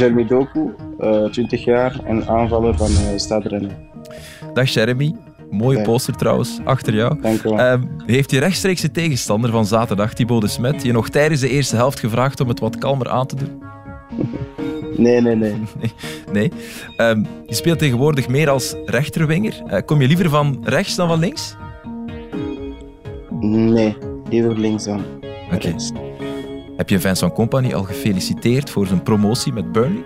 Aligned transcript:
Jeremy 0.00 0.24
Doku, 0.24 0.70
uh, 1.00 1.24
20 1.24 1.64
jaar 1.64 2.00
en 2.04 2.28
aanvaller 2.28 2.76
van 2.76 2.90
uh, 2.90 2.98
Stade 3.16 3.48
Rennes. 3.48 3.72
Dag 4.54 4.70
Jeremy. 4.70 5.14
Mooie 5.50 5.82
poster 5.82 6.16
trouwens, 6.16 6.60
achter 6.64 6.94
jou. 6.94 7.20
Dank 7.20 7.42
u 7.44 7.48
wel. 7.48 7.58
Ehm, 7.58 7.82
heeft 8.06 8.30
je 8.30 8.38
rechtstreekse 8.38 8.90
tegenstander 8.90 9.50
van 9.50 9.66
zaterdag, 9.66 10.14
Thibaut 10.14 10.40
de 10.40 10.48
Smet, 10.48 10.82
je 10.82 10.92
nog 10.92 11.08
tijdens 11.08 11.40
de 11.40 11.48
eerste 11.48 11.76
helft 11.76 12.00
gevraagd 12.00 12.40
om 12.40 12.48
het 12.48 12.60
wat 12.60 12.78
kalmer 12.78 13.08
aan 13.08 13.26
te 13.26 13.36
doen? 13.36 13.62
nee, 15.04 15.20
nee, 15.20 15.36
nee. 15.44 15.58
Nee. 16.32 16.52
Ehm, 16.96 17.24
je 17.46 17.54
speelt 17.54 17.78
tegenwoordig 17.78 18.28
meer 18.28 18.50
als 18.50 18.74
rechterwinger. 18.84 19.62
Eh, 19.66 19.80
kom 19.84 20.00
je 20.00 20.06
liever 20.06 20.28
van 20.28 20.58
rechts 20.62 20.96
dan 20.96 21.08
van 21.08 21.18
links? 21.18 21.56
Nee, 23.40 23.96
liever 24.28 24.58
links 24.58 24.84
dan. 24.84 25.02
Oké. 25.52 25.56
rechts. 25.56 25.92
Heb 26.80 26.88
je 26.88 27.00
Vincent 27.00 27.32
Company 27.32 27.74
al 27.74 27.82
gefeliciteerd 27.82 28.70
voor 28.70 28.86
zijn 28.86 29.02
promotie 29.02 29.52
met 29.52 29.72
Burnley? 29.72 30.02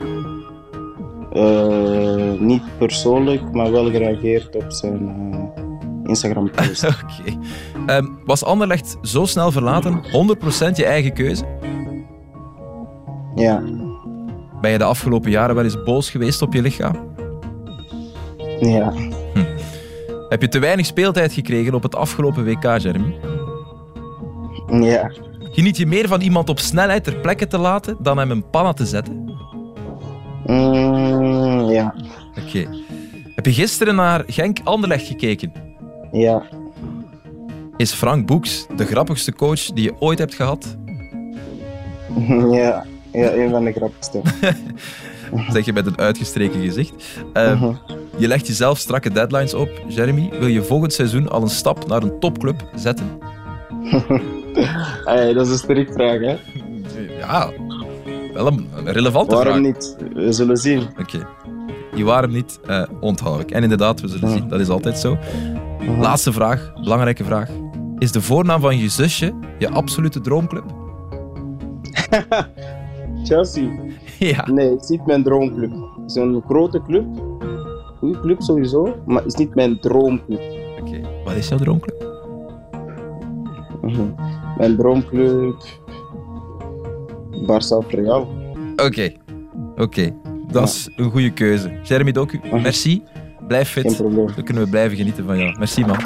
Eh, 1.33 2.41
niet 2.41 2.63
persoonlijk, 2.79 3.53
maar 3.53 3.73
wel 3.73 3.91
gereageerd 3.91 4.57
op 4.57 4.65
zijn 4.73 5.09
eh, 5.57 5.63
Instagram 6.05 6.51
post. 6.51 6.85
Oké. 6.89 7.39
Ehm, 7.87 8.07
was 8.25 8.45
Anderlecht 8.45 8.97
zo 9.03 9.25
snel 9.25 9.53
verlaten 9.53 10.03
100% 10.03 10.77
je 10.77 10.85
eigen 10.85 11.13
keuze? 11.13 11.45
ja, 13.35 13.63
Ben 14.61 14.71
je 14.71 14.79
de 14.79 14.85
afgelopen 14.85 15.31
jaren 15.31 15.55
wel 15.55 15.65
eens 15.65 15.83
boos 15.83 16.11
geweest 16.11 16.43
op 16.43 16.53
je 16.53 16.63
lichaam? 16.63 17.13
ja. 18.61 18.93
Heb 20.29 20.41
je 20.41 20.49
te 20.49 20.59
weinig 20.59 20.87
speeltijd 20.87 21.33
gekregen 21.33 21.75
op 21.75 21.83
het 21.83 21.95
afgelopen 21.95 22.45
WK, 22.45 22.63
Jeremy? 22.79 23.15
Ja, 24.81 25.11
Geniet 25.55 25.77
je 25.77 25.87
meer 25.87 26.09
van 26.09 26.21
iemand 26.21 26.49
op 26.49 26.59
snelheid 26.59 27.05
ter 27.05 27.15
plekke 27.17 27.47
te 27.47 27.59
laten 27.59 27.97
dan 28.01 28.19
hem 28.19 28.31
een 28.31 28.51
panna 28.51 28.73
te 28.73 28.87
zetten? 28.87 29.25
Mm, 30.47 31.71
ja, 31.71 31.95
Oké. 32.47 32.69
Heb 33.35 33.47
je 33.47 33.53
gisteren 33.53 33.95
naar 33.95 34.23
Genk 34.27 34.59
Anderlecht 34.65 35.07
gekeken? 35.07 35.53
ja. 36.13 36.43
Is 37.77 37.93
Frank 37.93 38.27
Boeks 38.27 38.67
de 38.77 38.85
grappigste 38.87 39.33
coach 39.33 39.61
die 39.61 39.85
je 39.85 39.95
ooit 40.01 40.19
hebt 40.19 40.35
gehad? 40.35 40.77
ja, 42.51 42.85
ja, 43.13 43.33
een 43.33 43.51
van 43.51 43.65
de 43.65 43.73
grappigste. 43.73 44.21
Zeg 45.53 45.65
je 45.65 45.73
met 45.73 45.87
een 45.87 45.99
uitgestreken 45.99 46.61
gezicht. 46.61 46.93
Ehm, 47.33 47.55
Mhm. 47.57 47.75
Je 48.17 48.29
legt 48.29 48.47
jezelf 48.47 48.79
strakke 48.79 49.11
deadlines 49.13 49.55
op. 49.55 49.69
Jeremy, 49.89 50.31
wil 50.39 50.49
je 50.49 50.63
volgend 50.63 50.93
seizoen 50.93 51.29
al 51.29 51.43
een 51.43 51.49
stap 51.49 51.87
naar 51.87 52.03
een 52.03 52.19
topclub 52.21 52.65
zetten? 52.75 53.19
Hey, 55.05 55.33
dat 55.33 55.47
is 55.47 55.53
een 55.53 55.59
sterk 55.59 55.93
vraag, 55.93 56.21
hè? 56.21 56.37
Ja, 57.19 57.51
wel 58.35 58.47
een, 58.47 58.69
relevante 58.85 59.35
Waarom 59.35 59.53
vraag. 59.53 59.65
niet? 59.67 59.97
We 60.15 60.33
zullen 60.33 60.57
zien. 60.57 60.83
Oké. 61.01 61.27
Die 61.95 62.05
waren 62.05 62.31
niet, 62.31 62.61
eh 62.67 62.83
onthoud 63.01 63.41
ik. 63.41 63.51
En 63.51 63.63
inderdaad, 63.63 64.01
we 64.01 64.09
zullen 64.09 64.29
Ja. 64.29 64.35
zien. 64.37 64.49
Dat 64.49 64.61
is 64.61 64.69
altijd 64.69 64.99
zo. 64.99 65.19
Laatste 65.99 66.33
vraag, 66.33 66.73
belangrijke 66.83 67.25
vraag. 67.25 67.49
Is 67.99 68.13
de 68.13 68.21
voornaam 68.21 68.61
van 68.61 68.79
je 68.79 68.89
zusje 68.89 69.33
je 69.59 69.69
absolute 69.71 70.21
droomclub? 70.21 70.65
Chelsea. 73.25 73.69
Ja. 74.19 74.47
Nee, 74.51 74.71
het 74.71 74.83
is 74.83 74.89
niet 74.89 75.07
mijn 75.07 75.23
droomclub. 75.23 75.71
Het 75.71 76.11
is 76.11 76.15
een 76.15 76.43
grote 76.47 76.83
club. 76.83 77.05
Goede 77.99 78.21
club 78.21 78.43
sowieso, 78.43 78.97
maar 79.07 79.23
het 79.23 79.33
is 79.33 79.39
niet 79.39 79.55
mijn 79.55 79.81
droomclub. 79.81 80.41
Oké. 80.81 81.01
Wat 81.25 81.35
is 81.35 81.49
jouw 81.49 81.59
droomclub? 81.59 82.07
Mhm. 83.83 84.01
Mijn 84.57 84.77
droomclub. 84.77 85.63
Barça 87.47 87.77
of 87.77 87.91
Real. 87.91 88.29
Oké. 88.77 89.13
Oké. 89.77 90.15
Dat 90.51 90.69
is 90.69 90.91
een 90.97 91.11
goede 91.11 91.33
keuze. 91.33 91.79
Jeremy 91.83 92.13
Doku, 92.13 92.41
merci. 92.53 93.03
Blijf 93.47 93.69
fit. 93.69 93.99
Dan 93.99 94.45
kunnen 94.45 94.63
we 94.63 94.69
blijven 94.71 94.97
genieten 94.97 95.25
van 95.25 95.39
jou. 95.39 95.59
Merci, 95.59 95.85
man. 95.85 95.97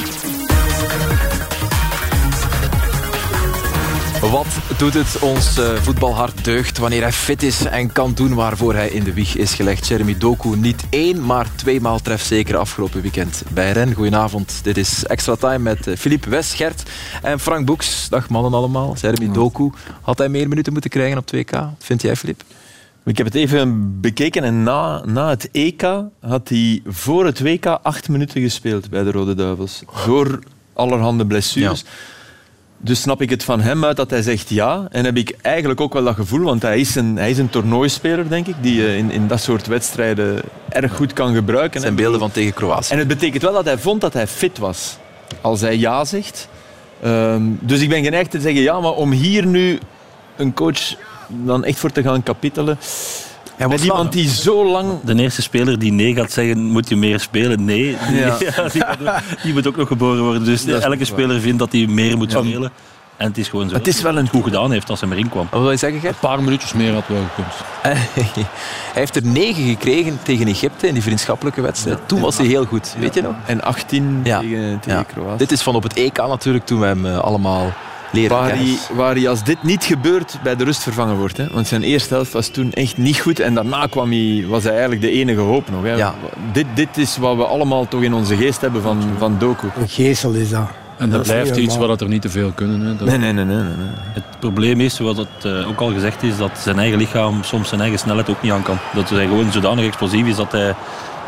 Wat 4.21 4.47
doet 4.79 4.95
het 4.95 5.19
ons 5.19 5.59
eh, 5.59 5.75
voetbalhart 5.75 6.45
deugd 6.45 6.79
wanneer 6.79 7.03
hij 7.03 7.12
fit 7.12 7.43
is 7.43 7.65
en 7.65 7.93
kan 7.93 8.15
doen 8.15 8.34
waarvoor 8.34 8.75
hij 8.75 8.89
in 8.89 9.05
de 9.05 9.12
wieg 9.12 9.37
is 9.37 9.55
gelegd? 9.55 9.87
Jeremy 9.87 10.19
Doku 10.19 10.56
niet 10.56 10.84
één, 10.91 11.25
maar 11.25 11.47
tweemaal 11.55 12.01
trefzeker 12.01 12.56
afgelopen 12.56 13.03
weekend 13.03 13.43
bij 13.53 13.73
Ren. 13.73 13.95
Goedenavond, 13.95 14.61
dit 14.62 14.77
is 14.77 15.05
Extra 15.05 15.34
Time 15.37 15.59
met 15.59 15.87
eh, 15.87 15.97
Philippe 15.97 16.31
West, 16.31 16.53
Gert 16.53 16.83
en 17.23 17.41
Frank 17.41 17.67
Boeks. 17.67 18.09
Dag 18.09 18.29
mannen 18.29 18.55
allemaal. 18.55 18.95
Jeremy 19.01 19.33
Doku, 19.33 19.71
had 20.03 20.19
hij 20.19 20.29
meer 20.29 20.49
minuten 20.49 20.73
moeten 20.73 20.91
krijgen 20.91 21.19
op 21.19 21.35
2K? 21.37 21.59
Vind 21.79 22.03
jij, 22.03 22.17
Philippe? 22.17 22.45
Ik 23.05 23.17
heb 23.17 23.27
het 23.27 23.35
even 23.35 24.00
bekeken 24.00 24.45
en 24.45 24.62
na, 24.62 25.05
na 25.05 25.29
het 25.29 25.49
EK 25.53 25.83
had 26.21 26.49
hij 26.49 26.83
voor 26.87 27.27
het 27.27 27.41
WK 27.41 27.67
acht 27.67 28.09
minuten 28.09 28.43
gespeeld 28.43 28.91
bij 28.91 29.03
de 29.03 29.11
Rode 29.11 29.35
Duivels. 29.35 29.83
Door 30.06 30.39
allerhande 30.73 31.27
blessures. 31.27 31.85
Dus 32.81 33.00
snap 33.00 33.22
ik 33.22 33.31
het 33.31 33.44
van 33.44 33.61
hem 33.61 33.84
uit 33.84 33.97
dat 33.97 34.11
hij 34.11 34.22
zegt 34.22 34.49
ja. 34.49 34.87
En 34.91 35.05
heb 35.05 35.16
ik 35.16 35.37
eigenlijk 35.43 35.81
ook 35.81 35.93
wel 35.93 36.05
dat 36.05 36.15
gevoel, 36.15 36.43
want 36.43 36.62
hij 36.62 36.81
is 36.81 36.94
een, 36.94 37.16
hij 37.16 37.31
is 37.31 37.39
een 37.39 37.50
toernooispeler, 37.50 38.28
denk 38.28 38.47
ik, 38.47 38.55
die 38.61 38.75
je 38.75 38.97
in, 38.97 39.11
in 39.11 39.28
dat 39.28 39.41
soort 39.41 39.66
wedstrijden 39.66 40.43
erg 40.69 40.97
goed 40.97 41.12
kan 41.12 41.34
gebruiken. 41.34 41.81
Zijn 41.81 41.94
beelden 41.94 42.21
van 42.21 42.31
tegen 42.31 42.55
Kroatië. 42.55 42.93
En 42.93 42.99
het 42.99 43.09
betekent 43.09 43.43
wel 43.43 43.53
dat 43.53 43.65
hij 43.65 43.78
vond 43.78 44.00
dat 44.00 44.12
hij 44.12 44.27
fit 44.27 44.59
was. 44.59 44.97
Als 45.41 45.61
hij 45.61 45.77
ja 45.77 46.05
zegt. 46.05 46.49
Ehm, 47.03 47.43
dus 47.61 47.81
ik 47.81 47.88
ben 47.88 48.05
geneigd 48.05 48.31
te 48.31 48.41
zeggen 48.41 48.62
ja, 48.62 48.81
maar 48.81 48.93
om 48.93 49.12
hier 49.12 49.47
nu 49.47 49.78
een 50.37 50.55
coach 50.55 50.94
dan 51.28 51.65
echt 51.65 51.78
voor 51.78 51.93
te 51.93 52.03
gaan 52.03 52.22
kapitelen. 52.22 52.78
Met 53.58 53.84
iemand 53.84 54.12
die 54.12 54.28
zo 54.28 54.66
lang... 54.70 54.92
De 55.04 55.14
eerste 55.14 55.42
speler 55.42 55.78
die 55.78 55.92
nee 55.92 56.14
gaat 56.14 56.32
zeggen, 56.32 56.64
moet 56.64 56.88
je 56.88 56.96
meer 56.96 57.20
spelen? 57.20 57.64
Nee. 57.64 57.96
Ja. 58.12 58.36
Ja, 58.56 58.69
die, 58.69 58.82
moet 58.98 59.08
ook, 59.08 59.42
die 59.42 59.52
moet 59.52 59.66
ook 59.66 59.76
nog 59.76 59.88
geboren 59.88 60.22
worden. 60.22 60.44
Dus 60.44 60.64
Dat 60.64 60.82
elke 60.82 60.96
waar. 60.96 61.06
speler 61.06 61.41
vindt 61.41 61.58
dat 61.58 61.72
hij 61.72 61.86
meer 61.86 62.16
moet 62.16 62.30
spelen. 62.32 62.70
En 63.16 63.26
het 63.26 63.38
is 63.38 63.48
gewoon 63.48 63.69
zo. 63.69 63.74
Het 63.74 63.86
is 63.86 64.02
wel 64.02 64.19
een 64.19 64.28
goed 64.28 64.42
gedaan 64.44 64.70
heeft 64.70 64.91
als 64.91 65.00
hij 65.00 65.10
erin 65.10 65.28
kwam. 65.28 65.46
Wat 65.50 65.60
wil 65.60 65.70
je 65.70 65.76
zeggen, 65.76 66.00
Gert? 66.00 66.12
Een 66.14 66.28
paar 66.28 66.42
minuutjes 66.42 66.72
meer 66.72 66.92
had 66.92 67.06
wel 67.06 67.22
gekund. 67.28 67.54
hij 68.92 69.00
heeft 69.00 69.16
er 69.16 69.26
negen 69.26 69.64
gekregen 69.69 70.19
tegen 70.22 70.46
Egypte 70.46 70.86
in 70.86 70.94
die 70.94 71.02
vriendschappelijke 71.02 71.60
wedstrijd. 71.60 71.98
Toen 72.06 72.20
was 72.20 72.36
hij 72.36 72.46
heel 72.46 72.64
goed, 72.64 72.94
weet 72.98 73.14
je 73.14 73.22
nog? 73.22 73.34
En 73.46 73.62
18 73.62 74.20
Ja. 74.25 74.38
tegen, 74.40 74.78
tegen 74.80 74.98
Ja. 74.98 75.04
Kroatië. 75.12 75.36
Dit 75.38 75.52
is 75.52 75.62
van 75.62 75.75
op 75.75 75.82
het 75.82 75.94
EK 75.94 76.16
natuurlijk, 76.16 76.66
toen 76.66 76.80
we 76.80 76.86
hem 76.86 77.06
eh, 77.06 77.19
allemaal 77.19 77.72
Waar 78.28 78.48
hij, 78.56 78.78
waar 78.96 79.14
hij, 79.14 79.28
als 79.28 79.44
dit 79.44 79.62
niet 79.62 79.84
gebeurt, 79.84 80.38
bij 80.42 80.56
de 80.56 80.64
rust 80.64 80.82
vervangen 80.82 81.16
wordt. 81.16 81.36
Hè? 81.36 81.46
Want 81.52 81.66
zijn 81.66 81.82
eerste 81.82 82.14
helft 82.14 82.32
was 82.32 82.48
toen 82.48 82.72
echt 82.72 82.96
niet 82.96 83.19
goed. 83.20 83.41
En 83.41 83.54
daarna 83.54 83.86
kwam 83.86 84.10
hij, 84.10 84.44
was 84.48 84.62
hij 84.62 84.72
eigenlijk 84.72 85.00
de 85.00 85.10
enige 85.10 85.41
hoop 85.41 85.70
nog. 85.70 85.82
Hè? 85.82 85.92
Ja. 85.94 86.14
Dit, 86.52 86.66
dit 86.74 86.96
is 86.96 87.16
wat 87.16 87.36
we 87.36 87.44
allemaal 87.44 87.88
toch 87.88 88.02
in 88.02 88.14
onze 88.14 88.36
geest 88.36 88.60
hebben 88.60 88.82
van, 88.82 89.02
van 89.19 89.36
Doku. 89.38 89.66
Een 89.80 89.88
geestel 89.88 90.32
is 90.32 90.50
dat. 90.50 90.69
En 90.98 91.10
Dat 91.10 91.22
blijft 91.22 91.56
iets 91.56 91.76
wat 91.76 92.00
er 92.00 92.08
niet 92.08 92.22
te 92.22 92.28
veel 92.30 92.50
kunnen. 92.54 92.80
Hè. 92.80 92.96
Dat- 92.96 93.08
Nee, 93.08 93.19
nee, 93.19 93.32
nee. 93.32 93.44
nee, 93.44 93.56
nee. 93.56 93.66
Het 94.12 94.25
probleem 94.38 94.80
is, 94.80 94.94
zoals 94.94 95.16
dat 95.16 95.26
eh, 95.42 95.69
ook 95.69 95.80
al 95.80 95.92
gezegd 95.92 96.22
is, 96.22 96.36
dat 96.36 96.50
zijn 96.62 96.78
eigen 96.78 96.98
lichaam 96.98 97.42
soms 97.42 97.69
zijn 97.69 97.80
eigen 97.80 97.98
snelheid 97.98 98.30
ook 98.30 98.42
niet 98.42 98.52
aan 98.52 98.62
kan. 98.62 98.78
Dat 98.94 99.10
hij 99.10 99.26
gewoon 99.26 99.52
zodanig 99.52 99.84
explosief 99.86 100.26
is 100.26 100.36
dat 100.36 100.52
hij 100.52 100.75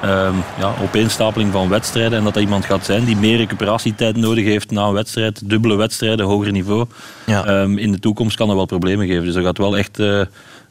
ehm 0.03 0.35
ja, 0.59 0.73
opeenstapeling 0.83 1.53
van 1.53 1.69
wedstrijden 1.69 2.19
en 2.19 2.25
dat 2.25 2.35
hij 2.35 2.43
iemand 2.43 2.65
gaat 2.65 2.85
zijn 2.85 3.05
die 3.05 3.17
meer 3.17 3.37
recuperatietijd 3.37 4.17
nodig 4.17 4.45
heeft 4.45 4.71
na 4.71 4.83
een 4.85 4.93
wedstrijd, 4.93 5.49
dubbele 5.49 5.77
wedstrijden, 5.77 6.27
hoger 6.27 6.53
niveau. 6.53 6.87
Ja. 7.27 7.45
Ehm, 7.45 7.79
in 7.79 7.93
de 7.93 7.99
toekomst 7.99 8.37
kan 8.37 8.47
dat 8.47 8.57
wel 8.57 8.67
problemen 8.67 9.07
geven. 9.07 9.25
Dus 9.25 9.35
dat 9.35 9.45
gaat 9.45 9.59
wel 9.59 9.77
echt 9.79 9.99
eh, 9.99 10.21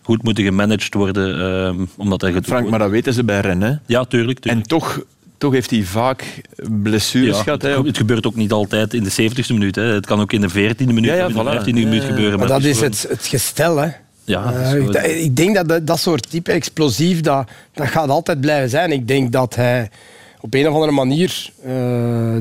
goed 0.01 0.23
moeten 0.23 0.43
gemanaged 0.43 0.93
worden. 0.93 1.39
ehm, 1.41 1.85
omdat 1.97 2.21
hij 2.21 2.33
Frank, 2.43 2.69
maar 2.69 2.79
dat 2.79 2.89
weten 2.89 3.13
ze 3.13 3.23
bij 3.23 3.39
Rennes. 3.39 3.69
hè. 3.69 3.75
Ja, 3.85 4.05
tuurlijk. 4.05 4.39
tuurlijk. 4.39 4.63
En 4.63 4.67
toch, 4.69 4.99
toch 5.37 5.53
heeft 5.53 5.69
hij 5.69 5.83
vaak 5.83 6.41
blessures 6.81 7.37
Ja, 7.37 7.43
gehad. 7.43 7.61
het, 7.61 7.97
gebeurt 7.97 8.25
ook 8.27 8.35
niet 8.35 8.51
altijd 8.51 8.93
in 8.93 9.03
de 9.03 9.11
70ste 9.11 9.53
minuut. 9.53 9.75
Hè. 9.75 9.81
Het 9.83 10.05
kan 10.05 10.19
ook 10.21 10.33
in 10.33 10.41
de 10.41 10.49
14e 10.49 10.85
minuut 10.85 11.05
Ja, 11.05 11.13
ja, 11.15 11.25
of 11.25 11.31
in 11.31 11.37
de 11.37 11.43
voilà. 11.43 11.59
15e 11.65 11.73
minuut 11.73 12.03
gebeuren. 12.03 12.39
Maar 12.39 12.47
dat 12.47 12.63
is 12.63 12.77
gewoon- 12.77 12.91
het, 12.91 13.05
het 13.09 13.27
gestel, 13.27 13.77
hè. 13.77 13.89
Ja, 14.29 14.53
Eh, 14.53 14.73
ik, 14.75 14.95
ik 15.23 15.35
denk 15.35 15.55
dat 15.55 15.67
dat, 15.69 15.87
dat 15.87 15.99
soort 15.99 16.29
type 16.29 16.51
explosief, 16.51 17.21
dat, 17.21 17.49
dat 17.73 17.87
gaat 17.87 18.09
altijd 18.09 18.41
blijven 18.41 18.69
zijn. 18.69 18.91
Ik 18.91 19.07
denk 19.07 19.31
dat 19.31 19.55
hij 19.55 19.89
op 20.41 20.53
een 20.53 20.67
of 20.67 20.73
andere 20.73 20.91
manier, 20.91 21.49
eh, 21.65 21.71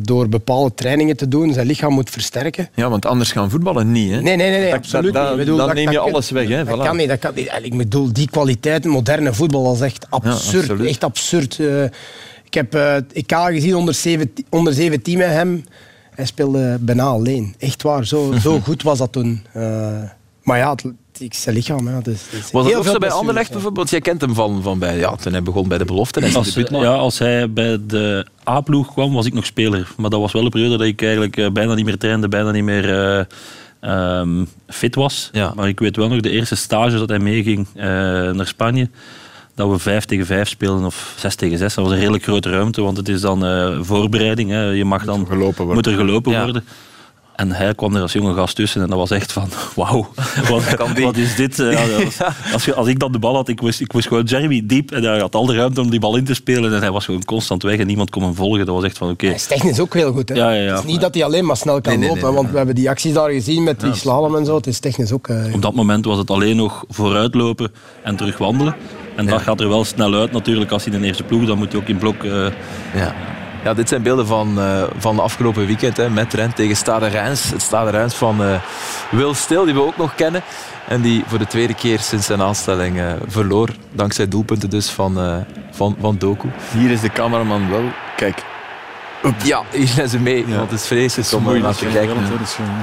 door 0.02 0.28
bepaalde 0.28 0.74
trainingen 0.74 1.16
te 1.16 1.28
doen, 1.28 1.52
zijn 1.52 1.66
lichaam 1.66 1.92
moet 1.92 2.10
versterken. 2.10 2.68
Ja, 2.74 2.88
want 2.90 3.06
anders 3.06 3.32
gaan 3.32 3.50
voetballen 3.50 3.92
niet. 3.92 4.10
Hè? 4.10 4.20
Nee, 4.20 4.36
nee, 4.36 4.50
nee, 4.50 4.58
nee 4.60 4.70
Dat- 4.70 4.78
absoluut 4.78 5.12
dat- 5.12 5.28
niet. 5.28 5.38
Bedoel, 5.38 5.56
dan 5.56 5.66
dat- 5.66 5.74
neem 5.76 5.90
je 5.90 5.98
alles 5.98 6.30
weg. 6.30 6.48
Hè? 6.48 6.64
Dat 6.64 6.78
Voilà. 6.78 6.82
kan 6.82 6.96
niet, 6.96 7.08
dat 7.08 7.18
kan 7.18 7.32
niet. 7.34 7.50
Ik 7.62 7.76
bedoel, 7.76 8.12
die 8.12 8.30
kwaliteit, 8.30 8.84
moderne 8.84 9.34
voetbal, 9.34 9.64
dat 9.64 9.74
is 9.74 9.80
echt 9.80 10.06
absurd. 10.10 10.80
echt 10.84 11.04
absurd. 11.04 11.58
Eh, 11.60 11.84
ik 12.44 12.54
heb 12.54 12.74
eh 12.74 12.96
ik 13.12 13.30
had 13.30 13.46
gezien 13.48 13.74
onder 13.76 13.94
17, 13.94 14.46
onder 14.50 14.72
17 14.72 15.18
met 15.18 15.28
hem. 15.28 15.64
Hij 16.14 16.26
speelde 16.26 16.76
bijna 16.80 17.04
alleen. 17.04 17.54
Echt 17.58 17.82
waar, 17.82 18.06
zo, 18.06 18.32
zo 18.40 18.60
goed 18.64 18.82
was 18.82 18.98
dat 18.98 19.12
toen. 19.12 19.42
Maar 20.42 20.58
ja, 20.58 20.70
het, 20.70 20.84
is 21.20 21.42
zijn 21.42 21.54
lichaam. 21.54 21.86
Hè. 21.86 21.94
Was 21.94 22.02
dat 22.52 22.74
ook 22.74 22.82
veel 22.82 22.92
zo 22.92 22.98
bij 22.98 23.10
Anderlecht 23.10 23.52
bijvoorbeeld? 23.52 23.90
Jij 23.90 24.00
kent 24.00 24.20
hem 24.20 24.34
van, 24.34 24.62
van 24.62 24.78
bij, 24.78 24.98
ja, 24.98 25.16
toen 25.16 25.32
hij 25.32 25.42
begon 25.42 25.68
bij 25.68 25.78
de 25.78 25.84
belofte. 25.84 26.20
En 26.20 26.34
Als, 26.34 26.54
ja, 26.54 26.94
als 26.94 27.18
hij 27.18 27.52
bij 27.52 27.78
de 27.86 28.26
A-ploeg 28.48 28.92
kwam, 28.92 29.12
was 29.12 29.26
ik 29.26 29.32
nog 29.32 29.46
speler. 29.46 29.88
Maar 29.96 30.10
dat 30.10 30.20
was 30.20 30.32
wel 30.32 30.44
een 30.44 30.50
periode 30.50 30.76
dat 30.76 30.86
ik 30.86 31.02
eigenlijk 31.02 31.36
eh, 31.36 31.50
bijna 31.50 31.74
niet 31.74 31.84
meer 31.84 31.98
trainde, 31.98 32.28
bijna 32.28 32.50
niet 32.50 32.64
meer 32.64 33.16
eh, 33.18 33.24
ehm, 33.80 34.44
fit 34.66 34.94
was. 34.94 35.28
Ja. 35.32 35.52
Maar 35.56 35.68
ik 35.68 35.80
weet 35.80 35.96
wel 35.96 36.08
nog 36.08 36.20
de 36.20 36.30
eerste 36.30 36.56
stage 36.56 36.98
dat 36.98 37.08
hij 37.08 37.18
meeging 37.18 37.66
eh, 37.74 37.84
naar 38.30 38.46
Spanje. 38.46 38.90
dat 39.54 39.70
we 39.70 39.78
5 39.78 40.04
tegen 40.04 40.26
5 40.26 40.48
spelen 40.48 40.84
of 40.84 41.14
6 41.18 41.34
tegen 41.34 41.58
6. 41.58 41.74
Dat 41.74 41.84
was 41.84 41.92
een 41.92 42.00
redelijk 42.00 42.22
grote 42.22 42.50
ruimte, 42.50 42.82
want 42.82 42.96
het 42.96 43.08
is 43.08 43.20
dan 43.20 43.44
eh, 43.44 43.78
voorbereiding. 43.80 44.50
Hè. 44.50 44.62
Je 44.62 44.84
mag 44.84 45.04
dan, 45.04 45.26
gelopen 45.26 45.64
worden. 45.64 45.74
moet 45.74 45.86
er 45.86 45.92
gelopen 45.92 46.32
Ja. 46.32 46.52
En 47.38 47.52
hij 47.52 47.74
kwam 47.74 47.94
er 47.96 48.02
als 48.02 48.12
jonge 48.12 48.34
gast 48.34 48.56
tussen 48.56 48.82
en 48.82 48.88
dat 48.88 48.98
was 48.98 49.10
echt 49.10 49.32
van, 49.32 49.48
wauw, 49.76 50.08
wat, 50.48 50.62
wat 51.02 51.16
is 51.16 51.34
dit? 51.36 51.58
Eh, 51.58 51.72
ja, 51.72 51.86
dat 51.96 52.04
was- 52.04 52.20
als, 52.54 52.64
je, 52.64 52.74
als 52.74 52.86
ik 52.86 52.98
dan 52.98 53.12
de 53.12 53.18
bal 53.18 53.34
had, 53.34 53.48
ik 53.48 53.60
wist, 53.60 53.80
ik 53.80 53.92
wist 53.92 54.08
gewoon 54.08 54.24
Jeremy 54.24 54.62
diep 54.64 54.90
en 54.90 55.02
hij 55.04 55.18
had 55.18 55.34
al 55.34 55.46
de 55.46 55.54
ruimte 55.54 55.80
om 55.80 55.90
die 55.90 56.00
bal 56.00 56.16
in 56.16 56.24
te 56.24 56.34
spelen 56.34 56.74
en 56.74 56.80
hij 56.80 56.90
was 56.90 57.04
gewoon 57.04 57.24
constant 57.24 57.62
weg 57.62 57.78
en 57.78 57.86
niemand 57.86 58.10
kon 58.10 58.22
hem 58.22 58.34
volgen. 58.34 58.66
Dat 58.66 58.74
was 58.74 58.84
echt 58.84 58.98
van, 58.98 59.10
oké, 59.10 59.26
Hij 59.26 59.34
is 59.34 59.46
technisch 59.46 59.80
ook 59.80 59.94
heel 59.94 60.12
goed. 60.12 60.28
Hè? 60.28 60.34
Ja, 60.34 60.50
ja, 60.52 60.62
ja. 60.62 60.74
Het 60.74 60.84
is 60.84 60.90
niet 60.90 61.00
dat 61.00 61.14
hij 61.14 61.24
alleen 61.24 61.44
maar 61.46 61.56
snel 61.56 61.80
kan 61.80 61.92
Nee, 61.92 61.98
nee, 62.00 62.08
lopen, 62.08 62.24
nee, 62.24 62.34
want 62.34 62.50
we 62.50 62.56
hebben 62.56 62.74
die 62.74 62.90
acties 62.90 63.12
daar 63.12 63.30
gezien 63.30 63.62
met 63.64 63.80
die 63.80 63.94
slalom 63.94 64.36
en 64.36 64.44
zo. 64.44 64.56
Het 64.56 64.66
is 64.66 64.78
technisch 64.78 65.12
ook... 65.12 65.28
eh, 65.28 65.54
op 65.54 65.62
dat 65.62 65.74
moment 65.74 66.04
was 66.04 66.18
het 66.18 66.30
alleen 66.30 66.56
nog 66.56 66.84
vooruitlopen 66.88 67.70
en 68.02 68.16
terug 68.16 68.38
wandelen. 68.38 68.74
En 69.16 69.26
dat 69.26 69.42
gaat 69.42 69.60
er 69.60 69.68
wel 69.68 69.84
snel 69.84 70.14
uit 70.14 70.32
natuurlijk 70.32 70.70
als 70.70 70.84
hij 70.84 70.94
in 70.94 71.00
de 71.00 71.06
eerste 71.06 71.22
ploeg, 71.22 71.46
dan 71.46 71.58
moet 71.58 71.72
hij 71.72 71.80
ook 71.80 71.88
in 71.88 71.98
blok... 71.98 72.24
eh, 72.24 72.46
Ja. 72.94 73.14
Ja, 73.68 73.74
dit 73.74 73.88
zijn 73.88 74.02
beelden 74.02 74.26
van, 74.26 74.60
eh 74.60 74.82
van 74.98 75.16
de 75.16 75.22
afgelopen 75.22 75.66
weekend 75.66 75.96
hè, 75.96 76.10
met 76.10 76.34
Rent 76.34 76.56
tegen 76.56 76.76
Stade 76.76 77.06
Reims. 77.06 77.50
Het 77.50 77.62
Stade 77.62 77.90
Reims 77.90 78.14
van 78.14 78.44
eh, 78.44 78.60
Wil 79.10 79.34
Stil, 79.34 79.64
die 79.64 79.74
we 79.74 79.82
ook 79.82 79.96
nog 79.96 80.14
kennen. 80.14 80.42
En 80.86 81.00
die 81.00 81.24
voor 81.26 81.38
de 81.38 81.46
tweede 81.46 81.74
keer 81.74 81.98
sinds 81.98 82.26
zijn 82.26 82.42
aanstelling 82.42 82.98
eh, 82.98 83.12
verloor. 83.26 83.68
Dankzij 83.92 84.28
doelpunten 84.28 84.70
dus 84.70 84.90
van, 84.90 85.20
eh, 85.20 85.36
van, 85.70 85.96
van 86.00 86.16
Doku. 86.18 86.48
Hier 86.72 86.90
is 86.90 87.00
de 87.00 87.10
cameraman 87.10 87.70
wel. 87.70 87.84
Kijk, 88.16 88.42
Ja, 89.42 89.62
hier 89.70 89.86
zijn 89.86 90.08
ze 90.08 90.18
mee. 90.18 90.48
Ja. 90.48 90.56
Want 90.56 90.70
het 90.70 90.80
is 90.80 90.86
vreselijk 90.86 91.32
om 91.32 91.60
naar 91.60 91.74
te 91.74 91.86
kijken. 91.86 92.16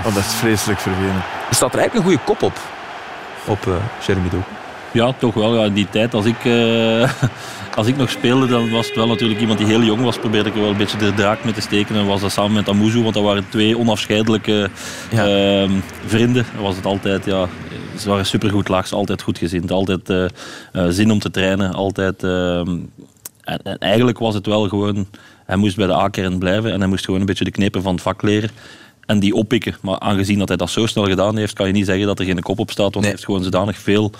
oh, 0.05 0.13
dat 0.15 0.23
is 0.23 0.33
vreselijk 0.33 0.79
vervelend. 0.79 1.23
Er 1.49 1.55
staat 1.55 1.73
er 1.73 1.79
eigenlijk 1.79 2.07
een 2.07 2.11
goede 2.11 2.33
kop 2.33 2.41
op. 2.41 2.59
Op 3.45 3.67
eh 3.67 4.05
Jeremy 4.05 4.29
Doku. 4.29 4.54
Ja, 4.95 5.13
toch 5.13 5.33
wel. 5.33 5.55
Ja, 5.55 5.65
in 5.65 5.73
die 5.73 5.89
tijd, 5.89 6.13
als 6.13 6.25
ik, 6.25 6.45
eh, 6.45 7.11
als 7.79 7.87
ik 7.87 7.97
nog 7.97 8.09
speelde, 8.09 8.47
dan 8.47 8.69
was 8.69 8.87
het 8.87 8.95
wel 8.95 9.07
natuurlijk 9.07 9.39
iemand 9.39 9.57
die 9.59 9.67
heel 9.67 9.81
jong 9.83 10.01
was. 10.01 10.17
Probeerde 10.17 10.49
ik 10.49 10.55
er 10.55 10.61
wel 10.61 10.69
een 10.69 10.77
beetje 10.77 10.97
de 10.97 11.13
draak 11.13 11.43
mee 11.43 11.53
te 11.53 11.61
steken. 11.61 11.95
En 11.95 12.05
was 12.05 12.21
dat 12.21 12.31
samen 12.31 12.53
met 12.53 12.69
Amuzu, 12.69 13.01
want 13.01 13.13
dat 13.13 13.23
waren 13.23 13.49
twee 13.49 13.77
onafscheidelijke 13.77 14.69
Ja. 15.11 15.25
ehm, 15.27 15.71
vrienden. 16.05 16.45
Was 16.61 16.75
het 16.75 16.85
altijd, 16.85 17.25
ja, 17.25 17.47
ze 17.99 18.09
waren 18.09 18.25
supergoed 18.25 18.67
laags, 18.67 18.93
altijd 18.93 19.21
goed 19.21 19.37
gezind. 19.37 19.71
Altijd 19.71 20.09
eh, 20.09 20.25
eh, 20.25 20.29
zin 20.89 21.11
om 21.11 21.19
te 21.19 21.31
trainen. 21.31 21.73
Altijd, 21.73 22.23
ehm, 22.23 22.77
en, 23.43 23.59
en 23.63 23.77
eigenlijk 23.77 24.19
was 24.19 24.33
het 24.33 24.45
wel 24.45 24.67
gewoon, 24.69 25.07
hij 25.45 25.55
moest 25.55 25.75
bij 25.75 25.87
de 25.87 25.93
A-kern 25.95 26.37
blijven 26.39 26.71
en 26.71 26.79
hij 26.79 26.89
moest 26.89 27.05
gewoon 27.05 27.19
een 27.19 27.25
beetje 27.25 27.43
de 27.43 27.51
knepen 27.51 27.81
van 27.81 27.93
het 27.93 28.01
vak 28.03 28.21
leren. 28.21 28.49
En 29.05 29.19
die 29.19 29.33
oppikken. 29.33 29.75
Maar 29.81 29.99
aangezien 29.99 30.39
dat 30.39 30.47
hij 30.47 30.57
dat 30.57 30.69
zo 30.69 30.85
snel 30.85 31.05
gedaan 31.05 31.37
heeft, 31.37 31.53
kan 31.53 31.67
je 31.67 31.73
niet 31.73 31.85
zeggen 31.85 32.05
dat 32.05 32.19
er 32.19 32.25
geen 32.25 32.41
kop 32.41 32.59
op 32.59 32.71
staat. 32.71 32.83
Want 32.83 32.93
Nee. 32.95 33.03
hij 33.03 33.11
heeft 33.11 33.25
gewoon 33.25 33.43
zodanig 33.43 33.77
veel 33.77 34.11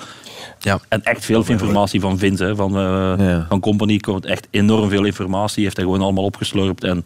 Ja. 0.59 0.79
en 0.87 1.03
echt 1.03 1.25
veel 1.25 1.43
informatie 1.47 1.99
van 1.99 2.17
Vince, 2.17 2.43
hè, 2.43 2.55
van, 2.55 2.75
eh, 2.77 3.25
Ja. 3.27 3.45
van 3.49 3.59
Company. 3.59 3.97
komt 3.97 4.25
echt 4.25 4.47
enorm 4.49 4.89
veel 4.89 5.03
informatie. 5.05 5.63
Heeft 5.63 5.75
hij 5.75 5.85
gewoon 5.85 6.01
allemaal 6.01 6.23
opgeslorpt. 6.23 6.83
En 6.83 6.95
hij 6.95 7.03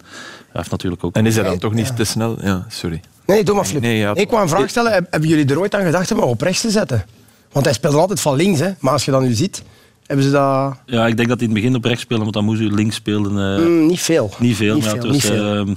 heeft 0.53 0.71
natuurlijk 0.71 1.03
ook... 1.03 1.15
En 1.15 1.25
is 1.25 1.35
hij 1.35 1.43
dan 1.43 1.57
toch 1.57 1.73
niet 1.73 1.95
te 1.95 2.03
snel? 2.03 2.37
Ja, 2.41 2.65
sorry. 2.69 3.01
Nee, 3.25 3.43
doe 3.43 3.55
maar 3.55 3.65
Flip. 3.65 3.81
Nee, 3.81 3.97
ja. 3.97 4.15
Ik 4.15 4.29
wou 4.29 4.41
een 4.41 4.49
vraag 4.49 4.69
stellen. 4.69 4.91
Heb- 4.91 5.07
Hebben 5.09 5.29
jullie 5.29 5.45
er 5.45 5.59
ooit 5.59 5.75
aan 5.75 5.83
gedacht 5.85 6.11
om 6.11 6.19
hem 6.19 6.27
op 6.27 6.41
rechts 6.41 6.61
te 6.61 6.69
zetten? 6.69 7.05
Want 7.51 7.65
hij 7.65 7.73
speelde 7.73 7.97
altijd 7.97 8.19
van 8.21 8.35
links, 8.35 8.59
hè? 8.59 8.69
maar 8.79 8.93
als 8.93 9.05
je 9.05 9.11
dat 9.11 9.21
nu 9.21 9.33
ziet, 9.33 9.63
hebben 10.05 10.25
ze 10.25 10.31
dat 10.31 10.75
Ja, 10.85 11.07
ik 11.07 11.17
denk 11.17 11.29
dat 11.29 11.39
hij 11.39 11.47
in 11.47 11.53
het 11.53 11.61
begin 11.63 11.75
op 11.75 11.83
rechts 11.85 12.01
speelde, 12.01 12.23
omdat 12.25 12.41
Amuzu 12.43 12.71
links 12.75 12.95
speelde. 12.95 13.29
eh, 13.29 13.65
mm, 13.65 13.85
niet 13.85 13.99
veel. 14.01 14.31
Niet 14.39 14.55
veel, 14.55 14.73
Niet 14.75 14.83
maar 14.83 14.93
veel, 14.93 15.01
het 15.03 15.11
niet 15.11 15.21
was, 15.27 15.31
veel. 15.31 15.55
ehm, 15.55 15.73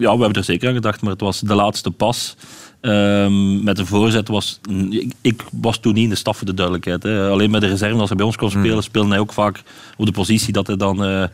ja, 0.00 0.14
we 0.14 0.20
hebben 0.22 0.38
er 0.38 0.44
zeker 0.44 0.68
aan 0.68 0.74
gedacht, 0.74 1.02
maar 1.02 1.10
het 1.10 1.20
was 1.20 1.40
de 1.40 1.54
laatste 1.54 1.90
pas. 1.90 2.36
Ehm, 2.80 3.62
met 3.64 3.76
de 3.76 3.86
voorzet 3.86 4.28
was... 4.28 4.60
Ik, 4.90 5.12
ik 5.20 5.44
was 5.52 5.78
toen 5.78 5.94
niet 5.94 6.04
in 6.04 6.08
de 6.10 6.14
staf 6.14 6.36
voor 6.36 6.46
de 6.46 6.54
duidelijkheid. 6.54 7.02
Hè. 7.02 7.28
Alleen 7.28 7.50
bij 7.50 7.60
de 7.60 7.66
reserve, 7.66 7.98
als 7.98 8.08
hij 8.08 8.16
bij 8.16 8.26
ons 8.26 8.36
kon 8.36 8.50
spelen, 8.50 8.82
speelde 8.82 9.08
hij 9.08 9.18
ook 9.18 9.32
vaak 9.32 9.62
op 9.96 10.06
de 10.06 10.12
positie 10.12 10.52
dat 10.52 10.66
hij 10.66 10.76
dan 10.76 11.04
eh, 11.04 11.24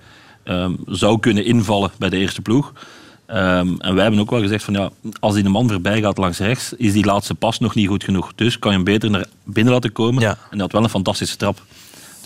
ehm, 0.45 0.73
zou 0.87 1.19
kunnen 1.19 1.45
invallen 1.45 1.91
bij 1.99 2.09
de 2.09 2.17
eerste 2.17 2.43
ploeg. 2.43 2.73
Ehm, 3.27 3.75
en 3.79 3.95
wij 3.95 4.03
hebben 4.03 4.21
ook 4.21 4.31
wel 4.31 4.41
gezegd 4.41 4.65
van 4.65 4.75
ja, 4.75 4.91
als 5.21 5.35
die 5.35 5.43
de 5.43 5.49
man 5.49 5.69
voorbij 5.69 6.01
gaat 6.01 6.19
langs 6.19 6.39
rechts, 6.39 6.73
is 6.73 6.93
die 6.93 7.05
laatste 7.05 7.35
pas 7.35 7.59
nog 7.59 7.75
niet 7.75 7.89
goed 7.89 8.05
genoeg. 8.05 8.33
Dus 8.35 8.59
kan 8.59 8.71
je 8.71 8.77
hem 8.77 8.87
beter 8.87 9.11
naar 9.11 9.27
binnen 9.45 9.73
laten 9.73 9.93
komen. 9.93 10.23
Ja. 10.23 10.31
En 10.31 10.39
hij 10.51 10.61
had 10.61 10.73
wel 10.73 10.83
een 10.83 10.89
fantastische 10.89 11.37
trap. 11.37 11.63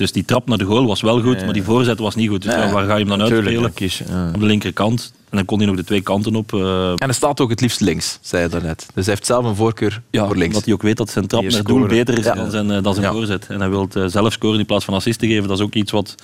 Dus 0.01 0.13
die 0.13 0.25
trap 0.25 0.49
naar 0.49 0.59
de 0.59 0.65
goal 0.65 0.87
was 0.87 1.01
wel 1.01 1.21
goed, 1.21 1.45
maar 1.45 1.53
die 1.53 1.63
voorzet 1.63 1.99
was 1.99 2.15
niet 2.15 2.29
goed. 2.29 2.43
Dus 2.43 2.55
ja, 2.55 2.73
waar 2.73 2.87
ga 2.87 2.93
je 2.93 2.99
hem 2.99 3.09
dan 3.09 3.21
uitspelen? 3.21 3.73
je, 3.75 3.91
ja. 4.09 4.31
Op 4.35 4.41
de 4.41 4.47
linkerkant. 4.47 5.13
En 5.31 5.37
dan 5.37 5.45
kon 5.47 5.59
hij 5.59 5.67
nog 5.67 5.77
de 5.77 5.85
twee 5.85 6.01
kanten 6.01 6.35
op. 6.35 6.53
eh, 6.53 6.91
En 6.91 6.97
hij 6.99 7.13
staat 7.13 7.41
ook 7.41 7.51
het 7.51 7.61
liefst 7.61 7.81
links, 7.81 8.19
zei 8.21 8.43
hij 8.43 8.51
daarnet. 8.51 8.87
Dus 8.95 9.05
hij 9.05 9.15
heeft 9.15 9.27
zelf 9.27 9.45
een 9.45 9.57
voorkeur 9.57 10.03
ja, 10.11 10.27
voor 10.27 10.37
links. 10.37 10.47
Omdat 10.49 10.65
hij 10.65 10.75
ook 10.75 10.83
weet 10.83 10.97
dat 10.97 11.11
zijn 11.11 11.27
trap 11.27 11.43
naar 11.43 11.63
doel 11.63 11.87
beter 11.87 12.19
is 12.19 12.25
dan 12.25 12.51
zijn, 12.51 12.71
eh, 12.71 12.83
dan 12.83 12.95
zijn 12.95 13.13
voorzet. 13.13 13.47
En 13.49 13.61
hij 13.61 13.71
wil 13.71 13.89
eh, 13.93 14.05
zelf 14.07 14.33
scoren 14.33 14.59
in 14.59 14.67
plaats 14.67 14.85
van 14.85 14.95
assist 14.95 15.19
te 15.19 15.27
geven. 15.27 15.49
Dat 15.49 15.59
is 15.59 15.65
ook 15.65 15.75
iets 15.75 15.93
wat 15.93 16.15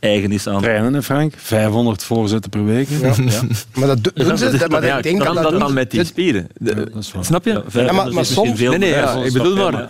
eigen 0.00 0.32
is 0.32 0.46
aan... 0.46 0.62
Trainen, 0.62 0.94
hè, 0.94 1.02
Frank? 1.02 1.34
500 1.36 2.02
voorzetten 2.04 2.50
per 2.50 2.64
week. 2.64 2.88
hè? 2.90 3.06
Ja. 3.06 3.14
Maar 3.78 3.86
dat 3.88 4.04
do- 4.04 4.10
doen 4.24 4.38
ze. 4.38 4.56
dat- 4.56 4.68
maar 4.70 4.84
Ja, 4.84 4.96
ik 4.96 5.02
denk 5.02 5.18
kan 5.20 5.34
dat 5.34 5.42
dat 5.42 5.52
doen 5.52 5.60
dan 5.60 5.72
met 5.72 5.90
die 5.90 6.04
spieren? 6.04 6.46
De- 6.58 6.90
dat 6.94 7.12
snap 7.20 7.44
je? 7.44 7.50
Ja, 7.50 7.62
Ja, 7.82 7.92
maar- 7.92 8.04
dat 8.04 8.12
maar 8.14 8.24
soms- 8.24 8.58
veel, 8.58 8.70
Nee, 8.70 8.78
nee, 8.78 8.90
maar 8.90 9.18
ja, 9.18 9.24
ik 9.24 9.32
bedoel 9.32 9.54
je, 9.56 9.70
maar- 9.72 9.88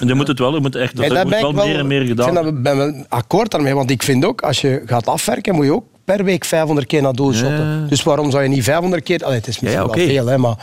En 0.00 0.06
je 0.06 0.14
moet 0.14 0.26
het 0.28 0.38
wel, 0.38 0.54
er 0.54 0.60
moet 0.60 0.74
echt 0.76 0.94
moet 0.94 1.08
ben 1.08 1.28
wel 1.28 1.48
ik 1.50 1.54
wel- 1.56 1.66
meer 1.66 1.78
en 1.78 1.86
meer 1.86 2.02
Ik 2.02 2.08
gedaan 2.08 2.34
dat 2.34 2.44
we- 2.44 2.52
ben 2.52 2.76
wel 2.76 3.04
akkoord 3.08 3.50
daarmee, 3.50 3.74
want 3.74 3.90
ik 3.90 4.02
vind 4.02 4.24
ook, 4.24 4.40
als 4.42 4.60
je 4.60 4.82
gaat 4.86 5.06
afwerken, 5.06 5.54
moet 5.54 5.64
je 5.64 5.72
ook 5.72 5.84
per 6.04 6.24
week 6.24 6.44
500 6.44 6.86
keer 6.86 7.02
naar 7.02 7.12
doel 7.12 7.32
shotten. 7.32 7.86
Dus 7.88 8.02
waarom 8.02 8.30
zou 8.30 8.42
je 8.42 8.48
niet 8.48 8.64
500 8.64 9.02
keer... 9.02 9.24
Allee, 9.24 9.36
het 9.38 9.46
is 9.46 9.60
misschien 9.60 9.82
Ja, 9.82 9.88
ja, 9.90 9.94
wel 9.96 10.06
veel, 10.06 10.26
hè, 10.26 10.38
maar... 10.38 10.56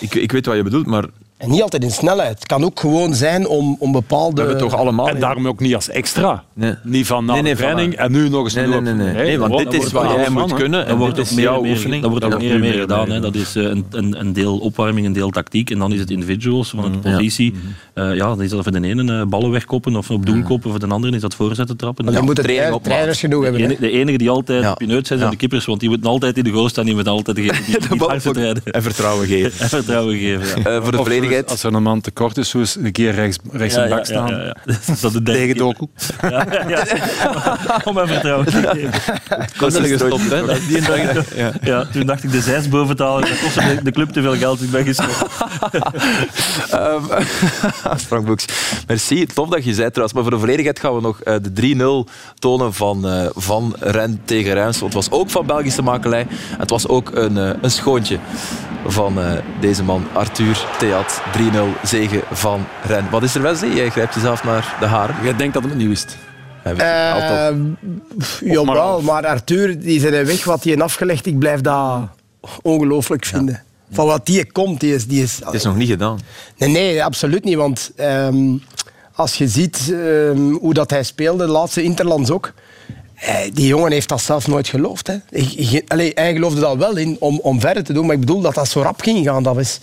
Ik, 0.00 0.14
ik 0.14 0.32
weet 0.32 0.46
wat 0.46 0.56
je 0.56 0.62
bedoelt, 0.62 0.86
maar 0.86 1.04
En 1.38 1.50
niet 1.50 1.62
altijd 1.62 1.82
in 1.82 1.90
snelheid. 1.90 2.34
Het 2.34 2.46
kan 2.46 2.64
ook 2.64 2.80
gewoon 2.80 3.14
zijn 3.14 3.46
om, 3.48 3.76
om 3.78 3.92
bepaalde... 3.92 4.42
we 4.42 4.48
hebben 4.48 4.68
toch 4.68 4.74
allemaal... 4.78 5.08
En 5.08 5.20
daarom 5.20 5.48
ook 5.48 5.60
niet 5.60 5.74
als 5.74 5.88
extra. 5.88 6.44
Nee. 6.54 6.74
Niet 6.82 7.06
van 7.06 7.24
na 7.24 7.32
Nee, 7.32 7.42
nee, 7.42 7.52
de 7.52 7.58
training 7.58 7.94
en 7.94 8.12
nu 8.12 8.28
nog 8.28 8.44
eens 8.44 8.54
Nee, 8.54 8.64
een 8.64 8.70
nee, 8.82 8.94
nee, 8.94 9.06
nee. 9.12 9.14
Nee, 9.14 9.38
want 9.38 9.52
dat 9.58 9.70
dit 9.70 9.82
is 9.82 9.92
wat 9.92 10.10
jij 10.14 10.30
moet 10.30 10.52
kunnen. 10.54 10.80
Dat 10.80 10.88
En 10.88 10.96
wordt 10.96 11.18
ook 11.20 11.30
meer 11.30 11.58
oefening. 11.58 12.02
dat 12.02 12.10
wordt 12.10 12.24
ook 12.24 12.38
meer 12.38 12.54
en 12.54 12.60
meer 12.60 12.72
gedaan. 12.72 13.10
Hè. 13.10 13.20
Dat 13.20 13.34
is 13.34 13.56
eh, 13.56 13.62
een, 13.64 13.84
een, 13.90 14.20
een 14.20 14.32
deel 14.32 14.58
opwarming, 14.58 15.06
een 15.06 15.12
deel 15.12 15.30
tactiek. 15.30 15.70
En 15.70 15.78
dan 15.78 15.92
is 15.92 16.00
het 16.00 16.10
individuals 16.10 16.70
van 16.70 16.92
de 16.92 16.98
positie. 16.98 17.54
Eh, 17.94 18.14
ja, 18.14 18.26
dan 18.26 18.42
is 18.42 18.50
dat 18.50 18.62
voor 18.62 18.72
de 18.80 18.86
ene 18.88 19.20
eh, 19.20 19.26
ballen 19.26 19.50
wegkoppen 19.50 19.96
of 19.96 20.10
op 20.10 20.26
doel 20.26 20.42
koppen. 20.42 20.70
Voor 20.70 20.78
de 20.80 20.86
andere 20.86 21.14
is 21.14 21.20
dat 21.20 21.34
voorzetten 21.34 21.76
trappen. 21.76 22.04
Maar 22.04 22.12
dan 22.14 22.22
Ja, 22.22 22.28
moeten 22.28 22.44
trainers 22.82 23.20
genoeg 23.20 23.44
de, 23.44 23.50
hebben. 23.58 23.76
de 23.80 23.90
enige 23.90 24.18
die 24.18 24.30
altijd 24.30 24.62
Ja. 24.62 24.70
op 24.72 24.80
je 24.80 24.86
neus 24.86 24.94
zijn, 25.06 25.18
zijn 25.18 25.20
Ja. 25.20 25.30
de 25.30 25.36
kippers. 25.36 25.64
Want 25.64 25.80
die 25.80 25.88
moeten 25.88 26.10
altijd 26.10 26.36
in 26.36 26.44
de 26.44 26.50
goal 26.50 26.68
staan. 26.68 26.84
Die 26.84 26.94
moeten 26.94 27.12
altijd 27.12 27.36
die 27.36 27.96
bal 27.96 28.20
vertrouwen 28.20 29.26
geven. 29.26 29.52
En 29.64 29.68
vertrouwen 29.68 30.16
geven. 30.18 30.62
Ja. 30.62 30.70
Eh, 30.70 30.82
voor 30.82 30.92
de 30.92 30.98
Als 31.46 31.62
er 31.62 31.74
een 31.74 31.82
man 31.82 32.00
tekort 32.00 32.36
is, 32.36 32.48
zo 32.50 32.58
eens 32.58 32.76
een 32.76 32.92
keer 32.92 33.14
rechts, 33.14 33.38
rechts 33.52 33.74
Ja, 33.74 33.82
in 33.82 33.88
bak 33.90 34.04
staan. 34.04 34.26
ja, 34.28 34.36
ja, 34.36 34.56
ja. 34.64 34.74
Dat 35.00 35.12
de 35.12 35.22
Tegen. 35.22 35.56
Doku. 35.56 35.86
Ja, 36.22 36.46
ja, 36.50 36.68
ja. 36.68 36.84
Om 37.84 37.96
hem 37.96 38.06
vertrouwen 38.06 38.46
te 38.46 38.52
geven. 38.52 38.90
Dat 39.58 39.74
is 39.74 39.90
gestopt, 39.90 40.30
hè? 40.30 40.66
Die 40.68 40.80
dag, 40.80 41.34
ja. 41.34 41.52
Ja, 41.62 41.84
toen 41.92 42.06
dacht 42.06 42.24
ik 42.24 42.30
de 42.32 42.40
zes 42.40 42.68
boven 42.68 42.96
te 42.96 43.02
halen. 43.02 43.20
Dat 43.28 43.40
kostte 43.40 43.60
de, 43.60 43.82
de 43.82 43.90
club 43.90 44.08
te 44.10 44.22
veel 44.22 44.36
geld. 44.36 44.62
Ik 44.62 44.70
ben 44.70 44.84
gestopt. 44.84 45.24
Ehm, 46.70 47.02
Frank 48.06 48.26
Boeks, 48.26 48.44
merci. 48.86 49.26
Tof 49.26 49.48
dat 49.48 49.64
je 49.64 49.74
zei 49.74 49.88
trouwens. 49.88 50.12
Maar 50.12 50.22
voor 50.22 50.32
de 50.32 50.38
volledigheid 50.38 50.80
gaan 50.80 50.94
we 50.94 51.00
nog 51.00 51.20
eh, 51.20 51.34
de 51.52 52.04
3-0 52.08 52.12
tonen 52.38 52.74
van, 52.74 53.08
eh 53.08 53.26
van 53.34 53.74
Ren 53.78 54.20
tegen 54.24 54.52
Reims. 54.52 54.78
Want 54.80 54.94
het 54.94 55.08
was 55.08 55.18
ook 55.18 55.30
van 55.30 55.46
Belgische 55.46 55.82
makelij. 55.82 56.26
Het 56.58 56.70
was 56.70 56.88
ook 56.88 57.10
een, 57.14 57.38
eh, 57.38 57.50
een 57.60 57.70
schoontje 57.70 58.18
van 58.86 59.20
eh, 59.20 59.32
deze 59.60 59.82
man, 59.84 60.06
Arthur 60.12 60.64
Theat. 60.78 61.17
3-0 61.20 61.80
zegen 61.82 62.20
van 62.30 62.66
Ren. 62.86 63.10
Wat 63.10 63.22
is 63.22 63.34
er 63.34 63.42
Wesley? 63.42 63.74
Jij 63.74 63.90
grijpt 63.90 64.14
jezelf 64.14 64.44
naar 64.44 64.76
de 64.80 64.86
haren. 64.86 65.16
Jij 65.22 65.36
denkt 65.36 65.54
dat 65.54 65.62
het. 65.62 66.16
Hij. 66.62 66.74
Eh, 66.74 67.54
pff, 68.18 68.40
jawel, 68.44 69.02
maar. 69.02 69.26
Arthur, 69.26 69.80
die 69.80 70.00
zijn 70.00 70.26
weg 70.26 70.44
wat 70.44 70.62
hij 70.62 70.72
heeft 70.72 70.84
afgelegd, 70.84 71.26
ik 71.26 71.38
blijf 71.38 71.60
dat 71.60 72.08
ongelooflijk 72.62 73.24
vinden. 73.24 73.62
Van 73.92 74.06
wat 74.06 74.26
die 74.26 74.52
komt, 74.52 74.80
die 74.80 74.94
is... 74.94 75.06
Die 75.06 75.22
is 75.22 75.40
Het 75.44 75.54
is 75.54 75.64
nog 75.64 75.76
niet 75.76 75.88
gedaan. 75.88 76.18
Nee, 76.56 76.68
nee, 76.68 77.04
absoluut 77.04 77.44
niet. 77.44 77.56
Want 77.56 77.90
ehm, 77.96 78.56
als 79.14 79.34
je 79.34 79.48
ziet 79.48 79.92
ehm, 79.92 80.50
hoe 80.52 80.74
dat 80.74 80.90
hij 80.90 81.02
speelde, 81.02 81.46
de 81.46 81.52
laatste 81.52 81.82
Interlands 81.82 82.30
ook. 82.30 82.52
Eh, 83.20 83.36
die 83.52 83.66
jongen 83.66 83.92
heeft 83.92 84.08
dat 84.08 84.20
zelf 84.22 84.46
nooit 84.46 84.68
geloofd. 84.68 85.06
Hè. 85.06 85.16
Allee, 85.86 86.12
hij 86.14 86.32
geloofde 86.32 86.60
dat 86.60 86.76
wel 86.76 86.96
in 86.96 87.16
om, 87.20 87.38
om 87.42 87.60
verder 87.60 87.84
te 87.84 87.92
doen, 87.92 88.06
maar 88.06 88.14
ik 88.14 88.20
bedoel 88.20 88.40
dat 88.40 88.54
dat 88.54 88.68
zo 88.68 88.80
rap 88.82 89.00
ging 89.00 89.26
gaan. 89.26 89.42
Dat 89.42 89.54
was. 89.54 89.78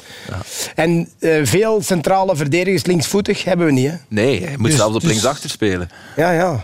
En 0.76 1.10
eh, 1.20 1.40
veel 1.44 1.82
centrale 1.82 2.36
verdedigers 2.36 2.86
linksvoetig 2.86 3.44
hebben 3.44 3.66
we 3.66 3.72
niet. 3.72 3.90
Hè. 3.90 3.96
Nee, 4.08 4.44
hij 4.46 4.58
moet 4.58 4.68
Dus- 4.68 4.76
zelfs 4.76 4.96
op 4.96 5.02
dus- 5.02 5.10
linksachter 5.10 5.50
spelen. 5.50 5.90
Ja, 6.16 6.32
ja. 6.32 6.64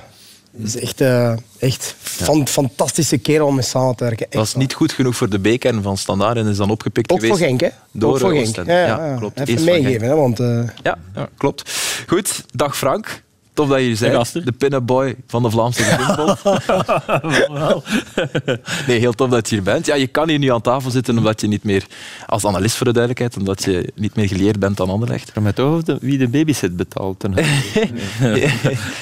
Is 0.63 0.79
echt, 0.79 1.01
eh 1.01 1.33
echt 1.59 1.95
fan, 2.01 2.47
fantastische 2.47 3.17
kerel 3.17 3.47
om 3.47 3.55
mee 3.55 3.63
samen 3.63 3.95
te 3.95 4.03
werken. 4.03 4.25
Echt 4.25 4.31
Dat 4.35 4.41
was 4.41 4.55
niet 4.55 4.73
goed 4.73 4.91
genoeg 4.91 5.15
voor 5.15 5.29
de 5.29 5.39
B-kern 5.39 5.81
van 5.81 5.97
Standaard 5.97 6.37
en 6.37 6.47
is 6.47 6.57
dan 6.57 6.69
opgepikt 6.69 7.11
Ook 7.11 7.19
geweest. 7.19 7.37
voor 7.39 7.47
Genk, 7.47 7.61
hè? 7.61 7.67
Door 7.91 8.11
Ook 8.13 8.19
voor 8.19 8.31
Genk. 8.33 8.55
Ja, 8.55 8.63
Ja, 8.85 9.05
ja, 9.05 9.15
klopt. 9.17 9.39
Even 9.39 9.55
van 9.55 9.63
meegeven, 9.63 10.07
hè, 10.07 10.15
want... 10.15 10.37
Ja, 10.83 10.97
ja, 11.15 11.29
klopt. 11.37 11.71
Goed, 12.07 12.43
dag 12.53 12.77
Frank. 12.77 13.21
Tof 13.61 13.69
dat 13.69 13.79
je 13.79 13.83
hier 13.85 13.97
bent. 14.11 14.45
De 14.45 14.51
pin-up 14.51 14.85
boy 14.85 15.15
van 15.27 15.43
de 15.43 15.49
Vlaamse 15.49 15.83
Gezinsbond. 15.83 16.39
nee, 18.87 18.99
heel 18.99 19.13
tof 19.13 19.29
dat 19.29 19.49
je 19.49 19.55
hier 19.55 19.63
bent. 19.63 19.85
Ja, 19.85 19.95
je 19.95 20.07
kan 20.07 20.29
hier 20.29 20.39
nu 20.39 20.51
aan 20.51 20.61
tafel 20.61 20.91
zitten 20.91 21.17
omdat 21.17 21.41
je 21.41 21.47
niet 21.47 21.63
meer, 21.63 21.85
als 22.27 22.45
analist 22.45 22.75
voor 22.75 22.85
de 22.85 22.91
duidelijkheid, 22.93 23.37
omdat 23.37 23.63
je 23.63 23.91
niet 23.95 24.15
meer 24.15 24.27
geleerd 24.27 24.59
bent 24.59 24.81
aan 24.81 24.89
Anderlecht. 24.89 25.27
Ik 25.27 25.33
vraag 25.33 25.43
me 25.43 25.53
toch 25.53 25.97
wie 26.01 26.17
de 26.17 26.27
babysit 26.27 26.75
betaalt. 26.77 27.23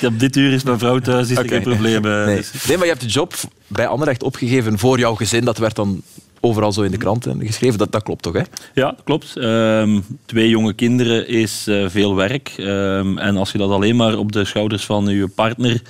Op 0.06 0.20
dit 0.20 0.36
uur 0.36 0.54
is 0.54 0.64
mijn 0.64 0.80
vrouw 0.80 1.00
thuis, 1.00 1.30
is 1.30 1.38
er 1.38 1.48
geen 1.48 1.62
probleem. 1.62 2.06
eh, 2.06 2.26
Nee. 2.26 2.36
dus- 2.36 2.66
nee, 2.68 2.78
maar 2.78 2.86
je 2.86 2.92
hebt 2.92 3.04
de 3.04 3.10
job 3.10 3.34
bij 3.68 3.88
Anderlecht 3.88 4.24
opgegeven 4.24 4.80
voor 4.80 5.00
jouw 5.00 5.16
gezin. 5.16 5.46
Dat 5.46 5.58
werd 5.58 5.76
dan 5.76 6.02
overal 6.42 6.72
zo 6.72 6.82
in 6.82 6.92
de 6.92 6.98
kranten 6.98 7.46
geschreven. 7.46 7.78
Dat, 7.78 7.92
dat 7.92 8.04
klopt 8.04 8.24
toch, 8.24 8.34
hè? 8.34 8.42
Ja, 8.74 8.96
klopt. 9.04 9.38
Ehm, 9.38 10.00
twee 10.26 10.50
jonge 10.50 10.74
kinderen 10.74 11.28
is 11.28 11.68
eh, 11.68 11.86
veel 11.88 12.16
werk. 12.16 12.54
Ehm, 12.58 13.18
en 13.18 13.38
als 13.38 13.52
je 13.52 13.58
dat 13.58 13.70
alleen 13.70 13.96
maar 13.96 14.18
op 14.18 14.32
de 14.32 14.46
schouders 14.46 14.86
van 14.86 15.06
je 15.06 15.28
partner 15.28 15.82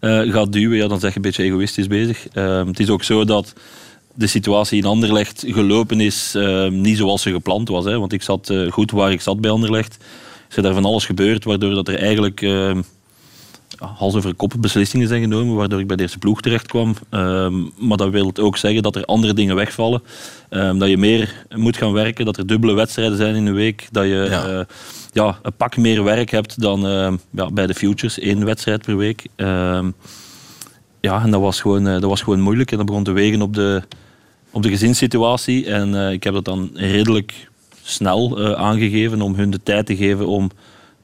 eh, 0.00 0.20
gaat 0.20 0.52
duwen, 0.52 0.76
ja, 0.76 0.88
dan 0.88 1.00
zeg 1.00 1.10
je 1.10 1.16
een 1.16 1.22
beetje 1.22 1.42
egoïstisch 1.42 1.86
bezig. 1.86 2.28
Ehm, 2.28 2.66
het 2.66 2.80
is 2.80 2.90
ook 2.90 3.02
zo 3.02 3.24
dat 3.24 3.52
de 4.14 4.26
situatie 4.26 4.78
in 4.78 4.84
Anderlecht 4.84 5.44
gelopen 5.46 6.00
is 6.00 6.34
niet 6.70 6.96
zoals 6.96 7.22
ze 7.22 7.30
gepland 7.30 7.68
was. 7.68 7.84
Hè, 7.84 7.98
want 7.98 8.12
ik 8.12 8.22
zat 8.22 8.50
eh, 8.50 8.72
goed 8.72 8.90
waar 8.90 9.12
ik 9.12 9.20
zat 9.20 9.40
bij 9.40 9.50
Anderlecht. 9.50 9.94
Er 10.48 10.56
is 10.56 10.62
daar 10.62 10.74
van 10.74 10.84
alles 10.84 11.06
gebeurd, 11.06 11.44
waardoor 11.44 11.74
dat 11.74 11.88
er 11.88 11.98
eigenlijk... 11.98 12.40
hals 13.78 14.14
over 14.14 14.34
kop 14.34 14.54
beslissingen 14.60 15.08
zijn 15.08 15.22
genomen, 15.22 15.54
waardoor 15.54 15.80
ik 15.80 15.86
bij 15.86 15.96
de 15.96 16.02
eerste 16.02 16.18
ploeg 16.18 16.40
terecht 16.40 16.66
kwam. 16.66 16.94
Ehm, 17.10 17.62
maar 17.78 17.96
dat 17.96 18.10
wil 18.10 18.32
ook 18.40 18.56
zeggen 18.56 18.82
dat 18.82 18.96
er 18.96 19.04
andere 19.04 19.34
dingen 19.34 19.56
wegvallen. 19.56 20.02
Ehm, 20.48 20.78
dat 20.78 20.88
je 20.88 20.96
meer 20.96 21.46
moet 21.54 21.76
gaan 21.76 21.92
werken, 21.92 22.24
dat 22.24 22.36
er 22.36 22.46
dubbele 22.46 22.74
wedstrijden 22.74 23.16
zijn 23.16 23.34
in 23.34 23.46
een 23.46 23.54
week. 23.54 23.88
Dat 23.90 24.04
je 24.04 24.26
Ja. 24.30 24.48
ja. 24.48 24.66
ja, 25.12 25.38
een 25.42 25.56
pak 25.56 25.76
meer 25.76 26.04
werk 26.04 26.30
hebt 26.30 26.60
dan 26.60 26.86
ehm, 26.86 27.16
ja, 27.30 27.50
bij 27.50 27.66
de 27.66 27.74
Futures, 27.74 28.18
één 28.18 28.44
wedstrijd 28.44 28.82
per 28.82 28.96
week. 28.96 29.26
Ja, 31.06 31.22
en 31.22 31.30
dat 31.30 31.40
was, 31.40 31.60
gewoon, 31.60 31.86
eh, 31.86 31.92
dat 31.92 32.02
was 32.10 32.22
gewoon 32.22 32.40
moeilijk. 32.40 32.70
En 32.70 32.76
dat 32.76 32.86
begon 32.86 33.04
te 33.04 33.12
wegen 33.12 33.42
op 33.42 33.54
de, 33.54 33.82
op 34.50 34.62
de 34.62 34.68
gezinssituatie. 34.68 35.66
En 35.66 35.94
eh, 35.94 36.12
ik 36.12 36.22
heb 36.24 36.34
dat 36.34 36.44
dan 36.44 36.70
redelijk 36.74 37.48
snel 37.82 38.38
eh, 38.38 38.52
aangegeven 38.52 39.22
om 39.22 39.34
hun 39.34 39.50
de 39.50 39.62
tijd 39.62 39.86
te 39.86 39.96
geven 39.96 40.26
om 40.26 40.50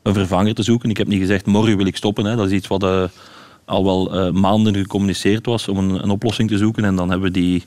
een 0.02 0.14
vervanger 0.14 0.54
te 0.54 0.62
zoeken. 0.62 0.90
Ik 0.90 0.96
heb 0.96 1.06
niet 1.06 1.20
gezegd, 1.20 1.46
morgen 1.46 1.76
wil 1.76 1.86
ik 1.86 1.96
stoppen. 1.96 2.24
Hè. 2.24 2.36
Dat 2.36 2.46
is 2.46 2.52
iets 2.52 2.66
wat 2.66 2.82
eh, 2.82 3.04
al 3.64 3.84
wel 3.84 4.14
eh, 4.14 4.32
maanden 4.32 4.74
gecommuniceerd 4.74 5.46
was 5.46 5.68
om 5.68 5.78
een, 5.78 6.02
een 6.02 6.10
oplossing 6.10 6.48
te 6.48 6.58
zoeken. 6.58 6.84
En 6.84 6.96
dan 6.96 7.10
hebben 7.10 7.32
we 7.32 7.38
die 7.38 7.62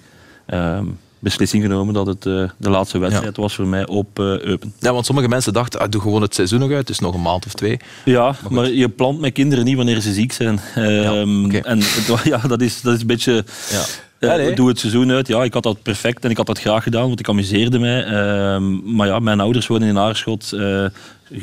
ehm, 0.46 0.86
beslissing 1.20 1.64
genomen 1.64 1.94
dat 1.94 2.08
het 2.08 2.26
eh, 2.26 2.50
de 2.58 2.70
laatste 2.70 2.98
wedstrijd 2.98 3.38
was 3.38 3.56
voor 3.56 3.68
mij 3.68 3.88
op 3.88 4.20
Eupen. 4.20 4.74
Ja, 4.80 4.94
want 4.94 5.06
sommige 5.06 5.28
mensen 5.28 5.54
dachten, 5.54 5.80
ah, 5.80 5.90
doe 5.90 6.02
gewoon 6.02 6.22
het 6.22 6.36
seizoen 6.36 6.60
nog 6.60 6.70
uit. 6.70 6.80
Het 6.80 6.90
is 6.90 7.00
nog 7.00 7.14
een 7.14 7.22
maand 7.22 7.46
of 7.46 7.54
twee. 7.54 7.80
Ja, 8.06 8.36
maar, 8.50 8.72
je 8.72 8.90
plant 8.90 9.20
met 9.20 9.34
kinderen 9.34 9.66
niet 9.66 9.76
wanneer 9.76 10.02
ze 10.02 10.14
ziek 10.14 10.32
zijn. 10.32 10.60
Ehm, 10.76 11.46
oké. 11.46 11.58
En 11.58 11.80
het 11.80 12.24
ja, 12.34 12.38
dat, 12.38 12.62
is, 12.62 12.82
dat 12.82 12.94
is 12.94 13.02
een 13.02 13.08
beetje... 13.08 13.46
Ja. 13.72 13.84
Nee. 14.20 14.56
Doe 14.56 14.68
het 14.68 14.80
seizoen 14.80 15.12
uit. 15.12 15.28
Ja, 15.28 15.44
ik 15.44 15.54
had 15.54 15.64
dat 15.64 15.82
perfect 15.82 16.24
en 16.24 16.30
ik 16.30 16.38
had 16.38 16.46
dat 16.46 16.60
graag 16.60 16.84
gedaan, 16.84 17.08
want 17.08 17.20
ik 17.20 17.30
amuseerde 17.30 17.80
mij. 17.80 18.04
Ehm, 18.04 18.96
maar 18.96 19.08
ja, 19.08 19.20
mijn 19.20 19.40
ouders 19.40 19.68
wonen 19.68 19.88
in 19.88 19.98
Aarschot. 19.98 20.54
eh, 20.54 20.86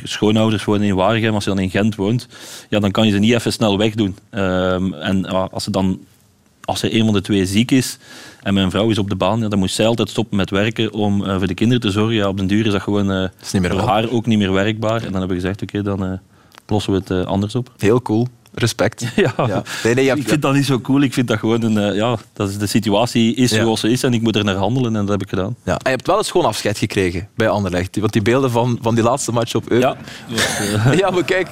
schoonouders 0.04 0.64
wonen 0.64 0.86
in 0.86 0.94
Waregem. 0.94 1.34
Als 1.34 1.44
je 1.44 1.50
dan 1.50 1.58
in 1.58 1.70
Gent 1.70 1.94
woont, 1.94 2.28
ja, 2.68 2.78
dan 2.78 2.90
kan 2.90 3.06
je 3.06 3.12
ze 3.12 3.18
niet 3.18 3.32
even 3.32 3.52
snel 3.52 3.78
wegdoen. 3.78 4.16
Ehm, 4.30 4.92
en 4.92 5.26
als, 5.50 5.64
ze 5.64 5.70
dan, 5.70 6.00
als 6.64 6.82
er 6.82 6.94
een 6.94 7.04
van 7.04 7.14
de 7.14 7.20
twee 7.20 7.46
ziek 7.46 7.70
is 7.70 7.98
en 8.42 8.54
mijn 8.54 8.70
vrouw 8.70 8.90
is 8.90 8.98
op 8.98 9.08
de 9.08 9.16
baan, 9.16 9.40
ja, 9.40 9.48
dan 9.48 9.58
moest 9.58 9.74
zij 9.74 9.86
altijd 9.86 10.08
stoppen 10.08 10.36
met 10.36 10.50
werken 10.50 10.92
om 10.92 11.24
eh, 11.24 11.38
voor 11.38 11.46
de 11.46 11.54
kinderen 11.54 11.82
te 11.82 11.90
zorgen. 11.90 12.14
Ja, 12.14 12.28
op 12.28 12.36
den 12.36 12.46
duur 12.46 12.66
is 12.66 12.72
dat 12.72 12.82
gewoon 12.82 13.10
eh, 13.10 13.28
is 13.52 13.68
voor 13.68 13.78
haar 13.80 14.10
ook 14.10 14.26
niet 14.26 14.38
meer 14.38 14.52
werkbaar. 14.52 14.96
En 14.96 15.12
dan 15.12 15.20
hebben 15.20 15.28
we 15.28 15.42
gezegd, 15.42 15.62
oké, 15.62 15.82
dan 15.82 16.20
lossen 16.66 16.92
we 16.92 17.14
het 17.14 17.26
anders 17.26 17.54
op. 17.54 17.72
Heel 17.78 18.02
cool. 18.02 18.28
Respect. 18.54 19.04
Ja. 19.16 19.32
Ja. 19.36 19.62
Nee, 19.84 19.94
nee, 19.94 20.02
je 20.04 20.10
hebt- 20.10 20.22
ik 20.22 20.28
vind 20.28 20.42
dat 20.42 20.54
niet 20.54 20.66
zo 20.66 20.80
cool. 20.80 21.00
Ik 21.02 21.12
vind 21.12 21.28
dat 21.28 21.38
gewoon 21.38 21.62
een, 21.62 21.78
eh, 21.78 21.94
ja, 21.96 22.16
dat 22.32 22.48
is, 22.48 22.58
de 22.58 22.66
situatie 22.66 23.34
is 23.34 23.50
zoals 23.50 23.80
ze 23.80 23.90
is 23.90 24.02
en 24.02 24.12
ik 24.14 24.22
moet 24.22 24.36
er 24.36 24.44
naar 24.44 24.54
handelen 24.54 24.96
en 24.96 25.00
dat 25.00 25.08
heb 25.10 25.22
ik 25.22 25.28
gedaan. 25.28 25.56
Ja. 25.64 25.78
Je 25.82 25.88
hebt 25.90 26.06
wel 26.06 26.18
een 26.18 26.24
schoon 26.24 26.44
afscheid 26.44 26.78
gekregen 26.78 27.28
bij 27.36 27.48
Anderlecht. 27.48 27.96
Want 28.00 28.12
die 28.12 28.22
beelden 28.22 28.50
van, 28.50 28.78
van 28.82 28.94
die 28.94 29.04
laatste 29.04 29.32
match 29.32 29.54
op 29.54 29.70
Eupen. 29.70 29.96
Ja, 30.26 30.92
Ja, 31.02 31.10
maar 31.10 31.24
kijk, 31.24 31.48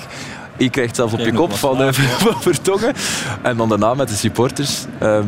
je 0.56 0.70
krijgt 0.70 0.96
zelf 0.96 1.12
op 1.12 1.18
je 1.18 1.32
kop 1.32 1.52
van, 1.52 1.82
eh, 1.82 1.92
van 2.24 2.42
Vertongen. 2.42 2.94
En 3.42 3.56
dan 3.56 3.68
daarna 3.68 3.94
met 3.94 4.08
de 4.08 4.14
supporters. 4.14 4.84
Ehm, 4.98 5.24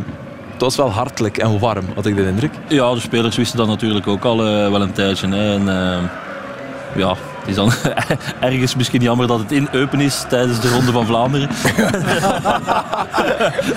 het 0.53 0.61
was 0.61 0.77
wel 0.77 0.91
hartelijk 0.91 1.39
en 1.39 1.59
warm, 1.59 1.85
had 1.95 2.07
ik 2.07 2.17
de 2.17 2.27
indruk. 2.27 2.53
ja, 2.69 2.95
de 2.95 3.01
spelers 3.01 3.37
wisten 3.37 3.59
dat 3.59 3.67
natuurlijk 3.67 4.07
ook 4.07 4.25
al 4.25 4.39
eh, 4.47 4.71
wel 4.71 4.83
een 4.83 4.93
tijdje. 4.93 5.29
Hè. 5.29 5.55
En, 5.55 5.69
eh, 5.69 5.99
ja, 6.97 7.17
het 7.43 7.51
is 7.51 7.55
dan 7.55 7.73
ergens 8.51 8.75
misschien 8.75 9.03
jammer 9.03 9.27
dat 9.27 9.39
het 9.39 9.53
in 9.53 9.69
Eupen 9.73 10.01
is 10.01 10.25
tijdens 10.29 10.61
de 10.61 10.69
Ronde 10.69 10.93
van 10.93 11.07
Vlaanderen. 11.07 11.49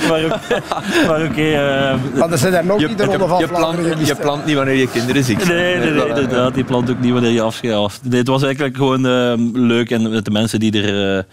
maar 0.10 0.26
oké, 0.26 0.62
maar 1.08 1.24
oké, 1.24 1.42
eh, 1.42 1.96
Hadden 2.20 2.40
ze 2.40 2.50
daar 2.50 2.66
nog 2.66 2.88
niet 2.88 2.98
de 2.98 3.04
ronde 3.04 3.28
van 3.28 3.40
je, 3.40 3.48
plant, 3.48 3.64
Vlaanderen 3.64 3.90
je 3.90 3.96
gemist? 4.06 4.22
plant 4.22 4.46
niet 4.46 4.56
wanneer 4.56 4.76
je 4.76 4.90
kinderen 4.90 5.24
ziek 5.24 5.42
zijn. 5.42 5.58
Nee, 5.58 5.78
nee, 5.78 5.92
nee, 5.92 6.08
inderdaad. 6.08 6.54
Die 6.54 6.64
plant 6.64 6.90
ook 6.90 7.00
niet 7.00 7.12
wanneer 7.14 7.32
je 7.32 7.42
afschaft. 7.42 8.02
Nee, 8.04 8.20
het 8.20 8.28
was 8.28 8.44
eigenlijk 8.44 8.76
gewoon 8.76 9.06
eh, 9.06 9.34
leuk. 9.54 9.92
En 9.92 10.10
met 10.10 10.26
de 10.26 10.32
mensen 10.32 10.60
die 10.60 10.82
er 10.84 11.18
eh, 11.18 11.24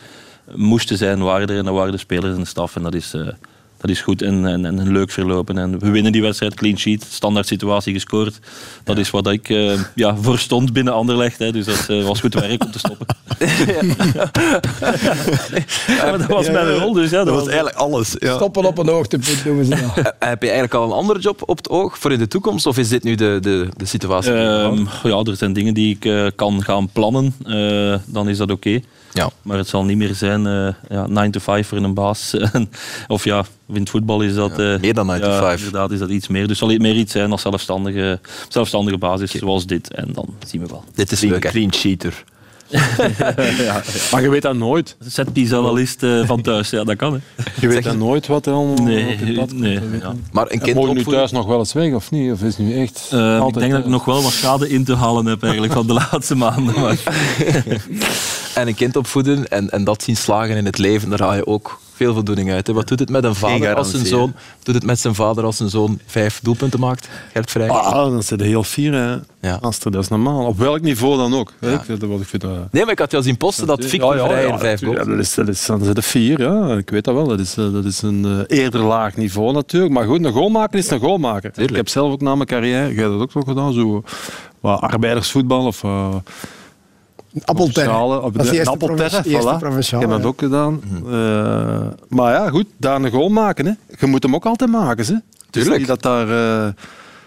moesten 0.55 0.97
zijn, 0.97 1.23
waren 1.23 1.49
er. 1.49 1.59
En 1.59 1.73
waren 1.73 1.93
de 1.93 1.99
spelers 1.99 2.35
en 2.35 2.41
de 2.41 2.47
staf. 2.47 2.77
En 2.77 2.83
dat 2.83 2.95
is, 2.95 3.15
eh, 3.15 3.21
dat 3.83 3.91
is 3.91 4.01
goed 4.01 4.23
en, 4.23 4.47
en, 4.47 4.65
en 4.65 4.93
leuk 4.93 5.11
verlopen. 5.11 5.59
En 5.59 5.79
we 5.79 5.91
winnen 5.91 6.12
die 6.12 6.23
wedstrijd, 6.23 6.55
clean 6.55 6.79
sheet, 6.79 7.07
standaard 7.11 7.47
situatie 7.47 7.93
gescoord. 7.93 8.39
Dat 8.85 8.99
is 8.99 9.11
wat 9.11 9.27
ik 9.27 9.49
eh, 9.49 9.81
ja, 9.95 10.17
voor 10.17 10.39
stond 10.39 10.73
binnen 10.73 10.93
Anderlecht. 10.93 11.39
Hè. 11.39 11.53
Dus 11.53 11.65
dat 11.65 11.87
eh, 11.89 12.05
was 12.05 12.21
goed 12.21 12.35
werk 12.35 12.65
om 12.65 12.71
te 12.71 12.79
stoppen. 12.79 13.07
Ja, 15.87 16.11
maar 16.11 16.19
dat 16.19 16.27
was 16.27 16.51
mijn 16.51 16.71
rol. 16.75 16.93
Dus, 16.93 17.11
ja, 17.11 17.17
dat 17.17 17.27
Dat 17.27 17.35
was 17.35 17.45
was 17.45 17.53
eigenlijk 17.53 17.77
alles. 17.77 18.17
Ja. 18.19 18.35
Stoppen 18.35 18.65
op 18.65 18.79
een 18.79 18.89
hoogtepunt 18.89 19.45
noemen 19.45 19.65
ze 19.65 19.71
dat. 19.71 19.81
Eh, 19.97 20.29
Heb 20.29 20.43
je 20.43 20.51
eigenlijk 20.51 20.75
al 20.75 20.85
een 20.85 20.97
andere 20.97 21.21
job 21.21 21.43
op 21.47 21.57
het 21.57 21.69
oog 21.69 21.99
voor 21.99 22.12
in 22.12 22.19
de 22.19 22.29
toekomst? 22.29 22.67
Of 22.67 22.79
is 22.79 22.89
dit 22.89 23.03
nu 23.03 23.15
de, 23.15 23.39
de, 23.41 23.69
de 23.77 23.85
situatie? 23.85 24.33
Ehm, 24.33 24.85
ja, 25.03 25.23
er 25.23 25.37
zijn 25.37 25.53
dingen 25.53 25.75
die 25.75 25.99
ik 26.01 26.33
kan 26.37 26.62
gaan 26.62 26.89
plannen. 26.93 27.35
Eh, 27.47 27.95
dan 28.05 28.29
is 28.29 28.39
dat 28.39 28.51
oké. 28.51 28.81
Ja. 29.12 29.31
Maar 29.42 29.57
het 29.57 29.69
zal 29.69 29.85
niet 29.85 29.97
meer 29.97 30.14
zijn 30.14 30.47
eh 30.47 30.75
ja, 30.88 31.07
9 31.07 31.31
to 31.31 31.40
5 31.40 31.69
voor 31.69 31.78
een 31.78 31.95
baas. 31.95 32.37
of 33.09 33.25
ja, 33.25 33.45
in 33.69 33.81
het 33.81 33.90
voetbal 33.90 34.21
is 34.21 34.35
dat... 34.35 34.57
Ja, 34.57 34.75
eh, 34.75 34.81
meer 34.81 34.95
dan 34.95 35.07
9 35.07 35.23
to 35.23 35.31
ja, 35.31 35.38
5. 35.38 35.57
Inderdaad 35.57 35.90
is 35.90 35.99
dat 35.99 36.11
iets 36.11 36.28
meer. 36.28 36.49
Dus 36.49 36.59
zal 36.59 36.69
het 36.69 36.81
meer 36.81 36.95
iets 36.95 37.12
zijn 37.12 37.31
als 37.31 37.42
zelfstandige, 37.42 38.21
zelfstandige 38.49 38.99
basis 38.99 39.31
zoals 39.31 39.66
dit. 39.66 39.95
En 39.95 40.12
dan 40.12 40.28
zien 40.47 40.61
we 40.61 40.66
wel. 40.66 40.85
Dit 40.95 41.12
is 41.12 41.19
Clean, 41.19 41.40
leuk, 41.73 42.25
cheater. 42.79 44.09
Maar 44.12 44.23
je 44.23 44.29
weet 44.29 44.43
dat 44.43 44.55
nooit. 44.57 44.97
Setpiece 45.07 45.57
analist 45.57 46.02
eh, 46.02 46.26
van 46.26 46.41
thuis, 46.43 46.71
ja 46.71 46.85
dat 46.85 46.97
kan 46.97 47.12
hè. 47.12 47.19
Je 47.61 47.69
weet 47.69 47.85
dat 47.85 47.97
nooit 47.97 48.26
wat 48.26 48.47
er 48.47 48.52
allemaal 48.52 48.85
Nee, 48.85 49.12
op 49.12 49.26
je 49.26 49.33
pad 49.35 49.49
komt. 49.49 49.61
nee, 49.61 49.81
ja. 50.00 50.14
Maar 50.33 50.45
een 50.45 50.50
En 50.50 50.59
kind 50.61 50.75
Mogen 50.76 50.93
nu 50.93 50.99
opvoeden... 50.99 51.14
thuis 51.23 51.33
nog 51.33 51.47
wel 51.47 51.59
eens 51.59 51.73
weg 51.73 51.93
of 51.93 52.11
niet? 52.11 52.33
Of 52.33 52.43
is 52.43 52.57
nu 52.59 52.81
echt 52.81 53.09
Eh, 53.11 53.19
ik 53.47 53.55
denk 53.55 53.55
dat 53.55 53.64
ik 53.64 53.71
thuis? 53.71 53.87
nog 53.87 54.05
wel 54.05 54.23
wat 54.23 54.33
schade 54.33 54.69
in 54.69 54.85
te 54.85 54.95
halen 54.97 55.26
heb 55.26 55.43
eigenlijk 55.43 55.73
van 55.73 55.87
de 55.87 55.93
laatste 55.93 56.35
maanden. 56.35 56.81
Maar 56.81 56.97
En 58.55 58.67
een 58.69 58.75
kind 58.75 58.97
opvoeden 58.97 59.49
en, 59.49 59.71
en 59.71 59.85
dat 59.85 60.02
zien 60.02 60.17
slagen 60.17 60.57
in 60.57 60.64
het 60.64 60.79
leven, 60.79 61.11
daar 61.11 61.21
haal 61.21 61.35
je 61.35 61.47
ook 61.47 61.81
veel 61.95 62.13
voldoening 62.15 62.51
uit. 62.51 62.67
Hè. 62.67 62.73
Wat 62.73 62.89
doet 62.89 62.99
het 62.99 63.11
met 63.11 63.25
een 63.25 63.35
vader 63.35 63.75
als 63.75 63.91
zijn 63.91 64.07
zoon? 64.07 64.35
Doet 64.63 64.75
het 64.75 64.85
met 64.85 64.99
zijn 65.01 65.15
vader 65.15 65.45
als 65.45 65.57
zijn 65.57 65.69
zoon 65.69 65.99
vijf 66.07 66.41
doelpunten 66.43 66.81
maakt? 66.81 67.09
Gert 67.33 67.51
Vrij. 67.51 67.69
Ah, 67.69 67.93
dan 67.93 68.23
zit 68.23 68.41
je 68.41 68.47
heel 68.47 68.65
fier, 68.65 68.93
hè. 68.93 69.17
Ja. 69.49 69.59
Aster, 69.61 69.91
dat 69.91 70.03
is 70.03 70.09
normaal. 70.09 70.47
Op 70.47 70.59
welk 70.59 70.81
niveau 70.81 71.17
dan 71.17 71.35
ook. 71.35 71.53
hè. 71.61 71.71
Ja. 71.71 71.85
Ik 71.89 72.01
dat, 72.01 72.11
ik 72.21 72.27
vind 72.27 72.43
Nee, 72.43 72.83
maar 72.83 72.93
ik 72.93 72.99
had 72.99 73.11
jou 73.11 73.23
zien 73.23 73.37
posten 73.37 73.67
dat 73.67 73.85
Victor 73.85 74.19
Vrij 74.19 74.47
in 74.47 74.59
vijf 74.59 74.81
ja, 74.81 74.87
goals. 74.87 75.07
dat 75.07 75.19
is, 75.19 75.35
dat 75.35 75.49
is, 75.49 75.67
dan 75.67 75.85
zit 75.85 75.97
er 75.97 76.03
vier, 76.03 76.41
ja. 76.41 76.77
Ik 76.77 76.91
weet 76.91 77.05
dat 77.05 77.15
wel. 77.15 77.27
Dat 77.29 77.41
is, 77.41 77.57
eh, 77.57 77.73
dat 77.73 77.85
is 77.85 78.03
een 78.03 78.47
eh, 78.49 78.59
eerder 78.59 78.81
laag 78.81 79.17
niveau 79.17 79.53
natuurlijk. 79.53 79.93
Maar 79.93 80.07
goed, 80.07 80.25
een 80.25 80.33
goalmaker 80.33 80.79
is 80.79 80.91
een 80.91 81.01
goalmaker. 81.01 81.53
Tuurlijk. 81.53 81.71
Ik 81.71 81.77
heb 81.77 81.89
zelf 81.89 82.13
ook 82.13 82.21
na 82.21 82.35
mijn 82.35 82.49
carrière, 82.49 82.95
jij 82.95 83.03
hebt 83.03 83.13
dat 83.13 83.21
ook 83.21 83.35
nog 83.35 83.45
gedaan, 83.45 83.73
zo 83.73 84.03
wat 84.61 84.81
arbeidersvoetbal 84.81 85.67
of... 85.67 85.83
eh, 87.35 87.41
Appelterre. 87.45 88.21
Op 88.21 88.35
Dat 88.37 88.45
is 88.45 88.51
de- 88.51 88.65
de 88.65 88.71
Appelterre, 88.71 89.23
voilà. 89.23 89.27
Ik 89.27 89.91
heb 90.01 90.09
dat 90.11 90.21
ja. 90.21 90.27
ook 90.27 90.39
gedaan. 90.41 90.81
Eh, 91.07 91.81
maar 92.09 92.33
ja, 92.33 92.49
goed, 92.51 92.67
daar 92.77 93.03
een 93.03 93.11
goal 93.11 93.29
maken. 93.29 93.67
Hè. 93.67 93.73
Je 93.99 94.07
moet 94.07 94.23
hem 94.23 94.35
ook 94.35 94.45
altijd 94.47 94.71
maken. 94.71 95.05
Hè. 95.07 95.15
Tuurlijk. 95.51 95.87
dat, 95.87 96.03
daar, 96.03 96.31
eh, 96.67 96.73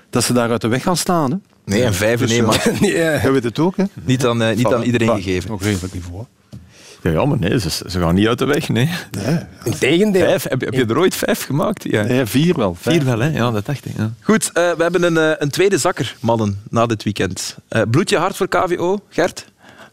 dat 0.09 0.23
ze 0.23 0.33
daar 0.33 0.49
uit 0.51 0.61
de 0.61 0.67
weg 0.67 0.83
gaan 0.83 0.97
staan. 0.97 1.31
Hè. 1.31 1.37
Nee, 1.65 1.83
een 1.83 1.93
vijf 1.93 2.21
in 2.21 2.27
Dus, 2.27 2.35
één 2.35 2.41
ja. 2.45 2.47
match. 2.51 2.79
Nee, 2.79 2.93
eh, 2.93 3.21
Jij 3.23 3.31
weet 3.31 3.43
het 3.43 3.59
ook, 3.59 3.77
hè? 3.77 3.83
Niet 4.03 4.25
aan, 4.25 4.41
eh, 4.41 4.55
niet 4.55 4.65
aan 4.73 4.81
iedereen 4.83 5.07
Enfin, 5.09 5.23
gegeven. 5.23 5.49
Nog 5.49 5.61
redelijk 5.61 5.93
niveau. 5.93 6.23
Ja, 7.01 7.11
ja, 7.11 7.25
maar 7.25 7.39
nee, 7.39 7.59
ze, 7.59 7.69
ze 7.69 7.99
gaan 7.99 8.15
niet 8.15 8.27
uit 8.27 8.37
de 8.39 8.45
weg. 8.45 8.69
Nee. 8.69 8.89
Integendeel. 9.63 10.21
Vijf, 10.25 10.43
heb, 10.49 10.59
je- 10.59 10.65
heb 10.65 10.73
je 10.73 10.85
er 10.85 10.97
ooit 10.99 11.15
vijf 11.15 11.45
gemaakt? 11.45 11.83
Ja. 11.83 12.03
Nee, 12.03 12.25
vier 12.25 12.55
wel. 12.57 12.75
Vijf. 12.79 12.95
Vier 12.97 13.05
wel, 13.05 13.19
hè? 13.19 13.27
Ja, 13.37 13.51
dat 13.51 13.65
dacht 13.65 13.85
ik. 13.85 13.91
Ja. 13.97 14.11
Goed, 14.21 14.51
eh, 14.53 14.71
we 14.71 14.81
hebben 14.83 15.03
een, 15.03 15.17
eh, 15.17 15.31
een 15.37 15.49
tweede 15.49 15.77
zakker, 15.77 16.15
mannen, 16.19 16.61
na 16.69 16.85
dit 16.85 17.03
weekend. 17.03 17.55
Eh 17.67 17.81
bloed 17.91 18.09
je 18.09 18.17
hart 18.17 18.35
voor 18.35 18.47
KVO, 18.47 18.99
Gert? 19.09 19.45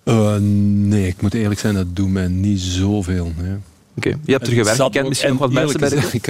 Eh, 0.04 0.36
nee, 0.40 1.06
ik 1.06 1.22
moet 1.22 1.34
eerlijk 1.34 1.60
zijn, 1.60 1.74
dat 1.74 1.96
doet 1.96 2.10
mij 2.10 2.28
niet 2.28 2.60
zoveel. 2.60 3.32
Nee. 3.36 3.56
Oké, 3.96 4.08
je 4.24 4.32
hebt 4.32 4.46
er 4.46 4.52
gewerkt, 4.52 4.76
je 4.78 4.90
kent 4.90 5.08
misschien 5.08 5.30
nog 5.30 5.38
wat 5.38 5.52
mensen 5.52 5.80
bij 5.80 5.88
de. 5.88 5.96
Ik, 6.12 6.26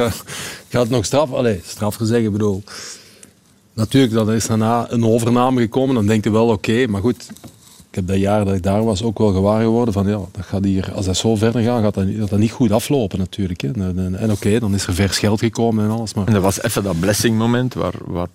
ik 0.69 0.73
had 0.73 0.88
nog 0.88 1.05
straf, 1.05 1.33
allee, 1.33 1.61
straf 1.64 1.95
gezegd, 1.95 2.25
ik 2.25 2.33
bedoel. 2.33 2.62
Natuurlijk, 3.73 4.12
dat 4.12 4.29
is 4.29 4.47
daarna 4.47 4.87
een 4.91 5.05
overname 5.05 5.61
gekomen, 5.61 5.95
dan 5.95 6.07
denk 6.07 6.25
je 6.25 6.31
wel 6.31 6.49
oké, 6.49 6.87
maar 6.87 7.00
goed. 7.00 7.29
ik 7.91 7.95
heb 7.95 8.07
dat 8.07 8.19
jaar 8.19 8.45
dat 8.45 8.55
ik 8.55 8.62
daar 8.62 8.85
was 8.85 9.02
ook 9.02 9.19
wel 9.19 9.33
gewaar 9.33 9.62
geworden 9.62 9.95
van 9.95 10.07
ja, 10.07 10.19
dat 10.33 10.45
gaat 10.45 10.64
hier, 10.64 10.93
als 10.93 11.07
dat 11.07 11.17
zo 11.17 11.37
verder 11.37 11.62
gaat, 11.62 11.83
gaat 11.83 11.95
dat, 11.95 12.07
niet- 12.07 12.19
gaat 12.19 12.31
dat 12.31 12.38
niet 12.38 12.50
goed 12.50 12.73
aflopen 12.73 13.19
natuurlijk. 13.19 13.61
Hè. 13.61 13.69
En, 13.73 13.99
en, 13.99 14.14
en 14.19 14.31
oké, 14.31 14.59
dan 14.59 14.75
is 14.75 14.87
er 14.87 14.95
vers 14.95 15.19
geld 15.19 15.41
gekomen 15.41 15.85
en 15.85 15.91
alles. 15.91 16.14
Maar... 16.14 16.26
En 16.26 16.33
dat 16.33 16.43
was 16.43 16.62
even 16.62 16.83
dat 16.83 17.00
blessing 17.00 17.38
moment 17.38 17.75
waar, 17.75 17.95
waar 18.05 18.29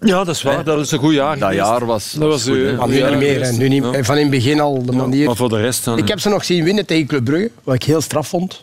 Ja, 0.00 0.24
dat 0.24 0.34
is 0.34 0.42
waar. 0.42 0.64
Dat 0.64 0.78
is 0.80 0.90
een 0.90 0.98
goed 0.98 1.14
jaar 1.14 1.38
dat 1.38 1.48
geweest. 1.48 1.68
jaar 1.68 1.86
was. 1.86 2.12
Dat 2.12 2.28
was, 2.28 2.42
goed, 2.44 2.56
eh. 2.56 2.78
Maar 2.78 2.88
nu 2.88 2.96
Ja, 2.96 3.08
niet 3.08 3.18
meer. 3.18 3.42
hè. 3.44 3.52
Nu 3.52 3.68
niet, 3.68 3.84
Ja. 3.92 4.04
Van 4.04 4.14
in 4.16 4.22
het 4.22 4.30
begin 4.30 4.60
al 4.60 4.84
de 4.84 4.92
manier. 4.92 5.26
Maar 5.26 5.36
voor 5.36 5.48
de 5.48 5.60
rest 5.60 5.84
dan... 5.84 5.98
ik 5.98 6.08
heb 6.08 6.20
ze 6.20 6.28
nog 6.28 6.44
zien 6.44 6.64
winnen 6.64 6.86
tegen 6.86 7.06
Club 7.06 7.24
Brugge, 7.24 7.50
wat 7.64 7.74
ik 7.74 7.82
heel 7.82 8.00
straf 8.00 8.28
vond. 8.28 8.62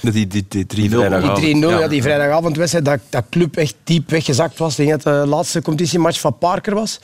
Die, 0.00 0.26
die, 0.26 0.44
die 0.48 0.64
3-0. 0.64 0.66
Die 0.70 1.54
3-0, 1.56 1.68
ja. 1.68 1.88
die 1.88 2.02
vrijdagavondwedstrijd, 2.02 2.84
dat, 2.84 2.98
dat 3.08 3.24
club 3.30 3.56
echt 3.56 3.74
diep 3.84 4.10
weggezakt 4.10 4.58
was. 4.58 4.78
Ik 4.78 4.86
denk 4.86 5.02
dat 5.02 5.14
het 5.14 5.22
de 5.24 5.28
laatste 5.28 5.62
competitiematch 5.62 6.20
van 6.20 6.38
Parker 6.38 6.74
was. 6.74 7.00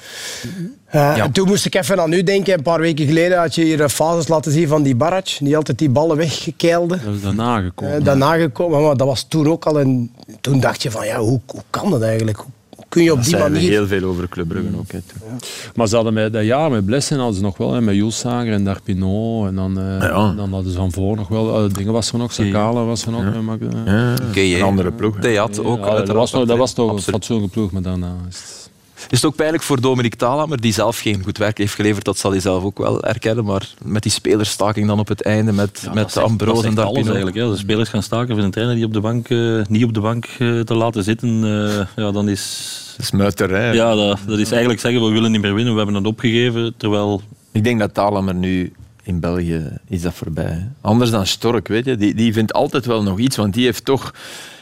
Eh, 0.86 1.18
En 1.18 1.32
toen 1.32 1.46
moest 1.48 1.66
ik 1.66 1.74
even 1.74 2.00
aan 2.00 2.12
u 2.12 2.22
denken. 2.22 2.54
Een 2.54 2.62
paar 2.62 2.80
weken 2.80 3.06
geleden 3.06 3.38
had 3.38 3.54
je 3.54 3.62
hier 3.64 3.82
eh, 3.82 3.88
fases 3.88 4.28
laten 4.28 4.52
zien 4.52 4.68
van 4.68 4.82
die 4.82 4.94
Barac, 4.96 5.28
die 5.40 5.56
altijd 5.56 5.78
die 5.78 5.90
ballen 5.90 6.16
wegkeilde. 6.16 6.98
Dat 7.04 7.14
is 7.14 7.22
daarna 7.22 7.60
gekomen. 7.60 7.94
Eh, 7.94 8.04
daarna 8.04 8.34
gekomen, 8.36 8.82
maar 8.82 8.96
dat 8.96 9.06
was 9.06 9.26
toen 9.28 9.48
ook 9.48 9.64
al. 9.64 9.80
En 9.80 10.10
toen 10.40 10.60
dacht 10.60 10.82
je 10.82 10.90
van, 10.90 11.06
ja, 11.06 11.18
hoe, 11.18 11.40
hoe 11.46 11.62
kan 11.70 11.90
dat 11.90 12.02
eigenlijk? 12.02 12.36
Hoe 12.38 12.52
kun 12.88 13.02
je 13.02 13.10
op 13.10 13.16
Dat 13.16 13.24
die 13.26 13.34
zeiden 13.36 13.52
we 13.52 13.58
manier... 13.64 13.78
heel 13.78 13.86
veel 13.86 14.08
over 14.08 14.28
Club 14.28 14.48
Brugge 14.48 14.68
ook. 14.78 14.90
Hè, 14.92 15.00
toen. 15.00 15.38
Maar 15.74 15.86
ze 15.88 15.94
hadden 15.94 16.14
met, 16.14 16.32
dat 16.32 16.44
jaar 16.44 16.70
met 16.70 16.86
Blessen 16.86 17.16
hadden 17.18 17.36
ze 17.36 17.42
nog 17.42 17.56
wel, 17.56 17.72
hè, 17.72 17.80
met 17.80 17.94
Jules 17.94 18.18
Sager 18.18 18.52
en 18.52 18.64
Darpinot. 18.64 19.46
En 19.46 19.54
dan, 19.54 19.78
eh, 19.78 19.84
Ja. 20.00 20.28
en 20.30 20.36
dan 20.36 20.52
hadden 20.52 20.72
ze 20.72 20.78
van 20.78 20.92
voor 20.92 21.16
nog 21.16 21.28
wel, 21.28 21.64
eh, 21.64 21.74
dingen 21.74 21.92
was 21.92 22.12
er 22.12 22.18
nog, 22.18 22.32
Sakala 22.32 22.84
was 22.84 23.04
er 23.06 23.10
nog. 23.12 23.24
eh, 23.24 23.38
maar, 23.40 23.58
eh, 23.60 23.68
Ja, 23.86 24.14
Oké, 24.28 24.40
een 24.40 24.62
andere 24.62 24.92
ploeg. 24.92 25.16
Theat 25.20 25.64
ook. 25.64 25.84
ja, 25.86 25.94
dat, 25.96 26.08
was, 26.16 26.32
nog- 26.32 26.44
dat 26.46 26.58
was 26.58 26.72
toch 26.72 26.92
een 26.92 26.98
fatsoenlijke 27.02 27.52
ploeg, 27.52 27.70
maar 27.72 27.82
daarna 27.82 28.14
is 28.28 28.36
het... 28.36 28.65
Is 28.96 29.20
het 29.20 29.24
ook 29.24 29.36
pijnlijk 29.36 29.62
voor 29.62 29.80
Dominic 29.80 30.14
Thalhammer, 30.14 30.60
die 30.60 30.72
zelf 30.72 30.98
geen 30.98 31.22
goed 31.24 31.38
werk 31.38 31.58
heeft 31.58 31.74
geleverd, 31.74 32.04
dat 32.04 32.18
zal 32.18 32.30
hij 32.30 32.40
zelf 32.40 32.64
ook 32.64 32.78
wel 32.78 33.04
erkennen, 33.04 33.44
maar 33.44 33.68
met 33.84 34.02
die 34.02 34.12
spelerstaking 34.12 34.86
dan 34.86 34.98
op 34.98 35.08
het 35.08 35.22
einde, 35.22 35.52
met, 35.52 35.80
Ja, 35.84 35.92
met 35.92 36.12
dat 36.12 36.24
en 36.64 36.74
Darpino. 36.74 36.94
eigenlijk. 36.94 37.36
Ja. 37.36 37.48
De 37.50 37.56
spelers 37.56 37.88
gaan 37.88 38.02
staken 38.02 38.34
voor 38.34 38.44
een 38.44 38.50
trainer 38.50 38.76
die 38.76 38.84
op 38.84 38.92
de 38.92 39.00
bank, 39.00 39.28
eh, 39.28 39.60
niet 39.68 39.84
op 39.84 39.94
de 39.94 40.00
bank 40.00 40.24
eh, 40.38 40.60
te 40.60 40.74
laten 40.74 41.04
zitten. 41.04 41.44
eh, 41.44 41.86
ja, 42.04 42.10
dan 42.12 42.28
is, 42.28 42.94
Dat 42.96 43.04
is 43.06 43.10
muiterij. 43.10 43.74
ja, 43.74 43.94
dat, 43.94 44.18
dat 44.26 44.38
is 44.38 44.50
eigenlijk 44.50 44.80
zeggen 44.80 45.04
we 45.04 45.10
willen 45.10 45.30
niet 45.32 45.40
meer 45.40 45.54
winnen, 45.54 45.72
we 45.72 45.78
hebben 45.78 45.96
het 45.96 46.06
opgegeven. 46.06 46.74
Terwijl 46.76 47.22
Ik 47.52 47.64
denk 47.64 47.78
dat 47.78 47.94
Thaler 47.94 48.34
nu 48.34 48.72
in 49.02 49.20
België 49.20 49.70
is 49.88 50.02
dat 50.02 50.14
voorbij. 50.14 50.68
Anders 50.80 51.10
dan 51.10 51.26
Stork, 51.26 51.68
weet 51.68 51.84
je. 51.84 51.96
Die, 51.96 52.14
die 52.14 52.32
vindt 52.32 52.52
altijd 52.52 52.86
wel 52.86 53.02
nog 53.02 53.18
iets, 53.18 53.36
want 53.36 53.54
die 53.54 53.64
heeft 53.64 53.84
toch... 53.84 54.14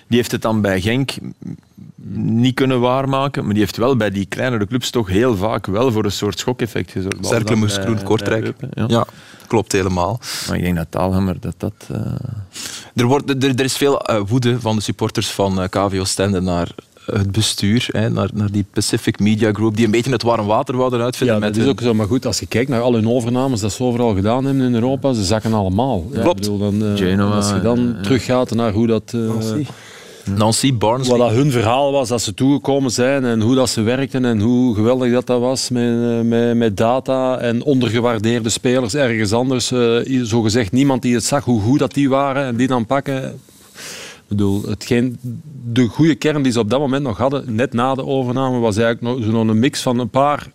Die 0.08 0.18
heeft 0.18 0.32
het 0.32 0.42
dan 0.42 0.60
bij 0.60 0.80
Genk 0.80 1.10
niet 2.12 2.54
kunnen 2.54 2.80
waarmaken, 2.80 3.42
maar 3.44 3.52
die 3.52 3.62
heeft 3.62 3.76
wel 3.76 3.96
bij 3.96 4.10
die 4.10 4.26
kleinere 4.26 4.66
clubs 4.66 4.90
toch 4.90 5.08
heel 5.08 5.36
vaak 5.36 5.66
wel 5.66 5.92
voor 5.92 6.04
een 6.04 6.12
soort 6.12 6.38
schokeffect 6.38 6.90
gezorgd. 6.90 7.16
Behalve 7.20 7.34
Cercle, 7.36 7.50
dan 7.54 7.64
Moes, 7.64 7.74
bij- 7.74 7.82
Groen, 7.84 7.94
bij 7.94 8.04
Kortrijk. 8.04 8.52
Ja. 8.74 8.84
Ja, 8.88 9.06
klopt 9.46 9.72
helemaal. 9.72 10.20
Maar 10.48 10.56
ik 10.56 10.62
denk 10.62 10.76
dat 10.76 10.86
Taalhammer 10.90 11.36
dat 11.40 11.54
dat... 11.56 11.72
eh, 11.92 11.96
Er, 12.94 13.04
wordt, 13.04 13.30
er, 13.44 13.54
er 13.54 13.64
is 13.64 13.76
veel 13.76 14.00
eh, 14.00 14.20
woede 14.26 14.60
van 14.60 14.76
de 14.76 14.82
supporters 14.82 15.30
van 15.30 15.60
eh, 15.62 15.68
KVO 15.68 16.04
Stende 16.04 16.40
naar 16.40 16.68
het 17.04 17.32
bestuur, 17.32 17.86
hè, 17.90 18.10
naar, 18.10 18.28
naar 18.34 18.50
die 18.50 18.64
Pacific 18.72 19.18
Media 19.20 19.52
Group, 19.52 19.76
die 19.76 19.84
een 19.84 19.90
beetje 19.90 20.10
het 20.12 20.22
warm 20.22 20.46
water 20.46 20.76
wouden 20.76 21.00
uitvinden. 21.02 21.34
Ja, 21.36 21.40
met 21.40 21.48
dat 21.48 21.58
is 21.58 21.64
hun- 21.68 21.72
ook 21.78 21.80
zo. 21.80 21.94
Maar 21.94 22.06
goed, 22.06 22.26
als 22.26 22.38
je 22.40 22.46
kijkt 22.46 22.70
naar 22.70 22.80
al 22.80 22.94
hun 22.94 23.08
overnames 23.08 23.60
dat 23.60 23.72
ze 23.72 23.82
overal 23.82 24.14
gedaan 24.14 24.44
hebben 24.44 24.64
in 24.64 24.74
Europa, 24.74 25.12
ze 25.12 25.24
zakken 25.24 25.52
allemaal. 25.52 26.00
Klopt. 26.12 26.40
bedoel, 26.40 26.58
dan, 26.58 26.84
eh, 26.84 26.96
Genoa, 26.96 27.34
als 27.34 27.48
je 27.50 27.60
dan 27.60 27.96
teruggaat 28.02 28.50
naar 28.54 28.72
hoe 28.72 28.86
dat... 28.86 29.14
Nancy 30.24 30.74
Barnes. 30.74 31.08
wat 31.08 31.18
dat 31.18 31.30
hun 31.30 31.50
verhaal 31.50 31.92
was, 31.92 32.08
dat 32.08 32.22
ze 32.22 32.34
toegekomen 32.34 32.90
zijn 32.90 33.24
en 33.24 33.40
hoe 33.40 33.54
dat 33.54 33.68
ze 33.68 33.82
werkten 33.82 34.24
en 34.24 34.40
hoe 34.40 34.74
geweldig 34.74 35.12
dat, 35.12 35.26
dat 35.26 35.40
was 35.40 35.70
met, 35.70 35.82
eh, 36.02 36.20
met, 36.20 36.56
met 36.56 36.76
data 36.76 37.38
en 37.38 37.62
ondergewaardeerde 37.62 38.48
spelers 38.48 38.94
ergens 38.94 39.32
anders. 39.32 39.72
eh 39.72 40.22
zo 40.22 40.42
gezegd, 40.42 40.72
niemand 40.72 41.02
die 41.02 41.14
het 41.14 41.24
zag 41.24 41.44
hoe 41.44 41.60
goed 41.60 41.78
dat 41.78 41.94
die 41.94 42.08
waren 42.08 42.44
en 42.44 42.56
die 42.56 42.66
dan 42.66 42.86
pakken. 42.86 43.24
Ik 43.24 44.30
bedoel, 44.30 44.62
hetgeen, 44.62 45.18
de 45.72 45.86
goede 45.86 46.14
kern 46.14 46.42
die 46.42 46.52
ze 46.52 46.58
op 46.58 46.70
dat 46.70 46.80
moment 46.80 47.02
nog 47.02 47.18
hadden, 47.18 47.54
net 47.54 47.72
na 47.72 47.94
de 47.94 48.04
overname, 48.04 48.58
was 48.58 48.76
eigenlijk 48.76 49.18
nog, 49.18 49.30
zo'n 49.30 49.48
een 49.48 49.58
mix 49.58 49.82
van 49.82 49.98
een 49.98 50.10
paar 50.10 50.46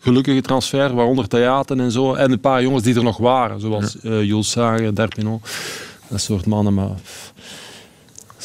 gelukkige 0.00 0.40
transfers, 0.40 0.92
waaronder 0.92 1.28
Theaten 1.28 1.80
en 1.80 1.90
zo, 1.92 2.14
en 2.14 2.32
een 2.32 2.40
paar 2.40 2.62
jongens 2.62 2.82
die 2.82 2.94
er 2.94 3.02
nog 3.02 3.16
waren, 3.16 3.60
zoals 3.60 4.00
eh 4.00 4.22
Jules 4.22 4.50
Sager, 4.50 4.94
Derpino, 4.94 5.40
dat 6.08 6.20
soort 6.20 6.46
mannen. 6.46 6.74
Maar, 6.74 6.90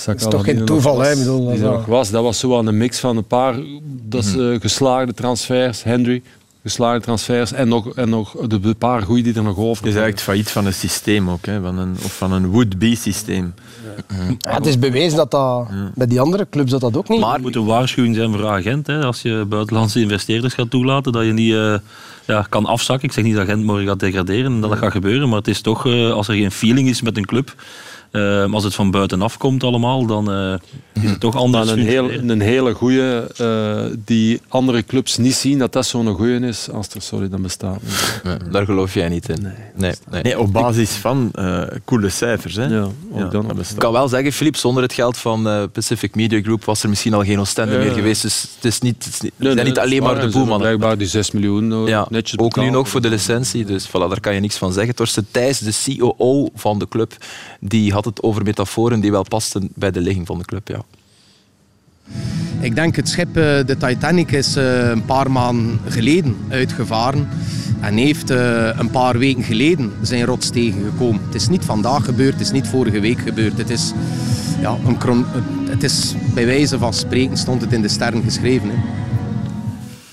dat 0.05 0.15
is 0.15 0.27
toch 0.27 0.43
geen 0.43 0.65
toeval, 0.65 0.99
hè? 0.99 1.15
Die 1.15 1.25
er 1.25 1.59
nog 1.59 1.85
was. 1.85 2.09
Dat 2.09 2.23
was 2.23 2.39
zo 2.39 2.57
aan 2.57 2.67
een 2.67 2.77
mix 2.77 2.99
van 2.99 3.17
een 3.17 3.27
paar 3.27 3.55
dat 4.09 4.23
is, 4.23 4.35
eh, 4.35 4.59
geslaagde 4.59 5.13
transfers, 5.13 5.83
Henry, 5.83 6.21
geslaagde 6.63 7.01
transfers 7.01 7.51
en 7.51 7.67
nog, 7.67 7.93
en 7.95 8.09
nog 8.09 8.31
de, 8.47 8.59
de 8.59 8.73
paar 8.73 9.01
goeie 9.01 9.23
die 9.23 9.33
er 9.33 9.43
nog 9.43 9.57
over 9.57 9.83
Het 9.83 9.93
is 9.93 9.99
eigenlijk 9.99 10.19
failliet 10.19 10.51
van 10.51 10.65
een 10.65 10.73
systeem 10.73 11.29
ook, 11.29 11.45
hè, 11.45 11.61
van 11.61 11.77
een, 11.77 11.95
of 12.03 12.17
van 12.17 12.31
een 12.31 12.47
would-be 12.47 12.95
systeem. 12.95 13.53
Ja, 14.37 14.53
het 14.53 14.65
is 14.65 14.79
bewezen 14.79 15.17
dat 15.17 15.31
dat 15.31 15.67
bij 15.95 16.07
die 16.07 16.19
andere 16.19 16.47
clubs 16.49 16.71
dat 16.71 16.81
dat 16.81 16.97
ook 16.97 17.09
niet... 17.09 17.19
Maar 17.19 17.33
het 17.33 17.41
moet 17.41 17.55
een 17.55 17.65
waarschuwing 17.65 18.15
zijn 18.15 18.31
voor 18.31 18.47
agent. 18.47 18.87
Hè. 18.87 19.03
Als 19.03 19.21
je 19.21 19.45
buitenlandse 19.49 20.01
investeerders 20.01 20.53
gaat 20.53 20.69
toelaten, 20.69 21.11
dat 21.11 21.25
je 21.25 21.33
niet 21.33 21.53
eh, 21.53 21.75
ja, 22.25 22.45
kan 22.49 22.65
afzakken. 22.65 23.07
Ik 23.07 23.13
zeg 23.13 23.23
niet 23.23 23.35
dat 23.35 23.43
agent 23.43 23.63
morgen 23.63 23.87
gaat 23.87 23.99
degraderen 23.99 24.53
en 24.53 24.61
dat 24.61 24.69
dat 24.69 24.79
gaat 24.79 24.91
gebeuren. 24.91 25.29
Maar 25.29 25.37
het 25.37 25.47
is 25.47 25.61
toch, 25.61 25.85
eh, 25.85 26.11
als 26.11 26.27
er 26.27 26.35
geen 26.35 26.51
feeling 26.51 26.89
is 26.89 27.01
met 27.01 27.17
een 27.17 27.25
club, 27.25 27.55
eh, 28.11 28.53
als 28.53 28.63
het 28.63 28.75
van 28.75 28.91
buitenaf 28.91 29.37
komt 29.37 29.63
allemaal, 29.63 30.05
dan 30.05 30.31
eh, 30.31 30.53
is 31.03 31.09
het 31.09 31.19
toch 31.19 31.35
anders. 31.35 31.67
Maar 31.67 31.77
een, 31.77 31.85
heel, 31.85 32.11
een 32.11 32.41
hele 32.41 32.73
goeie 32.73 33.19
eh, 33.37 33.85
die 34.05 34.41
andere 34.47 34.83
clubs 34.83 35.17
niet 35.17 35.35
zien 35.35 35.59
dat 35.59 35.73
dat 35.73 35.85
zo'n 35.85 36.15
goeie 36.15 36.39
is. 36.39 36.69
Als 36.71 36.87
er, 36.89 37.01
sorry, 37.01 37.29
dan 37.29 37.41
bestaat. 37.41 37.81
Nee, 38.23 38.37
daar 38.51 38.65
geloof 38.65 38.93
jij 38.93 39.09
niet 39.09 39.29
in. 39.29 39.41
Nee, 39.41 39.93
nee. 40.09 40.21
Nee, 40.21 40.39
op 40.39 40.53
basis 40.53 40.91
van 40.91 41.29
eh 41.33 41.61
coole 41.85 42.09
cijfers. 42.09 42.55
Hè. 42.55 42.65
Ja, 42.65 42.81
ook 42.81 42.93
Ja, 43.15 43.25
dan. 43.25 43.47
dat 43.47 43.55
bestaat. 43.55 43.73
Ik 43.75 43.79
kan 43.79 43.91
wel 43.91 44.07
zeggen, 44.07 44.31
Filip, 44.31 44.55
zonder 44.55 44.83
het 44.83 44.93
geld 44.93 45.17
van 45.17 45.47
eh, 45.47 45.63
Pacific 45.71 46.15
Media 46.15 46.41
Group 46.41 46.65
was 46.65 46.83
er 46.83 46.89
misschien 46.89 47.13
al 47.13 47.23
geen 47.23 47.39
Oostende 47.39 47.77
meer 47.77 47.91
geweest. 47.91 48.21
Dus 48.21 48.41
het 48.55 48.65
is 48.65 48.79
niet, 48.79 49.05
het 49.05 49.13
is 49.13 49.21
niet, 49.21 49.31
het 49.31 49.39
Nee, 49.39 49.53
zijn 49.53 49.55
nee, 49.55 49.65
niet 49.65 49.75
dat 49.75 49.85
is 49.85 49.91
alleen 49.91 50.03
maar 50.03 50.21
de 50.21 50.29
boemannen. 50.31 50.59
Blijkbaar 50.59 50.97
die 50.97 51.07
6 51.07 51.31
miljoen 51.31 51.85
Ja, 51.85 52.07
netjes 52.09 52.39
ook 52.39 52.55
nu 52.55 52.69
nog 52.69 52.89
voor 52.89 53.01
de 53.01 53.09
licentie, 53.09 53.65
dus 53.65 53.87
voilà, 53.87 53.91
daar 53.91 54.19
kan 54.19 54.33
je 54.33 54.39
niks 54.39 54.57
van 54.57 54.73
zeggen. 54.73 54.95
Torsten 54.95 55.27
Thijs, 55.31 55.59
de 55.59 55.95
COO 55.97 56.49
van 56.55 56.79
de 56.79 56.87
club, 56.87 57.13
die 57.59 57.91
had 57.91 57.98
het 58.05 58.23
over 58.23 58.43
metaforen 58.43 58.99
die 58.99 59.11
wel 59.11 59.23
pasten 59.23 59.69
bij 59.75 59.91
de 59.91 60.01
ligging 60.01 60.27
van 60.27 60.37
de 60.37 60.45
club. 60.45 60.67
Ja. 60.67 60.81
Ik 62.61 62.75
denk 62.75 62.95
het 62.95 63.09
schip, 63.09 63.27
eh, 63.27 63.43
de 63.65 63.77
Titanic, 63.77 64.31
is 64.31 64.55
eh, 64.55 64.89
een 64.89 65.05
paar 65.05 65.31
maanden 65.31 65.79
geleden 65.87 66.37
uitgevaren. 66.49 67.27
En 67.79 67.97
heeft 67.97 68.29
eh, 68.29 68.69
een 68.77 68.89
paar 68.89 69.17
weken 69.17 69.43
geleden 69.43 69.91
zijn 70.01 70.25
rots 70.25 70.49
tegengekomen. 70.49 71.21
Het 71.25 71.35
is 71.35 71.47
niet 71.47 71.65
vandaag 71.65 72.05
gebeurd, 72.05 72.33
het 72.33 72.41
is 72.41 72.51
niet 72.51 72.67
vorige 72.67 72.99
week 72.99 73.19
gebeurd. 73.19 73.57
Het 73.57 73.69
is, 73.69 73.93
ja, 74.61 74.77
een 74.85 75.25
het 75.69 75.83
is 75.83 76.15
bij 76.33 76.45
wijze 76.45 76.77
van 76.77 76.93
spreken 76.93 77.37
stond 77.37 77.61
het 77.61 77.73
in 77.73 77.81
de 77.81 77.87
sterren 77.87 78.23
geschreven. 78.23 78.69
Hè. 78.69 78.75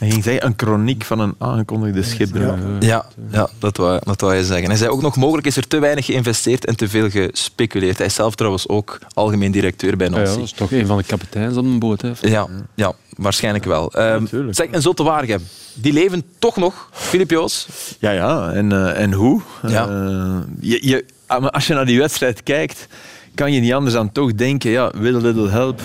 Hij 0.06 0.14
ging 0.14 0.24
zeggen, 0.24 0.46
een 0.46 0.54
chroniek 0.56 1.04
van 1.04 1.18
een 1.18 1.34
aangekondigde 1.38 2.02
schipbreuk. 2.02 2.58
Ja, 2.80 3.06
ja 3.30 3.48
dat, 3.58 3.76
wou, 3.76 4.00
dat 4.04 4.20
wou 4.20 4.34
je 4.34 4.44
zeggen. 4.44 4.68
Hij 4.68 4.76
zei 4.76 4.90
ook 4.90 5.02
nog, 5.02 5.16
mogelijk 5.16 5.46
is 5.46 5.56
er 5.56 5.66
te 5.68 5.78
weinig 5.78 6.04
geïnvesteerd 6.04 6.64
en 6.64 6.76
te 6.76 6.88
veel 6.88 7.10
gespeculeerd. 7.10 7.96
Hij 7.96 8.06
is 8.06 8.14
zelf 8.14 8.34
trouwens 8.34 8.68
ook 8.68 8.98
algemeen 9.14 9.50
directeur 9.50 9.96
bij 9.96 10.08
Ja, 10.08 10.12
ja, 10.12 10.18
Nancy. 10.18 10.34
dat 10.34 10.44
is 10.44 10.52
toch 10.52 10.72
een 10.72 10.86
van 10.86 10.96
de 10.96 11.04
kapiteins 11.04 11.56
op 11.56 11.64
een 11.64 11.78
boot. 11.78 12.02
Hè. 12.02 12.12
Ja, 12.20 12.46
ja, 12.74 12.92
waarschijnlijk 13.16 13.64
wel. 13.64 13.92
Ehm, 13.92 14.22
Natuurlijk. 14.22 14.54
zeg, 14.54 14.66
en 14.66 14.82
Zotte 14.82 15.38
die 15.74 15.92
leven 15.92 16.22
toch 16.38 16.56
nog, 16.56 16.88
Filip 16.92 17.30
Joos? 17.30 17.68
Ja, 17.98 18.10
ja. 18.10 18.52
En, 18.52 18.72
eh, 18.72 19.02
en 19.02 19.12
hoe? 19.12 19.40
Ja. 19.66 19.88
Eh, 19.88 20.38
je, 20.60 20.78
je, 20.88 21.04
ah, 21.26 21.40
maar 21.40 21.50
als 21.50 21.66
je 21.66 21.74
naar 21.74 21.86
die 21.86 21.98
wedstrijd 21.98 22.42
kijkt, 22.42 22.86
kan 23.34 23.52
je 23.52 23.60
niet 23.60 23.72
anders 23.72 23.94
dan 23.94 24.12
toch 24.12 24.34
denken, 24.34 24.70
ja, 24.70 24.92
with 24.98 25.14
a 25.14 25.18
little 25.18 25.48
help 25.48 25.80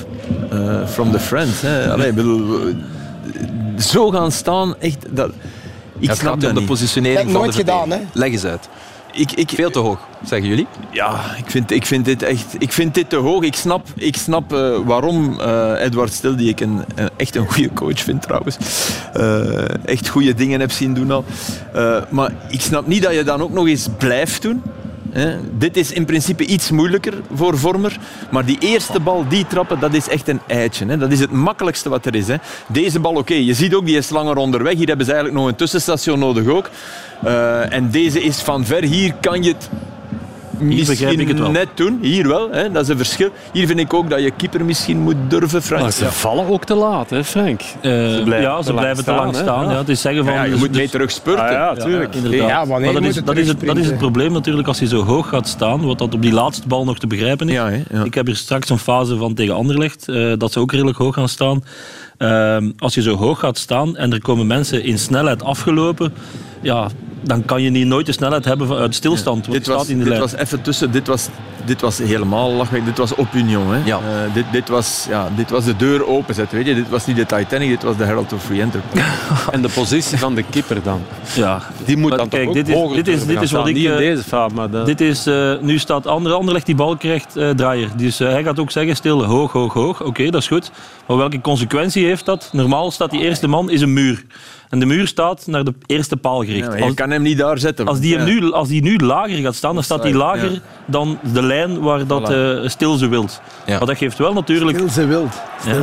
eh, 0.51 0.88
from 0.88 1.12
the 1.12 1.19
friends. 1.19 1.62
Hè. 1.62 1.91
Allee, 1.91 2.07
ik 2.10 2.15
bedoel, 2.15 2.67
eh, 2.67 2.75
zo 3.81 4.09
gaan 4.09 4.31
staan, 4.31 4.75
echt... 4.79 5.05
Dat, 5.09 5.31
ik 5.99 6.11
snap 6.11 6.31
gaat 6.31 6.41
dat 6.41 6.49
om 6.49 6.55
de 6.55 6.63
positionering 6.63 7.31
Dat 7.31 7.31
van 7.31 7.45
ik 7.45 7.51
de 7.51 7.63
nooit 7.63 7.67
gedaan, 7.67 7.79
verdediging. 7.89 8.09
Leg 8.15 8.31
eens 8.31 8.45
uit. 8.45 8.69
Ik, 9.13 9.31
ik, 9.31 9.49
Veel 9.49 9.69
te 9.71 9.79
hoog, 9.79 9.99
zeggen 10.25 10.47
jullie. 10.47 10.67
Ja, 10.91 11.19
ik 11.37 11.49
vind, 11.51 11.71
ik 11.71 11.85
vind, 11.85 12.05
dit, 12.05 12.23
echt, 12.23 12.45
ik 12.59 12.71
vind 12.71 12.93
dit 12.93 13.09
te 13.09 13.15
hoog. 13.15 13.43
Ik 13.43 13.55
snap, 13.55 13.87
ik 13.95 14.15
snap 14.17 14.53
eh, 14.53 14.77
waarom 14.85 15.39
eh, 15.39 15.73
Edward 15.83 16.13
Stil, 16.13 16.35
die 16.35 16.49
ik 16.49 16.59
een, 16.59 16.81
een- 16.95 17.09
echt 17.17 17.35
een 17.35 17.47
goede 17.51 17.73
coach 17.73 17.99
vind 17.99 18.21
trouwens, 18.21 18.57
eh, 19.13 19.85
echt 19.85 20.07
goede 20.09 20.33
dingen 20.33 20.59
heb 20.59 20.71
zien 20.71 20.93
doen 20.93 21.11
al. 21.11 21.25
Eh, 21.73 21.95
maar 22.09 22.31
ik 22.49 22.61
snap 22.61 22.87
niet 22.87 23.03
dat 23.03 23.13
je 23.13 23.23
dan 23.23 23.41
ook 23.41 23.51
nog 23.51 23.67
eens 23.67 23.87
blijft 23.97 24.41
doen. 24.41 24.61
Hè. 25.12 25.38
Dit 25.58 25.78
is 25.78 25.91
in 25.91 26.06
principe 26.06 26.45
iets 26.45 26.71
moeilijker 26.71 27.13
voor 27.34 27.58
Vormer. 27.58 28.00
Maar 28.30 28.45
die 28.45 28.58
eerste 28.60 29.00
bal, 29.00 29.28
die 29.28 29.47
trappen, 29.47 29.80
dat 29.80 29.93
is 29.93 30.10
echt 30.10 30.28
een 30.28 30.39
eitje. 30.47 30.86
Hè. 30.86 30.97
Dat 30.97 31.12
is 31.12 31.19
het 31.19 31.32
makkelijkste 31.32 31.89
wat 31.89 32.06
er 32.06 32.15
is. 32.15 32.28
Hè. 32.28 32.36
Deze 32.67 33.00
bal, 33.00 33.15
oké, 33.15 33.34
je 33.34 33.54
ziet 33.54 33.74
ook, 33.74 33.86
die 33.86 33.97
is 33.97 34.10
langer 34.10 34.38
onderweg. 34.38 34.74
Hier 34.74 34.88
hebben 34.88 35.06
ze 35.06 35.12
eigenlijk 35.12 35.41
nog 35.41 35.52
een 35.52 35.58
tussenstation 35.58 36.19
nodig 36.19 36.47
ook. 36.47 36.69
Eh, 37.24 37.74
en 37.74 37.89
deze 37.89 38.21
is 38.21 38.38
van 38.38 38.65
ver. 38.65 38.84
Hier 38.84 39.13
kan 39.21 39.43
je 39.43 39.50
het 39.50 39.69
begrijp 40.67 41.19
ik 41.19 41.28
het 41.28 41.39
wel. 41.39 41.52
net 41.52 41.67
doen. 41.76 42.00
Hier 42.02 42.28
wel, 42.28 42.52
hè, 42.52 42.71
dat 42.71 42.84
is 42.84 42.89
een 42.89 42.97
verschil. 42.97 43.30
Hier 43.54 43.67
vind 43.67 43.80
ik 43.80 43.93
ook 43.93 44.10
dat 44.10 44.21
je 44.21 44.32
keeper 44.32 44.65
misschien 44.65 45.00
moet 45.00 45.15
durven, 45.28 45.62
Frank. 45.62 45.82
Maar 45.82 45.91
ze 45.91 46.12
vallen 46.12 46.47
ook 46.47 46.65
te 46.65 46.76
laat, 46.76 47.10
hè, 47.10 47.24
Frank? 47.24 47.62
Eh, 47.62 47.82
blijven 47.82 48.41
ja, 48.41 48.58
te 48.58 48.63
ze 48.63 48.69
lang 48.69 48.80
blijven 48.80 49.04
te 49.04 49.12
lang 49.12 49.36
staan. 49.36 49.69
Ja. 49.69 49.78
Het 49.78 49.89
is 49.89 50.02
zeggen 50.02 50.26
van, 50.26 50.34
Ja, 50.34 50.43
je 50.43 50.52
dus- 50.52 50.60
moet 50.60 50.71
mee 50.71 50.82
dus- 50.82 50.91
terug 50.91 51.12
spurten. 51.12 51.45
Ah, 51.45 51.52
ja, 51.52 51.74
tuurlijk. 51.76 52.15
Inderdaad. 52.15 52.67
Maar 52.67 52.93
dat, 52.93 53.04
is, 53.04 53.15
het 53.15 53.26
dat, 53.26 53.38
is 53.38 53.47
het, 53.47 53.60
dat 53.60 53.78
is 53.78 53.86
het 53.86 53.97
probleem 53.97 54.32
natuurlijk 54.32 54.67
als 54.67 54.80
je 54.80 54.88
zo 54.88 55.04
hoog 55.04 55.30
gaat 55.30 55.47
staan, 55.47 55.86
wat 55.86 55.97
dat 55.97 56.13
op 56.13 56.21
die 56.21 56.34
laatste 56.34 56.67
bal 56.67 56.84
nog 56.84 57.00
te 57.00 57.08
begrijpen 57.08 57.50
is. 57.50 57.54
Ja, 57.54 57.69
hè, 57.69 57.82
ja. 57.89 58.04
Ik 58.04 58.13
heb 58.13 58.26
hier 58.26 58.36
straks 58.36 58.69
een 58.69 58.78
fase 58.78 59.17
van 59.17 59.34
tegen 59.34 59.56
Anderlecht, 59.56 60.08
eh, 60.08 60.34
dat 60.38 60.52
ze 60.52 60.60
ook 60.60 60.71
redelijk 60.71 60.97
hoog 60.97 61.13
gaan 61.13 61.30
staan. 61.30 61.63
Ehm, 62.17 62.71
als 62.78 62.93
je 62.93 63.02
zo 63.02 63.15
hoog 63.15 63.39
gaat 63.39 63.58
staan 63.58 63.97
en 63.97 64.13
er 64.13 64.21
komen 64.21 64.47
mensen 64.47 64.84
in 64.84 65.00
snelheid 65.00 65.43
afgelopen, 65.43 66.13
ja, 66.62 66.89
dan 67.21 67.45
kan 67.45 67.62
je 67.62 67.69
niet 67.69 67.88
nooit 67.88 68.05
de 68.05 68.12
snelheid 68.12 68.45
hebben 68.45 68.67
van- 68.67 68.77
uit 68.77 68.95
stilstand. 68.95 69.51
Dit 69.51 69.65
je 69.65 69.71
was, 69.71 69.81
staat 69.81 69.91
in 69.91 69.97
de 69.97 70.03
dit 70.03 70.10
lijn. 70.13 70.21
was 70.21 70.36
even 70.36 70.62
tussen, 70.62 70.91
dit 70.91 71.07
was, 71.07 71.27
dit 71.65 71.81
was 71.81 71.97
helemaal 71.97 72.51
lachwekkend. 72.51 72.86
Dit 72.86 72.97
was 73.10 73.15
opinion. 73.17 73.73
Hè. 73.73 73.79
Ja. 73.86 73.97
Eh, 73.97 74.34
dit, 74.34 74.45
dit, 74.51 74.69
was, 74.69 75.05
ja, 75.10 75.29
dit 75.36 75.49
was 75.49 75.65
de 75.65 75.75
deur 75.75 76.07
openzetten. 76.07 76.57
Weet 76.57 76.67
je? 76.67 76.75
Dit 76.75 76.89
was 76.89 77.05
niet 77.05 77.15
de 77.15 77.25
Titanic, 77.25 77.69
dit 77.69 77.84
was 77.84 77.97
de 77.97 78.03
Herald 78.03 78.34
of 78.34 78.43
Free 78.43 78.62
Enterprise. 78.62 79.05
En 79.51 79.62
de 79.62 79.69
positie 79.69 80.17
van 80.17 80.36
de 80.36 80.43
kipper 80.49 80.84
dan? 80.84 81.01
ja. 81.36 81.62
Die 81.86 81.97
moet 81.97 82.10
Maar 82.10 82.17
dan 82.17 82.27
kijk, 82.29 82.43
toch 82.45 82.53
dit 82.53 82.63
ook 82.63 82.69
is- 82.69 82.75
hoger 82.75 82.95
dit 82.95 83.07
is- 83.07 83.13
durven 83.13 83.34
dit 83.34 83.43
is 83.43 83.51
wat 83.51 83.60
staan. 83.62 83.67
ik, 83.69 83.75
Niet 83.75 83.86
in 83.86 83.91
eh, 83.91 83.97
deze 83.97 84.23
fout, 84.23 84.53
maar... 84.53 84.69
De... 84.69 84.84
Dit 84.84 85.01
is, 85.01 85.25
eh, 85.25 85.53
nu 85.62 85.77
staat 85.77 86.07
Ander, 86.07 86.34
Anderlecht 86.34 86.65
die 86.65 86.75
bal 86.75 86.97
krijgt 86.97 87.36
eh, 87.38 87.49
draaier. 87.49 87.89
Dus 87.97 88.19
eh, 88.19 88.27
hij 88.29 88.43
gaat 88.43 88.60
ook 88.60 88.71
zeggen 88.71 88.95
stil, 88.95 89.23
hoog, 89.23 89.51
hoog, 89.51 89.73
hoog. 89.73 90.03
Oké, 90.03 90.29
dat 90.29 90.41
is 90.41 90.47
goed. 90.47 90.71
Maar 91.07 91.17
welke 91.17 91.41
consequentie 91.41 92.05
heeft 92.05 92.25
dat? 92.25 92.49
Normaal 92.51 92.91
staat 92.91 93.12
die 93.12 93.21
eerste 93.21 93.47
man 93.47 93.69
is 93.69 93.81
een 93.81 93.93
muur. 93.93 94.23
En 94.71 94.79
de 94.79 94.86
muur 94.86 95.07
staat 95.07 95.47
naar 95.47 95.63
de 95.63 95.73
eerste 95.86 96.17
paal 96.17 96.39
gericht. 96.39 96.67
Ja, 96.71 96.77
je 96.77 96.84
als, 96.84 96.93
kan 96.93 97.10
hem 97.10 97.21
niet 97.21 97.38
daar 97.38 97.57
zetten. 97.57 97.88
als, 97.88 97.99
die 97.99 98.15
hem 98.17 98.25
nu, 98.25 98.51
als 98.51 98.67
die 98.67 98.81
nu 98.81 98.97
lager 98.97 99.38
gaat 99.38 99.55
staan, 99.55 99.73
dan 99.73 99.84
staat 99.84 99.97
Offside, 99.99 100.17
lager 100.17 100.51
ja. 100.51 100.60
dan 100.86 101.19
de 101.34 101.43
lijn 101.43 101.79
waar 101.79 102.07
dat 102.07 102.29
eh, 102.31 102.67
stil 102.69 102.95
ze 102.95 103.07
wilt. 103.07 103.41
Ja. 103.65 103.77
Maar 103.77 103.88
dat 103.88 103.97
geeft 103.97 104.17
wel 104.17 104.34
natuurlijk... 104.34 104.77
Heel 104.77 104.89
ze 104.89 105.05
wild. 105.05 105.34
Stil, 105.60 105.73
Ja. 105.73 105.81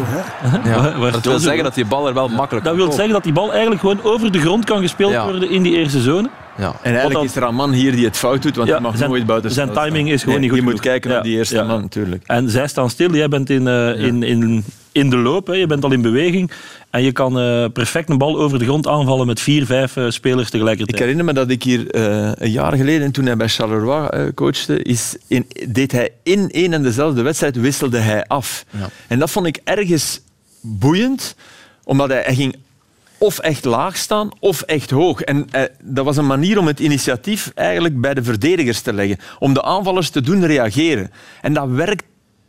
hè? 0.49 0.83
Dat 0.83 0.95
wil 0.99 1.13
stil 1.21 1.33
ze 1.33 1.39
zeggen 1.39 1.65
dat 1.65 1.75
die 1.75 1.85
bal 1.87 2.09
er 2.09 2.15
wel 2.15 2.29
makkelijk 2.29 2.65
Dat 2.67 2.77
wil 2.77 2.93
zeggen 2.93 3.13
dat 3.13 3.23
die 3.25 3.33
bal 3.33 3.51
eigenlijk 3.51 3.81
gewoon 3.81 3.99
over 4.03 4.33
de 4.33 4.41
grond 4.41 4.65
kan 4.65 4.81
gespeeld 4.81 5.13
Ja. 5.13 5.25
worden 5.25 5.51
in 5.51 5.63
die 5.63 5.77
eerste 5.77 6.01
zone. 6.01 6.29
Ja. 6.59 6.73
En 6.83 6.93
eigenlijk 6.93 7.25
is 7.25 7.37
er 7.37 7.43
een 7.43 7.55
man 7.55 7.73
hier 7.73 7.93
die 7.93 8.05
het 8.05 8.17
fout 8.17 8.43
doet, 8.43 8.57
want 8.57 8.69
Ja, 8.69 8.75
hij 8.75 8.83
mag 8.83 8.97
zijn- 8.97 9.11
nooit 9.11 9.27
buiten 9.27 9.51
zijn 9.51 9.73
timing 9.73 10.11
is 10.11 10.23
gewoon 10.23 10.35
Nee, 10.41 10.43
niet 10.43 10.59
goed 10.59 10.67
Je 10.67 10.73
moet 10.73 10.81
kijken 10.81 11.11
naar 11.11 11.23
die 11.23 11.37
eerste 11.37 11.55
ja. 11.55 11.65
man, 11.65 11.81
natuurlijk. 11.81 12.23
En 12.27 12.51
zij 12.51 12.69
staan 12.69 12.91
stil, 12.91 13.15
jij 13.15 13.29
bent 13.29 13.51
in, 13.51 13.67
eh, 13.69 14.01
in, 14.01 14.23
in, 14.23 14.65
in 14.93 15.11
de 15.11 15.17
loop, 15.17 15.47
hè. 15.47 15.53
je 15.53 15.67
bent 15.67 15.85
al 15.85 15.93
in 15.93 16.03
beweging. 16.03 16.51
En 16.91 17.03
je 17.03 17.13
kan 17.13 17.39
eh, 17.39 17.65
perfect 17.73 18.09
een 18.09 18.19
bal 18.19 18.39
over 18.39 18.59
de 18.59 18.65
grond 18.65 18.87
aanvallen 18.87 19.27
met 19.27 19.41
vier, 19.41 19.67
vijf 19.67 19.97
eh, 19.97 20.11
spelers 20.11 20.45
Ik 20.45 20.51
tegelijkertijd. 20.51 20.99
herinner 20.99 21.25
me 21.25 21.33
dat 21.33 21.51
ik 21.51 21.63
hier 21.63 21.91
eh, 21.91 22.31
een 22.35 22.51
jaar 22.51 22.77
geleden, 22.77 23.13
toen 23.13 23.27
hij 23.27 23.37
bij 23.37 23.49
Charleroi 23.49 24.33
coachte, 24.35 24.83
is 24.83 25.17
in, 25.27 25.47
deed 25.69 25.93
hij 25.93 26.11
in 26.23 26.51
één 26.51 26.73
en 26.73 26.83
dezelfde 26.83 27.23
wedstrijd 27.23 27.57
wisselde 27.57 27.99
hij 27.99 28.27
af. 28.27 28.65
Ja. 28.71 28.89
En 29.09 29.19
dat 29.19 29.31
vond 29.31 29.47
ik 29.47 29.61
ergens 29.65 30.21
boeiend, 30.61 31.37
omdat 31.85 32.09
hij, 32.09 32.23
hij 32.25 32.35
ging 32.35 32.57
of 33.19 33.39
echt 33.39 33.65
laag 33.65 33.97
staan 33.97 34.31
of 34.41 34.63
echt 34.63 34.91
hoog. 34.91 35.21
En 35.21 35.47
eh, 35.51 35.63
dat 35.83 36.05
was 36.05 36.17
een 36.17 36.27
manier 36.27 36.59
om 36.59 36.67
het 36.67 36.81
initiatief 36.81 37.53
eigenlijk 37.55 38.01
bij 38.01 38.15
de 38.15 38.23
verdedigers 38.23 38.81
te 38.81 38.93
leggen. 38.93 39.19
Om 39.39 39.55
de 39.55 39.63
aanvallers 39.63 40.11
te 40.11 40.21
doen 40.21 40.47
reageren. 40.47 41.11
En 41.41 41.53
dat 41.53 41.69
werkt 41.69 42.05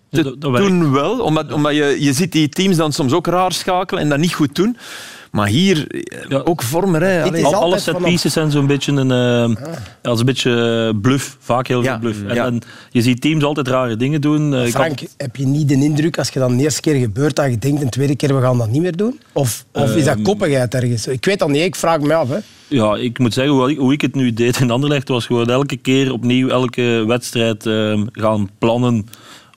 Ja, 0.10 0.24
dat- 0.24 0.42
dat 0.42 0.52
werkt. 0.52 0.68
toen 0.68 0.92
wel, 0.92 1.20
omdat, 1.20 1.52
omdat 1.54 1.76
je, 1.76 1.96
je 2.00 2.14
ziet 2.14 2.32
die 2.32 2.50
teams 2.50 2.76
dan 2.78 2.92
soms 2.94 3.14
ook 3.14 3.28
raar 3.28 3.52
schakelen 3.52 4.04
en 4.04 4.10
dat 4.10 4.18
niet 4.20 4.34
goed 4.34 4.56
doen. 4.56 4.78
Maar 5.32 5.48
hier, 5.48 5.88
eh, 5.88 6.02
Ja. 6.30 6.38
ook 6.38 6.62
vormen. 6.64 7.00
Dit 7.00 7.24
Allee. 7.24 7.40
is 7.42 7.46
Al- 7.46 7.54
Alle 7.56 7.80
set 7.80 7.94
vanaf- 7.94 8.10
pieces 8.10 8.34
zijn 8.34 8.52
zo'n 8.52 8.68
beetje 8.68 8.92
een, 8.92 9.12
eh, 9.12 9.64
ja, 9.64 9.80
dat 10.02 10.14
is 10.14 10.20
een 10.20 10.26
beetje 10.26 10.90
eh, 10.94 11.00
bluff, 11.02 11.38
vaak 11.40 11.68
heel 11.68 11.82
veel 11.82 11.92
Ja, 11.92 11.98
bluff. 11.98 12.24
En, 12.28 12.36
ja. 12.36 12.46
en 12.46 12.60
je 12.92 13.02
ziet 13.02 13.22
teams 13.22 13.44
altijd 13.44 13.68
rare 13.68 13.96
dingen 13.98 14.22
doen. 14.22 14.54
Eh, 14.54 14.60
had- 14.62 14.70
Frank, 14.70 15.00
heb 15.18 15.36
je 15.36 15.46
niet 15.46 15.68
de 15.68 15.74
indruk 15.74 16.18
als 16.18 16.30
je 16.30 16.40
dan 16.40 16.58
de 16.58 16.64
eerste 16.64 16.82
keer 16.82 16.96
gebeurt 16.96 17.36
dat 17.36 17.50
je 17.50 17.58
denkt 17.58 17.82
een 17.82 17.90
tweede 17.90 18.16
keer 18.16 18.36
we 18.36 18.42
gaan 18.42 18.58
dat 18.58 18.70
niet 18.70 18.82
meer 18.82 18.96
doen? 18.98 19.20
Of, 19.34 19.66
of 19.74 19.96
is 19.96 20.06
dat 20.06 20.16
Ehm. 20.16 20.24
koppigheid 20.24 20.74
ergens? 20.74 21.08
Ik 21.08 21.26
weet 21.26 21.40
dat 21.40 21.50
niet, 21.50 21.64
ik 21.64 21.76
vraag 21.76 22.00
me 22.00 22.14
af. 22.14 22.30
Hè. 22.30 22.38
Ja, 22.68 22.96
ik 22.96 23.20
moet 23.20 23.34
zeggen, 23.34 23.54
hoe 23.54 23.72
ik, 23.72 23.78
hoe 23.78 23.94
ik 23.94 24.02
het 24.02 24.16
nu 24.16 24.34
deed 24.34 24.60
in 24.60 24.72
Anderlecht 24.72 25.08
was 25.08 25.26
gewoon 25.26 25.50
elke 25.50 25.78
keer 25.78 26.12
opnieuw, 26.12 26.48
elke 26.50 27.04
wedstrijd 27.08 27.66
eh, 27.66 28.02
gaan 28.12 28.50
plannen 28.60 29.06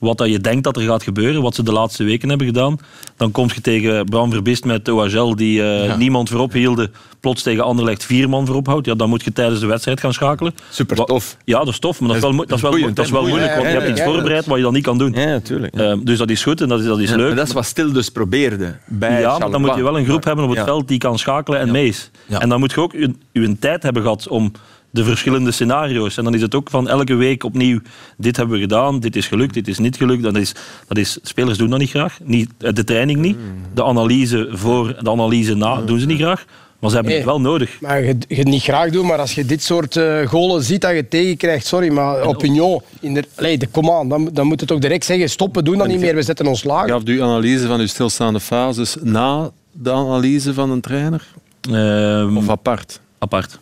wat 0.03 0.19
dat 0.19 0.29
je 0.29 0.38
denkt 0.38 0.65
dat 0.65 0.77
er 0.77 0.83
gaat 0.83 1.03
gebeuren, 1.03 1.43
wat 1.43 1.55
ze 1.55 1.62
de 1.62 1.73
laatste 1.73 2.05
weken 2.05 2.29
hebben 2.29 2.47
gedaan. 2.47 2.79
Dan 3.17 3.31
kom 3.31 3.49
je 3.55 3.61
tegen 3.61 4.05
Bram 4.05 4.31
Verbist 4.31 4.65
met 4.65 4.88
OHL, 4.88 5.35
die 5.35 5.62
eh, 5.62 5.97
niemand 5.97 6.29
voorop 6.29 6.53
hielde, 6.53 6.91
plots 7.21 7.43
tegen 7.43 7.65
Anderlecht 7.65 8.05
vier 8.05 8.29
man 8.29 8.47
voorop 8.47 8.67
houdt. 8.67 8.87
Ja, 8.87 8.95
dan 8.95 9.09
moet 9.09 9.25
je 9.25 9.33
tijdens 9.33 9.61
de 9.61 9.67
wedstrijd 9.67 10.01
gaan 10.01 10.12
schakelen. 10.12 10.55
Super 10.71 10.97
tof. 10.97 11.37
Ja, 11.45 11.59
dat 11.59 11.69
is 11.69 11.79
tof, 11.79 12.01
maar 12.01 12.09
dat 12.09 12.17
is 12.17 12.23
wel, 12.23 12.37
dat 12.37 12.53
is 12.53 12.61
wel, 12.61 12.95
dat 12.95 13.05
is 13.05 13.11
wel 13.11 13.27
moeilijk, 13.27 13.55
want 13.55 13.67
je 13.67 13.73
hebt 13.73 13.88
iets 13.88 14.03
voorbereid 14.03 14.47
wat 14.47 14.57
je 14.57 14.62
dan 14.62 14.73
niet 14.73 14.83
kan 14.83 14.99
doen. 14.99 15.12
Ja, 15.12 15.25
natuurlijk. 15.25 15.75
Eh, 15.75 15.95
dus 16.03 16.19
dat 16.19 16.31
is 16.31 16.43
goed 16.43 16.61
en 16.61 16.69
dat 16.69 16.81
is, 16.81 16.87
dat 16.87 16.99
is 16.99 17.11
leuk. 17.11 17.37
dat 17.37 17.47
is 17.47 17.53
wat 17.53 17.65
Stil 17.65 17.93
dus 17.93 18.09
probeerde 18.09 18.77
bij 18.87 19.21
Ja, 19.21 19.38
maar 19.38 19.51
dan 19.51 19.61
moet 19.61 19.75
je 19.75 19.83
wel 19.83 19.99
een 19.99 20.05
groep 20.05 20.25
hebben 20.25 20.45
op 20.45 20.51
het 20.51 20.59
Ja. 20.59 20.65
veld 20.65 20.88
die 20.88 20.99
kan 20.99 21.19
schakelen 21.19 21.61
en 21.61 21.71
mee 21.71 21.87
is. 21.88 22.11
Ja. 22.27 22.41
En 22.41 22.49
dan 22.49 22.61
moet 22.61 22.73
je 22.73 22.81
ook 22.81 22.93
je, 22.93 23.15
je 23.33 23.59
tijd 23.59 23.83
hebben 23.83 24.03
gehad 24.03 24.29
om 24.29 24.53
de 24.92 25.05
verschillende 25.05 25.50
scenario's. 25.50 26.16
En 26.16 26.24
dan 26.24 26.35
is 26.35 26.40
het 26.40 26.55
ook 26.55 26.70
van 26.70 26.88
elke 26.88 27.14
week 27.14 27.44
opnieuw, 27.44 27.81
dit 28.16 28.37
hebben 28.37 28.55
we 28.55 28.61
gedaan, 28.61 29.00
dit 29.00 29.16
is 29.16 29.26
gelukt, 29.26 29.55
dit 29.55 29.68
is 29.68 29.78
niet 29.78 29.96
gelukt. 29.96 30.22
Dat 30.22 30.37
is, 30.37 30.55
dat 30.88 30.96
is, 30.96 31.18
spelers 31.22 31.59
doen 31.59 31.70
dat 31.70 31.78
niet 31.78 31.90
graag. 31.90 32.18
Niet, 32.24 32.50
eh, 32.59 32.72
de 32.72 32.85
training 32.85 33.20
niet. 33.20 33.37
De 33.74 33.85
analyse 33.85 34.48
voor, 34.50 34.96
de 35.02 35.11
analyse 35.11 35.55
na 35.55 35.81
doen 35.81 35.98
ze 35.98 36.07
niet 36.07 36.20
graag. 36.20 36.44
Maar 36.78 36.90
ze 36.90 36.96
hebben 36.96 37.14
het 37.14 37.24
wel 37.24 37.40
nodig. 37.40 37.81
Maar 37.81 38.02
je, 38.02 38.16
je 38.28 38.35
het 38.35 38.46
niet 38.46 38.62
graag 38.62 38.90
doen, 38.90 39.07
maar 39.07 39.18
als 39.18 39.35
je 39.35 39.44
dit 39.44 39.62
soort 39.62 39.96
eh 39.96 40.26
golen 40.26 40.62
ziet 40.62 40.81
dat 40.81 40.94
je 40.94 41.09
tegenkrijgt, 41.09 41.66
sorry, 41.66 41.92
maar 41.92 42.20
opinion, 42.20 42.81
in 43.00 43.14
de, 43.14 43.24
allee, 43.35 43.59
de, 43.59 43.66
kom 43.66 43.90
aan, 43.90 44.09
dan, 44.09 44.28
dan 44.33 44.46
moet 44.46 44.61
je 44.61 44.66
toch 44.66 44.78
direct 44.78 45.05
zeggen, 45.05 45.31
stoppen, 45.31 45.64
doen 45.64 45.78
dat 45.78 45.87
niet 45.87 46.00
meer, 46.00 46.14
we 46.14 46.22
zetten 46.22 46.46
ons 46.46 46.64
laag. 46.64 46.87
Gaf 46.88 47.02
u 47.05 47.22
analyse 47.22 47.66
van 47.66 47.81
uw 47.81 47.87
stilstaande 47.87 48.40
fases 48.40 48.96
na 49.02 49.50
de 49.72 49.92
analyse 49.92 50.55
van 50.55 50.70
een 50.70 50.81
trainer? 50.81 51.26
Ehm, 51.70 52.37
Of 52.37 52.48
apart? 52.48 53.00
apart. 53.18 53.59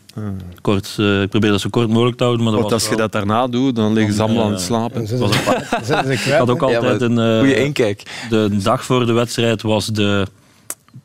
Kort, 0.61 0.94
eh, 0.98 1.22
ik 1.22 1.28
probeer 1.28 1.50
dat 1.50 1.61
zo 1.61 1.68
kort 1.70 1.88
mogelijk 1.88 2.16
te 2.16 2.24
houden. 2.24 2.44
Maar 2.44 2.52
dat 2.52 2.61
Want 2.62 2.72
was 2.72 2.83
als 2.83 2.90
je 2.92 2.96
dat 2.98 3.12
daarna 3.12 3.46
doet, 3.46 3.76
dan 3.76 3.92
liggen 3.92 4.14
ze 4.14 4.22
allemaal 4.22 4.44
aan 4.44 4.50
het 4.52 4.61
slapen. 4.61 5.06
Zetten 5.06 5.28
ze, 5.85 5.94
Ik 6.12 6.18
kwijt. 6.18 6.38
had 6.38 6.50
ook 6.50 6.62
altijd 6.62 7.00
een... 7.00 7.18
eh, 7.18 7.38
Goeie 7.38 7.56
inkijk. 7.64 8.02
De 8.30 8.56
dag 8.62 8.85
voor 8.85 9.06
de 9.06 9.12
wedstrijd 9.12 9.62
was 9.62 9.87
de, 9.87 10.26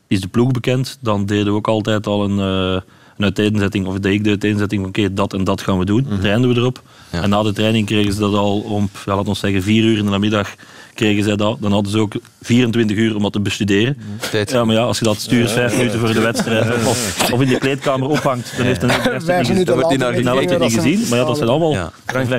is 0.06 0.20
de 0.20 0.28
ploeg 0.28 0.50
bekend. 0.50 0.98
Dan 1.00 1.26
deden 1.26 1.46
we 1.46 1.52
ook 1.52 1.68
altijd 1.68 2.06
al 2.06 2.24
een, 2.24 2.82
een 3.16 3.24
uiteenzetting, 3.24 3.86
of 3.86 3.98
deed 3.98 4.12
ik 4.12 4.24
de 4.24 4.30
uiteenzetting 4.30 4.80
van 4.80 4.90
oké, 4.90 5.14
dat 5.14 5.32
en 5.32 5.44
dat 5.44 5.60
gaan 5.60 5.78
we 5.78 5.84
doen. 5.84 6.06
Trainden 6.20 6.50
we 6.54 6.56
erop. 6.56 6.82
Ja. 7.12 7.22
En 7.22 7.30
na 7.30 7.42
de 7.42 7.52
training 7.52 7.86
kregen 7.86 8.12
ze 8.12 8.20
dat 8.20 8.34
al 8.34 8.60
om, 8.60 8.90
ja, 9.06 9.14
laten 9.14 9.32
we 9.32 9.38
zeggen, 9.38 9.62
vier 9.62 9.84
uur 9.84 9.98
in 9.98 10.04
de 10.04 10.10
namiddag 10.10 10.54
kregen 10.96 11.24
zij 11.24 11.36
dat. 11.36 11.56
Dan 11.60 11.72
hadden 11.72 11.92
ze 11.92 11.98
ook 11.98 12.14
24 12.42 12.96
uur 12.96 13.16
om 13.16 13.22
dat 13.22 13.32
te 13.32 13.40
bestuderen. 13.40 13.96
Tijd. 14.30 14.50
Ja, 14.50 14.64
maar 14.64 14.74
ja, 14.74 14.82
als 14.82 14.98
je 14.98 15.04
dat 15.04 15.20
stuurt 15.20 15.50
vijf 15.50 15.76
minuten 15.76 15.98
voor 15.98 16.12
de 16.12 16.20
wedstrijd 16.20 16.86
of, 16.86 17.30
of 17.32 17.40
in 17.40 17.48
de 17.48 17.58
kleedkamer 17.58 18.08
ophangt, 18.08 18.56
dan 18.56 18.66
heeft 18.66 18.82
een 18.82 18.90
Vijf 19.20 19.54
niet 19.54 19.68
wordt 19.68 19.96
naar 19.98 20.22
nou, 20.22 20.58
niet 20.58 20.74
gezien. 20.74 21.08
Maar 21.08 21.18
ja, 21.18 21.24
dat 21.24 21.36
zijn 21.36 21.48
allemaal 21.48 21.72
Ja. 21.72 21.92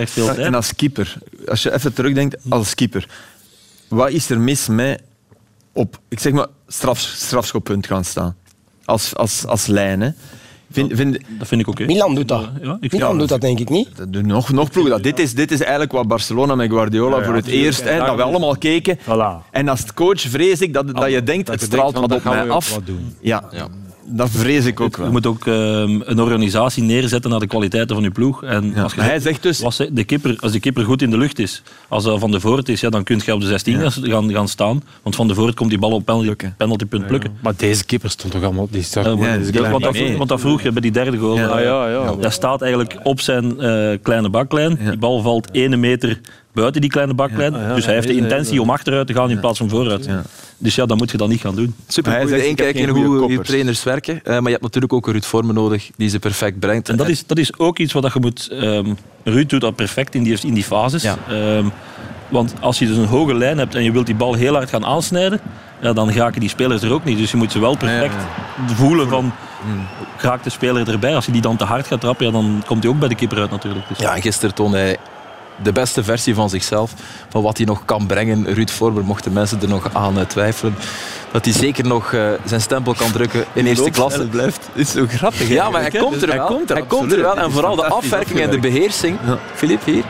veel 0.06 0.26
tijd. 0.26 0.38
En 0.38 0.54
als 0.54 0.76
keeper, 0.76 1.18
als 1.48 1.64
je 1.64 1.74
even 1.74 1.94
terugdenkt 1.94 2.36
als 2.50 2.76
keeper, 2.76 3.08
wat 3.88 4.10
is 4.10 4.30
er 4.30 4.40
mis 4.40 4.68
met 4.68 5.02
op, 5.74 6.00
ik 6.08 6.20
zeg 6.20 6.34
maar, 6.34 6.48
straf, 6.68 7.00
strafschoppunt 7.00 7.88
gaan 7.88 8.06
staan? 8.06 8.36
Als, 8.86 9.16
als, 9.16 9.46
als 9.46 9.68
lijn, 9.68 10.02
hè? 10.02 10.10
Vind, 10.72 10.92
vind, 10.96 11.18
Dat 11.40 11.48
vind 11.48 11.62
ik 11.62 11.68
oké. 11.68 11.86
Milan 11.86 12.16
doet 12.16 12.28
dat. 12.28 12.50
Ja, 12.62 12.72
ik 12.72 12.90
vind 12.90 12.92
Milan 12.92 13.18
doet 13.18 13.30
dat 13.30 13.42
denk 13.42 13.60
ik 13.60 13.70
niet. 13.70 13.98
dat 13.98 14.14
doen 14.14 14.26
nog, 14.26 14.52
nog 14.52 14.72
ploegen 14.72 14.94
dat. 14.94 15.04
Dit 15.04 15.20
is, 15.20 15.34
dit 15.34 15.52
is 15.52 15.60
eigenlijk 15.62 15.92
wat 15.92 16.08
Barcelona 16.08 16.56
met 16.56 16.70
Guardiola 16.70 17.24
voor 17.24 17.36
het 17.36 17.48
eerst, 17.48 17.84
hè, 17.84 17.98
dat 18.00 18.16
we 18.16 18.22
allemaal 18.22 18.58
keken. 18.58 18.98
Voilà. 19.00 19.50
En 19.52 19.68
als 19.68 19.94
coach 19.94 20.22
vrees 20.22 20.62
ik 20.62 20.74
dat, 20.74 20.96
dat 20.96 21.12
je 21.12 21.24
denkt, 21.24 21.46
dat 21.48 21.56
het 21.60 21.64
straalt 21.64 21.94
denkt 21.96 22.10
wat 22.10 22.22
van, 22.22 22.32
op 22.32 22.38
mij 22.38 22.50
af. 22.50 22.70
ook 22.70 22.76
wat 22.76 22.86
doen. 22.86 23.16
Ja, 23.22 23.44
Ja. 23.52 23.68
Dat 24.10 24.30
vrees 24.30 24.66
ik 24.66 24.80
ook 24.80 24.96
Je 24.96 25.02
wel. 25.02 25.12
moet 25.12 25.26
ook 25.26 25.48
ehm, 25.48 26.00
een 26.04 26.22
organisatie 26.22 26.84
neerzetten 26.84 27.30
naar 27.32 27.40
de 27.40 27.48
kwaliteiten 27.48 27.96
van 27.96 28.04
je 28.04 28.12
ploeg. 28.12 28.44
En 28.44 28.72
Ja, 28.76 28.84
als 28.84 28.94
je 28.94 29.02
hij 29.02 29.20
zegt 29.20 29.44
dus, 29.44 29.60
was 29.60 29.78
de 29.92 30.04
kipper, 30.04 30.38
als 30.40 30.52
de 30.52 30.60
kipper 30.60 30.84
goed 30.86 31.02
in 31.02 31.10
de 31.10 31.18
lucht 31.18 31.40
is, 31.40 31.64
als 31.88 32.04
dat 32.04 32.20
van 32.20 32.32
de 32.32 32.40
voort 32.40 32.70
is, 32.70 32.80
ja, 32.82 32.90
dan 32.90 33.04
kun 33.04 33.22
je 33.26 33.34
op 33.34 33.42
de 33.42 33.48
16 33.48 33.92
gaan, 33.92 34.32
gaan 34.32 34.48
staan. 34.48 34.82
Want 35.04 35.16
van 35.16 35.28
de 35.28 35.34
voort 35.36 35.56
komt 35.56 35.70
die 35.70 35.80
bal 35.80 35.92
op 35.92 36.06
penalty, 36.06 36.26
Plukken. 36.26 36.54
penaltypunt 36.58 37.08
plukken. 37.08 37.38
Maar 37.42 37.54
deze 37.58 37.86
keeper 37.86 38.10
stond 38.10 38.34
toch 38.34 38.44
allemaal... 38.44 38.68
Die 38.72 38.84
zag, 38.84 39.06
Eh, 39.06 39.10
want- 39.12 39.24
Ja, 39.24 39.62
dat 39.62 39.70
want, 39.72 39.84
dat, 40.18 40.28
dat 40.28 40.40
vroeg 40.40 40.62
je 40.62 40.72
bij 40.72 40.82
die 40.82 40.92
derde 40.92 41.18
goal. 41.18 41.36
Ja. 41.38 41.48
Ah, 41.48 41.62
ja, 41.64 41.90
ja. 41.90 42.16
Hij 42.20 42.30
staat 42.30 42.62
eigenlijk 42.62 43.00
op 43.04 43.20
zijn 43.22 43.60
eh, 43.60 43.98
kleine 44.02 44.30
baklijn. 44.30 44.80
Die 44.90 44.98
bal 44.98 45.22
valt 45.22 45.50
ene 45.54 45.76
meter 45.78 46.20
buiten 46.60 46.82
die 46.82 46.90
kleine 46.90 47.14
baklijn. 47.14 47.54
Ja, 47.54 47.62
ja, 47.68 47.76
dus 47.76 47.86
hij 47.86 47.94
heeft 47.94 48.08
de 48.08 48.16
intentie 48.16 48.62
om 48.62 48.70
achteruit 48.70 49.08
te 49.08 49.14
gaan 49.14 49.30
in 49.30 49.40
plaats 49.40 49.58
van 49.58 49.70
vooruit. 49.70 50.06
Ja. 50.06 50.22
Dus 50.58 50.76
ja, 50.76 50.86
dan 50.86 50.98
moet 50.98 51.12
je 51.12 51.18
dat 51.18 51.28
niet 51.28 51.42
gaan 51.42 51.56
doen. 51.56 51.76
Super 51.88 52.12
Hij 52.12 52.28
zegt, 52.28 52.46
inkijk 52.46 52.76
in 52.76 52.90
hoe 52.90 53.32
je 53.32 53.40
trainers 53.42 53.84
werken. 53.84 54.24
Eh, 54.24 54.34
maar 54.34 54.44
je 54.44 54.50
hebt 54.50 54.62
natuurlijk 54.62 54.94
ook 54.94 55.06
een 55.06 55.12
Ruud 55.12 55.26
Vormen 55.26 55.56
nodig 55.56 55.90
die 55.98 56.10
ze 56.10 56.20
perfect 56.20 56.60
brengt. 56.60 56.90
En 56.90 56.98
dat 56.98 57.08
is, 57.08 57.26
dat 57.26 57.38
is 57.38 57.60
ook 57.60 57.80
iets 57.80 57.94
wat 57.94 58.14
je 58.14 58.20
moet... 58.20 58.48
ehm 58.52 58.94
Ruud 59.24 59.50
doet 59.50 59.62
dat 59.62 59.76
perfect 59.76 60.16
in 60.16 60.24
die, 60.24 60.38
in 60.42 60.54
die 60.54 60.64
fases. 60.64 61.04
Ja. 61.04 61.18
Ehm, 61.30 61.66
want 62.28 62.54
als 62.60 62.80
je 62.80 62.88
dus 62.88 62.98
een 62.98 63.06
hoge 63.06 63.34
lijn 63.34 63.58
hebt 63.58 63.76
en 63.76 63.84
je 63.84 63.92
wilt 63.92 64.06
die 64.06 64.16
bal 64.16 64.34
heel 64.34 64.54
hard 64.54 64.70
gaan 64.70 64.86
aansnijden, 64.86 65.40
ja, 65.82 65.94
dan 65.94 66.12
raken 66.12 66.40
die 66.40 66.50
spelers 66.50 66.82
er 66.82 66.94
ook 66.94 67.04
niet. 67.04 67.18
Dus 67.18 67.32
je 67.32 67.38
moet 67.38 67.52
ze 67.52 67.60
wel 67.60 67.78
perfect 67.78 68.16
voelen 68.66 69.10
van... 69.10 69.34
Raakt 70.18 70.44
de 70.44 70.50
speler 70.50 70.90
erbij? 70.90 71.16
Als 71.16 71.26
je 71.26 71.32
die 71.32 71.42
dan 71.42 71.58
te 71.58 71.64
hard 71.64 71.88
gaat 71.88 72.02
trappen, 72.02 72.26
ja, 72.26 72.32
dan 72.32 72.64
komt 72.66 72.84
hij 72.84 72.92
ook 72.92 73.00
bij 73.00 73.10
de 73.10 73.16
keeper 73.16 73.40
uit 73.40 73.52
natuurlijk. 73.52 73.88
Dus. 73.88 73.98
Ja, 73.98 74.16
en 74.16 74.22
gisteren 74.22 74.56
toonde 74.56 74.78
hij 74.78 74.98
de 75.64 75.72
beste 75.72 76.04
versie 76.04 76.36
van 76.36 76.50
zichzelf. 76.50 76.92
Van 77.30 77.42
wat 77.42 77.58
hij 77.58 77.66
nog 77.66 77.86
kan 77.86 78.06
brengen. 78.06 78.54
Ruud 78.54 78.70
Vormer, 78.70 79.04
mochten 79.04 79.34
mensen 79.34 79.62
er 79.62 79.68
nog 79.68 79.90
aan 79.94 80.20
eh, 80.20 80.26
twijfelen. 80.26 80.76
Dat 81.32 81.46
hij 81.46 81.54
zeker 81.54 81.86
nog 81.88 82.14
eh, 82.14 82.30
zijn 82.46 82.62
stempel 82.62 82.94
kan 82.94 83.12
drukken 83.12 83.46
in 83.54 83.66
eerste 83.66 83.90
klasse. 83.90 84.20
Het 84.20 84.30
blijft, 84.30 84.70
is 84.74 84.92
zo 84.92 85.06
grappig. 85.10 85.48
Ja, 85.48 85.70
maar 85.70 85.82
hij 85.82 85.92
komt 85.92 86.22
er 86.22 86.28
wel. 86.28 86.38
Hij 86.38 86.56
komt 86.56 86.70
er, 86.70 86.76
Hij 86.76 86.86
komt 86.86 87.12
er 87.12 87.22
wel. 87.22 87.38
En 87.38 87.52
vooral 87.52 87.76
de 87.76 87.86
afwerking 87.86 88.40
en 88.40 88.50
de 88.50 88.60
beheersing. 88.60 89.18
Ja. 89.26 89.38
Filip, 89.56 89.84
hier. 89.86 90.04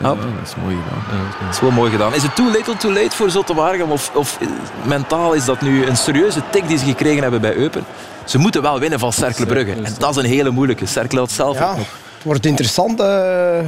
Ja, 0.00 0.08
dat 0.08 0.18
is 0.44 0.54
mooi 0.62 0.76
gedaan. 0.84 1.20
Dat 1.46 1.54
is 1.54 1.60
wel 1.60 1.70
mooi 1.70 1.90
gedaan. 1.90 2.14
Is 2.14 2.22
het 2.22 2.36
too 2.36 2.50
little 2.50 2.76
too 2.76 2.92
late 2.92 3.16
voor 3.16 3.30
Zotte 3.30 3.54
Waregem? 3.54 3.90
Of, 3.90 4.10
of 4.14 4.38
eh, 4.40 4.46
mentaal 4.82 5.32
is 5.32 5.44
dat 5.44 5.60
nu 5.60 5.86
een 5.86 5.96
serieuze 5.96 6.40
tik 6.50 6.68
die 6.68 6.78
ze 6.78 6.84
gekregen 6.84 7.22
hebben 7.22 7.40
bij 7.40 7.54
Eupen? 7.54 7.84
Ze 8.24 8.38
moeten 8.38 8.62
wel 8.62 8.78
winnen 8.78 8.98
van 8.98 9.12
Cercle 9.12 9.46
Brugge. 9.46 9.72
En 9.72 9.94
dat 9.98 10.10
is 10.10 10.16
een 10.16 10.30
hele 10.30 10.50
moeilijke. 10.50 10.86
Cercle 10.86 11.18
had 11.18 11.30
zelf 11.30 11.58
Ja, 11.58 11.70
ook 11.70 11.76
nog. 11.76 11.86
het 12.14 12.24
wordt 12.24 12.46
interessant 12.46 13.00
eh, 13.00 13.58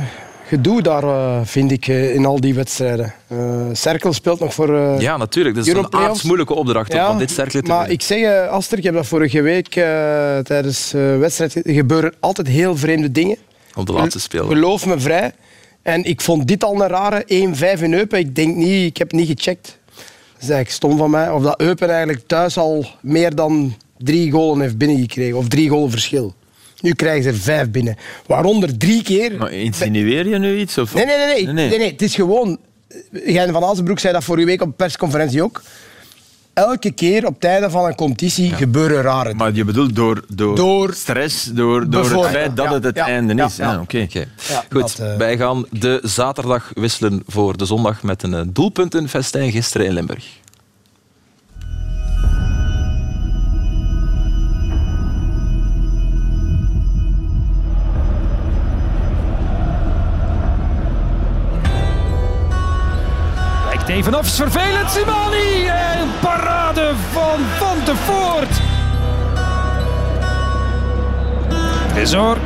gedoe 0.50 0.82
daar, 0.82 1.02
eh, 1.02 1.40
vind 1.44 1.70
ik, 1.70 1.88
eh, 1.88 2.14
in 2.14 2.26
al 2.26 2.40
die 2.40 2.54
wedstrijden. 2.54 3.14
Eh 3.26 3.38
Cerkel 3.72 4.12
speelt 4.12 4.40
nog 4.40 4.54
voor... 4.54 5.00
Ja, 5.00 5.16
natuurlijk. 5.16 5.54
Dat 5.54 5.66
is 5.66 5.72
een 5.72 5.94
aardsmoeilijke 5.94 6.54
opdracht 6.54 7.08
om 7.08 7.18
dit 7.18 7.30
Cercle 7.30 7.62
te 7.62 7.68
maar 7.68 7.90
ik 7.90 8.02
zeg, 8.02 8.48
Aster, 8.48 8.78
ik 8.78 8.84
heb 8.84 8.94
dat 8.94 9.06
vorige 9.06 9.42
week 9.42 9.68
tijdens 10.44 10.90
de 10.90 11.16
wedstrijd... 11.20 11.66
Er 11.66 11.74
gebeuren 11.74 12.14
altijd 12.20 12.46
heel 12.46 12.76
vreemde 12.76 13.12
dingen. 13.12 13.36
Om 13.74 13.84
de 13.84 13.92
laatste 13.92 14.20
speler. 14.20 14.46
Geloof 14.46 14.86
me 14.86 14.98
vrij. 14.98 15.32
En 15.82 16.04
ik 16.04 16.20
vond 16.20 16.48
dit 16.48 16.64
al 16.64 16.82
een 16.82 16.88
rare 16.88 17.24
1-5 17.26 17.82
in 17.82 17.94
Eupen. 17.94 18.18
Ik 18.18 18.34
denk 18.34 18.56
niet, 18.56 18.86
ik 18.86 18.96
heb 18.96 19.12
niet 19.12 19.26
gecheckt. 19.26 19.78
Dat 19.86 20.42
is 20.42 20.48
eigenlijk 20.48 20.70
stom 20.70 20.96
van 20.96 21.10
mij. 21.10 21.30
Of 21.30 21.42
dat 21.42 21.60
Eupen 21.60 21.88
eigenlijk 21.88 22.22
thuis 22.26 22.58
al 22.58 22.86
meer 23.00 23.34
dan 23.34 23.74
drie 23.98 24.30
golen 24.30 24.60
heeft 24.60 24.78
binnengekregen. 24.78 25.36
Of 25.36 25.48
drie 25.48 25.68
golen 25.68 25.90
verschil. 25.90 26.34
Nu 26.80 26.92
krijgen 26.92 27.22
ze 27.22 27.28
er 27.28 27.36
vijf 27.36 27.70
binnen. 27.70 27.96
Waaronder 28.26 28.78
drie 28.78 29.02
keer... 29.02 29.36
Maar 29.38 29.52
insinueer 29.52 30.28
je 30.28 30.38
nu 30.38 30.58
iets? 30.58 30.78
Of? 30.78 30.94
Nee, 30.94 31.06
nee, 31.06 31.16
nee. 31.16 31.44
nee. 31.44 31.68
nee, 31.68 31.78
nee. 31.78 31.90
Het 31.90 32.02
is 32.02 32.14
gewoon... 32.14 32.58
Gijn 33.12 33.52
van 33.52 33.64
Azenbroek 33.64 33.98
zei 33.98 34.12
dat 34.12 34.24
vorige 34.24 34.46
week 34.46 34.62
op 34.62 34.76
persconferentie 34.76 35.42
ook. 35.42 35.62
Elke 36.52 36.90
keer 36.90 37.26
op 37.26 37.44
einde 37.44 37.70
van 37.70 37.84
een 37.84 37.94
competitie 37.94 38.52
gebeuren 38.52 39.02
rare 39.02 39.22
dingen. 39.22 39.36
Maar 39.36 39.52
je 39.54 39.64
bedoelt 39.64 39.96
door, 39.96 40.24
door, 40.28 40.56
Door- 40.56 40.94
stress, 40.94 41.44
door, 41.44 41.90
door 41.90 42.10
het 42.10 42.30
feit 42.30 42.56
dat 42.56 42.66
ja, 42.66 42.72
het 42.72 42.84
het 42.84 42.96
ja, 42.96 43.06
einde 43.06 43.34
ja, 43.34 43.46
is. 43.46 43.56
ja. 43.56 43.74
Ah, 43.74 43.80
oké. 43.80 44.06
Goed, 44.70 44.80
dat, 44.80 44.98
eh, 44.98 45.16
wij 45.16 45.36
gaan 45.36 45.66
de 45.70 46.00
zaterdag 46.02 46.70
wisselen 46.74 47.22
voor 47.26 47.56
de 47.56 47.64
zondag 47.64 48.02
met 48.02 48.22
een 48.22 48.52
doelpuntenfestijn 48.52 49.50
gisteren 49.50 49.86
in 49.86 49.92
Limburg. 49.92 50.24
Even 63.90 64.14
af, 64.14 64.26
is 64.26 64.37
vervelend. 64.37 64.90
Simani 64.90 65.66
en 65.66 66.09
parade 66.20 66.92
van 67.12 67.38
Van 67.59 67.76
de 67.85 67.96
Voort. 67.96 68.61
Tresor. 71.92 72.37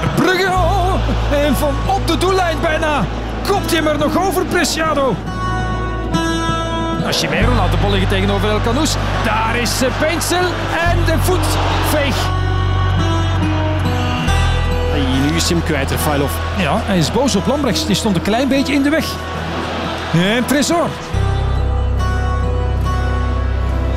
Verbrugge. 0.00 0.46
oh, 0.46 0.94
En 1.32 1.56
van 1.56 1.74
op 1.86 2.06
de 2.06 2.18
doellijn 2.18 2.56
bijna. 2.60 3.04
Komt 3.48 3.70
hij 3.70 3.84
er 3.84 3.98
nog 3.98 4.26
over, 4.26 4.44
Preciado. 4.44 5.14
Chimero 7.10 7.54
laat 7.54 7.70
de 7.70 7.76
bal 7.76 7.90
tegenover 8.08 8.50
El 8.50 8.60
Canoes. 8.60 8.94
Daar 9.24 9.56
is 9.56 9.82
eh, 9.82 9.88
Pencil 9.98 10.46
en 10.88 11.04
de 11.06 11.18
voetveeg. 11.18 12.16
Nu 12.16 12.39
is 15.40 15.48
hij 15.48 15.56
hem 15.56 15.66
kwijt. 15.66 15.90
Ja, 16.58 16.80
hij 16.84 16.98
is 16.98 17.12
boos 17.12 17.36
op 17.36 17.46
Lambrechts. 17.46 17.86
Die 17.86 17.94
stond 17.94 18.16
een 18.16 18.22
klein 18.22 18.48
beetje 18.48 18.72
in 18.72 18.82
de 18.82 18.90
weg. 18.90 19.06
En 20.12 20.44
Tresor. 20.44 20.88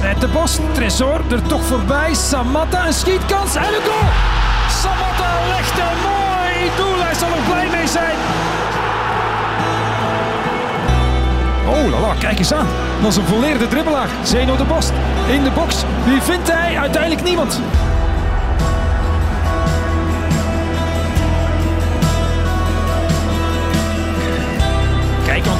Met 0.01 0.21
de 0.21 0.27
bos. 0.27 0.57
Tresor 0.71 1.21
er 1.31 1.41
toch 1.41 1.63
voorbij. 1.63 2.13
Samatta 2.13 2.87
een 2.87 2.93
schietkans 2.93 3.55
en 3.55 3.63
een 3.63 3.83
goal. 3.85 4.09
Samatta 4.81 5.31
legt 5.47 5.79
een 5.79 5.99
mooi 6.03 6.71
doel. 6.77 7.03
Hij 7.03 7.13
zal 7.13 7.29
er 7.29 7.43
blij 7.51 7.67
mee 7.71 7.87
zijn. 7.87 8.15
Oh 11.67 11.91
lala, 11.91 12.13
kijk 12.19 12.39
eens 12.39 12.53
aan. 12.53 12.67
Dat 13.01 13.11
is 13.11 13.17
een 13.17 13.25
volleerde 13.25 13.67
dribbelaar. 13.67 14.07
Zeno 14.23 14.55
de 14.55 14.63
Bos 14.63 14.89
in 15.27 15.43
de 15.43 15.51
box. 15.51 15.75
Wie 16.05 16.21
vindt 16.21 16.51
hij? 16.51 16.77
Uiteindelijk 16.77 17.23
niemand. 17.23 17.59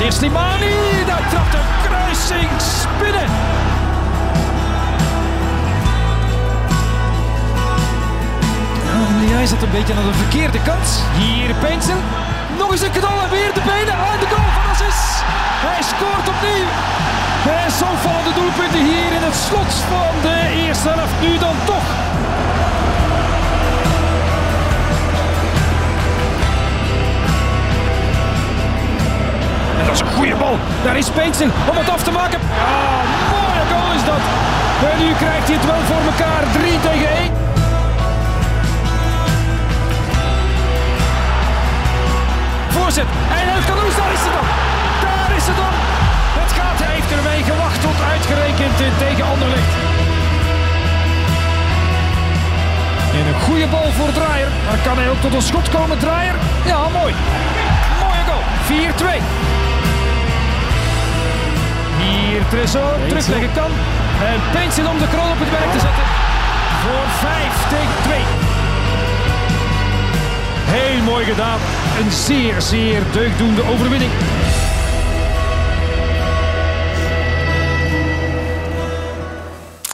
Eerst 0.03 0.17
Slimani. 0.17 1.05
Daar 1.05 1.27
trapt 1.29 1.53
een 1.53 1.69
kruising 1.83 2.49
spinnen. 2.57 3.29
Hij 9.43 9.51
zat 9.51 9.61
een 9.61 9.71
beetje 9.71 9.93
aan 9.93 10.05
de 10.05 10.13
verkeerde 10.13 10.61
kant. 10.61 10.87
Hier 11.17 11.53
Peensel. 11.63 12.01
Nog 12.57 12.71
eens 12.71 12.81
een 12.81 12.91
knal 12.91 13.17
en 13.25 13.29
weer 13.29 13.53
de 13.53 13.63
benen 13.71 13.95
aan 14.07 14.19
de 14.23 14.27
goal 14.33 14.49
van 14.57 14.65
Assis. 14.71 14.99
Hij 15.67 15.81
scoort 15.91 16.27
opnieuw. 16.33 16.69
En 17.63 17.71
zo 17.79 17.87
vallen 18.03 18.23
de 18.29 18.33
doelpunten 18.39 18.83
hier 18.89 19.11
in 19.17 19.23
het 19.29 19.37
slot 19.47 19.71
van 19.91 20.13
de 20.27 20.37
eerste 20.63 20.89
helft. 20.89 21.15
Nu 21.21 21.37
dan 21.37 21.57
toch. 21.71 21.87
Dat 29.93 30.01
is 30.01 30.11
een 30.11 30.17
goede 30.19 30.35
bal. 30.35 30.57
Daar 30.83 30.97
is 30.97 31.09
Peensel 31.09 31.49
om 31.71 31.77
het 31.77 31.89
af 31.89 32.03
te 32.03 32.11
maken. 32.11 32.39
Ja, 32.41 32.77
mooie 33.33 33.63
goal 33.71 33.89
is 33.97 34.05
dat. 34.11 34.23
En 34.91 34.97
nu 35.03 35.09
krijgt 35.23 35.47
hij 35.49 35.55
het 35.59 35.65
wel 35.65 35.83
voor 35.89 36.03
elkaar. 36.11 36.43
3 36.51 36.79
tegen 36.87 37.09
1. 37.17 37.31
Voorzet. 42.75 43.09
En 43.37 43.45
El 43.55 43.61
Canoes, 43.69 43.95
daar 44.01 44.13
is 44.17 44.23
ze 44.25 44.31
dan. 44.37 44.47
Daar 45.05 45.31
is 45.37 45.45
ze 45.49 45.53
dan. 45.61 45.73
Het 46.41 46.51
gaat, 46.59 46.79
hij 46.85 46.93
heeft 46.95 47.11
ermee 47.17 47.41
gewacht 47.51 47.79
tot 47.81 47.97
uitgerekend 48.11 48.77
tegen 49.03 49.25
Anderlecht. 49.33 49.71
En 53.19 53.25
een 53.31 53.41
goede 53.47 53.67
bal 53.67 53.89
voor 53.97 54.11
Draaier. 54.19 54.51
Maar 54.67 54.79
kan 54.87 54.97
hij 54.97 55.09
ook 55.09 55.21
tot 55.21 55.33
een 55.33 55.47
schot 55.51 55.69
komen, 55.69 55.97
Draaier? 55.97 56.35
Ja, 56.71 56.79
mooi. 56.99 57.13
Mooie 58.03 58.23
goal. 58.29 58.43
4-2. 62.53 62.55
Hier 62.55 62.61
Tresor, 62.61 63.07
terugleggen 63.07 63.53
kan. 63.53 63.71
En 64.31 64.39
Peensel 64.51 64.89
om 64.89 64.97
de 64.97 65.07
krol 65.07 65.31
op 65.31 65.39
het 65.39 65.49
werk 65.49 65.71
te 65.71 65.79
zetten. 65.79 66.05
Voor 66.83 67.05
5 67.07 67.69
tegen 67.69 68.03
2. 68.03 68.17
Heel 70.75 71.03
mooi 71.03 71.25
gedaan. 71.25 71.59
Een 72.03 72.11
zeer, 72.11 72.61
zeer 72.61 73.01
deugdoende 73.11 73.63
overwinning. 73.63 74.11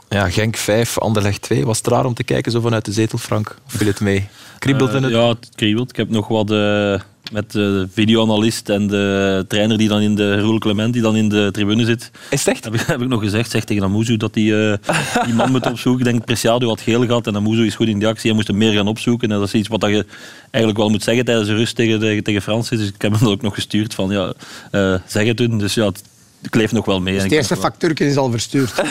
Ja, 0.08 0.30
Genk 0.30 0.56
5, 0.56 0.98
Anderlecht 0.98 1.42
2. 1.42 1.66
Was 1.66 1.78
het 1.78 1.86
raar 1.86 2.04
om 2.04 2.14
te 2.14 2.24
kijken 2.24 2.52
zo 2.52 2.60
vanuit 2.60 2.84
de 2.84 2.92
zetel, 2.92 3.18
Frank? 3.18 3.56
Of 3.66 3.72
viel 3.72 3.86
het 3.86 4.00
mee? 4.00 4.28
Kriebelde 4.58 4.96
Eh, 4.96 5.02
het? 5.02 5.12
Ja, 5.12 5.28
het 5.28 5.48
kriebelt. 5.54 5.90
Ik 5.90 5.96
heb 5.96 6.10
nog 6.10 6.28
wat 6.28 6.50
eh, 6.50 7.00
met 7.32 7.52
de 7.52 7.88
videoanalist 7.92 8.68
en 8.68 8.86
de 8.86 9.44
trainer 9.48 9.78
die 9.78 9.88
dan 9.88 10.00
in 10.00 10.14
de 10.14 10.40
Roel 10.40 10.58
Clement 10.58 10.92
die 10.92 11.02
dan 11.02 11.16
in 11.16 11.28
de 11.28 11.48
tribune 11.52 11.84
zit. 11.84 12.10
Is 12.30 12.38
het 12.44 12.48
echt? 12.48 12.64
Heb 12.64 12.74
ik, 12.74 12.80
heb 12.80 13.00
ik 13.00 13.08
nog 13.08 13.20
gezegd, 13.20 13.50
zeg 13.50 13.64
tegen 13.64 13.82
Amuzu 13.82 14.16
dat 14.16 14.34
die, 14.34 14.68
eh, 14.68 14.94
die 15.24 15.34
man 15.34 15.50
moet 15.50 15.66
opzoeken. 15.66 16.06
Ik 16.06 16.12
denk 16.12 16.24
Preciado 16.24 16.68
had 16.68 16.80
geel 16.80 17.06
gehad 17.06 17.26
en 17.26 17.36
Amuzu 17.36 17.66
is 17.66 17.74
goed 17.74 17.88
in 17.88 17.98
die 17.98 18.08
actie. 18.08 18.26
Hij 18.26 18.34
moest 18.34 18.48
hem 18.48 18.56
meer 18.56 18.72
gaan 18.72 18.88
opzoeken. 18.88 19.30
En 19.30 19.38
dat 19.38 19.46
is 19.46 19.54
iets 19.54 19.68
wat 19.68 19.80
dat 19.80 19.90
je 19.90 20.06
eigenlijk 20.50 20.82
wel 20.82 20.90
moet 20.90 21.02
zeggen 21.02 21.24
tijdens 21.24 21.48
de 21.48 21.54
rust 21.54 21.74
tegen, 21.74 22.00
tegen, 22.00 22.22
tegen 22.22 22.42
Francis. 22.42 22.78
Dus 22.78 22.88
ik 22.88 23.02
heb 23.02 23.12
hem 23.12 23.20
dat 23.20 23.30
ook 23.30 23.42
nog 23.42 23.54
gestuurd 23.54 23.94
van 23.94 24.10
ja, 24.10 24.32
eh, 24.70 24.94
zeg 25.06 25.26
het 25.26 25.38
hun. 25.38 25.58
Dus 25.58 25.74
ja, 25.74 25.86
het, 25.86 26.02
ik 26.42 26.54
leef 26.54 26.72
nog 26.72 26.84
wel 26.84 27.00
mee. 27.00 27.14
Dus 27.14 27.22
het 27.22 27.32
eerste 27.32 27.56
factuurtje 27.56 28.06
is 28.06 28.16
al 28.16 28.30
verstuurd. 28.30 28.72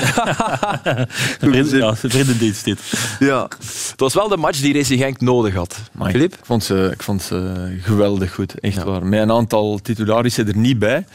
Ja, 1.71 1.95
vriendendienst 1.95 2.65
dit. 2.65 2.79
Ja. 3.19 3.43
Het 3.89 3.99
was 3.99 4.13
wel 4.13 4.27
de 4.27 4.37
match 4.37 4.59
die 4.59 4.73
Racing 4.73 4.99
Genk 4.99 5.21
nodig 5.21 5.53
had. 5.53 5.77
Filip? 6.01 6.33
Ik 6.33 6.45
vond 6.45 6.63
ze, 6.63 6.89
ik 6.93 7.03
vond 7.03 7.21
ze 7.21 7.77
geweldig 7.81 8.33
goed, 8.33 8.59
echt 8.59 8.83
waar. 8.83 9.05
Met 9.05 9.21
een 9.21 9.31
aantal 9.31 9.79
titularissen 9.81 10.47
er 10.47 10.57
niet 10.57 10.79
bij. 10.79 11.05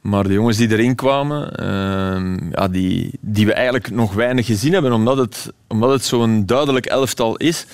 Maar 0.00 0.22
de 0.22 0.32
jongens 0.32 0.56
die 0.56 0.70
erin 0.70 0.94
kwamen, 0.94 1.56
ehm, 1.56 2.50
ja, 2.50 2.68
die, 2.68 3.10
die 3.20 3.46
we 3.46 3.52
eigenlijk 3.52 3.90
nog 3.90 4.12
weinig 4.12 4.46
gezien 4.46 4.72
hebben, 4.72 4.92
omdat 4.92 5.16
het, 5.16 5.52
omdat 5.66 5.90
het 5.90 6.04
zo'n 6.04 6.46
duidelijk 6.46 6.86
elftal 6.86 7.36
is. 7.36 7.66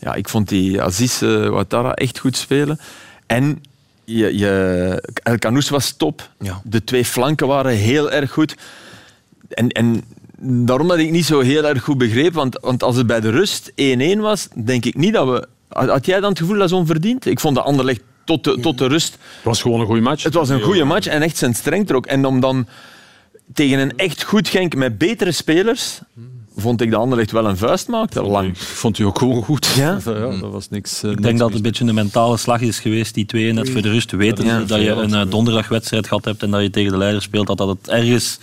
Ja, 0.00 0.14
ik 0.14 0.28
vond 0.28 0.48
die 0.48 0.82
Aziz 0.82 1.22
uh, 1.22 1.44
Ouattara 1.44 1.94
echt 1.94 2.18
goed 2.18 2.36
spelen. 2.36 2.78
En 3.26 3.62
je, 4.04 4.38
je, 4.38 5.12
El 5.22 5.38
Canoes 5.38 5.68
was 5.68 5.92
top. 5.92 6.30
Ja. 6.40 6.60
De 6.64 6.84
twee 6.84 7.04
flanken 7.04 7.46
waren 7.46 7.72
heel 7.72 8.10
erg 8.10 8.30
goed. 8.30 8.56
En, 9.48 9.68
en 9.68 10.04
daarom 10.40 10.88
dat 10.88 10.98
ik 10.98 11.10
niet 11.10 11.24
zo 11.24 11.40
heel 11.40 11.66
erg 11.66 11.82
goed 11.82 11.98
begreep, 11.98 12.34
want, 12.34 12.58
want 12.60 12.82
als 12.82 12.96
het 12.96 13.06
bij 13.06 13.20
de 13.20 13.30
rust 13.30 13.70
1-1 13.70 13.74
was, 14.18 14.48
denk 14.54 14.84
ik 14.84 14.96
niet 14.96 15.12
dat 15.12 15.28
we 15.28 15.48
Had 15.68 15.88
had 15.88 16.06
jij 16.06 16.20
dan 16.20 16.30
het 16.30 16.38
gevoel 16.38 16.58
dat 16.58 16.68
ze 16.68 16.74
onverdiend? 16.74 17.26
Ik 17.26 17.40
vond 17.40 17.54
de 17.54 17.62
Anderlecht 17.62 18.00
tot 18.24 18.44
de, 18.44 18.60
tot 18.60 18.78
de 18.78 18.86
rust... 18.86 19.12
Het 19.12 19.44
was 19.44 19.62
gewoon 19.62 19.80
een 19.80 19.86
goede 19.86 20.00
match. 20.00 20.22
Het 20.22 20.34
was 20.34 20.48
een 20.48 20.60
goede 20.60 20.84
match 20.84 21.06
en 21.06 21.22
echt 21.22 21.36
zijn 21.36 21.54
streng 21.54 21.86
trok. 21.86 22.06
En 22.06 22.26
om 22.26 22.40
dan 22.40 22.66
tegen 23.52 23.78
een 23.78 23.96
echt 23.96 24.22
goed 24.22 24.48
Genk 24.48 24.74
met 24.74 24.98
betere 24.98 25.32
spelers, 25.32 26.00
vond 26.56 26.80
ik 26.80 26.90
de 26.90 26.96
Anderlecht 26.96 27.30
wel 27.30 27.48
een 27.48 27.56
vuist 27.56 27.88
maakte. 27.88 28.22
Lang. 28.22 28.48
Ik 28.48 28.56
vond 28.56 28.98
u 28.98 29.04
ook 29.04 29.18
gewoon 29.18 29.42
goed. 29.42 29.66
Ja? 29.76 29.98
ja 30.04 30.38
dat 30.40 30.52
was 30.52 30.68
niks. 30.68 31.02
eh, 31.02 31.10
Ik 31.10 31.16
niks 31.16 31.22
denk 31.22 31.38
dat 31.38 31.46
het 31.48 31.56
een 31.56 31.62
beetje 31.62 31.84
een 31.84 31.94
mentale 31.94 32.36
slag 32.36 32.60
is 32.60 32.78
geweest, 32.78 33.14
die 33.14 33.26
twee 33.26 33.52
net 33.52 33.70
voor 33.70 33.82
de 33.82 33.90
rust. 33.90 34.10
Weten 34.10 34.44
Ja, 34.44 34.60
dat 34.60 34.80
je 34.80 34.90
een 34.90 35.14
eh, 35.14 35.22
donderdagwedstrijd 35.28 36.06
gehad 36.06 36.24
hebt 36.24 36.42
en 36.42 36.50
dat 36.50 36.62
je 36.62 36.70
tegen 36.70 36.92
de 36.92 36.98
leider 36.98 37.22
speelt, 37.22 37.46
dat 37.46 37.58
dat 37.58 37.68
het 37.68 37.88
ergens 37.88 38.38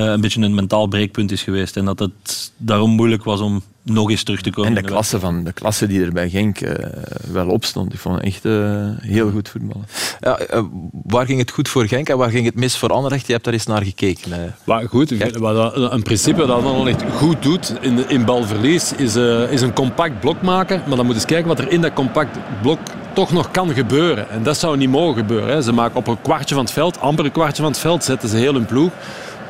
een 0.00 0.20
beetje 0.20 0.40
een 0.40 0.54
mentaal 0.54 0.86
breekpunt 0.86 1.32
is 1.32 1.42
geweest. 1.42 1.76
En 1.76 1.84
dat 1.84 1.98
het 1.98 2.52
daarom 2.56 2.90
moeilijk 2.90 3.24
was 3.24 3.40
om 3.40 3.62
nog 3.82 4.10
eens 4.10 4.22
terug 4.22 4.40
te 4.40 4.50
komen. 4.50 4.76
En 4.76 4.82
de 4.82 4.88
klasse, 4.88 5.20
van, 5.20 5.44
de 5.44 5.52
klasse 5.52 5.86
die 5.86 6.02
er 6.04 6.12
bij 6.12 6.30
Genk 6.30 6.60
eh, 6.60 6.86
wel 7.32 7.48
op 7.48 7.64
stond. 7.64 7.92
Ik 7.92 7.98
vond 7.98 8.14
het 8.16 8.24
echt 8.24 8.44
eh, 8.44 8.52
heel 8.98 9.30
goed 9.30 9.48
voetballen. 9.48 9.86
Ja, 10.20 10.38
eh, 10.38 10.62
waar 11.04 11.26
ging 11.26 11.38
het 11.38 11.50
goed 11.50 11.68
voor 11.68 11.86
Genk 11.86 12.08
en 12.08 12.16
waar 12.18 12.30
ging 12.30 12.44
het 12.46 12.54
mis 12.54 12.76
voor 12.76 12.88
Anderlecht? 12.88 13.26
Je 13.26 13.32
hebt 13.32 13.44
daar 13.44 13.52
eens 13.54 13.66
naar 13.66 13.82
gekeken. 13.84 14.32
eh. 14.32 14.38
Maar 14.64 14.88
goed, 14.88 15.38
wat 15.38 15.54
dat- 15.54 15.92
een 15.92 16.02
principe 16.02 16.46
dat 16.46 16.64
Anderlecht 16.64 17.02
goed 17.16 17.42
doet 17.42 17.74
in, 17.80 18.08
in 18.08 18.24
balverlies 18.24 18.92
is, 18.94 19.16
eh, 19.16 19.52
is 19.52 19.60
een 19.60 19.72
compact 19.72 20.20
blok 20.20 20.42
maken. 20.42 20.82
Maar 20.86 20.96
dan 20.96 21.06
moet 21.06 21.14
je 21.14 21.20
eens 21.20 21.30
kijken 21.30 21.48
wat 21.48 21.58
er 21.58 21.70
in 21.72 21.80
dat 21.80 21.92
compact 21.92 22.38
blok 22.62 22.78
toch 23.14 23.32
nog 23.32 23.50
kan 23.50 23.74
gebeuren. 23.74 24.30
En 24.30 24.42
dat 24.42 24.56
zou 24.58 24.76
niet 24.76 24.90
mogen 24.90 25.16
gebeuren. 25.16 25.48
Hè. 25.48 25.62
Ze 25.62 25.72
maken 25.72 25.96
op 25.96 26.06
een 26.06 26.22
kwartje 26.22 26.54
van 26.54 26.64
het 26.64 26.72
veld, 26.72 27.00
amper 27.00 27.24
een 27.24 27.32
kwartje 27.32 27.62
van 27.62 27.70
het 27.70 27.80
veld, 27.80 28.04
zetten 28.04 28.28
ze 28.28 28.36
heel 28.36 28.54
hun 28.54 28.66
ploeg. 28.66 28.90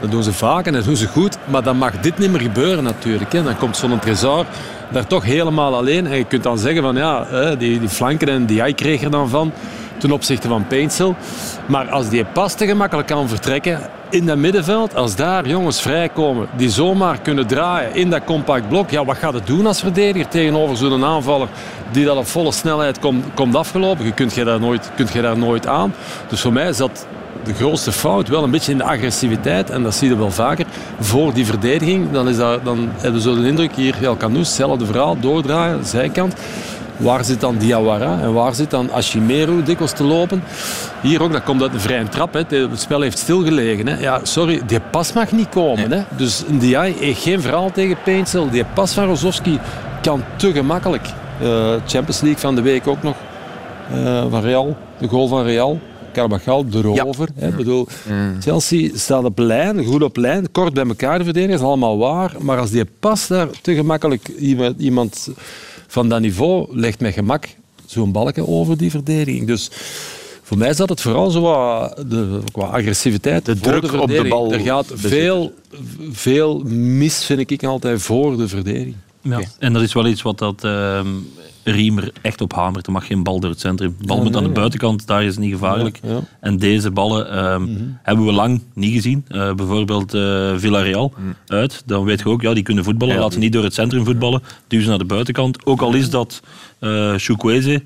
Dat 0.00 0.10
doen 0.10 0.22
ze 0.22 0.32
vaak 0.32 0.66
en 0.66 0.72
dat 0.72 0.84
doen 0.84 0.96
ze 0.96 1.06
goed. 1.06 1.38
Maar 1.44 1.62
dan 1.62 1.76
mag 1.76 2.00
dit 2.00 2.18
niet 2.18 2.30
meer 2.30 2.40
gebeuren 2.40 2.84
natuurlijk. 2.84 3.32
Hè. 3.32 3.42
Dan 3.42 3.56
komt 3.56 3.76
zo'n 3.76 3.98
Trezor 3.98 4.46
daar 4.90 5.06
toch 5.06 5.24
helemaal 5.24 5.74
alleen. 5.74 6.06
En 6.06 6.16
je 6.16 6.24
kunt 6.24 6.42
dan 6.42 6.58
zeggen 6.58 6.82
van 6.82 6.96
ja, 6.96 7.26
die, 7.54 7.80
die 7.80 7.88
flanken 7.88 8.28
en 8.28 8.46
die 8.46 8.60
hij 8.60 8.72
kreeg 8.72 9.02
er 9.02 9.10
dan 9.10 9.28
van 9.28 9.52
ten 9.98 10.12
opzichte 10.12 10.48
van 10.48 10.66
Painsel. 10.66 11.14
Maar 11.66 11.88
als 11.90 12.08
die 12.08 12.24
pas 12.24 12.54
te 12.54 12.66
gemakkelijk 12.66 13.08
kan 13.08 13.28
vertrekken 13.28 13.80
in 14.10 14.26
dat 14.26 14.36
middenveld, 14.36 14.94
als 14.94 15.16
daar 15.16 15.46
jongens 15.46 15.82
vrijkomen 15.82 16.46
die 16.56 16.70
zomaar 16.70 17.20
kunnen 17.20 17.46
draaien 17.46 17.94
in 17.94 18.10
dat 18.10 18.24
compact 18.24 18.68
blok, 18.68 18.90
ja, 18.90 19.04
wat 19.04 19.16
gaat 19.16 19.34
het 19.34 19.46
doen 19.46 19.66
als 19.66 19.80
verdediger 19.80 20.28
tegenover 20.28 20.76
zo'n 20.76 21.04
aanvaller 21.04 21.48
die 21.90 22.04
dat 22.04 22.16
op 22.16 22.26
volle 22.26 22.52
snelheid 22.52 22.98
komt, 22.98 23.24
komt 23.34 23.54
afgelopen? 23.54 24.04
Je 24.04 24.12
kunt 24.12 24.34
je 24.34 24.44
daar 24.44 24.60
nooit, 24.60 24.90
kunt 24.96 25.12
je 25.12 25.22
daar 25.22 25.38
nooit 25.38 25.66
aan. 25.66 25.94
Dus 26.28 26.40
voor 26.40 26.52
mij 26.52 26.72
zat 26.72 27.06
de 27.44 27.54
grootste 27.54 27.92
fout 27.92 28.28
wel 28.28 28.42
een 28.42 28.50
beetje 28.50 28.72
in 28.72 28.78
de 28.78 28.84
agressiviteit. 28.84 29.70
En 29.70 29.82
dat 29.82 29.94
zie 29.94 30.08
je 30.08 30.16
wel 30.16 30.30
vaker. 30.30 30.66
Voor 31.00 31.32
die 31.32 31.46
verdediging, 31.46 32.10
dan, 32.12 32.28
is 32.28 32.36
dat, 32.36 32.64
dan 32.64 32.88
hebben 32.94 33.22
we 33.22 33.28
zo 33.28 33.40
de 33.40 33.46
indruk, 33.48 33.74
hier 33.74 33.94
El 34.02 34.16
Canoes, 34.16 34.46
hetzelfde 34.46 34.86
verhaal, 34.86 35.16
doordraaien, 35.20 35.84
zijkant. 35.84 36.34
Waar 36.96 37.24
zit 37.24 37.40
dan 37.40 37.56
Diawara 37.56 38.18
en 38.20 38.32
waar 38.32 38.54
zit 38.54 38.70
dan 38.70 38.92
Ashimeru 38.92 39.62
dikwijls 39.62 39.92
te 39.92 40.04
lopen? 40.04 40.42
Hier 41.00 41.22
ook, 41.22 41.32
dat 41.32 41.42
komt 41.42 41.62
uit 41.62 41.74
een 41.74 41.80
vrije 41.80 42.08
trap. 42.08 42.32
Hè. 42.32 42.40
Het 42.48 42.80
spel 42.80 43.00
heeft 43.00 43.18
stilgelegen. 43.18 43.86
Hè. 43.86 43.98
Ja, 44.00 44.20
sorry, 44.22 44.60
die 44.66 44.80
pas 44.90 45.12
mag 45.12 45.32
niet 45.32 45.48
komen. 45.48 45.92
Hè. 45.92 46.02
Dus 46.16 46.42
Ndiaye 46.46 46.94
heeft 46.98 47.22
geen 47.22 47.40
verhaal 47.40 47.70
tegen 47.72 47.96
Painsel. 48.04 48.50
Die 48.50 48.64
pas 48.74 48.92
van 48.92 49.04
Rozovski 49.04 49.58
kan 50.02 50.24
te 50.36 50.52
gemakkelijk. 50.52 51.06
Eh, 51.42 51.48
Champions 51.86 52.20
League 52.20 52.40
van 52.40 52.54
de 52.54 52.62
week 52.62 52.86
ook 52.86 53.02
nog. 53.02 53.14
eh, 54.04 54.24
van 54.30 54.40
Real, 54.42 54.76
de 54.98 55.08
goal 55.08 55.28
van 55.28 55.44
Real. 55.44 55.78
Carvajal 56.14 56.66
erover. 56.72 57.28
Hè. 57.34 57.48
Ik 57.48 57.56
bedoel, 57.56 57.86
Chelsea 58.40 58.90
staat 58.94 59.24
op 59.24 59.38
lijn, 59.38 59.84
goed 59.84 60.02
op 60.02 60.16
lijn, 60.16 60.52
kort 60.52 60.74
bij 60.74 60.86
elkaar 60.86 61.18
de 61.18 61.24
verdedigers, 61.24 61.62
allemaal 61.62 61.98
waar. 61.98 62.34
Maar 62.40 62.58
als 62.58 62.70
die 62.70 62.84
pas 63.00 63.26
daar 63.26 63.48
te 63.62 63.74
gemakkelijk 63.74 64.28
iemand, 64.28 64.80
iemand 64.80 65.28
van 65.86 66.08
dat 66.08 66.20
niveau 66.20 66.66
legt 66.70 67.00
met 67.00 67.12
gemak 67.12 67.48
zo'n 67.86 68.12
balken 68.12 68.48
over 68.48 68.76
die 68.76 68.90
verdediging. 68.90 69.46
Dus 69.46 69.70
voor 70.42 70.58
mij 70.58 70.74
zat 70.74 70.88
het 70.88 71.00
vooral 71.00 71.30
zo 71.30 71.40
wat 71.40 71.96
de, 72.08 72.40
qua 72.52 72.64
agressiviteit. 72.64 73.44
De 73.44 73.60
druk 73.60 73.82
op 73.82 73.90
de 73.90 73.96
verdediging. 73.96 74.28
bal 74.28 74.52
Er 74.52 74.60
gaat 74.60 74.86
veel, 74.94 75.52
veel 76.10 76.62
mis, 76.68 77.24
vind 77.24 77.50
ik 77.50 77.64
altijd, 77.64 78.02
voor 78.02 78.36
de 78.36 78.48
verdediging. 78.48 78.94
Ja. 79.20 79.40
En 79.58 79.72
dat 79.72 79.82
is 79.82 79.92
wel 79.92 80.06
iets 80.06 80.22
wat 80.22 80.38
dat 80.38 80.64
ehm 80.64 81.06
Riemer 81.64 82.12
echt 82.22 82.40
op 82.40 82.52
hamert. 82.54 82.86
Er 82.86 82.92
mag 82.92 83.06
geen 83.06 83.22
bal 83.22 83.40
door 83.40 83.50
het 83.50 83.60
centrum. 83.60 83.94
De 84.00 84.06
bal 84.06 84.22
moet 84.22 84.36
aan 84.36 84.42
de 84.42 84.48
buitenkant, 84.48 85.06
daar 85.06 85.22
is 85.24 85.30
het 85.34 85.38
niet 85.44 85.52
gevaarlijk. 85.52 86.00
Ja, 86.02 86.10
ja. 86.10 86.20
En 86.40 86.56
deze 86.58 86.90
ballen 86.90 87.30
ehm, 87.30 87.66
hebben 88.02 88.26
we 88.26 88.32
lang 88.32 88.62
niet 88.74 88.92
gezien. 88.92 89.24
Eh, 89.28 89.54
bijvoorbeeld 89.54 90.14
eh, 90.14 90.52
Villarreal 90.56 91.12
uit. 91.46 91.82
Dan 91.86 92.04
weet 92.04 92.18
je 92.18 92.28
ook, 92.28 92.42
ja, 92.42 92.54
die 92.54 92.62
kunnen 92.62 92.84
voetballen. 92.84 93.14
Laten 93.20 93.32
ze 93.32 93.38
niet 93.38 93.52
door 93.52 93.64
het 93.64 93.74
centrum 93.74 94.04
voetballen. 94.04 94.42
Duwen 94.66 94.84
ze 94.84 94.90
naar 94.90 94.98
de 94.98 95.04
buitenkant. 95.04 95.66
Ook 95.66 95.80
al 95.80 95.94
is 95.94 96.10
dat 96.10 96.40
eh 96.78 97.14
Chukwueze. 97.16 97.82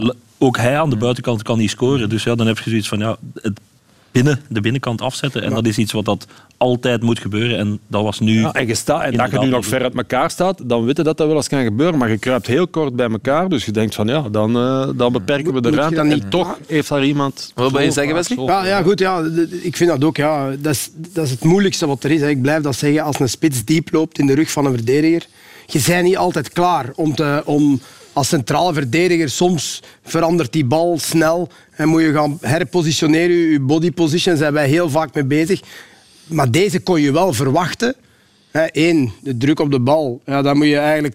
L- 0.00 0.10
Ook 0.38 0.56
hij 0.56 0.78
aan 0.80 0.90
de 0.90 0.96
buitenkant 0.96 1.42
kan 1.42 1.58
niet 1.58 1.70
scoren. 1.70 2.08
Dus 2.08 2.22
ja, 2.24 2.34
dan 2.34 2.46
heb 2.46 2.58
je 2.58 2.70
zoiets 2.70 2.88
van, 2.88 2.98
ja, 2.98 3.16
het 3.34 3.60
binnen, 4.14 4.40
de 4.48 4.60
binnenkant 4.60 5.00
afzetten. 5.00 5.42
En 5.42 5.50
dat 5.54 5.66
is 5.66 5.78
iets 5.78 5.92
wat 5.92 6.04
dat 6.04 6.26
altijd 6.56 7.02
moet 7.02 7.18
gebeuren. 7.18 7.58
En 7.58 7.78
dat 7.86 8.02
was 8.02 8.20
nu... 8.20 8.40
Ja, 8.40 8.52
en 8.52 8.66
je 8.66 8.74
staat, 8.74 9.02
en 9.02 9.16
dat 9.16 9.30
je 9.30 9.38
nu 9.38 9.46
nog 9.48 9.66
ver 9.66 9.82
uit 9.82 9.94
elkaar 9.94 10.30
staat, 10.30 10.68
dan 10.68 10.84
weet 10.84 10.96
je 10.96 11.02
dat 11.02 11.16
dat 11.16 11.26
wel 11.26 11.36
eens 11.36 11.48
kan 11.48 11.62
gebeuren. 11.64 11.98
Maar 11.98 12.10
je 12.10 12.18
kruipt 12.18 12.46
heel 12.46 12.68
kort 12.68 12.96
bij 12.96 13.08
elkaar, 13.10 13.48
dus 13.48 13.64
je 13.64 13.72
denkt 13.72 13.94
van 13.94 14.06
ja, 14.06 14.20
dan, 14.20 14.56
eh, 14.56 14.88
dan 14.96 15.12
beperken 15.12 15.54
we 15.54 15.60
de 15.60 15.68
moet 15.68 15.78
ruimte. 15.78 15.96
dan 15.96 16.08
niet- 16.08 16.22
En 16.22 16.28
toch 16.30 16.58
heeft 16.66 16.88
daar 16.88 17.04
iemand... 17.04 17.52
Wat 17.54 17.72
wil 17.72 17.80
je 17.80 17.90
zeggen, 17.90 18.14
Wesley? 18.14 18.44
Ja, 18.44 18.66
ja, 18.66 18.82
goed, 18.82 18.98
ja, 18.98 19.22
ik 19.62 19.76
vind 19.76 19.90
dat 19.90 20.04
ook. 20.04 20.16
Ja. 20.16 20.50
Dat, 20.58 20.72
is, 20.72 20.90
dat 21.12 21.24
is 21.24 21.30
het 21.30 21.44
moeilijkste 21.44 21.86
wat 21.86 22.04
er 22.04 22.10
is. 22.10 22.20
Ik 22.20 22.42
blijf 22.42 22.62
dat 22.62 22.76
zeggen. 22.76 23.02
Als 23.02 23.20
een 23.20 23.28
spits 23.28 23.64
diep 23.64 23.92
loopt 23.92 24.18
in 24.18 24.26
de 24.26 24.34
rug 24.34 24.50
van 24.50 24.66
een 24.66 24.74
verdediger, 24.74 25.26
je 25.66 25.82
bent 25.86 26.04
niet 26.04 26.16
altijd 26.16 26.52
klaar 26.52 26.90
om, 26.94 27.14
te, 27.14 27.42
om 27.44 27.80
als 28.14 28.28
centrale 28.28 28.72
verdediger. 28.72 29.30
Soms 29.30 29.80
verandert 30.04 30.52
die 30.52 30.64
bal 30.64 30.98
snel 30.98 31.48
en 31.76 31.88
moet 31.88 32.02
je 32.02 32.12
gaan 32.12 32.38
herpositioneren. 32.40 33.36
Je 33.36 33.60
body 33.60 33.90
position 33.90 34.36
zijn 34.36 34.52
wij 34.52 34.68
heel 34.68 34.90
vaak 34.90 35.14
mee 35.14 35.24
bezig. 35.24 35.60
Maar 36.26 36.50
deze 36.50 36.80
kon 36.80 37.00
je 37.00 37.12
wel 37.12 37.32
verwachten. 37.32 37.94
Eén, 38.52 39.12
de 39.22 39.36
druk 39.36 39.60
op 39.60 39.70
de 39.70 39.80
bal. 39.80 40.20
Ja, 40.26 40.42
dan 40.42 40.56
moet 40.56 40.66
je 40.66 40.76
eigenlijk 40.78 41.14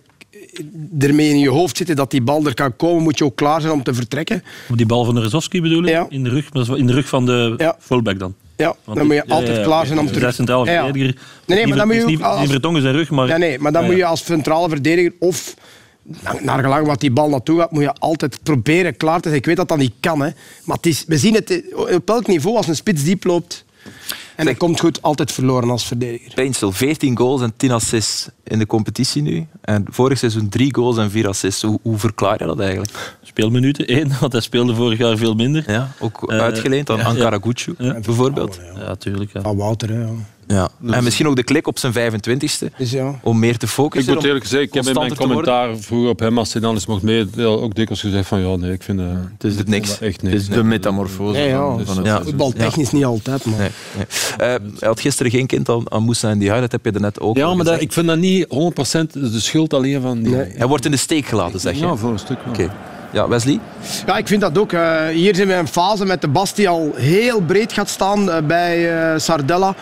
ermee 1.00 1.30
in 1.30 1.40
je 1.40 1.50
hoofd 1.50 1.78
zitten 1.78 1.96
dat 1.96 2.12
die 2.12 2.22
bal 2.22 2.46
er 2.46 2.54
kan 2.54 2.76
komen. 2.76 3.04
Moet 3.04 3.18
je 3.18 3.24
ook 3.26 3.36
klaar 3.36 3.62
zijn 3.62 3.74
om 3.74 3.84
te 3.84 3.94
vertrekken. 3.94 4.44
Op 4.70 4.78
die 4.78 4.86
bal 4.86 5.06
van 5.06 5.16
de 5.16 5.22
Rozovski 5.22 5.62
bedoel 5.62 5.84
je? 5.84 5.90
Ja. 5.92 6.06
In, 6.10 6.24
de 6.24 6.30
rug, 6.30 6.50
in 6.76 6.88
de 6.88 6.94
rug 6.94 7.08
van 7.08 7.26
de 7.26 7.54
Ja. 7.58 7.76
fullback 7.80 8.20
dan. 8.20 8.36
Ja, 8.56 8.76
Want 8.84 8.98
dan 8.98 9.08
moet 9.08 9.16
je 9.16 9.28
altijd 9.28 9.58
ja, 9.58 9.64
klaar 9.64 9.86
zijn 9.86 10.00
om 10.00 10.08
dus 10.08 10.18
te 10.18 10.28
is 10.28 10.36
centrale 10.36 10.66
verdediger. 10.66 11.16
Nee, 11.46 11.58
nee, 11.58 11.68
maar 11.68 11.78
dan 11.78 11.88
moet 11.88 11.96
je 11.96 12.06
niet, 12.06 12.22
als- 12.22 12.40
niet 12.40 12.50
Vertongen 12.50 12.82
zijn 12.82 12.94
rug, 12.94 13.10
maar... 13.10 13.28
Ja, 13.28 13.38
nee, 13.38 13.60
maar 13.60 13.72
dan 13.72 13.86
moet 13.86 13.96
je 13.96 14.06
als 14.06 14.26
centrale 14.26 14.70
verdediger 14.70 15.14
of 15.20 15.54
naar- 16.24 16.44
naar 16.44 16.60
gelang 16.64 16.88
wat 16.88 17.00
die 17.00 17.12
bal 17.12 17.30
naartoe 17.30 17.60
gaat, 17.60 17.72
moet 17.72 17.82
je 17.84 17.94
altijd 17.94 18.40
proberen 18.44 18.98
klaar 18.98 19.20
te 19.20 19.28
zijn. 19.28 19.40
Ik 19.40 19.46
weet 19.46 19.56
dat 19.58 19.68
dat 19.68 19.78
niet 19.78 19.94
kan, 20.00 20.22
hè. 20.22 20.30
maar 20.64 20.76
het 20.76 20.86
is, 20.86 21.04
we 21.08 21.18
zien 21.18 21.34
het 21.34 21.52
eh, 21.52 21.96
op 21.96 22.10
elk 22.10 22.28
niveau 22.28 22.58
als 22.58 22.68
een 22.68 22.76
spits 22.76 23.04
diep 23.04 23.24
loopt. 23.24 23.66
En 24.36 24.46
hij 24.46 24.56
komt 24.56 24.80
goed 24.80 25.02
altijd 25.02 25.32
verloren 25.32 25.70
als 25.70 25.86
verdediger. 25.86 26.34
Painsel, 26.34 26.72
14 26.72 27.18
goals 27.18 27.42
en 27.42 27.54
10 27.58 27.72
assists 27.72 28.28
in 28.44 28.60
de 28.60 28.66
competitie 28.66 29.22
nu. 29.22 29.48
En 29.62 29.86
vorig 29.90 30.18
seizoen 30.18 30.50
3 30.50 30.76
goals 30.76 30.98
en 30.98 31.12
4 31.12 31.28
assists. 31.28 31.62
Hoe, 31.62 31.80
hoe 31.82 31.98
verklaar 31.98 32.36
je 32.40 32.46
dat 32.46 32.60
eigenlijk? 32.60 33.18
Speelminuten, 33.24 33.88
één, 33.88 34.12
want 34.20 34.32
hij 34.32 34.42
speelde 34.42 34.76
vorig 34.76 34.98
jaar 35.00 35.18
veel 35.18 35.34
minder. 35.34 35.72
Ja, 35.72 35.92
ook 36.00 36.32
uitgeleend 36.32 36.90
aan 36.90 36.98
ja, 36.98 37.04
Ankara 37.04 37.36
ja. 37.36 37.42
Gucci, 37.42 37.74
Ja. 37.78 38.00
bijvoorbeeld. 38.00 38.60
Ja, 38.76 38.96
tuurlijk. 38.96 39.34
Ja. 39.34 39.42
Van 39.42 39.58
Wouter, 39.58 39.90
hè. 39.90 40.06
Ja. 40.56 40.70
En 40.92 41.04
misschien 41.04 41.28
ook 41.28 41.36
de 41.36 41.44
klik 41.44 41.68
op 41.68 41.80
zijn 41.80 41.94
25ste, 41.94 42.66
Dus 42.78 42.92
ja. 42.92 43.20
om 43.24 43.40
meer 43.40 43.58
te 43.58 43.66
Ik 43.66 43.72
focussen. 43.72 44.14
moet 44.14 44.22
om 44.22 44.28
eerlijk 44.28 44.46
zeggen, 44.46 44.68
ik 44.68 44.74
heb 44.74 44.86
in 44.86 44.94
mijn 44.94 45.16
commentaar 45.16 45.78
vroeger 45.78 46.10
op 46.10 46.20
hem 46.20 46.38
als 46.38 46.52
hij 46.54 46.62
dan 46.62 46.74
eens 46.74 46.86
mocht 46.86 47.02
mee, 47.02 47.28
ook 47.46 47.76
dikwijls 47.76 48.02
gezegd 48.02 48.28
van 48.28 48.40
ja, 48.50 48.56
nee, 48.56 48.72
ik 48.72 48.84
vind, 48.84 49.00
eh, 49.00 49.06
Het 49.34 49.44
is, 49.44 49.56
Het 49.56 49.68
is 49.68 49.74
niks. 49.74 50.00
echt 50.00 50.22
het 50.22 50.22
niks. 50.22 50.36
is 50.36 50.48
de 50.48 50.64
metamorfose 50.64 51.40
Nee, 51.40 51.48
ja. 51.48 51.58
van, 51.78 51.86
van 51.86 52.06
het. 52.06 52.24
Voetbaltechnisch 52.24 52.92
niet 52.92 53.06
altijd, 53.06 53.46
maar... 53.46 53.60
Nee, 53.60 53.70
nee. 53.98 54.06
Eh, 54.38 54.56
hij 54.80 54.88
had 54.88 55.00
gisteren 55.00 55.32
geen 55.32 55.48
kind 55.48 55.70
aan, 55.70 55.92
aan 55.92 56.04
Moussa 56.04 56.30
en 56.30 56.38
die 56.40 56.50
dat 56.50 56.72
heb 56.72 56.86
je 56.86 56.92
er 56.92 57.02
net 57.02 57.20
ook 57.20 57.38
Ja, 57.38 57.46
al 57.46 57.56
maar 57.56 57.66
dat, 57.66 57.82
ik 57.82 57.92
vind 57.94 58.08
dat 58.08 58.18
niet 58.18 58.46
100% 58.46 58.50
de 59.14 59.40
schuld 59.40 59.74
alleen 59.74 60.02
van 60.02 60.22
die. 60.22 60.36
Nee. 60.36 60.52
Hij 60.58 60.68
wordt 60.68 60.86
in 60.86 60.92
de 60.92 60.98
steek 60.98 61.26
gelaten, 61.26 61.60
zeg 61.60 61.74
je. 61.74 61.86
Ja, 61.86 61.96
voor 61.96 62.12
een 62.12 62.20
stuk 62.20 62.38
wel. 62.44 62.54
Oké. 62.54 62.74
Ja, 63.14 63.28
Wesley? 63.28 63.60
Ja, 64.06 64.18
ik 64.18 64.28
vind 64.28 64.42
dat 64.42 64.58
ook. 64.58 64.74
eh, 64.74 65.08
hier 65.08 65.36
zijn 65.36 65.48
we 65.48 65.54
in 65.54 65.60
een 65.60 65.68
fase 65.68 66.06
met 66.06 66.22
de 66.22 66.28
Bas 66.28 66.54
die 66.54 66.70
al 66.70 66.92
heel 66.96 67.42
breed 67.42 67.74
gaat 67.74 67.90
staan 67.90 68.30
bij 68.48 69.00
eh, 69.14 69.20
Sardella. 69.20 69.76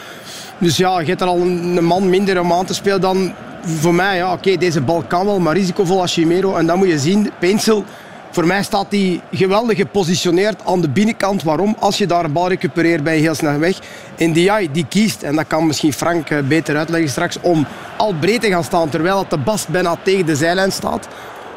Dus 0.57 0.77
ja, 0.77 0.99
je 0.99 1.05
hebt 1.05 1.21
er 1.21 1.27
al 1.27 1.41
een, 1.41 1.83
man 1.83 2.09
minder 2.09 2.39
om 2.39 2.53
aan 2.53 2.65
te 2.65 2.73
spelen 2.73 3.01
dan 3.01 3.33
voor 3.63 3.93
mij. 3.93 4.15
Ja, 4.15 4.33
oké, 4.33 4.57
deze 4.57 4.81
bal 4.81 5.03
kan 5.07 5.25
wel, 5.25 5.39
maar 5.39 5.55
risicovol 5.55 6.01
als 6.01 6.13
Chimero. 6.13 6.55
En 6.55 6.65
dan 6.65 6.77
moet 6.77 6.87
je 6.87 6.99
zien, 6.99 7.31
Peensel, 7.39 7.83
voor 8.31 8.47
mij 8.47 8.63
staat 8.63 8.85
hij 8.89 9.21
geweldig 9.31 9.77
gepositioneerd 9.77 10.61
aan 10.65 10.81
de 10.81 10.89
binnenkant. 10.89 11.43
Waarom? 11.43 11.75
Als 11.79 11.97
je 11.97 12.07
daar 12.07 12.23
een 12.23 12.31
bal 12.31 12.47
recupereert, 12.47 13.03
ben 13.03 13.13
je 13.13 13.21
heel 13.21 13.35
snel 13.35 13.59
weg. 13.59 13.79
En 14.17 14.31
die, 14.31 14.71
die 14.71 14.85
kiest, 14.89 15.23
en 15.23 15.35
dat 15.35 15.47
kan 15.47 15.67
misschien 15.67 15.93
Frank 15.93 16.29
eh, 16.29 16.37
beter 16.47 16.77
uitleggen 16.77 17.09
straks, 17.09 17.37
om 17.41 17.65
al 17.97 18.13
breed 18.19 18.41
te 18.41 18.47
gaan 18.47 18.63
staan, 18.63 18.89
terwijl 18.89 19.25
de 19.29 19.37
Bas 19.37 19.65
bijna 19.65 19.95
tegen 20.03 20.25
de 20.25 20.35
zijlijn 20.35 20.71
staat. 20.71 21.07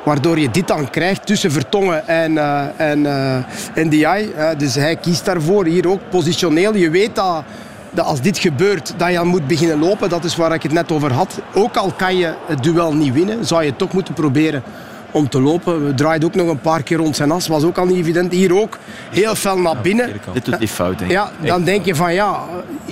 Waardoor 0.05 0.39
je 0.39 0.51
dit 0.51 0.69
dan 0.69 0.91
krijgt 0.91 1.27
tussen 1.27 1.53
Vertongen 1.53 2.09
en, 2.09 2.39
eh 2.39 2.63
en, 2.77 3.07
eh 3.07 3.37
en. 3.75 3.93
Eh, 3.93 4.59
dus 4.59 4.75
hij 4.75 4.97
kiest 4.97 5.25
daarvoor. 5.25 5.65
Hier 5.65 5.89
ook 5.89 6.01
positioneel. 6.11 6.75
Je 6.75 6.91
weet 6.91 7.15
dat, 7.15 7.45
dat 7.91 8.07
als 8.07 8.21
dit 8.21 8.39
gebeurt, 8.39 8.95
dat 8.97 9.13
je 9.13 9.21
moet 9.25 9.47
beginnen 9.47 9.79
lopen. 9.79 10.09
Dat 10.09 10.25
is 10.25 10.37
waar 10.37 10.53
ik 10.53 10.63
het 10.63 10.73
net 10.73 10.93
over 10.93 11.13
had. 11.13 11.39
Ook 11.55 11.77
al 11.77 11.93
kan 11.97 12.17
je 12.17 12.35
het 12.47 12.63
duel 12.63 12.95
niet 12.95 13.13
winnen, 13.13 13.47
zou 13.47 13.65
je 13.65 13.77
toch 13.77 13.93
moeten 13.93 14.15
proberen 14.15 14.63
om 15.11 15.29
te 15.29 15.41
lopen. 15.41 15.87
We 15.87 15.95
draaiden 15.95 16.29
ook 16.29 16.35
nog 16.35 16.49
een 16.49 16.61
paar 16.61 16.83
keer 16.83 16.97
rond 16.97 17.17
zijn 17.17 17.31
as. 17.31 17.47
Was 17.47 17.65
ook 17.65 17.79
al 17.79 17.87
niet 17.87 17.97
evident. 17.97 18.33
Hier 18.33 18.61
ook 18.61 18.79
heel 19.11 19.35
fel 19.35 19.59
naar 19.59 19.81
binnen. 19.81 20.13
Dit 20.33 20.45
doet 20.45 20.59
die 20.59 20.69
fout, 20.69 20.99
denk 20.99 21.11
ik. 21.11 21.17
Ja, 21.17 21.31
dan 21.41 21.65
denk 21.65 21.85
je 21.85 21.95
van 21.95 22.15
ja, 22.15 22.41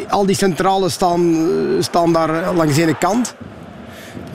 al 0.09 0.26
die 0.26 0.36
centrales 0.36 0.92
staan, 0.92 1.46
staan 1.80 2.12
daar 2.12 2.55
langs 2.55 2.74
de 2.74 2.82
ene 2.82 2.99
kant. 2.99 3.34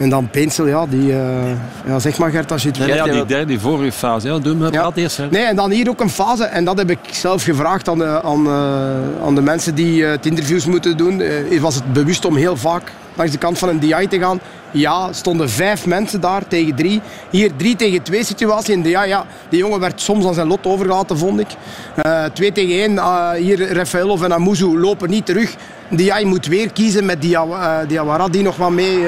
En 0.03 0.09
dan 0.09 0.29
Peensel, 0.29 0.67
ja, 0.67 0.85
die... 0.89 1.11
eh, 1.11 1.51
ja, 1.85 1.99
zeg 1.99 2.17
maar 2.17 2.29
Gert, 2.31 2.51
als 2.51 2.63
je 2.63 2.69
het 2.69 2.79
Nee, 2.79 2.93
ja, 2.93 3.03
die 3.03 3.25
derde, 3.25 3.45
die 3.45 3.59
vorige 3.59 3.91
fase. 3.91 4.27
Ja, 4.27 4.39
doe 4.39 4.55
me 4.55 4.69
praat 4.69 4.97
eerst. 4.97 5.17
hè. 5.17 5.27
Nee, 5.29 5.43
en 5.43 5.55
dan 5.55 5.71
hier 5.71 5.89
ook 5.89 5.99
een 5.99 6.09
fase, 6.09 6.43
en 6.43 6.65
dat 6.65 6.77
heb 6.77 6.89
ik 6.89 6.99
zelf 7.11 7.43
gevraagd 7.43 7.89
aan 7.89 7.97
de, 7.97 8.21
aan, 8.23 8.45
eh, 8.47 9.25
aan 9.25 9.35
de 9.35 9.41
mensen 9.41 9.75
die 9.75 10.05
eh, 10.05 10.11
het 10.11 10.25
interviews 10.25 10.65
moeten 10.65 10.97
doen. 10.97 11.21
Was 11.59 11.75
het 11.75 11.93
bewust 11.93 12.25
om 12.25 12.35
heel 12.35 12.57
vaak 12.57 12.91
langs 13.13 13.31
de 13.31 13.37
kant 13.37 13.57
van 13.57 13.69
een 13.69 13.79
DI 13.79 14.07
te 14.09 14.19
gaan? 14.19 14.39
Ja, 14.73 15.13
stonden 15.13 15.49
vijf 15.49 15.85
mensen 15.85 16.21
daar 16.21 16.47
tegen 16.47 16.75
drie. 16.75 17.01
Hier 17.29 17.51
drie 17.55 17.75
tegen 17.75 18.03
twee 18.03 18.23
situatie 18.23 18.73
in 18.73 18.81
DI. 18.81 18.89
Ja, 18.89 19.25
die 19.49 19.59
jongen 19.59 19.79
werd 19.79 20.01
soms 20.01 20.25
aan 20.25 20.33
zijn 20.33 20.47
lot 20.47 20.65
overgelaten, 20.65 21.17
vond 21.17 21.39
ik. 21.39 21.47
Eh, 21.95 22.25
twee 22.25 22.51
tegen 22.51 22.75
één. 22.75 22.97
eh, 22.97 23.31
hier 23.31 23.73
Rafaelov 23.73 24.21
en 24.21 24.33
Amuzu 24.33 24.65
lopen 24.79 25.09
niet 25.09 25.25
terug. 25.25 25.55
DI 25.89 26.25
moet 26.25 26.45
weer 26.45 26.71
kiezen 26.71 27.05
met 27.05 27.21
Dia- 27.21 27.43
eh, 27.81 27.87
Diawara, 27.87 28.27
die 28.27 28.41
nog 28.41 28.55
wat 28.55 28.71
mee 28.71 28.99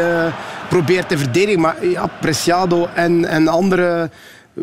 probeert 0.70 1.10
te 1.10 1.18
verdedigen. 1.18 1.62
Maar 1.62 1.86
ja, 1.86 2.10
Preciado 2.22 2.88
en, 2.96 3.26
en 3.26 3.48
anderen 3.48 4.12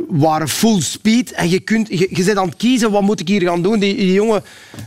waren 0.08 0.48
full 0.48 0.80
speed. 0.80 1.32
En 1.32 1.50
je, 1.50 1.60
kunt, 1.60 1.88
je, 1.88 2.08
je 2.10 2.22
zit 2.22 2.36
aan 2.36 2.46
het 2.48 2.56
kiezen, 2.56 2.90
wat 2.90 3.02
moet 3.02 3.20
ik 3.20 3.28
hier 3.28 3.42
gaan 3.42 3.62
doen? 3.62 3.78
Die, 3.78 3.96
die 3.96 4.12
jongen 4.12 4.42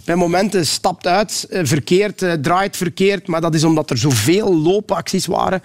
bij 0.05 0.15
momenten 0.15 0.65
stapt 0.65 1.07
uit, 1.07 1.47
verkeerd, 1.49 2.25
draait 2.41 2.77
verkeerd. 2.77 3.27
Maar 3.27 3.41
dat 3.41 3.53
is 3.53 3.63
omdat 3.63 3.89
er 3.89 3.97
zoveel 3.97 4.55
loopacties 4.55 5.25
waren. 5.25 5.61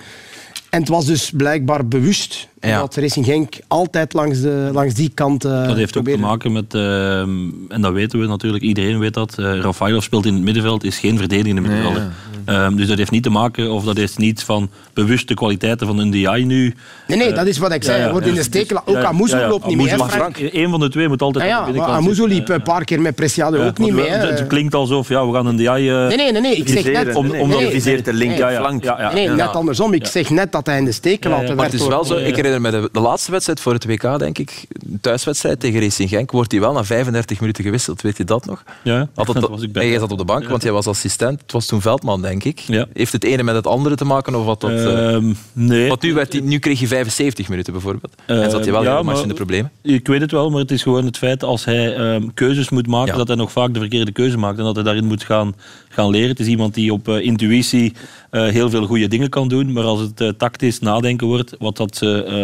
En 0.71 0.81
het 0.81 0.89
was 0.89 1.07
dus 1.07 1.31
blijkbaar 1.31 1.89
bewust 1.89 2.49
Ja. 2.61 2.79
dat 2.79 2.97
Racing 2.97 3.25
Genk 3.27 3.59
altijd 3.69 4.13
langs, 4.13 4.41
de, 4.41 4.71
langs 4.73 4.95
die 4.95 5.11
kant 5.15 5.45
eh 5.45 5.67
Dat 5.67 5.77
heeft 5.77 5.97
ook 5.97 6.05
te 6.09 6.19
maken 6.19 6.53
met, 6.53 6.75
ehm, 6.75 7.31
en 7.69 7.81
dat 7.81 7.93
weten 7.93 8.21
we 8.21 8.27
natuurlijk, 8.27 8.63
iedereen 8.65 8.99
weet 8.99 9.15
dat. 9.15 9.39
eh 9.39 9.59
Rafailov 9.61 10.03
speelt 10.05 10.27
in 10.27 10.35
het 10.35 10.43
middenveld, 10.43 10.85
is 10.85 10.99
geen 10.99 11.19
verdedigende 11.19 11.61
middenvelder. 11.61 12.11
Ehm, 12.45 12.77
dus 12.77 12.89
dat 12.89 12.99
heeft 12.99 13.11
niet 13.11 13.23
te 13.23 13.31
maken, 13.31 13.71
of 13.73 13.85
dat 13.85 13.99
is 13.99 14.17
niet 14.17 14.43
van 14.43 14.71
bewuste 14.95 15.35
kwaliteiten 15.35 15.87
van 15.87 15.99
een 15.99 16.11
DI 16.11 16.45
nu. 16.45 16.75
Nee, 17.07 17.19
nee, 17.19 17.33
dat 17.33 17.47
is 17.47 17.59
wat 17.59 17.73
ik 17.73 17.83
zei. 17.83 17.97
Ja, 17.97 17.99
ja, 17.99 18.03
Hij 18.03 18.13
wordt 18.13 18.27
in 18.27 18.33
de 18.33 18.39
dus- 18.39 18.47
steek 18.49 18.69
gelaten. 18.69 18.89
Ook 18.89 18.95
Ja, 19.03 19.11
ja, 19.13 19.37
ja, 19.37 19.39
ja. 19.43 19.49
loopt 19.49 19.67
niet 19.67 19.77
mee. 19.77 19.89
Frank? 19.99 20.37
Eén 20.53 20.71
van 20.71 20.81
de 20.81 20.89
twee 20.89 21.09
moet 21.09 21.23
altijd 21.23 21.45
Ja, 21.45 21.51
aan 21.51 21.59
ja, 21.61 21.67
de 21.67 21.73
binnenkant 21.73 22.05
zitten. 22.17 22.29
liep 22.29 22.49
een 22.49 22.63
paar 22.63 22.85
keer 22.85 23.01
met 23.01 23.15
Preciado 23.15 23.59
Ja, 23.59 23.67
ook 23.67 23.79
niet 23.79 23.93
mee. 23.93 24.09
Het 24.09 24.47
klinkt 24.47 24.75
alsof 24.75 25.09
ja, 25.09 25.27
we 25.27 25.33
gaan 25.35 25.47
een 25.47 25.57
DI... 25.57 25.65
eh, 25.67 25.73
Nee, 26.07 26.17
nee, 26.17 26.33
nee, 26.33 26.41
nee. 26.41 26.57
Ik 26.57 26.69
zeg 26.69 26.85
net... 26.85 27.15
om- 27.15 27.27
nee, 27.29 27.41
omdat- 27.41 27.59
nee, 27.59 27.67
je 27.67 27.73
viseert 27.73 28.05
de 28.05 28.13
nee. 28.13 28.37
Ja, 28.37 28.49
ja, 28.51 29.13
Nee, 29.13 29.25
ja. 29.25 29.35
net 29.35 29.55
andersom. 29.55 29.93
Ik 29.93 30.07
zeg 30.07 30.31
net 30.31 30.53
dat 30.53 30.67
hij 30.67 30.79
in 30.79 30.85
de 30.85 30.93
steek 30.93 31.23
gelaten 31.23 31.47
ja, 31.47 31.55
Maar 31.55 31.65
het 31.65 31.75
is 31.75 31.87
wel 31.87 32.05
zo, 32.05 32.15
herinner 32.51 32.73
me 32.73 32.81
de, 32.81 32.89
de 32.93 33.01
laatste 33.01 33.31
wedstrijd 33.31 33.61
voor 33.61 33.73
het 33.73 33.85
WK, 33.85 34.19
denk 34.19 34.39
ik, 34.39 34.65
een 34.91 34.99
thuiswedstrijd 35.01 35.61
tegen 35.61 35.81
Racing 35.81 36.09
Genk, 36.09 36.31
wordt 36.31 36.51
hij 36.53 36.61
wel 36.61 36.73
na 36.73 36.85
35 36.85 37.41
minuten 37.41 37.65
gewisseld. 37.65 38.03
Weet 38.03 38.17
je 38.17 38.25
dat 38.25 38.47
nog? 38.47 38.63
Ja, 38.85 39.09
Had 39.15 39.27
het, 39.27 39.41
dat 39.41 39.51
was 39.51 39.63
ik 39.63 39.73
bij. 39.73 39.89
Jij 39.89 39.99
zat 39.99 40.13
op 40.13 40.19
de 40.19 40.25
bank, 40.25 40.49
want 40.49 40.63
jij 40.63 40.73
was 40.73 40.87
assistent. 40.87 41.41
Het 41.41 41.53
was 41.53 41.67
toen 41.67 41.81
Veldman, 41.81 42.23
denk 42.23 42.45
ik. 42.45 42.59
Ja. 42.59 42.87
Heeft 42.93 43.13
het 43.13 43.25
ene 43.25 43.43
met 43.43 43.55
het 43.55 43.67
andere 43.67 43.95
te 43.95 44.05
maken? 44.05 44.35
Of 44.35 44.45
wat 44.45 44.61
dat, 44.61 44.71
Ehm, 44.71 45.33
nee. 45.53 45.89
want 45.89 46.03
nu, 46.03 46.15
werd 46.15 46.33
hij, 46.33 46.43
nu 46.43 46.59
kreeg 46.59 46.81
je 46.81 46.87
75 46.87 47.49
minuten 47.49 47.73
bijvoorbeeld. 47.73 48.15
en 48.27 48.51
zat 48.51 48.63
hij 48.65 48.73
wel 48.73 48.83
ja, 48.83 48.93
match 48.95 49.05
maar- 49.07 49.23
in 49.23 49.29
de 49.29 49.35
problemen. 49.35 49.71
Ik 49.83 50.07
weet 50.07 50.21
het 50.21 50.31
wel, 50.31 50.51
maar 50.51 50.61
het 50.61 50.71
is 50.71 50.83
gewoon 50.83 51.05
het 51.05 51.19
feit 51.19 51.43
als 51.45 51.65
hij 51.65 51.95
ehm, 51.97 52.29
keuzes 52.35 52.69
moet 52.71 52.87
maken, 52.87 53.13
Ja. 53.13 53.19
dat 53.19 53.29
hij 53.29 53.37
nog 53.37 53.53
vaak 53.53 53.75
de 53.75 53.81
verkeerde 53.81 54.13
keuze 54.13 54.39
maakt 54.39 54.59
en 54.59 54.65
dat 54.65 54.75
hij 54.75 54.85
daarin 54.85 55.05
moet 55.05 55.25
gaan, 55.25 55.55
gaan 55.89 56.11
leren. 56.11 56.29
Het 56.29 56.41
is 56.41 56.47
iemand 56.47 56.75
die 56.75 56.93
op 56.93 57.09
eh, 57.09 57.25
intuïtie 57.25 57.93
eh, 58.31 58.47
heel 58.49 58.71
veel 58.71 58.87
goede 58.87 59.09
dingen 59.09 59.29
kan 59.29 59.49
doen, 59.49 59.73
maar 59.73 59.85
als 59.85 60.01
het 60.01 60.39
tactisch 60.39 60.79
nadenken 60.81 61.27
wordt, 61.27 61.55
wat 61.59 61.77
dat 61.77 61.97
ze 61.97 62.25
ehm, 62.25 62.37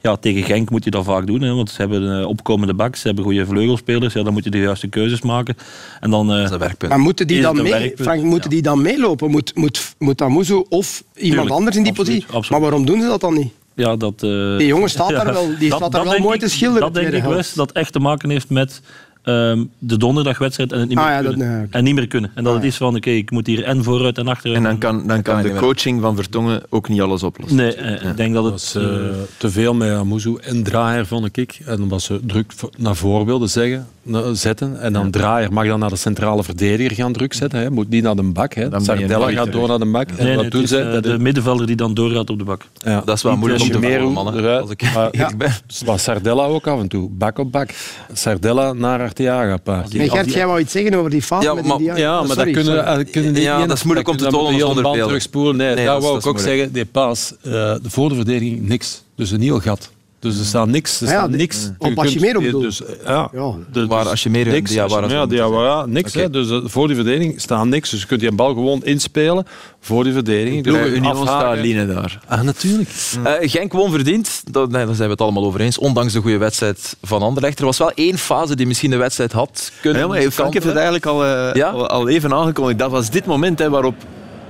ja, 0.00 0.16
tegen 0.16 0.42
Genk 0.42 0.70
moet 0.70 0.84
je 0.84 0.90
dat 0.90 1.04
vaak 1.04 1.26
doen, 1.26 1.40
hè, 1.42 1.52
want 1.54 1.70
ze 1.70 1.76
hebben 1.80 2.20
eh, 2.20 2.26
opkomende 2.28 2.74
backs, 2.74 3.00
ze 3.00 3.06
hebben 3.06 3.24
goede 3.24 3.46
vleugelspelers, 3.46 4.14
ja, 4.14 4.22
dan 4.22 4.32
moet 4.32 4.44
je 4.44 4.50
de 4.50 4.58
juiste 4.58 4.86
keuzes 4.88 5.22
maken. 5.22 5.56
En 6.00 6.10
dan, 6.10 6.30
eh, 6.30 6.36
Dat 6.36 6.44
is 6.44 6.50
een 6.50 6.58
werkpunt. 6.58 6.90
Maar 6.90 7.00
moeten 7.00 7.26
die 7.26 7.40
dan 7.40 7.56
het 7.56 7.64
een 7.64 7.70
mee, 7.70 7.80
werkpunt? 7.80 8.08
Frank, 8.08 8.22
moeten 8.22 8.50
die 8.50 8.62
dan 8.62 8.82
meelopen? 8.82 9.30
Moet, 9.30 9.54
moet, 9.54 9.94
moet 9.98 10.22
Amuzu 10.22 10.54
of 10.68 11.04
iemand 11.14 11.30
Tuurlijk, 11.32 11.50
anders 11.50 11.76
in 11.76 11.82
die 11.82 11.90
absoluut, 11.92 12.10
positie? 12.14 12.36
absoluut. 12.36 12.50
Maar 12.50 12.60
waarom 12.60 12.86
doen 12.86 13.00
ze 13.00 13.06
dat 13.06 13.20
dan 13.20 13.34
niet? 13.34 13.52
ja, 13.76 13.96
dat, 13.96 14.22
eh, 14.22 14.56
Die 14.58 14.66
jongen 14.66 14.90
staat 14.90 15.08
daar 15.10 15.32
wel, 15.38 15.48
die 15.58 15.68
dat- 15.68 15.78
staat 15.78 15.92
daar 15.92 16.04
wel 16.04 16.18
mooi 16.18 16.34
ik- 16.34 16.40
te 16.40 16.48
schilderen. 16.48 16.92
Dat 16.92 17.02
denk 17.02 17.14
ik 17.14 17.22
wel 17.22 17.42
dat 17.54 17.72
echt 17.72 17.92
te 17.92 17.98
maken 18.00 18.30
heeft 18.30 18.50
met 18.50 18.80
ehm, 19.24 19.64
de 19.78 19.96
donderdagwedstrijd 19.96 20.72
en 20.72 20.78
het 20.78 20.88
niet 20.88 20.96
meer 20.98 21.06
Ah, 21.06 21.12
ja, 21.12 21.20
kunnen. 21.20 21.38
dat- 21.38 21.48
nee, 21.48 21.64
oké. 21.64 21.76
En 21.76 21.84
niet 21.84 21.94
meer 21.94 22.06
kunnen. 22.06 22.30
En 22.34 22.44
dat 22.44 22.52
Ah, 22.52 22.58
het 22.58 22.68
is 22.68 22.76
van, 22.76 22.96
oké, 22.96 23.10
ik 23.10 23.30
moet 23.30 23.46
hier 23.46 23.62
en 23.64 23.84
vooruit 23.84 24.18
en 24.18 24.28
achteruit. 24.28 24.58
En 24.58 24.64
dan 24.64 24.78
kan, 24.78 25.06
dan 25.06 25.22
kan 25.22 25.42
de 25.42 25.48
meer. 25.48 25.56
coaching 25.60 26.00
van 26.00 26.16
Vertongen 26.16 26.62
ook 26.68 26.88
niet 26.88 27.00
alles 27.00 27.22
oplossen. 27.22 27.56
Nee, 27.56 27.74
eh, 27.74 28.08
ik 28.10 28.16
denk 28.16 28.34
dat 28.34 28.42
Dat 28.44 28.52
het... 28.52 28.72
was 28.72 28.82
eh, 28.82 28.98
te 29.36 29.50
veel 29.50 29.74
met 29.74 29.90
Amuzu 29.90 30.36
en 30.42 30.62
Draaier, 30.62 31.06
vond 31.06 31.36
ik. 31.36 31.60
En 31.66 31.82
omdat 31.82 32.02
ze 32.02 32.20
druk 32.26 32.52
naar 32.78 32.96
voren 32.96 33.26
wilden 33.26 33.48
zeggen, 33.50 33.86
zetten. 34.32 34.80
En 34.80 34.92
dan 34.92 35.10
Draaier 35.10 35.52
mag 35.52 35.66
dan 35.66 35.78
naar 35.78 35.88
de 35.90 35.96
centrale 35.96 36.44
verdediger 36.44 36.94
gaan 36.96 37.12
druk 37.12 37.32
zetten. 37.34 37.60
Hè. 37.60 37.70
Moet 37.70 37.88
niet 37.88 38.02
naar 38.02 38.16
de 38.16 38.22
bak. 38.22 38.54
Hè. 38.54 38.68
Sardella 38.80 39.30
gaat 39.30 39.52
door 39.52 39.68
naar 39.68 39.78
de 39.78 39.84
bak. 39.90 40.08
En 40.08 40.14
nee, 40.16 40.24
nee, 40.26 40.34
wat 40.34 40.44
het 40.44 40.52
doen 40.52 40.62
is, 40.62 40.68
ze? 40.68 40.80
eh, 40.80 40.92
Dat 40.92 41.02
de 41.02 41.18
middenvelder 41.18 41.66
die 41.66 41.76
dan 41.76 41.94
doorgaat 41.94 42.30
op 42.30 42.38
de 42.38 42.44
bak. 42.44 42.62
ja. 42.84 43.02
Dat 43.04 43.16
is 43.16 43.22
wel 43.22 43.36
moeilijk 43.36 43.62
om 43.62 43.70
te 43.70 43.80
volgen, 43.80 44.12
mannen. 44.12 44.38
eruit. 44.38 44.60
Als 44.60 44.70
ik 44.70 44.82
Maar- 44.94 45.32
ben. 45.38 45.52
Was 45.86 46.02
Sardella 46.02 46.44
ook 46.44 46.66
af 46.66 46.80
en 46.80 46.88
toe. 46.88 47.08
Bak 47.10 47.38
op 47.38 47.52
bak. 47.52 47.70
Sardella 48.12 48.72
naar 48.72 49.00
Arteaga 49.00 49.56
paard. 49.56 49.92
Nee, 49.94 50.10
Gert, 50.10 50.32
jij 50.32 50.46
wou 50.46 50.60
iets 50.60 50.72
zeggen 50.72 50.94
over 50.94 51.10
die 51.10 51.22
fase 51.22 51.46
Ja, 51.46 51.54
met 51.54 51.64
maar- 51.66 51.78
die 51.78 51.92
DI? 51.92 52.00
Ja, 52.00 52.22
maar 52.22 52.36
dat 52.36 52.50
kunnen, 52.50 52.86
eh, 52.86 53.12
kunnen 53.12 53.34
die 53.34 53.42
Ja, 53.42 53.58
niet- 53.58 53.68
dat 53.68 53.76
is 53.76 53.82
moeilijk 53.82 54.08
om 54.08 54.16
te 54.16 54.26
tonen 54.26 54.58
band 54.60 54.74
beelden. 54.82 55.06
terugspoelen. 55.06 55.56
Nee, 55.56 55.74
Nee, 55.74 55.86
dat 55.86 56.02
wou 56.02 56.18
ik 56.18 56.26
ook 56.26 56.38
zeggen. 56.40 56.72
Die 56.72 56.84
paas, 56.84 57.32
eh, 57.42 57.50
de 57.52 57.80
voor 57.82 58.08
de 58.08 58.14
verdediging, 58.14 58.68
niks. 58.68 59.02
Dus 59.16 59.30
een 59.30 59.40
heel 59.40 59.60
gat. 59.60 59.90
Dus 60.24 60.38
er 60.38 60.44
staat 60.44 60.68
niks. 60.68 61.00
Er 61.00 61.06
ja, 61.06 61.12
staat 61.12 61.30
niks. 61.30 61.70
op 61.78 61.94
kunt- 61.96 62.20
bedoel. 62.44 62.60
Dus, 62.60 62.82
ja, 63.04 63.28
Ja. 63.32 63.52
de- 63.72 63.86
Maar 63.86 64.02
dus 64.02 64.10
als 64.10 64.22
je 64.22 64.30
meer 64.30 64.46
niks. 64.46 64.70
Diawara 64.70 65.08
ja, 65.08 65.26
Diawara, 65.26 65.86
niks. 65.86 66.14
Hè, 66.14 66.30
dus 66.30 66.50
eh, 66.50 66.58
voor 66.64 66.86
die 66.86 66.96
verdediging 66.96 67.40
staat 67.40 67.64
niks. 67.66 67.90
Dus 67.90 68.00
je 68.00 68.06
kunt 68.06 68.20
die 68.20 68.32
bal 68.32 68.54
gewoon 68.54 68.82
inspelen 68.82 69.46
voor 69.80 70.04
die 70.04 70.12
verdediging. 70.12 70.62
Bij 70.62 70.88
Union 70.88 71.04
afhaken. 71.22 71.26
staat 71.26 71.58
Line 71.58 71.86
daar. 71.86 72.18
Ah, 72.28 72.40
natuurlijk. 72.40 72.88
Eh, 73.24 73.32
Genk 73.50 73.72
won 73.72 73.90
verdiend, 73.90 74.42
dat, 74.50 74.70
nee, 74.70 74.84
daar 74.86 74.94
zijn 74.94 75.06
we 75.08 75.12
het 75.14 75.22
allemaal 75.22 75.44
over 75.44 75.60
eens. 75.60 75.78
Ondanks 75.78 76.12
de 76.12 76.20
goede 76.20 76.38
wedstrijd 76.38 76.96
van 77.02 77.22
Anderlecht. 77.22 77.58
Er 77.58 77.64
was 77.64 77.78
wel 77.78 77.90
één 77.94 78.18
fase 78.18 78.56
die 78.56 78.66
misschien 78.66 78.90
de 78.90 78.96
wedstrijd 78.96 79.32
had 79.32 79.72
kunnen 79.80 80.00
Ja, 80.02 80.06
maar 80.08 80.20
Frank 80.30 80.52
heeft 80.52 80.64
het 80.66 80.74
eigenlijk 80.74 81.06
al, 81.06 81.24
eh, 81.24 81.54
Ja? 81.54 81.68
al, 81.68 81.86
al 81.88 82.08
even 82.08 82.32
aangekondigd. 82.34 82.78
Dat 82.78 82.90
was 82.90 83.10
dit 83.10 83.26
moment 83.26 83.58
hè, 83.58 83.70
waarop 83.70 83.94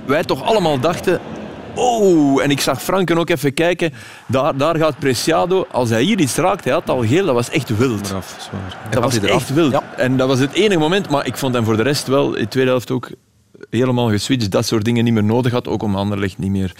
wij 0.05 0.23
toch 0.23 0.43
allemaal 0.43 0.79
dachten... 0.79 1.19
Oh, 1.75 2.43
en 2.43 2.51
ik 2.51 2.61
zag 2.61 2.81
Franken 2.83 3.17
ook 3.17 3.29
even 3.29 3.53
kijken. 3.53 3.93
Daar, 4.27 4.57
daar 4.57 4.75
gaat 4.75 4.99
Preciado. 4.99 5.65
Als 5.71 5.89
hij 5.89 6.01
hier 6.01 6.19
iets 6.19 6.35
raakt, 6.35 6.63
hij 6.63 6.73
had 6.73 6.89
al 6.89 7.05
geel. 7.05 7.25
Dat 7.25 7.35
was 7.35 7.49
echt 7.49 7.77
wild. 7.77 8.13
Dat 8.89 9.03
was 9.03 9.19
echt 9.19 9.53
wild. 9.53 9.71
Ja. 9.71 9.83
En 9.97 10.17
dat 10.17 10.27
was 10.27 10.39
het 10.39 10.53
enige 10.53 10.79
moment. 10.79 11.09
Maar 11.09 11.25
ik 11.25 11.37
vond 11.37 11.53
hem 11.53 11.63
voor 11.63 11.77
de 11.77 11.83
rest 11.83 12.07
wel 12.07 12.33
in 12.33 12.43
de 12.43 12.47
tweede 12.47 12.69
helft 12.69 12.91
ook 12.91 13.09
helemaal 13.69 14.09
geswitcht. 14.09 14.51
Dat 14.51 14.65
soort 14.65 14.85
dingen 14.85 15.03
niet 15.03 15.13
meer 15.13 15.23
nodig 15.23 15.51
had. 15.51 15.67
Ook 15.67 15.83
om 15.83 15.95
Anderlecht 15.95 16.37
niet 16.37 16.51
meer 16.51 16.71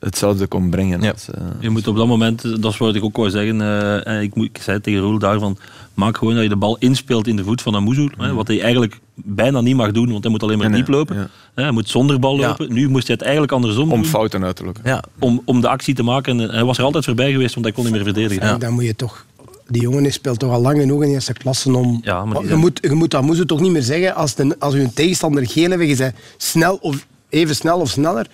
hetzelfde 0.00 0.46
kon 0.46 0.70
brengen. 0.70 1.00
Ja. 1.02 1.10
als, 1.10 1.30
eh, 1.30 1.42
Je 1.60 1.70
moet 1.70 1.86
op 1.88 1.96
dat 1.96 2.06
moment, 2.06 2.42
dat 2.62 2.72
is 2.72 2.78
wat 2.78 2.94
ik 2.94 3.04
ook 3.04 3.16
wou 3.16 3.30
zeggen, 3.30 3.60
eh, 3.60 4.06
en 4.06 4.22
ik, 4.22 4.34
moet, 4.34 4.46
ik 4.46 4.58
zei 4.62 4.80
tegen 4.80 5.00
Roel 5.00 5.18
daarvan, 5.18 5.58
maak 5.94 6.16
gewoon 6.16 6.34
dat 6.34 6.42
je 6.42 6.48
de 6.48 6.56
bal 6.56 6.76
inspeelt 6.78 7.26
in 7.26 7.36
de 7.36 7.44
voet 7.44 7.62
van 7.62 7.74
Amuzu. 7.74 8.08
hè, 8.16 8.34
Wat 8.34 8.48
hij 8.48 8.60
eigenlijk 8.62 9.00
bijna 9.14 9.60
niet 9.60 9.76
mag 9.76 9.90
doen, 9.92 10.10
want 10.10 10.22
hij 10.22 10.32
moet 10.32 10.42
alleen 10.42 10.58
maar 10.58 10.68
Nee, 10.70 10.78
diep 10.78 10.88
lopen. 10.88 11.16
ja. 11.16 11.28
Hè, 11.54 11.62
Hij 11.62 11.72
moet 11.72 11.88
zonder 11.88 12.18
bal 12.18 12.38
Ja. 12.38 12.48
lopen. 12.48 12.72
Nu 12.72 12.88
moest 12.88 13.06
hij 13.06 13.14
het 13.16 13.22
eigenlijk 13.24 13.52
andersom 13.52 13.92
om 13.92 14.00
doen. 14.00 14.04
fouten 14.10 14.44
uit 14.44 14.56
te 14.56 14.64
lokken. 14.64 14.82
Ja, 14.86 15.02
om, 15.18 15.42
om 15.44 15.60
de 15.60 15.68
actie 15.68 15.94
te 15.94 16.02
maken. 16.02 16.40
En 16.40 16.50
hij 16.50 16.64
was 16.64 16.78
er 16.78 16.84
altijd 16.84 17.04
voorbij 17.04 17.32
geweest, 17.32 17.54
want 17.54 17.66
hij 17.66 17.74
kon 17.74 17.84
niet 17.84 17.92
meer 17.94 18.02
verdedigen. 18.04 18.42
En 18.42 18.58
Dan 18.58 18.72
moet 18.72 18.84
je 18.84 18.96
toch... 18.96 19.24
Die 19.68 19.82
jongen 19.82 20.12
speelt 20.12 20.38
toch 20.38 20.52
al 20.52 20.60
lang 20.60 20.78
genoeg 20.78 21.02
in 21.02 21.08
eerste 21.10 21.32
klasse 21.32 21.76
om... 21.76 22.00
Ja, 22.02 22.24
maar 22.24 22.34
die 22.34 22.42
je, 22.42 22.48
zijn- 22.48 22.60
moet, 22.60 22.78
je 22.82 22.92
moet 22.92 23.10
dat 23.10 23.22
moet 23.22 23.36
je 23.36 23.46
toch 23.46 23.60
niet 23.60 23.72
meer 23.72 23.82
zeggen 23.82 24.14
als, 24.14 24.34
de, 24.34 24.56
als 24.58 24.74
je 24.74 24.80
een 24.80 24.94
tegenstander 24.94 25.42
en 25.56 25.86
je 25.86 25.96
bent 25.96 26.14
snel 26.36 26.78
of 26.80 27.06
even 27.28 27.54
snel 27.56 27.80
of 27.80 27.88
sneller. 27.90 28.26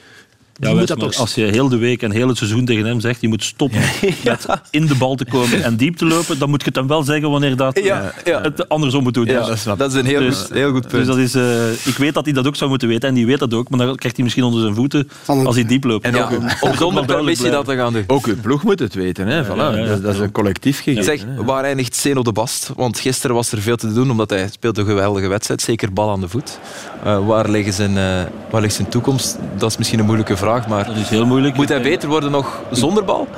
Ja, 0.60 0.68
je 0.68 0.74
Wes, 0.74 0.78
moet 0.78 0.88
dat 0.88 0.98
maar 0.98 1.08
toch... 1.08 1.20
als 1.20 1.34
je 1.34 1.44
heel 1.44 1.68
de 1.68 1.76
week 1.76 2.02
en 2.02 2.10
heel 2.10 2.28
het 2.28 2.36
seizoen 2.36 2.64
tegen 2.64 2.84
hem 2.84 3.00
zegt, 3.00 3.20
je 3.20 3.28
moet 3.28 3.44
stoppen 3.44 3.80
met 4.24 4.46
in 4.70 4.86
de 4.86 4.94
bal 4.94 5.14
te 5.14 5.24
komen 5.24 5.62
en 5.64 5.76
diep 5.76 5.96
te 5.96 6.04
lopen, 6.06 6.38
dan 6.38 6.48
moet 6.50 6.60
je 6.60 6.66
het 6.66 6.76
hem 6.76 6.86
wel 6.86 7.02
zeggen 7.02 7.30
wanneer 7.30 7.56
dat 7.56 7.80
Ja, 7.82 8.12
ja. 8.24 8.40
het 8.40 8.68
andersom 8.68 9.02
moet 9.02 9.14
doen. 9.14 9.26
ja 9.26 9.46
Dus- 9.46 9.62
dat, 9.64 9.80
is 9.80 9.94
een 9.94 10.04
heel, 10.06 10.20
Dus- 10.20 10.38
goed, 10.40 10.52
heel 10.52 10.70
goed 10.72 10.82
Dus 10.82 10.90
punt. 10.92 11.06
dat 11.06 11.16
is, 11.16 11.34
eh, 11.34 11.70
ik 11.86 11.96
weet 11.96 12.14
dat 12.14 12.24
hij 12.24 12.34
dat 12.34 12.46
ook 12.46 12.56
zou 12.56 12.70
moeten 12.70 12.88
weten 12.88 13.08
en 13.08 13.14
die 13.14 13.26
weet 13.26 13.38
dat 13.38 13.54
ook, 13.54 13.68
maar 13.68 13.78
dan 13.86 13.96
krijgt 13.96 14.16
hij 14.16 14.24
misschien 14.24 14.44
onder 14.46 14.60
zijn 14.60 14.74
voeten 14.74 15.08
als 15.26 15.54
hij 15.54 15.64
diep 15.64 15.84
loopt. 15.84 16.04
en 16.04 16.16
ook, 16.16 16.30
om 16.30 16.46
Dat 16.60 16.76
zonder 16.78 17.04
permissie 17.04 17.50
dat 17.50 17.64
te 17.64 17.76
gaan 17.76 17.92
doen. 17.92 18.04
Ook 18.06 18.26
uw 18.26 18.36
ploeg 18.42 18.62
moet 18.62 18.78
het 18.78 18.94
weten. 18.94 19.26
Hè? 19.26 19.44
Voilà. 19.44 19.48
ja, 19.56 19.70
ja. 19.76 19.84
Dat, 19.86 19.96
is- 19.96 20.02
dat 20.02 20.14
is 20.14 20.20
een 20.20 20.32
collectief 20.32 20.76
gegeven. 20.76 21.04
Zeg, 21.04 21.24
waar 21.36 21.64
eindigt 21.64 21.96
Zeno 21.96 22.22
de 22.22 22.32
Bast? 22.32 22.70
Want 22.76 22.98
gisteren 22.98 23.36
was 23.36 23.52
er 23.52 23.60
veel 23.62 23.76
te 23.76 23.92
doen, 23.92 24.10
omdat 24.10 24.30
hij 24.30 24.48
speelde 24.52 24.80
een 24.80 24.86
geweldige 24.86 25.28
wedstrijd. 25.28 25.62
Zeker 25.62 25.92
bal 25.92 26.10
aan 26.10 26.20
de 26.20 26.28
voet. 26.28 26.58
Eh, 27.04 27.26
waar, 27.26 27.50
liggen 27.50 27.72
zijn, 27.72 27.96
eh, 27.98 28.22
waar 28.50 28.60
ligt 28.60 28.74
zijn 28.74 28.88
toekomst? 28.88 29.38
Dat 29.58 29.70
is 29.70 29.76
misschien 29.76 29.98
een 29.98 30.04
moeilijke 30.04 30.36
vraag, 30.36 30.48
maar 30.68 30.86
Dat 30.86 30.96
is 30.96 31.08
heel 31.08 31.26
moeilijk. 31.26 31.56
moet 31.56 31.68
hij 31.68 31.82
beter 31.82 32.08
worden 32.08 32.30
nog 32.30 32.60
zonder 32.70 33.04
bal? 33.04 33.28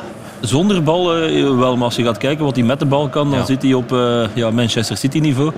Zonder 0.41 0.83
bal, 0.83 1.15
eh, 1.17 1.57
wel, 1.57 1.77
maar 1.77 1.85
als 1.85 1.97
je 1.97 2.05
gaat 2.05 2.19
kijken 2.19 2.45
wat 2.45 2.57
hij 2.57 2.65
met 2.65 2.79
de 2.79 2.85
bal 2.87 3.09
kan, 3.09 3.31
dan 3.31 3.39
Ja. 3.39 3.45
zit 3.45 3.63
hij 3.63 3.75
op 3.75 3.93
eh, 3.93 4.23
ja, 4.35 4.51
Manchester 4.51 4.97
City 4.97 5.19
niveau. 5.19 5.53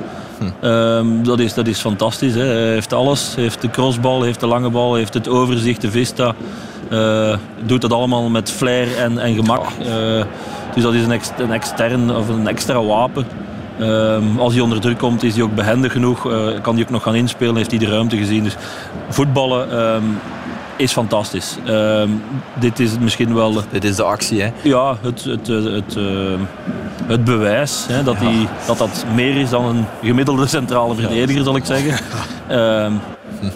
Ehm, 0.60 1.06
dat, 1.22 1.38
is, 1.38 1.54
dat 1.54 1.66
is 1.66 1.78
fantastisch. 1.80 2.34
Hè. 2.34 2.44
Hij 2.44 2.72
heeft 2.72 2.92
alles. 2.92 3.32
Hij 3.34 3.42
heeft 3.42 3.60
de 3.60 3.70
crossbal, 3.70 4.22
heeft 4.22 4.40
de 4.40 4.46
lange 4.46 4.70
bal, 4.70 4.94
heeft 4.94 5.14
het 5.14 5.28
overzicht, 5.28 5.80
de 5.80 5.90
vista. 5.90 6.34
Eh, 6.90 7.36
doet 7.62 7.80
dat 7.80 7.92
allemaal 7.92 8.28
met 8.28 8.50
flair 8.50 8.96
en, 8.98 9.18
en 9.18 9.34
gemak. 9.34 9.64
Eh, 9.86 10.24
Dus 10.74 10.82
dat 10.82 10.94
is 10.94 11.02
een, 11.04 11.12
ex, 11.12 11.30
een 11.38 11.52
extern 11.52 12.16
of 12.16 12.28
een 12.28 12.48
extra 12.48 12.82
wapen. 12.84 13.26
Ehm, 13.80 14.22
als 14.38 14.52
hij 14.52 14.62
onder 14.62 14.80
druk 14.80 14.98
komt, 14.98 15.22
is 15.22 15.34
hij 15.34 15.42
ook 15.42 15.54
behendig 15.54 15.92
genoeg. 15.92 16.22
kan 16.62 16.74
hij 16.74 16.82
ook 16.84 16.90
nog 16.90 17.02
gaan 17.02 17.14
inspelen, 17.14 17.56
heeft 17.56 17.70
hij 17.70 17.78
de 17.78 17.86
ruimte 17.88 18.16
gezien. 18.16 18.44
Dus 18.44 18.56
voetballen 19.08 19.70
ehm, 19.70 20.02
is 20.76 20.92
fantastisch. 20.92 21.56
Ehm, 21.66 22.08
dit 22.54 22.78
is 22.78 22.98
misschien 22.98 23.34
wel 23.34 23.62
Dit 23.70 23.84
is 23.84 23.96
de 23.96 24.02
actie, 24.02 24.42
hè? 24.42 24.50
ja, 24.62 24.96
het, 25.02 25.24
het, 25.24 25.48
eh, 25.48 25.64
het, 25.64 25.96
eh, 25.96 26.04
het 27.06 27.24
bewijs 27.24 27.84
hè, 27.88 28.02
dat, 28.02 28.18
die, 28.18 28.48
dat 28.66 28.78
dat 28.78 29.04
meer 29.14 29.36
is 29.36 29.50
dan 29.50 29.64
een 29.64 29.84
gemiddelde 30.02 30.46
centrale 30.46 30.94
verdediger, 30.94 31.44
zal 31.44 31.56
ik 31.56 31.64
zeggen. 31.64 32.04
Ehm, 32.48 32.92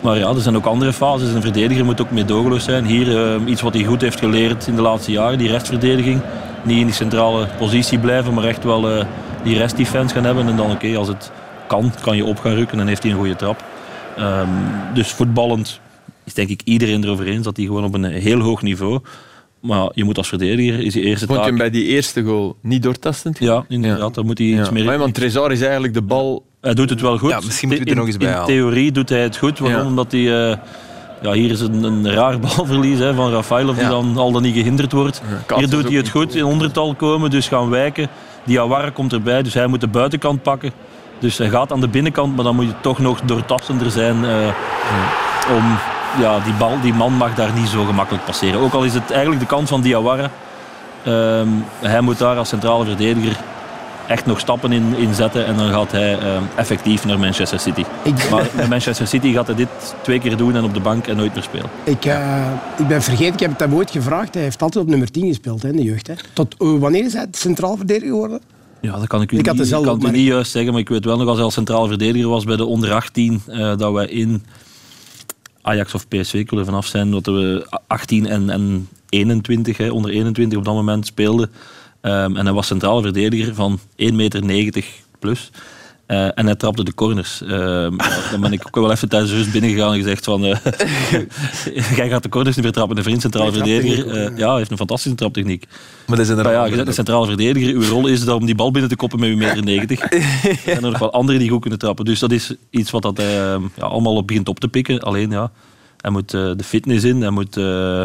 maar 0.02 0.18
ja, 0.18 0.28
er 0.28 0.40
zijn 0.40 0.56
ook 0.56 0.66
andere 0.66 0.92
fases. 0.92 1.34
Een 1.34 1.42
verdediger 1.42 1.84
moet 1.84 2.00
ook 2.00 2.10
meedogenloos 2.10 2.64
zijn. 2.64 2.84
Hier 2.84 3.32
ehm, 3.32 3.46
iets 3.46 3.62
wat 3.62 3.74
hij 3.74 3.84
goed 3.84 4.00
heeft 4.00 4.18
geleerd 4.18 4.66
in 4.66 4.76
de 4.76 4.82
laatste 4.82 5.12
jaren, 5.12 5.38
die 5.38 5.50
restverdediging. 5.50 6.20
Niet 6.62 6.78
in 6.78 6.86
die 6.86 6.94
centrale 6.94 7.46
positie 7.58 7.98
blijven, 7.98 8.34
maar 8.34 8.44
echt 8.44 8.64
wel 8.64 8.90
eh, 8.90 9.04
die 9.42 9.58
restdefense 9.58 10.14
gaan 10.14 10.24
hebben. 10.24 10.48
En 10.48 10.56
dan 10.56 10.70
oké, 10.70 10.96
als 10.96 11.08
het 11.08 11.30
kan, 11.66 11.92
kan 12.00 12.16
je 12.16 12.24
op 12.24 12.38
gaan 12.38 12.54
rukken 12.54 12.80
en 12.80 12.86
heeft 12.86 13.02
hij 13.02 13.12
een 13.12 13.18
goede 13.18 13.36
trap. 13.36 13.62
Ehm, 14.16 14.48
dus 14.94 15.12
voetballend 15.12 15.80
is 16.28 16.34
denk 16.34 16.48
ik 16.48 16.60
iedereen 16.64 17.04
erover 17.04 17.26
eens 17.26 17.44
dat 17.44 17.56
hij 17.56 17.66
gewoon 17.66 17.84
op 17.84 17.94
een 17.94 18.04
heel 18.04 18.40
hoog 18.40 18.62
niveau. 18.62 19.00
Maar 19.60 19.88
je 19.94 20.04
moet 20.04 20.16
als 20.18 20.28
verdediger, 20.28 20.80
is 20.80 20.94
je 20.94 21.00
eerste 21.00 21.26
Vond 21.26 21.38
je 21.38 21.44
taak... 21.44 21.46
hem 21.46 21.58
bij 21.58 21.70
die 21.70 21.84
eerste 21.84 22.22
goal 22.22 22.56
niet 22.62 22.82
doortastend? 22.82 23.38
Ja, 23.38 23.64
inderdaad, 23.68 24.14
daar 24.14 24.24
moet 24.24 24.38
hij 24.38 24.46
iets 24.46 24.66
Ja. 24.66 24.72
meer... 24.72 24.84
Maar, 24.84 24.98
want 24.98 25.14
Trezor 25.14 25.52
is 25.52 25.60
eigenlijk 25.60 25.94
de 25.94 26.02
bal... 26.02 26.46
Hij 26.60 26.74
doet 26.74 26.90
het 26.90 27.00
wel 27.00 27.18
goed. 27.18 27.30
Ja, 27.30 27.40
misschien 27.44 27.68
we 27.68 27.74
die 27.76 27.84
In- 27.84 27.96
nog 27.96 28.06
eens 28.06 28.16
bij 28.16 28.26
In 28.26 28.32
halen. 28.32 28.48
theorie 28.48 28.92
doet 28.92 29.08
hij 29.08 29.22
het 29.22 29.36
goed. 29.36 29.58
Waarom? 29.58 29.80
Ja. 29.80 29.86
Omdat 29.86 30.12
hij... 30.12 30.50
eh, 30.50 30.56
ja, 31.22 31.32
hier 31.32 31.50
is 31.50 31.60
een, 31.60 31.82
een 31.82 32.10
raar 32.12 32.38
balverlies 32.56 32.98
hè, 32.98 33.14
van 33.14 33.30
Rafael, 33.32 33.68
of 33.68 33.76
die 33.76 33.88
dan 33.88 34.16
al 34.16 34.32
dan 34.32 34.42
niet 34.42 34.54
gehinderd 34.54 34.92
wordt. 34.92 35.22
Hier 35.56 35.70
doet 35.70 35.84
hij 35.88 35.96
het 35.96 36.08
goed, 36.08 36.34
in 36.34 36.44
ondertal 36.44 36.94
komen, 36.94 37.30
dus 37.30 37.48
gaan 37.48 37.70
wijken. 37.70 38.08
Diawara 38.44 38.90
komt 38.90 39.12
erbij, 39.12 39.42
dus 39.42 39.54
hij 39.54 39.66
moet 39.66 39.80
de 39.80 39.86
buitenkant 39.88 40.42
pakken. 40.42 40.72
Dus 41.18 41.38
hij 41.38 41.48
gaat 41.48 41.72
aan 41.72 41.80
de 41.80 41.88
binnenkant, 41.88 42.34
maar 42.34 42.44
dan 42.44 42.54
moet 42.54 42.64
je 42.66 42.74
toch 42.82 42.98
nog 42.98 43.20
doortastender 43.20 43.90
zijn 43.90 44.24
eh, 44.24 44.48
om... 45.56 45.78
Ja, 46.20 46.40
die, 46.40 46.52
bal, 46.52 46.80
die 46.80 46.94
man 46.94 47.12
mag 47.12 47.34
daar 47.34 47.52
niet 47.52 47.68
zo 47.68 47.84
gemakkelijk 47.84 48.24
passeren. 48.24 48.60
Ook 48.60 48.72
al 48.72 48.84
is 48.84 48.94
het 48.94 49.10
eigenlijk 49.10 49.40
de 49.40 49.46
kant 49.46 49.68
van 49.68 49.80
Diawara. 49.80 50.30
Ehm, 51.04 51.48
hij 51.80 52.00
moet 52.00 52.18
daar 52.18 52.36
als 52.36 52.48
centrale 52.48 52.84
verdediger 52.84 53.36
echt 54.08 54.26
nog 54.26 54.40
stappen 54.40 54.72
in, 54.72 54.94
in 54.96 55.14
zetten 55.14 55.46
en 55.46 55.56
dan 55.56 55.70
gaat 55.70 55.92
hij 55.92 56.18
ehm, 56.18 56.42
effectief 56.56 57.04
naar 57.04 57.18
Manchester 57.18 57.60
City. 57.60 57.84
Ik, 58.02 58.30
Maar 58.30 58.50
bij 58.56 58.68
Manchester 58.68 59.06
City 59.06 59.32
gaat 59.32 59.46
hij 59.46 59.56
dit 59.56 59.68
twee 60.02 60.18
keer 60.18 60.36
doen 60.36 60.56
en 60.56 60.64
op 60.64 60.74
de 60.74 60.80
bank 60.80 61.06
en 61.06 61.16
nooit 61.16 61.34
meer 61.34 61.42
spelen. 61.42 61.70
ik, 61.84 62.04
eh, 62.04 62.46
ik 62.78 62.88
ben 62.88 63.02
vergeten, 63.02 63.32
ik 63.32 63.40
heb 63.40 63.50
het 63.50 63.60
hem 63.60 63.74
ooit 63.74 63.90
gevraagd. 63.90 64.34
Hij 64.34 64.42
heeft 64.42 64.62
altijd 64.62 64.84
op 64.84 64.90
nummer 64.90 65.10
10 65.10 65.26
gespeeld 65.26 65.62
hè, 65.62 65.68
in 65.68 65.76
de 65.76 65.82
jeugd. 65.82 66.06
Hè. 66.06 66.14
Tot 66.32 66.54
eh, 66.58 66.78
wanneer 66.78 67.04
is 67.04 67.12
hij 67.12 67.26
centraal 67.30 67.76
verdediger 67.76 68.08
geworden? 68.08 68.40
Ja, 68.80 68.98
dat 68.98 69.06
kan 69.06 69.22
ik 69.22 69.32
u 69.32 69.38
Ik 69.38 69.52
niet, 69.52 69.70
kan 69.70 70.06
u 70.06 70.10
niet 70.10 70.26
juist 70.26 70.50
zeggen, 70.50 70.72
maar 70.72 70.80
ik 70.80 70.88
weet 70.88 71.04
wel 71.04 71.16
nog 71.16 71.26
als 71.26 71.36
hij 71.36 71.44
als 71.44 71.54
centrale 71.54 71.88
verdediger 71.88 72.28
was 72.28 72.44
bij 72.44 72.56
de 72.56 72.64
onder 72.64 72.92
18, 72.92 73.42
eh, 73.46 73.76
dat 73.76 73.92
wij 73.92 74.06
in 74.06 74.42
Ajax 75.68 75.94
of 75.94 76.08
PSV, 76.08 76.46
er 76.50 76.64
vanaf 76.64 76.86
zijn, 76.86 77.10
dat 77.10 77.26
we 77.26 77.66
18 77.86 78.26
en, 78.26 78.50
en 78.50 78.88
21, 79.08 79.76
hè, 79.76 79.90
onder 79.90 80.10
21 80.10 80.58
op 80.58 80.64
dat 80.64 80.74
moment 80.74 81.06
speelden. 81.06 81.50
Ehm, 82.00 82.36
en 82.36 82.44
hij 82.44 82.52
was 82.52 82.66
centrale 82.66 83.02
verdediger 83.02 83.54
van 83.54 83.78
1,90 83.96 84.44
meter 84.44 84.84
plus. 85.18 85.50
Eh, 86.08 86.28
en 86.34 86.46
hij 86.46 86.54
trapte 86.54 86.84
de 86.84 86.94
corners. 86.94 87.42
Ehm, 87.42 87.96
dan 88.30 88.40
ben 88.40 88.52
ik 88.52 88.66
ook 88.66 88.74
wel 88.74 88.90
even 88.90 89.08
tijdens 89.08 89.30
de 89.30 89.36
rust 89.36 89.52
binnengegaan 89.52 89.92
en 89.92 89.98
gezegd 89.98 90.24
van... 90.24 90.44
eh, 90.44 90.56
jij 91.96 92.08
gaat 92.08 92.22
de 92.22 92.28
corners 92.28 92.54
niet 92.56 92.64
meer 92.64 92.74
trappen. 92.74 92.96
Een 92.96 93.02
vriend 93.02 93.20
centrale 93.20 93.50
Hij 93.50 93.58
verdediger. 93.58 94.10
eh, 94.10 94.36
ja, 94.38 94.48
hij 94.48 94.56
heeft 94.58 94.70
een 94.70 94.76
fantastische 94.76 95.16
traptechniek. 95.16 95.64
Maar 96.06 96.16
dat 96.16 96.26
is 96.28 96.34
Maar 96.34 96.36
ja, 96.36 96.42
inderdaad... 96.44 96.68
je 96.68 96.74
bent 96.76 96.88
een 96.88 96.94
centrale 96.94 97.26
verdediger. 97.26 97.74
Uw 97.74 97.82
rol 97.88 98.06
is 98.06 98.24
dan 98.24 98.36
om 98.36 98.46
die 98.46 98.54
bal 98.54 98.70
binnen 98.70 98.90
te 98.90 98.96
koppen 98.96 99.20
met 99.20 99.28
uw 99.28 99.36
meter 99.36 99.62
90. 99.64 100.00
En 100.00 100.74
er 100.76 100.80
nog 100.80 100.98
wel 100.98 101.12
anderen 101.12 101.40
die 101.40 101.50
goed 101.50 101.60
kunnen 101.60 101.78
trappen. 101.78 102.04
Dus 102.04 102.18
dat 102.18 102.32
is 102.32 102.54
iets 102.70 102.90
wat 102.90 103.02
dat 103.02 103.16
hij 103.16 103.52
eh, 103.52 103.60
ja, 103.76 103.84
allemaal 103.84 104.16
op 104.16 104.26
begint 104.26 104.48
op 104.48 104.60
te 104.60 104.68
pikken. 104.68 105.00
Alleen 105.00 105.30
ja, 105.30 105.50
hij 106.00 106.10
moet 106.10 106.34
eh, 106.34 106.50
de 106.56 106.64
fitness 106.64 107.04
in. 107.04 107.20
Hij 107.20 107.30
moet, 107.30 107.56
eh, 107.56 108.02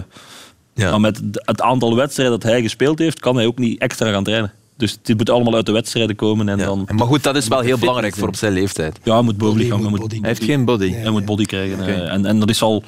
Ja. 0.73 0.89
maar 0.89 0.99
met 0.99 1.21
het 1.31 1.61
aantal 1.61 1.95
wedstrijden 1.95 2.39
dat 2.39 2.51
hij 2.51 2.61
gespeeld 2.61 2.99
heeft, 2.99 3.19
kan 3.19 3.35
hij 3.35 3.45
ook 3.45 3.57
niet 3.57 3.79
extra 3.79 4.11
gaan 4.11 4.23
trainen. 4.23 4.51
Dus 4.77 4.97
dit 5.01 5.17
moet 5.17 5.29
allemaal 5.29 5.55
uit 5.55 5.65
de 5.65 5.71
wedstrijden 5.71 6.15
komen. 6.15 6.49
En 6.49 6.57
Ja. 6.57 6.65
dan, 6.65 6.87
Maar 6.95 7.07
goed, 7.07 7.23
dat 7.23 7.35
is 7.35 7.47
wel 7.47 7.59
heel 7.59 7.77
belangrijk 7.77 8.15
voor 8.15 8.27
op 8.27 8.35
zijn 8.35 8.53
leeftijd. 8.53 8.99
ja, 9.03 9.13
hij 9.13 9.21
moet 9.23 9.37
bovenlichaam. 9.37 9.69
Body, 9.71 9.81
Hij 9.81 9.89
moet 9.91 9.99
moet, 9.99 10.09
body. 10.09 10.19
Hij 10.21 10.29
heeft 10.29 10.43
geen 10.43 10.65
body. 10.65 10.91
hij 10.93 11.09
moet 11.11 11.25
body 11.25 11.45
krijgen. 11.45 11.85
Eh, 11.87 12.13
en, 12.13 12.25
en 12.25 12.39
dat 12.39 12.49
is 12.49 12.61
al 12.61 12.83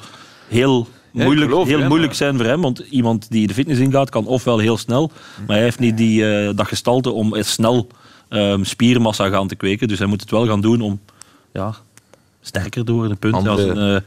heel 0.48 0.86
moeilijk, 1.12 1.50
geloof 1.50 1.66
heel 1.68 1.78
hè, 1.80 1.86
moeilijk 1.86 2.08
maar- 2.10 2.16
zijn 2.20 2.36
voor 2.36 2.44
hem. 2.44 2.60
Want 2.60 2.78
iemand 2.78 3.26
die 3.30 3.46
de 3.46 3.54
fitness 3.54 3.80
ingaat, 3.80 4.10
kan 4.10 4.26
ofwel 4.26 4.58
heel 4.58 4.76
snel, 4.76 5.10
maar 5.46 5.56
hij 5.56 5.64
heeft 5.64 5.78
niet 5.78 5.96
die, 5.96 6.30
eh, 6.46 6.56
dat 6.56 6.66
gestalte 6.66 7.10
om 7.10 7.34
echt 7.34 7.48
snel 7.48 7.86
ehm, 8.28 8.64
spiermassa 8.64 9.28
gaan 9.28 9.48
te 9.48 9.54
kweken. 9.54 9.88
Dus 9.88 9.98
hij 9.98 10.06
moet 10.06 10.20
het 10.20 10.30
wel 10.30 10.46
gaan 10.46 10.60
doen 10.60 10.80
om 10.80 11.00
ja, 11.52 11.74
sterker 12.40 12.84
te 12.84 12.92
worden. 12.92 13.18
Punt. 13.18 13.34
Andere- 13.34 13.70
Als, 13.70 13.78
een, 13.78 14.02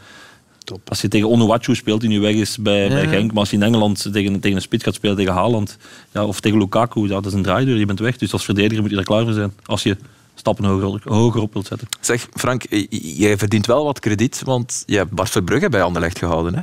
als 0.88 1.01
je 1.01 1.07
tegen 1.07 1.30
Onuachu 1.30 1.76
speelt, 1.76 2.01
die 2.01 2.09
nu 2.09 2.20
weg 2.20 2.36
is 2.36 2.57
bij, 2.57 2.88
bij 2.88 3.07
Genk, 3.07 3.32
maar 3.32 3.39
als 3.39 3.49
je 3.49 3.55
in 3.55 3.63
Engeland 3.63 4.13
tegen, 4.13 4.39
tegen 4.39 4.55
een 4.55 4.61
spits 4.61 4.84
gaat 4.84 4.93
spelen, 4.93 5.15
tegen 5.15 5.34
Haaland, 5.34 5.78
ja, 6.11 6.26
of 6.26 6.39
tegen 6.39 6.57
Lukaku, 6.57 7.01
ja, 7.01 7.07
dat 7.07 7.26
is 7.26 7.34
een 7.34 7.43
draaideur, 7.43 7.78
je 7.78 7.86
bent 7.86 7.99
weg. 7.99 8.17
Dus 8.17 8.34
als 8.34 8.45
verdediger 8.45 8.82
moet 8.82 8.91
je 8.91 8.97
er 8.97 9.03
klaar 9.03 9.24
voor 9.24 9.34
zijn. 9.34 9.53
Als 9.65 9.84
je 9.84 9.97
stappen 10.36 10.65
hoger, 10.65 11.01
hoger 11.03 11.41
op 11.41 11.53
wilt 11.53 11.67
zetten. 11.67 11.88
Zeg, 12.01 12.28
Frank, 12.34 12.63
jij 12.89 13.38
verdient 13.38 13.65
wel 13.65 13.84
wat 13.84 13.99
krediet, 13.99 14.41
want 14.45 14.84
je 14.86 14.97
hebt 14.97 15.11
Bart 15.11 15.30
Verbrugge 15.30 15.70
bij 15.70 15.82
Anderlecht 15.82 16.17
gehouden, 16.17 16.55
hè? 16.55 16.61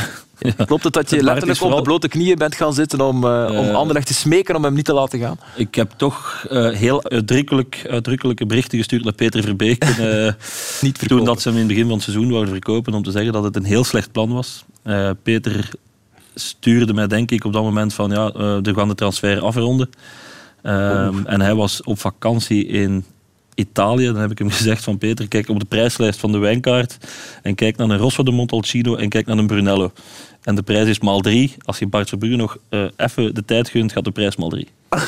Klopt 0.66 0.84
het 0.84 0.92
dat 0.92 1.10
je 1.10 1.22
letterlijk 1.22 1.60
op 1.60 1.76
de 1.76 1.82
blote 1.82 2.08
knieën 2.08 2.36
bent 2.36 2.54
gaan 2.54 2.74
zitten 2.74 3.00
om, 3.00 3.24
eh, 3.24 3.48
om. 3.50 3.74
Anderlecht 3.74 4.06
te 4.06 4.14
smeken 4.14 4.56
om 4.56 4.64
hem 4.64 4.74
niet 4.74 4.84
te 4.84 4.92
laten 4.92 5.18
gaan? 5.18 5.38
Ik 5.56 5.74
heb 5.74 5.92
toch 5.96 6.46
eh, 6.50 6.70
heel 6.70 7.04
uitdrukkelijk, 7.04 7.86
uitdrukkelijke 7.90 8.46
berichten 8.46 8.78
gestuurd 8.78 9.04
naar 9.04 9.12
Peter 9.12 9.42
Verbeek. 9.42 9.84
eh, 9.84 10.32
Niet 10.80 11.08
toen 11.08 11.24
dat 11.24 11.42
ze 11.42 11.48
hem 11.48 11.56
in 11.58 11.64
het 11.64 11.72
begin 11.72 11.86
van 11.86 11.94
het 11.94 12.02
seizoen 12.02 12.30
wouden 12.30 12.50
verkopen, 12.52 12.94
om 12.94 13.02
te 13.02 13.10
zeggen 13.10 13.32
dat 13.32 13.44
het 13.44 13.56
een 13.56 13.64
heel 13.64 13.84
slecht 13.84 14.12
plan 14.12 14.32
was. 14.32 14.64
Peter 15.22 15.70
stuurde 16.34 16.94
mij 16.94 17.06
denk 17.06 17.30
ik 17.30 17.44
op 17.44 17.52
dat 17.52 17.62
moment 17.62 17.94
van 17.94 18.10
ja, 18.10 18.32
we 18.32 18.72
gaan 18.74 18.88
de 18.88 18.94
transfer 18.94 19.40
afronden. 19.40 19.90
Ehm, 20.62 21.26
en 21.26 21.40
hij 21.40 21.54
was 21.54 21.82
op 21.82 21.98
vakantie 21.98 22.66
in 22.66 23.04
Italië. 23.62 24.04
Dan 24.04 24.16
heb 24.16 24.30
ik 24.30 24.38
hem 24.38 24.50
gezegd 24.50 24.84
van 24.84 24.98
Peter, 24.98 25.28
kijk 25.28 25.48
op 25.48 25.58
de 25.58 25.64
prijslijst 25.64 26.20
van 26.20 26.32
de 26.32 26.38
wijnkaart 26.38 26.96
en 27.42 27.54
kijk 27.54 27.76
naar 27.76 27.90
een 27.90 27.98
Rosso 27.98 28.22
de 28.22 28.30
Montalcino 28.30 28.96
en 28.96 29.08
kijk 29.08 29.26
naar 29.26 29.38
een 29.38 29.46
Brunello. 29.46 29.92
En 30.42 30.54
de 30.54 30.62
prijs 30.62 30.88
is 30.88 31.00
maal 31.00 31.20
drie. 31.20 31.54
Als 31.64 31.78
je 31.78 31.86
Bart 31.86 32.08
Verbrugge 32.08 32.36
nog 32.36 32.56
eh, 32.68 32.84
even 32.96 33.34
de 33.34 33.44
tijd 33.44 33.68
gunt, 33.68 33.92
gaat 33.92 34.04
de 34.04 34.10
prijs 34.10 34.36
maal 34.36 34.48
drie. 34.48 34.68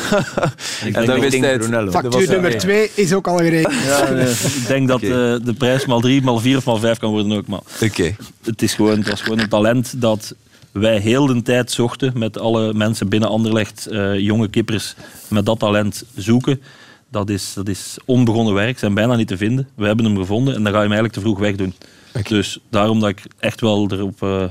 En 0.93 1.07
dan 1.07 1.21
wist 1.21 1.39
hij 1.39 1.61
Factuur 1.91 2.29
nummer 2.29 2.59
2 2.59 2.91
is 2.95 3.13
ook 3.13 3.29
al 3.29 3.37
gerekend. 3.37 3.75
Ik 4.61 4.67
denk 4.67 4.89
dat 4.89 5.03
eh, 5.03 5.09
de 5.09 5.55
prijs 5.59 5.87
maal 5.87 6.01
drie, 6.01 6.23
maal 6.23 6.39
vier 6.39 6.57
of 6.57 6.65
maal 6.65 6.79
vijf 6.79 6.99
kan 6.99 7.11
worden 7.11 7.33
ook. 7.33 7.47
Maar 7.47 7.61
Oké. 7.83 8.17
het, 8.45 8.63
is 8.63 8.75
gewoon, 8.75 8.99
het 8.99 9.09
was 9.09 9.21
gewoon 9.21 9.39
een 9.39 9.49
talent 9.49 10.01
dat 10.01 10.35
wij 10.73 10.99
heel 10.99 11.27
de 11.27 11.43
tijd 11.43 11.71
zochten 11.71 12.13
met 12.15 12.39
alle 12.39 12.73
mensen 12.75 13.09
binnen 13.09 13.29
Anderlecht, 13.29 13.87
eh, 13.87 14.19
jonge 14.19 14.49
kippers, 14.49 14.95
met 15.29 15.47
dat 15.47 15.59
talent 15.59 16.05
zoeken. 16.15 16.63
Dat 17.15 17.31
is, 17.31 17.53
dat 17.55 17.69
is 17.69 17.97
onbegonnen 18.05 18.55
werk, 18.55 18.79
zijn 18.79 18.95
bijna 18.95 19.17
niet 19.17 19.29
te 19.29 19.37
vinden. 19.37 19.69
We 19.75 19.87
hebben 19.87 20.05
hem 20.05 20.17
gevonden 20.17 20.55
en 20.55 20.63
dan 20.63 20.73
ga 20.73 20.79
je 20.79 20.89
hem 20.89 20.93
eigenlijk 20.93 21.13
te 21.15 21.21
vroeg 21.21 21.39
wegdoen. 21.39 21.75
Dus 22.29 22.59
daarom 22.71 23.01
dat 23.01 23.09
ik 23.09 23.23
echt 23.39 23.61
wel 23.61 23.89
erop... 23.93 24.23
eh, 24.23 24.45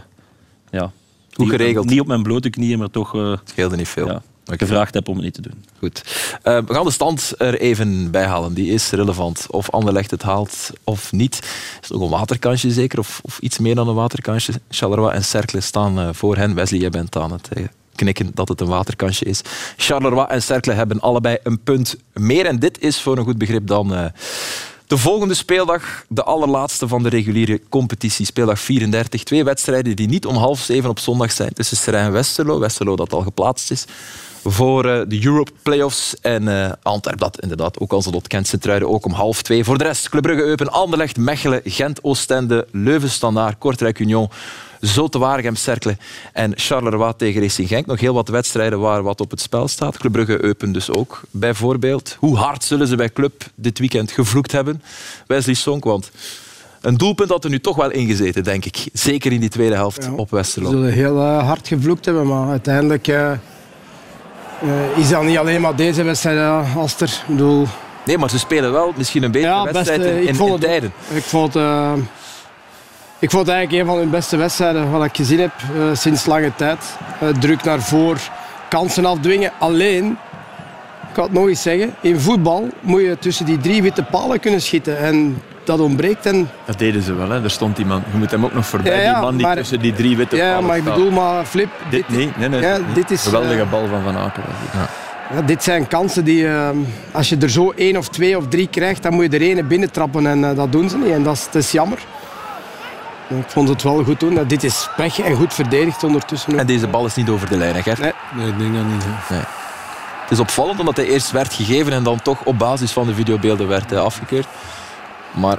ja, 0.72 0.92
op- 1.36 1.48
geregeld. 1.48 1.86
Niet 1.90 2.00
op 2.00 2.08
mijn 2.08 2.24
blote 2.24 2.50
knieën, 2.50 2.80
maar 2.80 2.90
toch 2.90 3.16
eh, 3.16 3.34
Scheelde 3.44 3.76
niet 3.76 3.88
veel. 3.88 4.08
ja, 4.08 4.22
Oké. 4.46 4.58
gevraagd 4.58 4.94
heb 4.94 5.08
om 5.08 5.16
het 5.16 5.24
niet 5.24 5.34
te 5.34 5.42
doen. 5.42 5.64
Goed. 5.80 6.04
Eh, 6.42 6.58
we 6.66 6.74
gaan 6.74 6.86
de 6.86 6.92
stand 6.92 7.34
er 7.38 7.60
even 7.60 8.12
bij 8.12 8.26
halen. 8.26 8.54
Die 8.54 8.72
is 8.74 8.90
relevant. 8.90 9.46
Of 9.50 9.70
Anderlecht 9.70 10.12
het 10.12 10.22
haalt 10.22 10.70
of 10.84 11.12
niet. 11.12 11.36
Is 11.82 11.90
het 11.90 11.92
nog 11.92 12.02
een 12.02 12.10
waterkansje 12.18 12.72
zeker? 12.72 13.00
Of, 13.00 13.20
of 13.24 13.40
iets 13.40 13.58
meer 13.60 13.76
dan 13.76 13.88
een 13.88 13.96
waterkansje? 13.96 14.54
Charleroi 14.70 15.14
en 15.16 15.24
Cercle 15.24 15.62
staan 15.62 16.16
voor 16.16 16.38
hen. 16.38 16.56
Wesley, 16.56 16.80
jij 16.80 16.90
bent 16.90 17.16
aan 17.16 17.32
het 17.32 17.48
eh, 17.54 17.64
knikken 17.96 18.32
dat 18.34 18.48
het 18.48 18.62
een 18.62 18.68
waterkansje 18.68 19.26
is. 19.26 19.42
Charleroi 19.78 20.26
en 20.30 20.42
Cercle 20.44 20.74
hebben 20.74 21.00
allebei 21.00 21.38
een 21.44 21.60
punt 21.60 21.96
meer. 22.14 22.46
En 22.46 22.60
dit 22.60 22.82
is 22.82 23.02
voor 23.02 23.18
een 23.18 23.24
goed 23.24 23.38
begrip 23.38 23.68
dan... 23.68 23.96
eh, 23.96 24.06
de 24.88 24.98
volgende 24.98 25.34
speeldag, 25.34 26.06
de 26.08 26.24
allerlaatste 26.24 26.88
van 26.88 27.04
de 27.04 27.10
reguliere 27.10 27.62
competitie, 27.70 28.26
speeldag 28.26 28.60
34. 28.60 29.24
Twee 29.24 29.44
wedstrijden 29.44 29.96
die 29.96 30.08
niet 30.08 30.26
om 30.26 30.36
half 30.36 30.60
zeven 30.60 30.90
op 30.90 31.00
zondag 31.00 31.32
zijn 31.32 31.54
tussen 31.54 31.78
Serijn 31.78 32.06
en 32.06 32.12
Westerlo. 32.12 32.60
Westerlo 32.60 32.96
dat 32.96 33.14
al 33.14 33.22
geplaatst 33.22 33.72
is 33.72 33.86
voor 34.44 34.86
eh, 34.86 35.02
de 35.08 35.26
Europe 35.26 35.52
Playoffs. 35.62 36.16
En 36.22 36.48
eh 36.48 36.72
Antwerp 36.82 37.20
dat 37.20 37.40
inderdaad 37.40 37.80
ook 37.80 37.92
als 37.92 38.06
het 38.06 38.28
kent. 38.28 38.48
Sint-Truiden 38.48 38.90
ook 38.90 39.06
om 39.06 39.12
half 39.12 39.42
twee. 39.42 39.64
Voor 39.64 39.78
de 39.78 39.84
rest 39.84 40.10
Club 40.10 40.22
Brugge, 40.24 40.44
Eupen, 40.44 40.72
Anderlecht, 40.72 41.18
Mechelen, 41.18 41.62
Gent, 41.64 42.04
Oostende, 42.04 42.68
Leuven, 42.72 43.10
Standaard, 43.10 43.58
Kortrijk, 43.58 44.00
Union, 44.00 44.30
Zote 44.86 45.20
Waregem, 45.20 45.56
Cercle 45.56 45.98
en 46.34 46.52
Charleroi 46.56 47.14
tegen 47.18 47.42
Racing 47.42 47.68
Genk. 47.68 47.86
Nog 47.86 48.00
heel 48.00 48.14
wat 48.14 48.28
wedstrijden 48.28 48.80
waar 48.80 49.04
wat 49.04 49.22
op 49.22 49.32
het 49.32 49.42
spel 49.42 49.68
staat. 49.68 49.98
Club 49.98 50.12
Brugge, 50.12 50.44
Eupen 50.44 50.72
dus 50.72 50.90
ook, 50.92 51.22
bijvoorbeeld. 51.32 52.16
Hoe 52.20 52.38
hard 52.38 52.64
zullen 52.64 52.88
ze 52.88 52.96
bij 52.96 53.10
Club 53.14 53.44
dit 53.56 53.80
weekend 53.80 54.12
gevloekt 54.12 54.52
hebben? 54.52 54.82
Wesley 55.28 55.54
Sonk, 55.56 55.84
want 55.84 56.12
een 56.82 56.98
doelpunt 56.98 57.30
had 57.30 57.44
er 57.44 57.50
nu 57.50 57.60
toch 57.60 57.76
wel 57.76 57.92
ingezeten, 57.92 58.44
denk 58.44 58.66
ik. 58.66 58.86
Zeker 58.94 59.32
in 59.32 59.40
die 59.40 59.50
tweede 59.50 59.76
helft 59.76 60.04
Ja. 60.04 60.12
op 60.12 60.30
Ze 60.30 60.36
Westerlo. 60.36 60.70
zullen 60.70 60.92
heel 60.92 61.18
eh, 61.20 61.46
hard 61.48 61.68
gevloekt 61.68 62.06
hebben, 62.06 62.28
maar 62.28 62.50
uiteindelijk... 62.50 63.08
eh, 63.08 63.32
Eh, 64.62 64.98
is 64.98 65.10
dat 65.10 65.24
niet 65.24 65.38
alleen 65.38 65.62
maar 65.62 65.76
deze 65.76 66.04
wedstrijd, 66.04 66.66
Aster? 66.78 67.08
Ik 67.08 67.36
bedoel, 67.36 67.68
Nee, 68.06 68.18
maar 68.18 68.30
ze 68.30 68.40
spelen 68.40 68.72
wel 68.72 68.94
misschien 68.98 69.24
een 69.24 69.32
betere 69.32 69.52
Ja, 69.54 69.64
wedstrijd 69.64 70.02
in, 70.02 70.36
het- 70.36 70.62
tijden. 70.62 70.92
ik 71.14 71.24
vond, 71.24 71.54
ik 73.24 73.30
vond 73.30 73.46
het 73.48 73.56
eigenlijk 73.56 73.84
een 73.84 73.90
van 73.94 74.00
hun 74.00 74.10
beste 74.10 74.38
wedstrijden 74.38 74.92
wat 74.92 75.06
ik 75.06 75.16
gezien 75.16 75.40
heb 75.40 75.52
eh, 75.76 75.84
sinds 75.94 76.26
lange 76.26 76.52
tijd. 76.56 76.98
Eh, 77.20 77.28
druk 77.28 77.64
naar 77.64 77.82
voor, 77.82 78.18
kansen 78.70 79.06
afdwingen. 79.06 79.52
Alleen, 79.60 80.06
ik 81.08 81.14
kan 81.14 81.24
het 81.24 81.34
nog 81.34 81.48
eens 81.48 81.62
zeggen, 81.62 81.96
in 82.02 82.20
voetbal 82.20 82.70
moet 82.80 83.02
je 83.02 83.18
tussen 83.20 83.46
die 83.46 83.58
drie 83.58 83.82
witte 83.82 84.04
palen 84.04 84.40
kunnen 84.40 84.62
schieten. 84.62 84.98
En 84.98 85.42
dat 85.64 85.80
ontbreekt. 85.80 86.26
En, 86.26 86.50
Dat 86.66 86.80
deden 86.80 87.02
ze 87.02 87.14
wel, 87.14 87.30
hè. 87.30 87.44
Er 87.44 87.50
stond 87.52 87.78
iemand. 87.78 88.06
Je 88.12 88.18
moet 88.18 88.32
hem 88.32 88.46
ook 88.46 88.54
nog 88.54 88.66
voorbij, 88.66 88.96
Ja, 88.96 89.02
ja, 89.02 89.14
die 89.14 89.22
man 89.22 89.38
die 89.38 89.46
maar- 89.46 89.56
tussen 89.56 89.80
die 89.80 89.94
drie 89.94 90.18
witte 90.18 90.36
ja, 90.36 90.52
palen 90.52 90.66
maar 90.66 90.78
ik 90.78 90.84
bedoel, 90.84 91.12
maar 91.12 91.46
Flip, 91.46 91.70
Dit, 91.90 92.10
nee, 92.10 92.32
nee, 92.38 92.50
nee. 92.50 92.62
Ja, 92.62 92.78
dit 92.94 93.12
is, 93.12 93.24
Geweldige 93.24 93.62
eh, 93.62 93.70
bal 93.70 93.88
van 93.88 94.04
Van 94.04 94.18
Aken. 94.18 94.44
Ja, 95.34 95.42
dit 95.42 95.64
zijn 95.64 95.88
kansen 95.88 96.24
die, 96.24 96.48
eh, 96.48 96.70
als 97.12 97.30
je 97.30 97.38
er 97.38 97.50
zo 97.50 97.72
één 97.76 97.98
of 97.98 98.10
twee 98.10 98.38
of 98.38 98.48
drie 98.48 98.68
krijgt, 98.68 99.04
dan 99.04 99.14
moet 99.14 99.32
je 99.32 99.38
er 99.38 99.46
ene 99.46 99.64
binnentrappen 99.64 100.28
en 100.28 100.56
dat 100.56 100.72
doen 100.72 100.90
ze 100.90 100.98
niet. 100.98 101.12
En 101.12 101.24
dat 101.24 101.34
is, 101.34 101.46
dat 101.52 101.62
is 101.64 101.72
jammer. 101.72 102.00
Ik 103.28 103.44
vond 103.48 103.70
het 103.70 103.84
wel 103.84 104.04
goed 104.04 104.20
doen. 104.20 104.44
Dit 104.48 104.64
is 104.64 104.90
pech 104.96 105.20
en 105.20 105.36
goed 105.36 105.54
verdedigd 105.54 106.04
ondertussen. 106.04 106.54
ook. 106.54 106.60
En 106.60 106.66
deze 106.66 106.88
bal 106.88 107.06
is 107.06 107.16
niet 107.16 107.30
over 107.30 107.50
de 107.50 107.58
lijn, 107.58 107.76
hè, 107.76 107.82
Gert? 107.82 108.00
Nee. 108.00 108.14
Nee, 108.36 108.48
ik 108.48 108.58
denk 108.60 108.74
dat 108.76 108.86
niet. 108.86 109.04
Het 110.22 110.32
is 110.32 110.40
opvallend 110.40 110.80
omdat 110.80 110.96
hij 110.98 111.06
eerst 111.06 111.32
werd 111.32 111.54
gegeven 111.54 111.94
en 111.94 112.04
dan 112.04 112.22
toch 112.22 112.42
op 112.44 112.58
basis 112.58 112.92
van 112.92 113.08
de 113.08 113.14
videobeelden 113.14 113.68
werd 113.68 113.92
eh, 113.92 114.00
afgekeurd. 114.00 114.48
Maar 115.32 115.58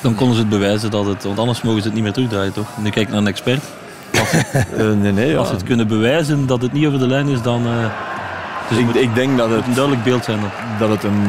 Dan 0.00 0.14
konden 0.14 0.34
ze 0.34 0.40
het 0.40 0.50
bewijzen 0.50 0.90
dat 0.90 1.06
het... 1.06 1.24
Want 1.24 1.38
anders 1.38 1.62
mogen 1.62 1.80
ze 1.80 1.86
het 1.86 1.94
niet 1.94 2.02
meer 2.04 2.12
terugdraaien, 2.12 2.52
toch? 2.52 2.68
Nu 2.76 2.90
kijk 2.90 3.06
ik 3.06 3.08
naar 3.08 3.18
een 3.20 3.26
expert. 3.26 3.62
Eh, 4.76 4.90
nee, 4.92 5.12
nee. 5.12 5.28
Ja. 5.30 5.38
Als 5.38 5.48
ze 5.48 5.54
het 5.54 5.62
kunnen 5.62 5.88
bewijzen 5.88 6.46
dat 6.46 6.62
het 6.62 6.72
niet 6.72 6.86
over 6.86 6.98
de 6.98 7.06
lijn 7.06 7.28
is, 7.28 7.42
dan... 7.42 7.66
eh 7.66 8.15
dus 8.68 8.78
ik, 8.78 8.84
moet 8.84 8.96
ik 8.96 9.14
denk 9.14 9.36
dat 9.36 9.50
het, 9.50 9.66
een 9.66 9.74
duidelijk 9.74 10.04
beeld 10.04 10.24
zijn 10.24 10.40
dat 10.78 10.88
het 10.88 11.02
een, 11.02 11.22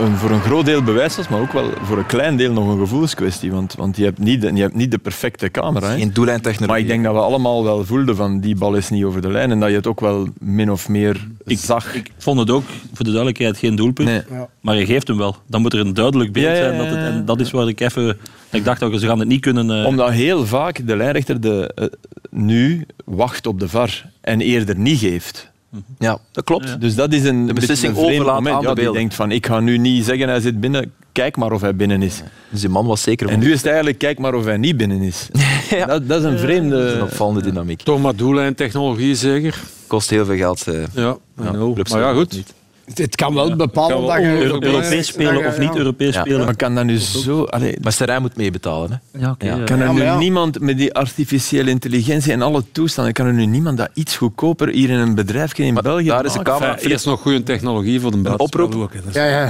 een, 0.00 0.16
voor 0.16 0.30
een 0.30 0.40
groot 0.40 0.64
deel 0.64 0.82
bewijs 0.82 1.16
was, 1.16 1.28
maar 1.28 1.40
ook 1.40 1.52
wel 1.52 1.70
voor 1.82 1.98
een 1.98 2.06
klein 2.06 2.36
deel 2.36 2.52
nog 2.52 2.68
een 2.68 2.78
gevoelskwestie. 2.78 3.52
Want, 3.52 3.74
want 3.74 3.96
je, 3.96 4.04
hebt 4.04 4.18
niet 4.18 4.40
de, 4.40 4.52
je 4.54 4.60
hebt 4.60 4.74
niet 4.74 4.90
de 4.90 4.98
perfecte 4.98 5.50
camera. 5.50 5.88
Hè. 5.88 5.96
geen 5.96 6.12
doellijntechnologie. 6.12 6.66
Maar 6.66 6.78
ik 6.78 6.86
denk 6.86 7.04
dat 7.04 7.14
we 7.14 7.20
allemaal 7.20 7.64
wel 7.64 7.84
voelden 7.84 8.16
van 8.16 8.40
die 8.40 8.56
bal 8.56 8.74
is 8.74 8.90
niet 8.90 9.04
over 9.04 9.20
de 9.22 9.30
lijn 9.30 9.50
en 9.50 9.60
dat 9.60 9.68
je 9.68 9.74
het 9.76 9.86
ook 9.86 10.00
wel 10.00 10.28
min 10.38 10.70
of 10.70 10.88
meer 10.88 11.26
zag. 11.46 11.94
Ik 11.94 12.10
vond 12.18 12.38
het 12.38 12.50
ook, 12.50 12.64
voor 12.92 13.04
de 13.04 13.10
duidelijkheid, 13.10 13.58
geen 13.58 13.76
doelpunt. 13.76 14.08
Nee. 14.08 14.22
Ja. 14.30 14.48
Maar 14.60 14.76
je 14.76 14.86
geeft 14.86 15.08
hem 15.08 15.16
wel. 15.16 15.36
Dan 15.46 15.60
moet 15.62 15.72
er 15.72 15.80
een 15.80 15.94
duidelijk 15.94 16.32
beeld 16.32 16.46
Ja, 16.46 16.54
zijn. 16.56 16.78
Dat 16.78 16.86
het, 16.86 16.96
en 16.96 17.24
dat 17.24 17.40
is 17.40 17.50
waar 17.50 17.68
ik 17.68 17.80
even... 17.80 18.16
Ik 18.50 18.64
dacht 18.64 18.82
ook, 18.82 18.98
ze 18.98 19.06
gaan 19.06 19.18
het 19.18 19.28
niet 19.28 19.40
kunnen... 19.40 19.70
eh, 19.80 19.86
Omdat 19.86 20.10
heel 20.10 20.46
vaak 20.46 20.86
de 20.86 20.96
lijnrechter 20.96 21.40
de, 21.40 21.72
eh, 21.74 21.86
nu 22.30 22.86
wacht 23.04 23.46
op 23.46 23.60
de 23.60 23.68
VAR 23.68 24.10
en 24.20 24.40
eerder 24.40 24.76
niet 24.78 24.98
geeft. 24.98 25.52
Ja, 25.98 26.18
dat 26.32 26.44
klopt. 26.44 26.68
Ja. 26.68 26.76
Dus 26.76 26.94
dat 26.94 27.12
is 27.12 27.24
een, 27.24 27.48
een 27.48 27.54
beslissing 27.54 27.96
een 27.96 28.04
overlaat 28.04 28.34
moment. 28.34 28.54
aan 28.54 28.60
de 28.60 28.66
Ja, 28.68 28.72
beelden. 28.74 28.92
denkt 28.94 29.14
van, 29.14 29.30
ik 29.30 29.46
ga 29.46 29.60
nu 29.60 29.78
niet 29.78 30.04
zeggen 30.04 30.28
hij 30.28 30.40
zit 30.40 30.60
binnen, 30.60 30.92
kijk 31.12 31.36
maar 31.36 31.52
of 31.52 31.60
hij 31.60 31.76
binnen 31.76 32.02
is. 32.02 32.22
Dus 32.50 32.60
die 32.60 32.68
man 32.68 32.86
was 32.86 33.02
zeker 33.02 33.28
En 33.28 33.38
nu 33.38 33.50
is 33.52 33.56
het 33.56 33.66
eigenlijk, 33.66 33.98
kijk 33.98 34.18
maar 34.18 34.34
of 34.34 34.44
hij 34.44 34.56
niet 34.56 34.76
binnen 34.76 35.00
is. 35.00 35.28
Ja. 35.70 35.86
Dat, 35.86 36.08
dat 36.08 36.18
is 36.18 36.24
een 36.30 36.38
vreemde... 36.38 36.76
Dat 36.78 36.86
is 36.86 36.92
een 36.94 37.02
opvallende 37.02 37.42
dynamiek. 37.42 37.82
Toch 37.82 38.00
maar 38.02 38.16
doellijntechnologie 38.16 39.14
zeker. 39.14 39.60
Kost 39.86 40.10
heel 40.10 40.24
veel 40.24 40.36
geld. 40.36 40.68
eh. 40.68 40.82
Ja, 40.92 41.16
maar 41.34 41.98
ja, 42.00 42.12
goed. 42.12 42.42
Het. 42.86 42.98
Het 42.98 43.16
kan 43.16 43.34
wel 43.34 43.56
bepalen 43.56 43.96
Kan 43.96 44.06
dat 44.06 44.16
je... 44.16 44.22
Euro- 44.22 44.42
Euro- 44.42 44.60
Europees 44.66 45.06
spelen 45.06 45.38
je- 45.38 45.46
of 45.46 45.58
niet 45.58 45.72
ja. 45.72 45.78
Europees 45.78 46.14
Ja. 46.14 46.20
spelen. 46.20 46.44
Maar 46.44 46.56
kan 46.56 46.74
dat 46.74 46.84
nu 46.84 46.98
zo... 46.98 47.44
Allee, 47.44 47.76
Maar 47.82 47.92
Serijn 47.92 48.20
moet 48.20 48.36
meebetalen. 48.36 49.02
Hè? 49.12 49.18
Ja, 49.20 49.30
oké. 49.30 49.46
Ja. 49.46 49.56
ja. 49.56 49.64
kan 49.64 49.78
er 49.80 49.86
Ja, 49.86 49.92
nu 49.92 50.02
ja. 50.02 50.18
niemand 50.18 50.60
met 50.60 50.76
die 50.78 50.94
artificiële 50.94 51.70
intelligentie 51.70 52.32
en 52.32 52.42
alle 52.42 52.62
toestanden, 52.72 53.12
kan 53.12 53.26
er 53.26 53.32
nu 53.32 53.46
niemand 53.46 53.76
dat 53.78 53.88
iets 53.94 54.16
goedkoper 54.16 54.68
hier 54.68 54.90
in 54.90 54.98
een 54.98 55.14
bedrijf 55.14 55.58
in 55.58 55.74
Maar 55.74 55.82
België 55.82 56.06
daar 56.06 56.24
is 56.24 56.32
de 56.32 56.42
camera. 56.42 56.74
Enfin, 56.74 56.90
eerst 56.90 57.06
nog 57.06 57.20
goede 57.20 57.42
technologie 57.42 58.00
voor 58.00 58.10
de 58.10 58.16
buiten. 58.16 58.44
oproep? 58.46 58.90
Is- 59.08 59.14
Ja, 59.14 59.24
ja. 59.24 59.44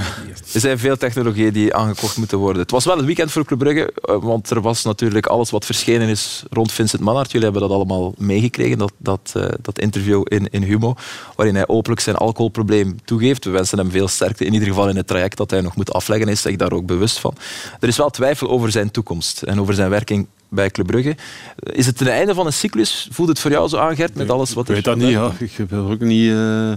Er 0.54 0.60
zijn 0.60 0.78
veel 0.78 0.96
technologieën 0.96 1.52
die 1.52 1.74
aangekocht 1.74 2.16
moeten 2.16 2.38
worden. 2.38 2.62
Het 2.62 2.70
was 2.70 2.84
wel 2.84 2.98
een 2.98 3.04
weekend 3.06 3.30
voor 3.32 3.44
Club 3.44 3.58
Brugge, 3.58 3.92
eh, 3.94 4.16
want 4.22 4.50
er 4.50 4.60
was 4.60 4.84
natuurlijk 4.84 5.26
alles 5.26 5.50
wat 5.50 5.64
verschenen 5.64 6.08
is 6.08 6.42
rond 6.50 6.72
Vincent 6.72 7.02
Manhart. 7.02 7.30
Jullie 7.32 7.48
hebben 7.50 7.68
dat 7.68 7.76
allemaal 7.76 8.14
meegekregen, 8.18 8.78
dat, 8.78 8.92
dat, 8.98 9.32
eh, 9.36 9.42
dat 9.62 9.78
interview 9.78 10.22
in, 10.24 10.48
in 10.50 10.62
Humo, 10.62 10.94
waarin 11.36 11.54
hij 11.54 11.68
openlijk 11.68 12.00
zijn 12.00 12.16
alcoholprobleem 12.16 12.96
toegeeft. 13.04 13.22
We 13.32 13.50
wensen 13.50 13.78
hem 13.78 13.90
veel 13.90 14.08
sterkte, 14.08 14.44
in 14.44 14.52
ieder 14.52 14.68
geval 14.68 14.88
in 14.88 14.96
het 14.96 15.06
traject 15.06 15.36
dat 15.36 15.50
hij 15.50 15.60
nog 15.60 15.76
moet 15.76 15.92
afleggen. 15.92 16.26
Hij 16.26 16.34
is 16.34 16.42
zich 16.42 16.56
daar 16.56 16.72
ook 16.72 16.86
bewust 16.86 17.18
van. 17.18 17.36
Er 17.80 17.88
is 17.88 17.96
wel 17.96 18.10
twijfel 18.10 18.48
over 18.48 18.70
zijn 18.70 18.90
toekomst 18.90 19.42
en 19.42 19.60
over 19.60 19.74
zijn 19.74 19.90
werking 19.90 20.26
bij 20.48 20.70
Club 20.70 20.86
Brugge. 20.86 21.16
Is 21.58 21.86
het 21.86 21.98
het 21.98 22.08
einde 22.08 22.34
van 22.34 22.46
een 22.46 22.52
cyclus? 22.52 23.08
Voelt 23.10 23.28
het 23.28 23.38
voor 23.38 23.50
jou 23.50 23.68
zo 23.68 23.76
aan, 23.76 23.96
Gert, 23.96 24.14
met 24.14 24.30
alles 24.30 24.52
wat 24.52 24.62
Ik 24.62 24.68
er 24.68 24.74
weet 24.74 24.84
dat 24.84 24.96
niet, 24.96 25.08
ja. 25.08 25.32
Ik, 25.38 25.52
heb 25.52 25.72
er 25.72 25.90
ook 25.90 26.00
niet, 26.00 26.30
eh, 26.30 26.72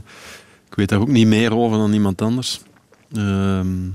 ik 0.70 0.76
weet 0.76 0.90
daar 0.90 1.00
ook 1.00 1.08
niet 1.08 1.28
meer 1.28 1.56
over 1.56 1.78
dan 1.78 1.94
iemand 1.94 2.22
anders. 2.22 2.62
Ehm, 3.14 3.86
maar 3.88 3.94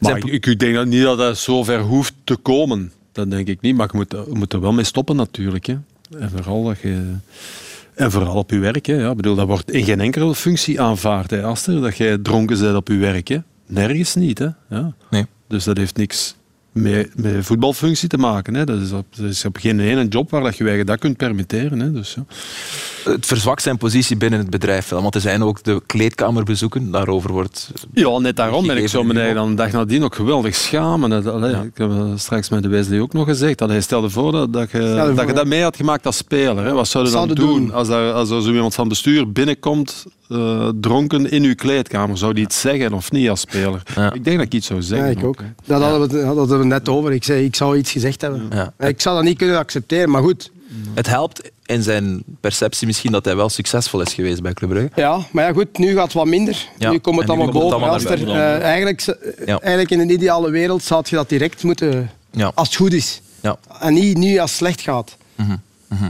Zijn- 0.00 0.32
ik, 0.32 0.46
ik 0.46 0.58
denk 0.58 0.74
dat 0.74 0.86
niet 0.86 1.02
dat 1.02 1.18
dat 1.18 1.38
zover 1.38 1.80
hoeft 1.80 2.14
te 2.24 2.36
komen. 2.36 2.92
Dat 3.12 3.30
denk 3.30 3.48
ik 3.48 3.60
niet. 3.60 3.76
Maar 3.76 3.88
je 3.92 3.96
moet, 3.96 4.10
je 4.10 4.34
moet 4.34 4.52
er 4.52 4.60
wel 4.60 4.72
mee 4.72 4.84
stoppen 4.84 5.16
natuurlijk. 5.16 5.66
Hè. 5.66 5.76
En 6.18 6.30
vooral 6.30 6.64
dat 6.64 6.80
je... 6.80 7.14
En 7.94 8.10
vooral 8.10 8.36
op 8.36 8.50
je 8.50 8.58
werk. 8.58 8.86
Hè. 8.86 8.94
Ja, 8.94 9.14
bedoel, 9.14 9.34
dat 9.34 9.46
wordt 9.46 9.70
in 9.70 9.84
geen 9.84 10.00
enkele 10.00 10.34
functie 10.34 10.80
aanvaard, 10.80 11.30
hè, 11.30 11.42
Aster, 11.42 11.80
dat 11.80 11.96
jij 11.96 12.18
dronken 12.18 12.60
bent 12.60 12.76
op 12.76 12.88
je 12.88 12.96
werk. 12.96 13.28
Hè. 13.28 13.38
Nergens 13.66 14.14
niet. 14.14 14.38
Hè. 14.38 14.48
Ja. 14.68 14.94
Nee. 15.10 15.26
Dus 15.48 15.64
dat 15.64 15.76
heeft 15.76 15.96
niks 15.96 16.36
met, 16.74 17.10
met 17.22 17.44
voetbalfunctie 17.46 18.08
te 18.08 18.16
maken. 18.18 18.54
Hè. 18.54 18.64
Dat, 18.64 18.80
is 18.80 18.92
op, 18.92 19.06
dat 19.16 19.30
is 19.30 19.44
op 19.44 19.56
geen 19.56 19.80
ene 19.80 20.08
job 20.08 20.30
waar 20.30 20.42
dat 20.42 20.56
je 20.56 20.62
je 20.64 20.68
eigen 20.68 20.86
dat 20.86 20.98
kunt 20.98 21.16
permitteren. 21.16 21.80
Hè. 21.80 21.92
Dus, 21.92 22.14
ja. 22.14 22.24
Het 23.12 23.26
verzwakt 23.26 23.62
zijn 23.62 23.76
positie 23.76 24.16
binnen 24.16 24.38
het 24.38 24.50
bedrijf. 24.50 24.88
wel, 24.88 25.02
Want 25.02 25.14
er 25.14 25.20
zijn 25.20 25.42
ook 25.42 25.62
de 25.62 25.82
kleedkamerbezoeken. 25.86 26.90
Daarover 26.90 27.32
wordt 27.32 27.70
Ja, 27.92 28.18
net 28.18 28.36
daarom. 28.36 28.70
En 28.70 28.76
ik 28.76 28.82
me 28.82 28.88
Gegeven 28.88 29.16
eigenlijk 29.16 29.34
dan 29.34 29.50
de 29.50 29.54
dag 29.54 29.72
nadien 29.72 30.04
ook 30.04 30.14
geweldig 30.14 30.54
schamen. 30.54 31.10
Dat, 31.10 31.26
allee, 31.26 31.50
Ja. 31.50 31.62
Ik 31.62 31.78
heb 31.78 31.90
het 31.90 32.20
straks 32.20 32.48
met 32.48 32.62
de 32.62 32.68
Wesley 32.68 33.00
ook 33.00 33.12
nog 33.12 33.26
gezegd. 33.26 33.58
Dat 33.58 33.68
hij 33.68 33.80
stelde 33.80 34.10
voor 34.10 34.32
dat, 34.32 34.52
dat, 34.52 34.70
je, 34.70 34.78
dat 34.78 35.06
voor, 35.08 35.20
je 35.20 35.26
ja. 35.26 35.32
dat 35.32 35.46
mee 35.46 35.62
had 35.62 35.76
gemaakt 35.76 36.06
als 36.06 36.16
speler. 36.16 36.64
Hè. 36.64 36.72
Wat 36.72 36.88
zou 36.88 37.04
je 37.04 37.10
dan 37.10 37.20
Zouden 37.22 37.46
doen, 37.46 37.60
doen. 37.66 37.72
als 37.72 37.88
er, 37.88 38.12
als 38.12 38.30
er 38.30 38.42
zo 38.42 38.52
iemand 38.52 38.74
van 38.74 38.88
bestuur 38.88 39.32
binnenkomt, 39.32 40.04
eh, 40.28 40.68
dronken 40.80 41.30
in 41.30 41.42
uw 41.42 41.54
kleedkamer? 41.54 42.18
Zou 42.18 42.32
die 42.34 42.44
iets 42.44 42.60
zeggen 42.60 42.92
of 42.92 43.12
niet 43.12 43.28
als 43.28 43.40
speler? 43.40 43.82
Ja. 43.94 44.12
Ik 44.12 44.24
denk 44.24 44.36
dat 44.36 44.46
ik 44.46 44.52
iets 44.54 44.66
zou 44.66 44.78
Ja, 44.80 44.86
zeggen. 44.86 45.10
ik 45.10 45.24
ook. 45.24 45.38
hè. 45.38 45.44
Dat 45.66 45.82
hadden, 45.82 46.08
we, 46.08 46.16
dat 46.24 46.36
hadden 46.36 46.58
we 46.58 46.63
net 46.66 46.88
over. 46.88 47.12
Ik 47.12 47.24
zei, 47.24 47.44
ik 47.44 47.56
zou 47.56 47.76
iets 47.76 47.90
gezegd 47.90 48.20
hebben. 48.20 48.46
Ja. 48.50 48.72
Ik 48.86 49.00
zou 49.00 49.16
dat 49.16 49.24
niet 49.24 49.38
kunnen 49.38 49.58
accepteren, 49.58 50.10
maar 50.10 50.22
goed. 50.22 50.50
Het 50.94 51.06
helpt 51.06 51.50
in 51.66 51.82
zijn 51.82 52.22
perceptie 52.40 52.86
misschien 52.86 53.12
dat 53.12 53.24
hij 53.24 53.36
wel 53.36 53.48
succesvol 53.48 54.00
is 54.00 54.12
geweest 54.14 54.42
bij 54.42 54.52
Club 54.52 54.70
Brugge. 54.70 54.90
Ja, 54.94 55.18
maar 55.30 55.44
ja, 55.46 55.52
goed, 55.52 55.78
nu 55.78 55.94
gaat 55.94 56.04
het 56.04 56.12
wat 56.12 56.26
minder. 56.26 56.68
Ja, 56.78 56.90
Nu 56.90 56.98
komt 56.98 57.20
het 57.20 57.28
allemaal 57.28 57.50
boven. 57.52 57.70
allemaal 57.76 58.00
er, 58.00 58.28
eh, 58.30 58.60
eigenlijk, 58.62 59.00
Ja. 59.46 59.58
eigenlijk 59.60 59.90
in 59.90 60.00
een 60.00 60.10
ideale 60.10 60.50
wereld 60.50 60.82
zou 60.82 61.04
je 61.08 61.16
dat 61.16 61.28
direct 61.28 61.62
moeten, 61.62 62.10
als 62.54 62.68
het 62.68 62.76
goed 62.76 62.92
is. 62.92 63.20
Ja. 63.40 63.56
En 63.80 63.92
niet 63.94 64.16
nu 64.16 64.38
als 64.38 64.50
het 64.50 64.58
slecht 64.58 64.80
gaat. 64.80 65.16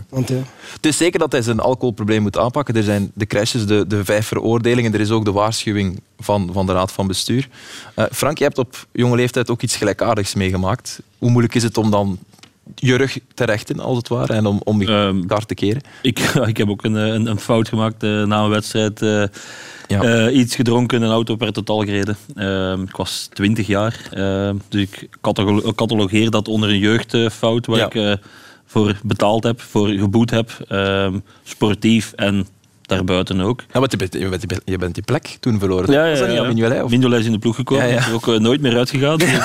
Want, 0.08 0.28
ja. 0.28 0.42
Het 0.72 0.86
is 0.86 0.96
zeker 0.96 1.18
dat 1.18 1.32
hij 1.32 1.42
zijn 1.42 1.60
alcoholprobleem 1.60 2.22
moet 2.22 2.38
aanpakken. 2.38 2.76
Er 2.76 2.82
zijn 2.82 3.10
de 3.14 3.26
crashes, 3.26 3.66
de, 3.66 3.84
de 3.86 4.04
vijf 4.04 4.26
veroordelingen. 4.26 4.94
Er 4.94 5.00
is 5.00 5.10
ook 5.10 5.24
de 5.24 5.32
waarschuwing 5.32 6.00
van, 6.18 6.50
van 6.52 6.66
de 6.66 6.72
Raad 6.72 6.92
van 6.92 7.06
Bestuur. 7.06 7.48
Eh, 7.94 8.04
Frank, 8.12 8.38
je 8.38 8.44
hebt 8.44 8.58
op 8.58 8.86
jonge 8.92 9.16
leeftijd 9.16 9.50
ook 9.50 9.62
iets 9.62 9.76
gelijkaardigs 9.76 10.34
meegemaakt. 10.34 11.00
Hoe 11.18 11.30
moeilijk 11.30 11.54
is 11.54 11.62
het 11.62 11.76
om 11.78 11.90
dan 11.90 12.18
je 12.74 12.96
rug 12.96 13.18
te 13.34 13.44
rechten, 13.44 13.80
als 13.80 13.96
het 13.96 14.08
ware, 14.08 14.32
en 14.32 14.46
om, 14.46 14.60
om 14.64 14.80
je 14.80 15.24
kaart 15.26 15.48
te 15.48 15.54
keren? 15.54 15.82
Ik, 16.02 16.18
ik 16.46 16.56
heb 16.56 16.68
ook 16.68 16.84
een, 16.84 16.94
een, 16.94 17.26
een 17.26 17.38
fout 17.40 17.68
gemaakt 17.68 18.02
eh, 18.02 18.22
na 18.22 18.42
een 18.42 18.48
wedstrijd. 18.50 19.02
eh, 19.02 19.24
Ja. 19.88 20.02
eh, 20.02 20.36
iets 20.36 20.54
gedronken, 20.54 21.02
een 21.02 21.10
auto 21.10 21.36
per 21.36 21.52
totaal 21.52 21.78
gereden. 21.84 22.16
Ehm, 22.34 22.82
ik 22.82 22.96
was 22.96 23.28
20 23.32 23.66
jaar, 23.66 24.08
ehm, 24.10 24.56
dus 24.68 24.82
ik 24.82 25.08
catalo- 25.20 25.72
catalogeer 25.74 26.30
dat 26.30 26.48
onder 26.48 26.68
een 26.68 26.78
jeugdfout 26.78 27.66
waar 27.66 27.78
Ja. 27.78 27.86
ik 27.86 27.94
eh, 27.94 28.12
voor 28.66 28.96
betaald 29.02 29.44
heb, 29.44 29.60
voor 29.60 29.88
geboet 29.88 30.30
heb. 30.30 30.50
Ehm, 30.68 31.18
sportief 31.44 32.12
en 32.16 32.46
daarbuiten 32.82 33.40
ook. 33.40 33.60
Ja, 33.72 33.78
want 33.78 33.90
je, 33.90 33.96
bent, 33.96 34.12
je, 34.12 34.28
bent, 34.28 34.60
je 34.64 34.78
bent 34.78 34.94
die 34.94 35.02
plek 35.04 35.36
toen 35.40 35.58
verloren. 35.58 35.92
Ja, 35.92 36.04
ja, 36.04 36.10
Was 36.10 36.18
dat 36.18 36.28
niet 36.28 36.36
ja. 36.36 36.42
aan 36.42 36.48
Mignolet? 36.54 36.82
Of? 36.82 36.90
Mignolet 36.90 37.20
is 37.20 37.26
in 37.26 37.32
de 37.32 37.38
ploeg 37.38 37.54
gekomen, 37.54 37.84
Ja, 37.86 37.90
ja. 37.92 37.98
is 37.98 38.06
er 38.06 38.14
ook 38.14 38.28
eh, 38.28 38.38
nooit 38.38 38.60
meer 38.60 38.76
uitgegaan. 38.76 39.18
Nee. 39.18 39.28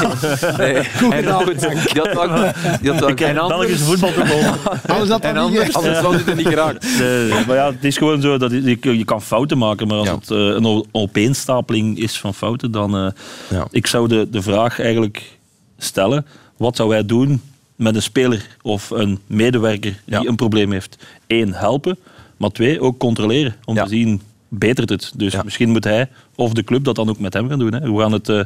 En 0.73 0.85
goed, 0.85 1.11
die 1.11 1.29
had 1.29 1.43
wel- 1.43 2.53
die 2.81 2.91
had 2.91 2.99
wel- 2.99 3.09
Ik 3.09 3.19
heb 3.19 3.35
Belgisch 3.35 3.81
voetbal 3.81 4.11
te. 4.13 4.21
Anders 4.93 5.09
had 5.09 5.21
dat 5.21 5.21
En 5.21 5.33
niet 5.33 5.37
anders, 5.43 5.59
geweest. 5.59 5.75
anders 5.75 6.01
was 6.01 6.15
het 6.15 6.27
er 6.27 6.35
niet 6.35 6.47
geraakt. 6.47 6.87
Nee, 6.99 7.29
nee, 7.31 7.45
maar 7.45 7.55
ja, 7.55 7.65
het 7.71 7.83
is 7.83 7.97
gewoon 7.97 8.21
zo 8.21 8.37
dat 8.37 8.51
je, 8.51 8.77
je 8.97 9.05
kan 9.05 9.21
fouten 9.21 9.57
maken, 9.57 9.87
maar 9.87 9.97
als 9.97 10.07
Ja. 10.07 10.15
het 10.15 10.31
eh, 10.31 10.37
een 10.37 10.85
opeenstapeling 10.91 11.97
is 11.99 12.19
van 12.19 12.33
fouten, 12.33 12.71
dan. 12.71 12.95
eh, 12.95 13.07
Ja. 13.49 13.67
Ik 13.71 13.87
zou 13.87 14.07
de, 14.07 14.27
de 14.31 14.41
vraag 14.41 14.79
eigenlijk 14.79 15.37
stellen: 15.77 16.25
wat 16.57 16.75
zou 16.75 16.89
wij 16.89 17.05
doen 17.05 17.41
met 17.79 17.95
een 17.95 18.01
speler 18.01 18.47
of 18.61 18.89
een 18.89 19.19
medewerker 19.27 20.01
die 20.05 20.21
Ja. 20.21 20.25
een 20.29 20.35
probleem 20.35 20.71
heeft? 20.71 21.07
Eén, 21.27 21.53
helpen, 21.53 21.97
maar 22.37 22.49
twee, 22.49 22.81
ook 22.81 22.97
controleren 22.97 23.55
om 23.65 23.75
Ja. 23.75 23.83
te 23.83 23.89
zien 23.89 24.21
betert 24.47 24.89
het. 24.89 25.11
Dus 25.15 25.33
Ja. 25.33 25.41
misschien 25.43 25.69
moet 25.69 25.83
hij 25.83 26.09
of 26.35 26.53
de 26.53 26.63
club 26.63 26.83
dat 26.83 26.95
dan 26.95 27.09
ook 27.09 27.19
met 27.19 27.33
hem 27.33 27.49
gaan 27.49 27.59
doen. 27.59 27.73
Hè. 27.73 27.91
We 27.91 27.99
gaan 27.99 28.11
het 28.11 28.29
eh, 28.29 28.41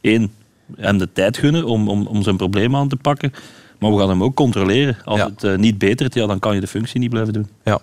één 0.00 0.32
hem 0.76 0.98
de 0.98 1.08
tijd 1.12 1.36
gunnen 1.38 1.64
om, 1.64 1.88
om, 1.88 2.06
om 2.06 2.22
zijn 2.22 2.36
probleem 2.36 2.76
aan 2.76 2.88
te 2.88 2.96
pakken. 2.96 3.32
Maar 3.78 3.92
we 3.92 3.98
gaan 3.98 4.08
hem 4.08 4.22
ook 4.22 4.34
controleren. 4.34 4.96
Als 5.04 5.18
Ja. 5.18 5.26
het 5.26 5.44
eh, 5.44 5.56
niet 5.56 5.78
betert, 5.78 6.14
ja, 6.14 6.26
dan 6.26 6.38
kan 6.38 6.54
je 6.54 6.60
de 6.60 6.66
functie 6.66 7.00
niet 7.00 7.10
blijven 7.10 7.32
doen. 7.32 7.48
Ja, 7.64 7.78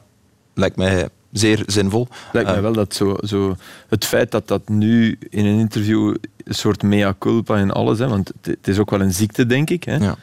lijkt 0.53 0.75
mij 0.75 1.09
zeer 1.31 1.63
zinvol. 1.65 2.07
Lijkt 2.31 2.47
mij 2.47 2.57
Eh, 2.57 2.63
wel 2.63 2.73
dat 2.73 2.93
zo, 2.95 3.17
zo, 3.23 3.55
het 3.89 4.05
feit 4.05 4.31
dat 4.31 4.47
dat 4.47 4.69
nu 4.69 5.17
in 5.29 5.45
een 5.45 5.59
interview 5.59 6.15
een 6.43 6.55
soort 6.55 6.83
mea 6.83 7.15
culpa 7.19 7.55
en 7.57 7.71
alles, 7.71 7.99
hè, 7.99 8.07
want 8.07 8.27
het, 8.27 8.45
het 8.57 8.67
is 8.67 8.77
ook 8.79 8.89
wel 8.89 9.01
een 9.01 9.13
ziekte, 9.13 9.45
denk 9.45 9.69
ik. 9.69 9.83
Hè. 9.83 9.95
Ja. 9.95 10.15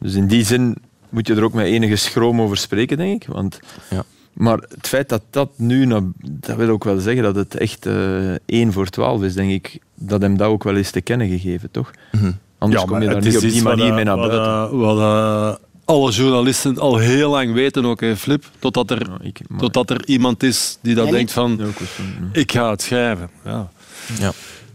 Dus 0.00 0.14
in 0.14 0.26
die 0.26 0.44
zin 0.44 0.76
moet 1.08 1.26
je 1.26 1.34
er 1.34 1.42
ook 1.44 1.52
met 1.52 1.66
enige 1.66 1.96
schroom 1.96 2.40
over 2.40 2.56
spreken, 2.56 2.96
denk 2.96 3.22
ik. 3.22 3.28
Want, 3.28 3.60
Ja. 3.90 4.04
Maar 4.32 4.58
het 4.68 4.88
feit 4.88 5.08
dat 5.08 5.22
dat 5.30 5.50
nu, 5.56 5.84
naar- 5.86 6.02
dat 6.22 6.56
wil 6.56 6.68
ook 6.68 6.84
wel 6.84 6.98
zeggen 7.00 7.22
dat 7.22 7.34
het 7.34 7.54
echt 7.56 7.86
eh 7.86 8.34
1 8.46 8.72
voor 8.72 8.86
12 8.88 9.22
is, 9.22 9.34
denk 9.34 9.50
ik, 9.50 9.78
dat 9.94 10.22
hem 10.22 10.36
dat 10.36 10.48
ook 10.48 10.64
wel 10.64 10.74
is 10.76 10.90
te 10.90 11.00
kennen 11.00 11.28
gegeven, 11.28 11.70
toch? 11.70 11.90
Mhm. 12.12 12.32
Anders 12.58 12.80
Ja, 12.82 12.86
kom 12.88 13.00
je 13.02 13.08
daar 13.08 13.22
niet 13.22 13.36
op 13.36 13.42
die 13.42 13.62
wat, 13.62 13.76
manier 13.76 13.88
eh, 13.90 13.94
mee 13.94 14.04
naar 14.04 14.16
wat, 14.16 14.28
buiten. 14.30 14.52
eh, 14.52 14.70
Wat 14.80 15.60
alle 15.84 16.10
journalisten 16.10 16.78
al 16.78 16.96
heel 16.96 17.30
lang 17.30 17.52
weten 17.52 17.84
ook, 17.84 18.00
hè, 18.00 18.16
Flip. 18.16 18.44
Totdat 18.58 18.90
er, 18.90 19.06
Ja, 19.10 19.16
ik- 19.22 19.40
totdat 19.58 19.90
er 19.90 20.06
iemand 20.06 20.42
is 20.42 20.78
die 20.82 20.94
dat 20.94 21.10
denkt 21.10 21.32
van, 21.32 21.56
Ja, 21.58 21.64
ja. 21.64 21.70
ik 22.32 22.52
ga 22.52 22.70
het 22.70 22.82
schrijven. 22.82 23.30
Ja. 23.44 23.70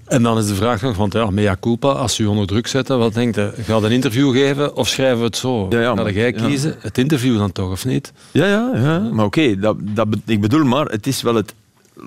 En 0.06 0.24
dan 0.24 0.38
is 0.38 0.48
de 0.48 0.56
vraag 0.56 0.82
nog, 0.82 0.98
want 0.98 1.14
ja, 1.14 1.30
mea 1.30 1.58
culpa, 1.60 1.88
als 1.88 2.18
je 2.18 2.30
onder 2.30 2.48
druk 2.48 2.68
zet, 2.68 2.88
wat 2.88 3.14
denkt 3.14 3.36
je? 3.36 3.54
Ga 3.62 3.78
je 3.78 3.86
een 3.86 3.92
interview 3.92 4.32
geven 4.32 4.76
of 4.76 4.88
schrijven 4.88 5.18
we 5.18 5.26
het 5.26 5.38
zo? 5.38 5.66
Ja, 5.70 5.82
ja, 5.82 5.94
maar- 5.94 6.14
jij 6.14 6.34
ja. 6.38 6.48
kiezen? 6.48 6.76
Het 6.80 6.98
interview 6.98 7.38
dan 7.38 7.52
toch, 7.52 7.72
of 7.72 7.86
niet? 7.86 8.14
Ja, 8.32 8.46
ja, 8.46 8.72
ja. 8.74 9.00
maar 9.00 9.26
oké, 9.26 9.60
dat, 9.60 9.76
dat, 9.80 10.08
ik 10.26 10.42
bedoel 10.42 10.64
maar, 10.64 10.86
het 10.86 11.08
is 11.08 11.22
wel 11.22 11.36
het 11.36 11.54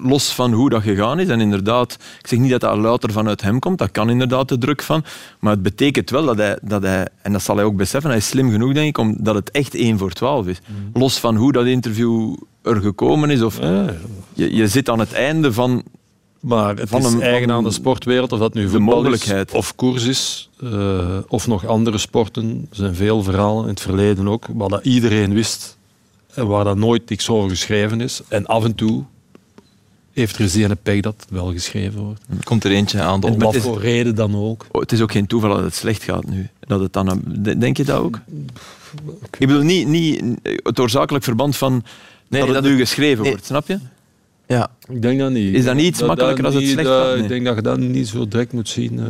los 0.02 0.32
van 0.32 0.52
hoe 0.52 0.70
dat 0.70 0.82
gegaan 0.82 1.20
is. 1.20 1.28
En 1.28 1.40
inderdaad, 1.40 1.92
ik 2.20 2.26
zeg 2.26 2.38
niet 2.38 2.50
dat 2.50 2.60
dat 2.60 2.76
louter 2.76 3.12
vanuit 3.12 3.42
hem 3.42 3.58
komt, 3.58 3.78
dat 3.78 3.90
kan 3.90 4.10
inderdaad 4.10 4.48
de 4.48 4.58
druk 4.58 4.82
van. 4.82 5.04
Maar 5.38 5.52
het 5.52 5.62
betekent 5.62 6.10
wel 6.10 6.24
dat 6.24 6.36
hij, 6.36 6.58
dat 6.62 6.82
hij 6.82 7.08
en 7.22 7.32
dat 7.32 7.42
zal 7.42 7.56
hij 7.56 7.64
ook 7.64 7.76
beseffen, 7.76 8.10
hij 8.10 8.18
is 8.18 8.28
slim 8.28 8.50
genoeg, 8.50 8.72
denk 8.72 8.88
ik, 8.88 8.98
omdat 8.98 9.34
het 9.34 9.50
echt 9.50 9.74
1 9.74 9.98
voor 9.98 10.12
12 10.12 10.46
is. 10.46 10.60
Los 10.92 11.18
van 11.18 11.36
hoe 11.36 11.52
dat 11.52 11.66
interview 11.66 12.36
er 12.62 12.80
gekomen 12.80 13.30
is, 13.30 13.42
of 13.42 13.58
je 14.34 14.68
zit 14.68 14.88
aan 14.88 14.98
het 14.98 15.12
einde 15.12 15.52
van. 15.52 15.82
Maar 16.48 16.76
het 16.76 16.88
Van 16.88 17.00
is 17.00 17.12
een- 17.12 17.22
eigen 17.22 17.50
aan 17.50 17.64
de 17.64 17.70
sportwereld, 17.70 18.32
of 18.32 18.38
dat 18.38 18.54
nu 18.54 18.68
voetbal 18.68 19.12
is, 19.12 19.32
of 19.52 19.74
koers 19.74 20.04
is, 20.04 20.50
eh, 20.62 21.18
of 21.28 21.46
nog 21.46 21.66
andere 21.66 21.98
sporten. 21.98 22.66
Er 22.70 22.76
zijn 22.76 22.94
veel 22.94 23.22
verhalen 23.22 23.62
in 23.62 23.68
het 23.70 23.80
verleden 23.80 24.28
ook, 24.28 24.46
waar 24.54 24.68
dat 24.68 24.84
iedereen 24.84 25.32
wist 25.32 25.76
en 26.34 26.46
waar 26.46 26.64
dat 26.64 26.76
nooit 26.76 27.08
niks 27.08 27.28
over 27.28 27.50
geschreven 27.50 28.00
is. 28.00 28.20
En 28.28 28.46
af 28.46 28.64
en 28.64 28.74
toe 28.74 29.04
heeft 30.12 30.34
er 30.34 30.40
eens 30.40 30.54
een 30.54 30.76
pech 30.82 31.00
dat 31.00 31.14
het 31.20 31.30
wel 31.30 31.52
geschreven 31.52 32.00
wordt. 32.00 32.20
Komt 32.42 32.64
er 32.64 32.70
eentje 32.70 33.00
aan 33.00 33.20
de 33.20 33.26
Om 33.26 33.38
wat 33.38 33.56
voor 33.56 33.80
reden 33.80 34.14
dan 34.14 34.36
ook. 34.36 34.66
Oh, 34.72 34.80
het 34.80 34.92
is 34.92 35.00
ook 35.00 35.12
geen 35.12 35.26
toeval 35.26 35.54
dat 35.54 35.64
het 35.64 35.74
slecht 35.74 36.02
gaat 36.02 36.26
nu. 36.26 36.48
Dat 36.60 36.80
het 36.80 36.92
dan, 36.92 37.22
denk 37.58 37.76
je 37.76 37.84
dat 37.84 38.00
ook? 38.00 38.20
Ik 39.38 39.46
bedoel 39.46 39.62
niet, 39.62 39.86
niet 39.88 40.22
het 40.42 40.80
oorzakelijk 40.80 41.24
verband 41.24 41.56
van 41.56 41.72
Nee, 42.28 42.40
dat 42.40 42.54
het 42.54 42.62
dat 42.62 42.72
nu 42.72 42.78
geschreven 42.78 43.24
wordt, 43.24 43.46
snap 43.46 43.68
je? 43.68 43.78
Ja, 44.48 44.70
Ik 44.88 45.02
denk 45.02 45.18
dat 45.20 45.30
niet. 45.30 45.54
Is 45.54 45.64
dat 45.64 45.74
niet 45.74 45.84
iets 45.86 46.02
makkelijker 46.02 46.44
als 46.44 46.54
het 46.54 46.66
slecht 46.66 46.88
gaat? 46.88 47.14
Nee. 47.14 47.22
Ik 47.22 47.28
denk 47.28 47.44
dat 47.44 47.54
je 47.54 47.62
dat 47.62 47.78
niet 47.78 48.08
zo 48.08 48.28
direct 48.28 48.52
moet 48.52 48.68
zien. 48.68 48.98
eh. 48.98 49.06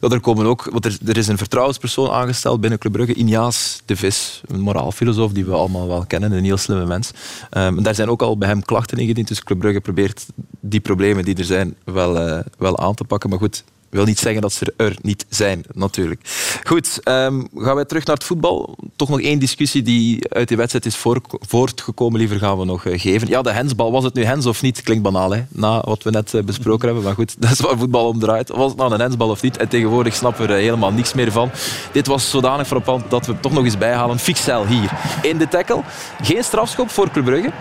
Ja, 0.00 0.08
er, 0.08 0.20
komen 0.20 0.46
ook, 0.46 0.68
want 0.72 0.84
er, 0.84 0.98
er 1.06 1.16
is 1.16 1.28
een 1.28 1.38
vertrouwenspersoon 1.38 2.10
aangesteld 2.10 2.60
binnen 2.60 2.78
Club 2.78 2.92
Brugge, 2.92 3.14
Injaas 3.14 3.82
de 3.84 3.96
Vis, 3.96 4.40
een 4.46 4.60
moraalfilosoof 4.60 5.32
die 5.32 5.44
we 5.44 5.52
allemaal 5.52 5.88
wel 5.88 6.04
kennen, 6.06 6.32
een 6.32 6.44
heel 6.44 6.56
slimme 6.56 6.86
mens. 6.86 7.10
Ehm, 7.50 7.82
daar 7.82 7.94
zijn 7.94 8.08
ook 8.08 8.22
al 8.22 8.38
bij 8.38 8.48
hem 8.48 8.62
klachten 8.62 8.98
ingediend, 8.98 9.28
dus 9.28 9.42
Club 9.42 9.58
Brugge 9.58 9.80
probeert 9.80 10.26
die 10.60 10.80
problemen 10.80 11.24
die 11.24 11.34
er 11.36 11.44
zijn 11.44 11.74
wel, 11.84 12.18
eh, 12.18 12.44
wel 12.58 12.78
aan 12.78 12.94
te 12.94 13.04
pakken. 13.04 13.30
Maar 13.30 13.38
goed, 13.38 13.64
wil 13.90 14.04
niet 14.04 14.18
zeggen 14.18 14.42
dat 14.42 14.52
ze 14.52 14.72
er 14.76 14.96
niet 15.02 15.26
zijn, 15.28 15.64
natuurlijk. 15.74 16.20
Goed, 16.64 17.00
ehm, 17.02 17.42
gaan 17.56 17.74
wij 17.74 17.84
terug 17.84 18.04
naar 18.04 18.14
het 18.14 18.24
voetbal. 18.24 18.76
Toch 18.96 19.08
nog 19.08 19.20
één 19.20 19.38
discussie 19.38 19.82
die 19.82 20.28
uit 20.28 20.48
die 20.48 20.56
wedstrijd 20.56 20.86
is 20.86 20.96
voor- 20.96 21.20
voortgekomen, 21.30 22.18
liever 22.18 22.38
gaan 22.38 22.58
we 22.58 22.64
nog 22.64 22.84
eh, 22.84 23.00
geven. 23.00 23.28
Ja, 23.28 23.42
de 23.42 23.52
hensbal, 23.52 23.92
was 23.92 24.04
het 24.04 24.14
nu 24.14 24.24
hens 24.24 24.46
of 24.46 24.62
niet? 24.62 24.82
Klinkt 24.82 25.02
banaal, 25.02 25.30
hè? 25.30 25.42
na 25.48 25.80
wat 25.80 26.02
we 26.02 26.10
net 26.10 26.34
eh, 26.34 26.42
besproken 26.42 26.86
hebben. 26.86 27.04
Maar 27.04 27.14
goed, 27.14 27.34
dat 27.42 27.50
is 27.50 27.60
waar 27.60 27.78
voetbal 27.78 28.08
om 28.08 28.18
draait. 28.18 28.48
Was 28.48 28.68
het 28.70 28.78
nou 28.78 28.92
een 28.92 29.00
hensbal 29.00 29.28
of 29.28 29.42
niet? 29.42 29.56
En 29.56 29.68
tegenwoordig 29.68 30.14
snappen 30.14 30.46
we 30.46 30.52
er 30.52 30.58
helemaal 30.58 30.92
niks 30.92 31.12
meer 31.12 31.32
van. 31.32 31.50
Dit 31.92 32.06
was 32.06 32.30
zodanig 32.30 32.66
frappant 32.66 33.10
dat 33.10 33.26
we 33.26 33.32
het 33.32 33.42
toch 33.42 33.52
nog 33.52 33.64
eens 33.64 33.78
bijhalen. 33.78 34.18
Fixel 34.18 34.66
hier 34.66 34.90
in 35.22 35.38
de 35.38 35.48
tackle. 35.48 35.82
Geen 36.22 36.44
strafschop 36.44 36.90
voor 36.90 37.10
Club 37.10 37.24
Brugge, 37.24 37.52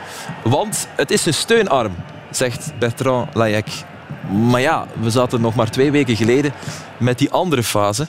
want 0.43 0.87
het 0.95 1.11
is 1.11 1.25
een 1.25 1.33
steunarm, 1.33 1.95
zegt 2.31 2.71
Bertrand 2.79 3.35
Layek. 3.35 3.67
Maar 4.31 4.61
ja, 4.61 4.87
we 5.01 5.09
zaten 5.09 5.41
nog 5.41 5.55
maar 5.55 5.71
twee 5.71 5.91
weken 5.91 6.15
geleden 6.15 6.53
met 6.97 7.17
die 7.17 7.31
andere 7.31 7.63
fase. 7.63 8.07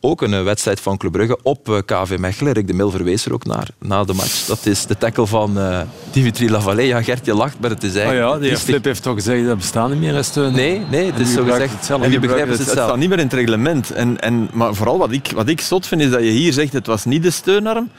Ook 0.00 0.22
een 0.22 0.34
eh, 0.34 0.42
wedstrijd 0.42 0.80
van 0.80 0.96
Club 0.96 1.12
Brugge 1.12 1.38
op 1.42 1.68
eh, 1.68 1.78
KV 1.84 2.16
Mechelen. 2.18 2.52
Rick 2.52 2.66
de 2.66 2.72
Mil 2.72 2.90
verwees 2.90 3.24
er 3.24 3.32
ook 3.32 3.44
naar 3.44 3.68
na 3.78 4.04
de 4.04 4.12
match. 4.12 4.46
Dat 4.46 4.66
is 4.66 4.86
de 4.86 4.98
tackle 4.98 5.26
van 5.26 5.58
eh, 5.58 5.80
Dimitri 6.10 6.50
Lavallée. 6.50 6.86
Ja, 6.86 7.02
Gert, 7.02 7.26
je 7.26 7.34
lacht, 7.34 7.60
maar 7.60 7.70
het 7.70 7.82
is 7.82 7.90
Oh 7.90 7.96
eigenlijk... 7.96 8.42
ja, 8.42 8.48
die. 8.48 8.56
Flip 8.56 8.84
heeft 8.84 9.02
toch 9.02 9.14
gezegd 9.14 9.46
dat 9.46 9.56
bestaan 9.56 9.90
niet 9.90 10.00
meer 10.00 10.16
als 10.16 10.26
steun. 10.26 10.52
Nee, 10.52 10.82
nee, 10.90 11.06
het 11.06 11.20
is 11.20 11.32
zo 11.32 11.44
gezegd. 11.44 11.90
En 11.90 12.10
Je 12.10 12.18
begrijpen 12.18 12.50
het, 12.50 12.58
het 12.58 12.68
het 12.68 12.78
staat 12.78 12.96
niet 12.96 13.08
meer 13.08 13.18
in 13.18 13.24
het 13.24 13.34
reglement. 13.34 13.90
En, 13.90 14.20
en, 14.20 14.48
maar 14.52 14.74
vooral 14.74 14.98
wat 14.98 15.12
ik, 15.12 15.30
wat 15.34 15.48
ik 15.48 15.60
zot 15.60 15.86
vind, 15.86 16.00
is 16.00 16.10
dat 16.10 16.20
je 16.20 16.30
hier 16.30 16.52
zegt 16.52 16.72
het 16.72 16.86
was 16.86 17.04
niet 17.04 17.22
de 17.22 17.30
steunarm. 17.30 17.90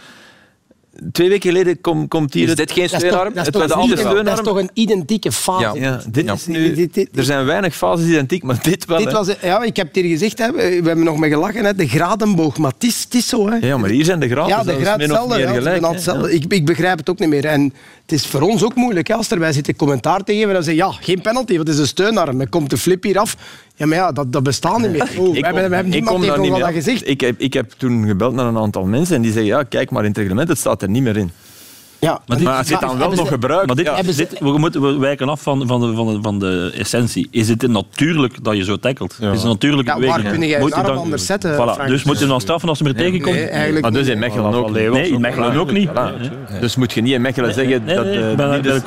Twee 1.11 1.29
weken 1.29 1.49
geleden 1.49 1.81
kom, 1.81 2.07
komt 2.07 2.33
hier... 2.33 2.47
Is 2.47 2.55
dit 2.55 2.71
geen 2.71 2.83
Dat 2.83 2.93
is 2.93 2.99
toch, 2.99 2.99
steunarm? 3.09 3.33
dat 3.33 3.37
is 3.37 3.43
Het 3.45 3.53
toch 3.53 3.61
was 3.61 3.71
een, 3.83 3.89
dat 3.89 3.99
is 3.99 4.05
steunarm. 4.05 4.43
toch 4.43 4.57
een 4.57 4.69
identieke 4.73 5.31
fase. 5.31 5.63
Ja. 5.79 5.89
Ja, 5.89 6.01
dit 6.11 6.25
Ja. 6.25 6.33
is 6.33 6.45
nu, 6.45 6.73
Dit- 6.73 6.93
dit- 6.93 7.09
er 7.15 7.23
zijn 7.23 7.45
weinig 7.45 7.75
fases 7.75 8.07
identiek, 8.07 8.43
maar 8.43 8.59
dit 8.61 8.85
wel. 8.85 8.97
Dit 8.97 9.07
hè. 9.07 9.13
was, 9.13 9.27
ja, 9.41 9.63
ik 9.63 9.75
heb 9.75 9.87
het 9.87 9.95
hier 9.95 10.05
gezegd, 10.17 10.37
hè, 10.37 10.51
we 10.51 10.61
hebben 10.61 11.03
nog 11.03 11.17
met 11.17 11.29
gelachen, 11.31 11.65
hè, 11.65 11.75
de 11.75 11.87
gradenboog. 11.87 12.57
Maar 12.57 12.71
het 12.71 12.83
is, 12.83 13.03
het 13.03 13.13
is 13.15 13.27
zo. 13.27 13.49
Hè. 13.49 13.55
Ja, 13.67 13.77
maar 13.77 13.89
hier 13.89 14.05
zijn 14.05 14.19
de 14.19 14.27
graden 14.29 14.49
Ja, 14.57 14.63
de 14.63 14.79
graad 14.81 14.99
hetzelfde. 14.99 15.39
ja, 15.39 15.53
gelijk. 15.53 15.85
hetzelfde. 15.87 16.33
Ik, 16.33 16.53
ik 16.53 16.65
begrijp 16.65 16.97
het 16.97 17.09
ook 17.09 17.19
niet 17.19 17.29
meer. 17.29 17.45
En 17.45 17.73
het 18.01 18.11
is 18.11 18.25
voor 18.25 18.41
ons 18.41 18.63
ook 18.63 18.75
moeilijk. 18.75 19.07
Hè, 19.07 19.13
als 19.13 19.31
er 19.31 19.39
wij 19.39 19.53
zitten 19.53 19.75
commentaar 19.75 20.23
te 20.23 20.33
geven, 20.33 20.53
dan 20.53 20.63
zeggen 20.63 20.85
ja, 20.85 20.91
geen 21.01 21.21
penalty, 21.21 21.57
het 21.57 21.69
is 21.69 21.77
een 21.77 21.87
steunarm. 21.87 22.37
Dan 22.37 22.49
komt 22.49 22.69
de 22.69 22.77
flip 22.77 23.03
hier 23.03 23.19
af. 23.19 23.35
Ja, 23.79 23.85
maar 23.85 23.97
ja, 23.97 24.11
dat, 24.11 24.31
dat 24.31 24.43
bestaat 24.43 24.77
niet 24.77 24.91
meer. 24.91 25.01
Oh, 25.17 25.31
we 25.31 25.37
Ik 25.37 25.43
hebben, 25.43 25.61
kom- 25.61 25.69
we 25.69 25.75
hebben 25.75 25.89
niemand 25.93 26.23
heeft 26.23 26.35
nog 26.37 26.49
wat 26.49 26.59
dat 26.59 26.71
gezegd. 26.73 27.07
Ik 27.07 27.21
heb, 27.21 27.39
ik 27.39 27.53
heb 27.53 27.71
toen 27.77 28.07
gebeld 28.07 28.33
naar 28.33 28.45
een 28.45 28.57
aantal 28.57 28.85
mensen 28.85 29.15
en 29.15 29.21
die 29.21 29.31
zeggen, 29.31 29.51
ja, 29.51 29.63
kijk 29.63 29.89
maar 29.91 30.01
in 30.03 30.09
het 30.09 30.17
reglement, 30.17 30.47
het 30.47 30.57
staat 30.57 30.81
er 30.81 30.89
niet 30.89 31.03
meer 31.03 31.17
in. 31.17 31.31
Ja, 31.99 32.19
Maar 32.27 32.37
dit- 32.37 32.45
Maar 32.47 32.57
het 32.57 32.67
zit 32.67 32.79
dan 32.79 32.89
wel 32.89 32.97
hebben 32.99 33.17
nog 33.17 33.27
ze- 33.27 33.33
gebruikt. 33.33 33.67
Maar 33.67 33.75
dit, 33.75 33.85
Ja. 33.85 33.95
Hebben 33.95 34.13
ze- 34.13 34.27
dit, 34.29 34.39
we, 34.39 34.57
moeten, 34.57 34.81
we 34.81 34.97
wijken 34.97 35.29
af 35.29 35.41
van, 35.41 35.67
van, 35.67 35.81
de, 35.81 35.93
van, 35.95 36.07
de, 36.13 36.19
van 36.21 36.39
de 36.39 36.71
essentie. 36.77 37.27
Is 37.31 37.49
het 37.49 37.67
natuurlijk 37.67 38.43
dat 38.43 38.55
je 38.57 38.63
zo 38.63 38.77
tackelt? 38.77 39.17
Is 39.19 39.27
het 39.27 39.43
natuurlijk 39.43 39.87
Ja, 39.87 39.99
waar 39.99 40.21
kun 40.21 40.47
jij 40.47 40.61
een 40.61 40.73
arm 40.73 40.97
anders 40.97 41.25
zetten, 41.25 41.53
Voilà, 41.55 41.85
dus 41.87 42.03
moet 42.03 42.19
je 42.19 42.25
dan 42.27 42.41
straffen 42.41 42.69
als 42.69 42.79
hij 42.79 42.87
er 42.87 42.95
tegenkomt? 42.95 43.35
Nee, 43.35 43.45
eigenlijk 43.47 43.81
Maar 43.81 43.91
dus 43.91 44.01
niet. 44.05 44.13
in 44.13 44.19
Mechelen 44.19 44.53
ook. 44.53 44.65
niet. 44.71 44.91
Nee, 44.91 45.09
in 45.09 45.21
Mechelen 45.21 45.55
ook 45.59 45.71
niet. 45.71 45.89
Dus 46.59 46.75
moet 46.75 46.93
je 46.93 47.01
niet 47.01 47.13
in 47.13 47.21
Mechelen 47.21 47.53
zeggen 47.53 47.83
Nee, 47.85 47.95
dat... 47.95 48.05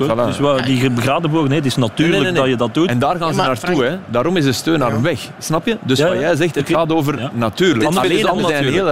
eh. 0.09 0.27
Dus 0.27 0.39
wat, 0.39 0.65
die 0.65 0.91
begradenboog, 0.91 1.49
nee, 1.49 1.57
het 1.57 1.67
is 1.67 1.77
natuurlijk 1.77 2.35
dat 2.35 2.47
je 2.47 2.57
dat 2.57 2.75
doet. 2.75 2.89
En 2.89 2.99
daar 2.99 3.17
gaan 3.17 3.35
ze 3.35 3.41
naartoe. 3.41 3.99
Daarom 4.11 4.37
is 4.37 4.45
de 4.45 4.53
steunarm 4.53 5.03
weg. 5.03 5.21
Snap 5.39 5.67
je? 5.67 5.77
Dus 5.85 5.99
Ja, 5.99 6.05
wat 6.07 6.15
ja. 6.15 6.21
jij 6.21 6.37
zegt, 6.37 6.55
het 6.55 6.69
gaat 6.69 6.93
over 6.93 7.19
Ja. 7.19 7.31
natuurlijk. 7.35 7.91
Er 7.91 8.91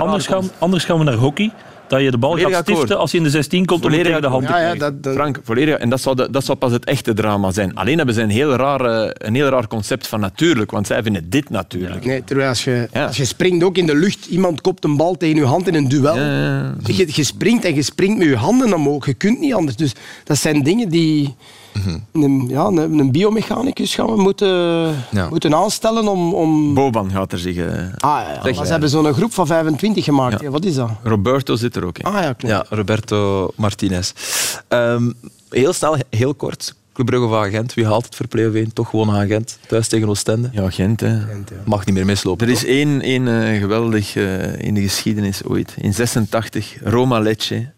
anders 0.58 0.84
gaan 0.84 0.98
we 0.98 1.04
naar 1.04 1.14
hockey. 1.14 1.50
Dat 1.90 2.00
je 2.00 2.10
de 2.10 2.18
bal 2.18 2.30
Volledig 2.30 2.52
gaat 2.54 2.62
stiften 2.62 2.82
akkoord. 2.84 3.00
als 3.00 3.10
je 3.10 3.16
in 3.16 3.22
de 3.22 3.30
16 3.30 3.64
komt 3.66 3.70
om 3.70 3.74
het 3.90 3.96
Volledig 3.96 4.06
tegen 4.06 4.22
de 4.22 4.28
hand 4.28 4.46
te 4.46 4.52
Ja, 4.52 4.58
ja, 4.58 4.64
krijgen. 4.74 4.78
dat, 4.94 5.02
dat, 5.02 5.14
Frank, 5.14 5.40
volledig. 5.42 5.76
En 5.76 5.90
dat 5.90 6.00
zou, 6.00 6.16
de- 6.16 6.30
dat 6.30 6.44
zou 6.44 6.58
pas 6.58 6.72
het 6.72 6.84
echte 6.84 7.12
drama 7.14 7.50
zijn. 7.52 7.74
Alleen 7.74 7.96
hebben 7.96 8.14
ze 8.14 8.22
een 8.22 8.30
heel, 8.30 8.54
rare, 8.54 9.14
een 9.18 9.34
heel 9.34 9.48
raar 9.48 9.66
concept 9.66 10.06
van 10.06 10.20
natuurlijk, 10.20 10.70
want 10.70 10.86
zij 10.86 11.02
vinden 11.02 11.30
dit 11.30 11.50
natuurlijk. 11.50 12.04
Nee, 12.04 12.24
terwijl 12.24 12.48
als 12.48 12.64
je, 12.64 12.88
Ja. 12.92 13.06
als 13.06 13.16
je 13.16 13.24
springt 13.24 13.64
ook 13.64 13.76
in 13.76 13.86
de 13.86 13.94
lucht, 13.96 14.26
iemand 14.26 14.60
kopt 14.60 14.84
een 14.84 14.96
bal 14.96 15.16
tegen 15.16 15.36
je 15.36 15.44
hand 15.44 15.66
in 15.68 15.74
een 15.74 15.88
duel. 15.88 16.16
Je, 16.16 17.08
je 17.12 17.24
springt 17.24 17.64
en 17.64 17.74
je 17.74 17.82
springt 17.82 18.18
met 18.18 18.26
je 18.26 18.36
handen 18.36 18.72
omhoog. 18.74 19.06
Je 19.06 19.14
kunt 19.14 19.40
niet 19.40 19.54
anders. 19.54 19.76
Dus 19.76 19.92
dat 20.24 20.36
zijn 20.38 20.62
dingen 20.62 20.88
die 20.88 21.34
een, 22.12 22.44
ja, 22.48 22.64
een, 22.66 22.98
een 22.98 23.10
biomechanicus 23.12 23.94
gaan 23.94 24.06
we 24.06 24.22
moeten, 24.22 24.48
Ja. 25.10 25.28
moeten 25.30 25.54
aanstellen 25.54 26.08
om... 26.08 26.34
om... 26.34 26.74
Boban 26.74 27.10
gaat 27.10 27.32
er 27.32 27.38
zich... 27.38 27.56
eh, 27.56 27.64
Ah, 27.98 28.20
ja, 28.20 28.40
ja. 28.44 28.54
Maar 28.54 28.64
ze 28.66 28.70
hebben 28.72 28.88
zo'n 28.88 29.12
groep 29.14 29.32
van 29.32 29.46
25 29.46 30.04
gemaakt. 30.04 30.32
Ja. 30.40 30.44
Ja, 30.46 30.50
Wat 30.50 30.64
is 30.64 30.74
dat? 30.74 30.90
Roberto 31.02 31.56
zit 31.56 31.76
er 31.76 31.84
ook 31.84 31.98
in. 31.98 32.04
Ah 32.04 32.12
ja, 32.14 32.32
klopt. 32.32 32.54
Ja, 32.54 32.64
Roberto 32.68 33.50
Martinez. 33.56 34.12
Ehm, 34.68 35.10
heel 35.50 35.72
snel, 35.72 35.96
heel 36.10 36.34
kort. 36.34 36.74
Club 36.92 37.06
Brugge 37.06 37.26
of 37.26 37.32
Agent, 37.46 37.74
wie 37.74 37.86
haalt 37.86 38.04
het 38.04 38.14
voor 38.14 38.26
play-off 38.28 38.54
1? 38.56 38.72
Toch 38.72 38.88
gewoon 38.90 39.10
Agent, 39.10 39.58
thuis 39.68 39.88
tegen 39.88 40.08
Oostende. 40.08 40.48
Ja, 40.52 40.70
Gent. 40.70 41.00
Hè. 41.00 41.18
Mag 41.64 41.86
niet 41.86 41.94
meer 41.94 42.04
mislopen. 42.04 42.46
Er 42.46 42.52
is 42.52 42.58
toch? 42.60 42.68
één, 42.68 43.00
één 43.00 43.28
eh, 43.42 43.58
geweldig 43.60 44.16
eh, 44.16 44.58
in 44.58 44.74
de 44.74 44.80
geschiedenis 44.82 45.44
ooit. 45.44 45.74
In 45.80 45.94
86, 45.94 46.76
Roma-Lecce. 46.84 47.54
Lecce 47.54 47.72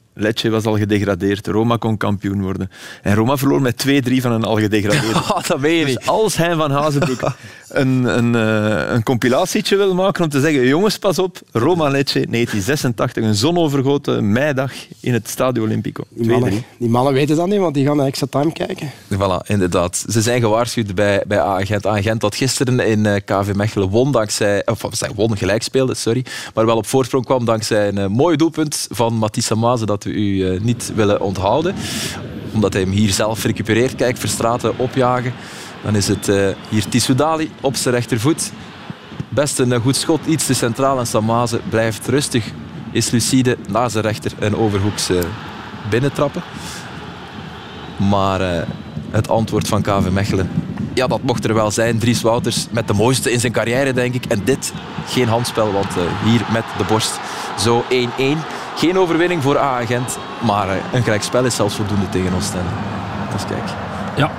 was 0.50 0.64
al 0.64 0.76
gedegradeerd. 0.78 1.46
Roma 1.46 1.76
kon 1.76 1.96
kampioen 1.96 2.42
worden. 2.42 2.70
En 3.02 3.14
Roma 3.14 3.36
verloor 3.36 3.60
met 3.60 3.84
2-3 3.88 4.14
van 4.16 4.32
een 4.32 4.44
al 4.44 4.56
gedegradeerde. 4.56 5.18
Ah, 5.18 5.44
dat 5.48 5.60
weet 5.60 5.78
je 5.78 5.84
niet. 5.84 5.96
Dus 5.96 6.08
als 6.08 6.36
hij 6.36 6.54
van 6.54 6.70
Hazenbroek 6.70 7.20
een, 7.72 8.04
een, 8.18 8.34
eh, 8.34 8.94
een 8.94 9.02
compilatietje 9.02 9.76
wil 9.76 9.94
maken 9.94 10.24
om 10.24 10.30
te 10.30 10.40
zeggen, 10.40 10.66
jongens, 10.66 10.98
pas 10.98 11.18
op, 11.18 11.40
Roma 11.52 11.88
Lecce, 11.88 12.26
1986, 12.28 13.24
een 13.24 13.34
zonovergoten 13.34 14.32
meidag 14.32 14.72
in 15.00 15.12
het 15.12 15.28
Stadio 15.28 15.62
Olimpico. 15.62 16.02
2-3. 16.02 16.06
Die 16.16 16.26
mannen, 16.26 16.64
die 16.78 16.88
mannen 16.88 17.12
weten 17.12 17.36
dat 17.36 17.46
niet, 17.46 17.58
want 17.58 17.74
die 17.74 17.86
gaan 17.86 17.96
naar 17.96 18.06
extra 18.06 18.26
time 18.30 18.52
kijken. 18.52 18.90
Voilà, 19.14 19.46
inderdaad. 19.46 20.04
Ze 20.08 20.22
zijn 20.22 20.40
gewaarschuwd 20.40 20.94
bij, 20.94 21.24
bij 21.26 21.40
Agent. 21.40 21.86
Agent 21.86 22.20
dat 22.20 22.34
gisteren 22.34 22.80
in 22.80 23.06
eh, 23.06 23.20
KV 23.24 23.54
Mechelen 23.54 23.88
won 23.88 24.12
dankzij... 24.12 24.66
Of 24.66 24.86
zij 24.90 25.10
won, 25.14 25.36
gelijk 25.36 25.62
speelde, 25.62 25.94
sorry. 25.94 26.24
Maar 26.54 26.66
wel 26.66 26.76
op 26.76 26.86
voorsprong 26.86 27.24
kwam 27.24 27.44
dankzij 27.44 27.88
een 27.88 27.98
eh, 27.98 28.06
mooi 28.06 28.36
doelpunt 28.36 28.86
van 28.90 29.14
Matissa 29.14 29.54
Mazen 29.54 29.86
dat 29.86 30.04
we 30.04 30.10
u 30.10 30.58
niet 30.62 30.92
willen 30.94 31.20
onthouden. 31.20 31.74
omdat 32.54 32.72
hij 32.72 32.82
hem 32.82 32.90
hier 32.90 33.10
zelf 33.10 33.44
recupereert. 33.44 33.94
Kijk, 33.94 34.16
Verstraten 34.16 34.78
opjagen. 34.78 35.32
Dan 35.82 35.96
is 35.96 36.08
het 36.08 36.28
eh, 36.28 36.48
hier 36.68 36.88
Tissoudali 36.88 37.50
op 37.60 37.76
zijn 37.76 37.94
rechtervoet. 37.94 38.52
Best 39.28 39.58
een 39.58 39.72
eh, 39.72 39.80
goed 39.80 39.96
schot, 39.96 40.26
iets 40.26 40.46
te 40.46 40.54
centraal. 40.54 40.98
En 40.98 41.06
Samaze 41.06 41.60
blijft 41.68 42.08
rustig. 42.08 42.44
Is 42.90 43.10
lucide 43.10 43.56
naar 43.68 43.90
zijn 43.90 44.04
rechter 44.04 44.32
en 44.38 44.56
overhoeks 44.56 45.10
eh, 45.10 45.18
binnentrappen. 45.90 46.42
Maar 47.96 48.66
het 49.10 49.28
antwoord 49.28 49.68
van 49.68 49.82
KV 49.82 50.10
Mechelen, 50.10 50.50
ja, 50.94 51.06
dat 51.06 51.22
mocht 51.22 51.44
er 51.44 51.54
wel 51.54 51.70
zijn. 51.70 51.98
Dries 51.98 52.22
Wouters 52.22 52.66
met 52.70 52.86
de 52.86 52.92
mooiste 52.92 53.32
in 53.32 53.40
zijn 53.40 53.52
carrière, 53.52 53.92
denk 53.92 54.14
ik. 54.14 54.24
En 54.24 54.40
dit, 54.44 54.72
geen 55.06 55.28
handspel, 55.28 55.72
want 55.72 55.86
hier 56.24 56.40
met 56.52 56.64
de 56.78 56.84
borst 56.84 57.20
zo 57.58 57.84
1-1. 57.90 57.94
Geen 58.76 58.98
overwinning 58.98 59.42
voor 59.42 59.58
A-agent, 59.58 60.18
maar 60.40 60.68
een 60.92 61.02
gelijk 61.02 61.22
spel 61.22 61.44
is 61.44 61.54
zelfs 61.54 61.74
voldoende 61.74 62.08
tegen 62.08 62.34
Oostende. 62.34 62.70
Dus 63.32 63.44
kijk. 63.44 63.68
Ja, 64.16 64.30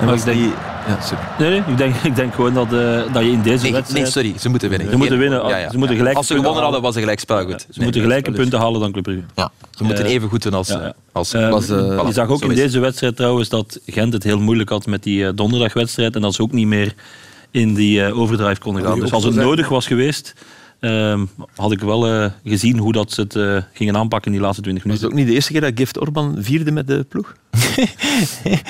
En 0.00 0.06
was 0.06 0.24
die... 0.24 0.52
Ja, 0.86 1.00
super. 1.00 1.28
nee, 1.38 1.50
nee, 1.50 1.62
ik, 1.66 1.76
denk, 1.76 1.94
ik 1.94 2.16
denk 2.16 2.34
gewoon 2.34 2.54
dat, 2.54 2.72
eh, 2.72 3.12
dat 3.12 3.22
je 3.22 3.30
in 3.30 3.42
deze 3.42 3.62
Nee, 3.62 3.72
wedstrijd... 3.72 4.02
nee, 4.02 4.12
sorry, 4.12 4.34
ze 4.38 4.48
moeten 4.48 4.68
winnen. 4.70 4.90
Ze 4.90 4.96
moeten 4.96 5.18
winnen. 5.18 5.48
Ja, 5.48 5.56
ja. 5.56 5.70
Ze 5.70 5.78
moeten 5.78 5.96
gelijke 5.96 6.18
Als 6.18 6.26
ze 6.26 6.34
gewonnen 6.34 6.62
hadden, 6.62 6.82
was 6.82 6.94
een 6.94 7.00
gelijk 7.00 7.20
spel 7.20 7.44
goed. 7.44 7.66
Ze 7.70 7.82
moeten 7.82 8.00
gelijke 8.00 8.30
punten 8.32 8.58
halen 8.58 8.80
dan 8.80 8.92
Club 8.92 9.04
Brugge. 9.04 9.22
Ja, 9.34 9.50
ze 9.70 9.84
moeten 9.84 10.04
Eh, 10.04 10.10
even 10.12 10.28
goed 10.28 10.42
doen 10.42 10.54
als... 10.54 10.76
als 11.12 11.32
Eh, 11.34 11.48
eh, 11.48 12.06
je 12.06 12.12
zag 12.12 12.28
ook 12.28 12.42
in 12.42 12.54
deze 12.54 12.78
wedstrijd 12.78 13.16
trouwens 13.16 13.48
dat 13.48 13.80
Gent 13.86 14.12
het 14.12 14.22
heel 14.22 14.40
moeilijk 14.40 14.68
had 14.70 14.86
met 14.86 15.02
die 15.02 15.34
donderdagwedstrijd 15.34 16.14
en 16.14 16.20
dat 16.20 16.34
ze 16.34 16.42
ook 16.42 16.52
niet 16.52 16.66
meer 16.66 16.94
in 17.50 17.74
die 17.74 18.12
overdrive 18.14 18.60
konden 18.60 18.82
gaan. 18.82 19.00
Dus 19.00 19.12
als 19.12 19.24
het 19.24 19.34
nodig 19.34 19.68
was 19.68 19.86
geweest, 19.86 20.34
ehm, 20.80 21.24
had 21.56 21.72
ik 21.72 21.80
wel 21.80 22.30
gezien 22.44 22.78
hoe 22.78 22.92
dat 22.92 23.12
ze 23.12 23.20
het 23.20 23.64
gingen 23.72 23.96
aanpakken 23.96 24.30
in 24.30 24.36
die 24.36 24.46
laatste 24.46 24.62
20 24.62 24.84
Was 24.84 24.92
het 24.92 25.02
minuten. 25.02 25.18
ook 25.18 25.24
niet 25.24 25.26
de 25.26 25.34
eerste 25.34 25.52
keer 25.52 25.60
dat 25.60 25.78
Gift 25.80 26.00
Orban 26.00 26.36
vierde 26.38 26.70
met 26.70 26.86
de 26.86 27.06
ploeg? 27.08 27.34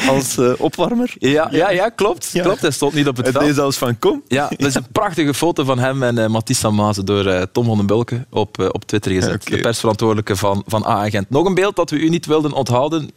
Als 0.09 0.39
eh, 0.39 0.53
opwarmer? 0.59 1.15
Ja, 1.19 1.49
ja, 1.51 1.71
ja, 1.71 1.89
klopt. 1.89 2.31
Ja. 2.33 2.43
klopt. 2.43 2.61
Hij 2.61 2.71
stond 2.71 2.95
niet 2.95 3.09
op 3.09 3.17
het 3.17 3.27
Het 3.27 3.35
veld. 3.35 3.47
deed 3.47 3.55
zelfs 3.55 3.77
van 3.77 3.99
kom. 3.99 4.23
Ja, 4.29 4.49
dat 4.49 4.69
is 4.69 4.75
een 4.75 4.87
prachtige 4.93 5.35
foto 5.35 5.65
van 5.65 5.79
hem 5.79 6.03
en 6.03 6.19
uh, 6.19 6.27
Matisse 6.27 6.71
Mazen 6.71 7.05
door 7.05 7.27
uh, 7.27 7.43
Tom 7.53 7.65
van 7.65 7.77
den 7.77 7.87
Bulke 7.87 8.27
op, 8.31 8.71
op 8.73 8.85
Twitter 8.85 9.13
gezet. 9.13 9.43
Okay. 9.47 9.57
De 9.57 9.63
persverantwoordelijke 9.63 10.37
van, 10.37 10.63
van 10.67 10.87
A-agent. 10.87 11.31
Nog 11.31 11.47
een 11.47 11.55
beeld 11.55 11.77
dat 11.77 11.91
we 11.91 11.99
u 11.99 12.09
niet 12.09 12.27
wilden 12.27 12.53
onthouden. 12.53 13.11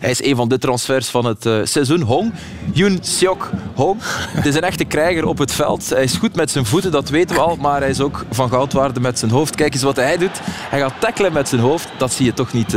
Hij 0.00 0.10
is 0.10 0.24
een 0.24 0.36
van 0.36 0.48
de 0.48 0.58
transfers 0.58 1.08
van 1.08 1.24
het 1.24 1.68
seizoen. 1.68 2.00
Hong, 2.00 2.32
Yoon 2.72 2.98
Seok 3.00 3.50
Hong. 3.74 4.00
Het 4.28 4.46
is 4.46 4.54
een 4.54 4.62
echte 4.62 4.84
krijger 4.84 5.26
op 5.26 5.38
het 5.38 5.52
veld. 5.52 5.88
Hij 5.88 6.02
is 6.02 6.14
goed 6.14 6.34
met 6.34 6.50
zijn 6.50 6.66
voeten, 6.66 6.90
dat 6.90 7.08
weten 7.08 7.36
we 7.36 7.42
al. 7.42 7.56
Maar 7.56 7.80
hij 7.80 7.90
is 7.90 8.00
ook 8.00 8.24
van 8.30 8.48
goudwaarde 8.48 9.00
met 9.00 9.18
zijn 9.18 9.30
hoofd. 9.30 9.54
Kijk 9.54 9.74
eens 9.74 9.82
wat 9.82 9.96
hij 9.96 10.16
doet. 10.16 10.40
Hij 10.44 10.80
gaat 10.80 11.00
tackelen 11.00 11.32
met 11.32 11.48
zijn 11.48 11.60
hoofd. 11.60 11.88
Dat 11.98 12.12
zie 12.12 12.24
je 12.24 12.32
toch 12.32 12.52
niet 12.52 12.76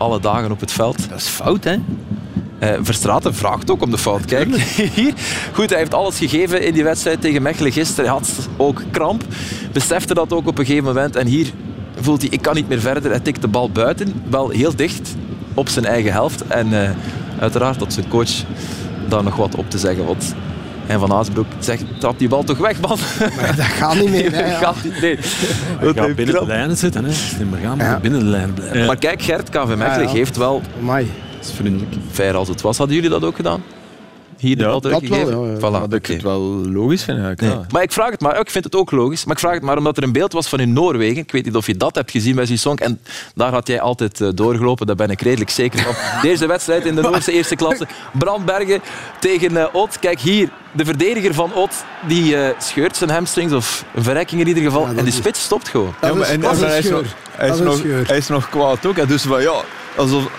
alle 0.00 0.20
dagen 0.20 0.50
op 0.50 0.60
het 0.60 0.72
veld. 0.72 1.08
Dat 1.08 1.18
is 1.18 1.26
fout, 1.26 1.64
hè? 1.64 1.76
Uh, 2.62 2.78
Verstraten 2.80 3.34
vraagt 3.34 3.70
ook 3.70 3.82
om 3.82 3.90
de 3.90 3.98
fout. 3.98 4.24
Kijk, 4.24 4.54
hier. 4.94 5.12
Goed, 5.52 5.70
hij 5.70 5.78
heeft 5.78 5.94
alles 5.94 6.18
gegeven 6.18 6.62
in 6.62 6.72
die 6.72 6.84
wedstrijd 6.84 7.20
tegen 7.20 7.42
Mechelen 7.42 7.72
gisteren. 7.72 8.04
Hij 8.04 8.14
had 8.14 8.48
ook 8.56 8.82
kramp. 8.90 9.24
Besefte 9.72 10.14
dat 10.14 10.32
ook 10.32 10.46
op 10.46 10.58
een 10.58 10.64
gegeven 10.66 10.86
moment. 10.86 11.16
En 11.16 11.26
hier 11.26 11.52
voelt 12.00 12.20
hij, 12.20 12.30
ik 12.30 12.42
kan 12.42 12.54
niet 12.54 12.68
meer 12.68 12.80
verder. 12.80 13.10
Hij 13.10 13.20
tikt 13.20 13.40
de 13.40 13.48
bal 13.48 13.70
buiten. 13.70 14.22
Wel 14.30 14.48
heel 14.48 14.76
dicht 14.76 15.14
op 15.54 15.68
zijn 15.68 15.84
eigen 15.84 16.12
helft. 16.12 16.46
En 16.46 16.68
uh, 16.72 16.90
uiteraard 17.38 17.78
dat 17.78 17.92
zijn 17.92 18.08
coach 18.08 18.44
daar 19.08 19.24
nog 19.24 19.36
wat 19.36 19.54
op 19.54 19.70
te 19.70 19.78
zeggen. 19.78 20.04
Want 20.04 20.34
en 20.86 21.00
Van 21.00 21.12
Azenbroek 21.12 21.46
zegt, 21.58 21.84
trap 21.98 22.18
die 22.18 22.28
bal 22.28 22.44
toch 22.44 22.58
weg, 22.58 22.80
man. 22.80 22.98
Maar 23.36 23.56
dat 23.56 23.64
gaat 23.64 23.94
niet 23.94 24.10
meer. 24.10 24.32
Hè, 24.40 24.50
ja. 24.50 24.58
gaat 24.58 24.84
niet, 24.84 25.00
nee. 25.00 25.18
Hij 25.78 25.92
gaat 25.92 26.14
binnen 26.14 26.34
de 26.34 26.46
lijnen 26.46 26.76
zitten. 26.76 27.04
Hè. 27.04 27.12
Gaan, 27.62 27.76
maar 27.76 27.86
ja. 27.86 28.00
binnen 28.00 28.20
de 28.20 28.26
lijnen 28.26 28.54
blijven. 28.54 28.78
Ja. 28.78 28.86
Maar 28.86 28.96
kijk, 28.96 29.22
Gert, 29.22 29.48
KV 29.48 29.74
Mechelen 29.76 30.02
ja, 30.02 30.08
geeft 30.08 30.36
wel... 30.36 30.62
Amai. 30.80 31.10
Dat 31.36 31.48
is 31.48 31.54
vriendelijk. 31.54 31.94
Fair 32.10 32.34
als 32.36 32.48
het 32.48 32.60
was. 32.60 32.78
Hadden 32.78 32.96
jullie 32.96 33.10
dat 33.10 33.24
ook 33.24 33.36
gedaan? 33.36 33.62
Hier 34.40 34.56
de 34.56 34.62
ja? 34.62 35.26
Wel, 35.26 35.46
ja. 35.46 35.56
Voilà, 35.56 35.60
dat 35.60 35.82
okay. 35.82 35.98
ik 35.98 36.06
het 36.06 36.22
wel 36.22 36.40
logisch 36.66 37.02
vind. 37.02 37.40
Nee. 37.40 37.50
Maar 37.70 37.82
ik 37.82 37.92
vraag 37.92 38.10
het 38.10 38.20
maar, 38.20 38.40
ik 38.40 38.50
vind 38.50 38.64
het 38.64 38.76
ook 38.76 38.90
logisch, 38.90 39.24
maar 39.24 39.34
ik 39.34 39.40
vraag 39.40 39.54
het 39.54 39.62
maar 39.62 39.76
omdat 39.76 39.96
er 39.96 40.02
een 40.02 40.12
beeld 40.12 40.32
was 40.32 40.48
van 40.48 40.60
in 40.60 40.72
Noorwegen. 40.72 41.16
Ik 41.16 41.32
weet 41.32 41.44
niet 41.44 41.56
of 41.56 41.66
je 41.66 41.76
dat 41.76 41.94
hebt 41.94 42.10
gezien 42.10 42.34
bij 42.34 42.46
Song. 42.56 42.78
En 42.78 43.00
daar 43.34 43.52
had 43.52 43.66
jij 43.66 43.80
altijd 43.80 44.20
uh, 44.20 44.28
doorgelopen, 44.34 44.86
daar 44.86 44.96
ben 44.96 45.10
ik 45.10 45.20
redelijk 45.20 45.50
zeker 45.50 45.80
van. 45.80 45.94
Deze 46.30 46.46
wedstrijd 46.46 46.84
in 46.84 46.94
de 46.94 47.00
Noorse 47.00 47.32
eerste 47.32 47.56
klasse. 47.56 47.86
Brandbergen 48.18 48.80
tegen 49.20 49.52
uh, 49.52 49.64
Ot. 49.72 49.98
Kijk 49.98 50.20
hier, 50.20 50.48
de 50.72 50.84
verdediger 50.84 51.34
van 51.34 51.54
Ot, 51.54 51.84
die 52.06 52.34
uh, 52.34 52.48
scheurt 52.58 52.96
zijn 52.96 53.10
hamstrings, 53.10 53.52
of 53.52 53.84
een 53.94 54.02
verrekking 54.02 54.40
in 54.40 54.48
ieder 54.48 54.62
geval. 54.62 54.86
Ja, 54.90 54.96
en 54.96 55.04
die 55.04 55.12
spits 55.12 55.42
stopt 55.42 55.68
gewoon. 55.68 55.94
Ja, 56.00 56.14
maar, 56.14 56.28
en, 56.28 56.42
en, 56.42 56.56
hij, 56.56 56.78
is 56.78 56.90
nog, 56.90 57.04
hij, 57.30 57.48
is 57.48 57.58
nog, 57.58 57.82
hij 58.06 58.16
is 58.16 58.28
nog 58.28 58.48
kwaad 58.48 58.86
ook. 58.86 59.08
Dus 59.08 59.22
van 59.22 59.42
ja, 59.42 59.62
alsof... 59.96 60.30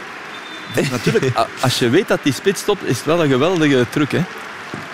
Natuurlijk, 0.91 1.31
als 1.61 1.79
je 1.79 1.89
weet 1.89 2.07
dat 2.07 2.19
die 2.23 2.33
spits 2.33 2.61
stopt, 2.61 2.83
is 2.83 2.97
het 2.97 3.05
wel 3.05 3.23
een 3.23 3.29
geweldige 3.29 3.85
truc. 3.89 4.11
Hè? 4.11 4.21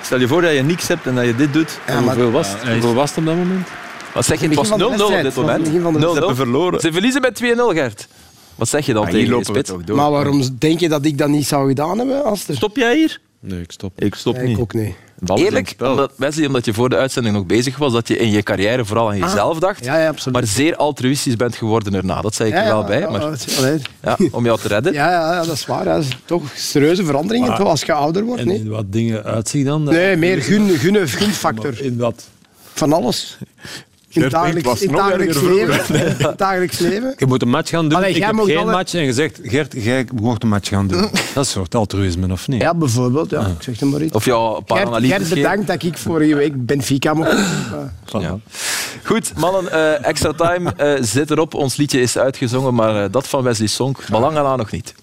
Stel 0.02 0.20
je 0.20 0.28
voor 0.28 0.42
dat 0.42 0.54
je 0.54 0.62
niks 0.62 0.88
hebt 0.88 1.06
en 1.06 1.16
dat 1.16 1.26
je 1.26 1.36
dit 1.36 1.54
doet. 1.54 1.80
Ja, 1.88 2.02
hoeveel, 2.02 2.32
was 2.32 2.52
het? 2.52 2.62
Ja, 2.64 2.72
hoeveel 2.72 2.94
was 2.94 3.10
het 3.10 3.20
op 3.20 3.26
dat 3.26 3.36
moment? 3.36 3.68
Wat 4.14 4.26
zeg 4.26 4.40
je? 4.40 4.48
Het 4.48 4.56
was 4.56 4.70
0-0 4.70 4.72
op 4.72 5.22
dit 5.22 5.36
moment. 5.36 5.68
0-0. 5.68 5.72
Ze 5.72 6.14
hebben 6.14 6.36
verloren. 6.36 6.80
Ze 6.80 6.92
verliezen 6.92 7.22
met 7.22 7.42
2-0, 7.44 7.46
Gert. 7.46 8.08
Wat 8.56 8.70
zeg 8.70 8.86
je 8.86 8.94
dan 8.94 9.06
ah, 9.06 9.12
tegen 9.12 9.38
de 9.38 9.46
spits? 9.46 9.72
Maar 9.94 10.12
waarom 10.12 10.58
denk 10.58 10.80
je 10.80 10.90
dat 10.90 11.06
ik 11.06 11.18
dat 11.18 11.30
niet 11.30 11.48
zou 11.48 11.68
gedaan 11.68 11.98
hebben? 11.98 12.24
Als 12.24 12.48
er... 12.48 12.56
Stop 12.56 12.76
jij 12.76 12.96
hier? 12.96 13.20
Nee, 13.40 13.62
ik 13.62 13.72
stop. 13.72 14.02
Ik 14.02 14.16
stop 14.16 14.36
ja, 14.36 14.42
niet. 14.42 14.58
Ik 14.58 14.60
ook 14.60 14.74
niet. 14.74 14.96
Eerlijk, 15.26 15.76
omdat, 15.80 16.12
Wesley, 16.16 16.48
omdat 16.48 16.66
je 16.66 16.74
voor 16.74 16.90
de 16.90 16.96
uitzending 16.96 17.36
nog 17.36 17.46
bezig 17.46 17.78
was, 17.78 17.94
dat 17.94 18.08
je 18.08 18.18
in 18.18 18.32
je 18.32 18.44
carrière 18.44 18.86
vooral 18.86 19.10
aan 19.10 19.18
jezelf 19.18 19.56
ah, 19.56 19.62
dacht, 19.62 19.86
ja, 19.86 20.00
ja, 20.00 20.14
maar 20.32 20.46
zeer 20.46 20.76
altruïstisch 20.76 21.36
bent 21.36 21.56
geworden 21.56 21.94
erna. 21.94 22.22
Dat 22.22 22.36
zei 22.36 22.50
ik 22.50 22.56
ja, 22.56 22.62
er 22.62 22.68
wel 22.68 22.84
bij. 22.84 23.10
Maar, 23.10 23.38
ja, 24.02 24.18
om 24.32 24.46
jou 24.46 24.60
te 24.60 24.68
redden. 24.68 24.94
Ja, 24.98 25.10
ja 25.10 25.44
dat 25.46 25.56
is 25.56 25.66
waar. 25.66 25.86
Dat 25.86 26.04
is 26.04 26.18
toch 26.26 26.44
serieuze 26.56 27.06
veranderingen 27.06 27.52
ah, 27.52 27.60
als 27.60 27.82
je 27.82 27.94
ouder 27.94 28.24
wordt. 28.24 28.42
En 28.42 28.48
nee? 28.48 28.58
in 28.58 28.70
wat 28.70 28.92
dingen 28.92 29.24
uitzien 29.24 29.66
dan? 29.66 29.84
Nee, 29.84 30.16
meer 30.16 30.42
gun, 30.48 30.70
gun, 30.70 31.08
gunfactor. 31.08 31.82
In 31.82 31.98
wat? 31.98 32.28
Van 32.74 32.94
alles. 32.94 33.38
In 34.10 34.22
het 34.22 34.32
dagelijks, 34.32 34.82
in 34.82 34.92
dagelijks 34.92 35.42
leven. 35.42 35.96
In 35.96 36.34
dagelijks 36.38 36.80
leven. 36.90 37.14
Je 37.18 37.26
moet 37.26 37.42
een 37.42 37.50
match 37.50 37.70
gaan 37.70 37.90
doen. 37.90 37.98
Allee, 37.98 38.14
ik 38.16 38.24
heb 38.24 38.40
geen 38.40 38.58
alle... 38.58 38.72
match 38.72 38.94
en 38.94 39.06
gezegd, 39.06 39.40
Gert, 39.44 39.74
jij 39.78 40.08
mocht 40.16 40.44
een 40.44 40.50
match 40.50 40.70
gaan 40.70 40.88
doen. 40.88 41.02
Dat 41.02 41.12
is 41.14 41.36
een 41.36 41.46
soort 41.46 41.76
altruïsme, 41.76 42.32
of 42.32 42.48
niet? 42.48 42.62
Ja, 42.62 42.74
bijvoorbeeld. 42.74 43.30
Ja. 43.30 43.40
Ah. 43.40 43.48
Ik 43.48 43.62
zeg 43.62 43.80
het 43.80 43.90
maar 43.90 44.02
iets. 44.02 44.14
Of 44.14 44.26
ja, 44.26 44.36
een 44.36 44.64
paar 44.64 44.88
Gert, 44.88 45.06
Gert 45.06 45.30
bedankt 45.30 45.68
dat 45.68 45.84
ik 45.84 45.98
vorige 45.98 46.36
week 46.36 46.66
Benfica 46.66 47.14
mocht 47.14 47.34
uh. 47.34 48.22
ja. 48.22 48.40
Goed, 49.04 49.34
mannen, 49.38 49.64
uh, 49.74 50.06
extra 50.06 50.32
time 50.34 50.74
uh, 50.78 50.94
zit 51.02 51.32
erop. 51.32 51.54
Ons 51.54 51.76
liedje 51.76 52.02
is 52.02 52.18
uitgezongen, 52.18 52.74
maar 52.74 53.04
uh, 53.04 53.12
dat 53.12 53.28
van 53.28 53.44
Wesley 53.44 53.68
Sonk, 53.68 54.00
belang 54.10 54.38
aan 54.38 54.58
nog 54.58 54.72
niet. 54.72 54.94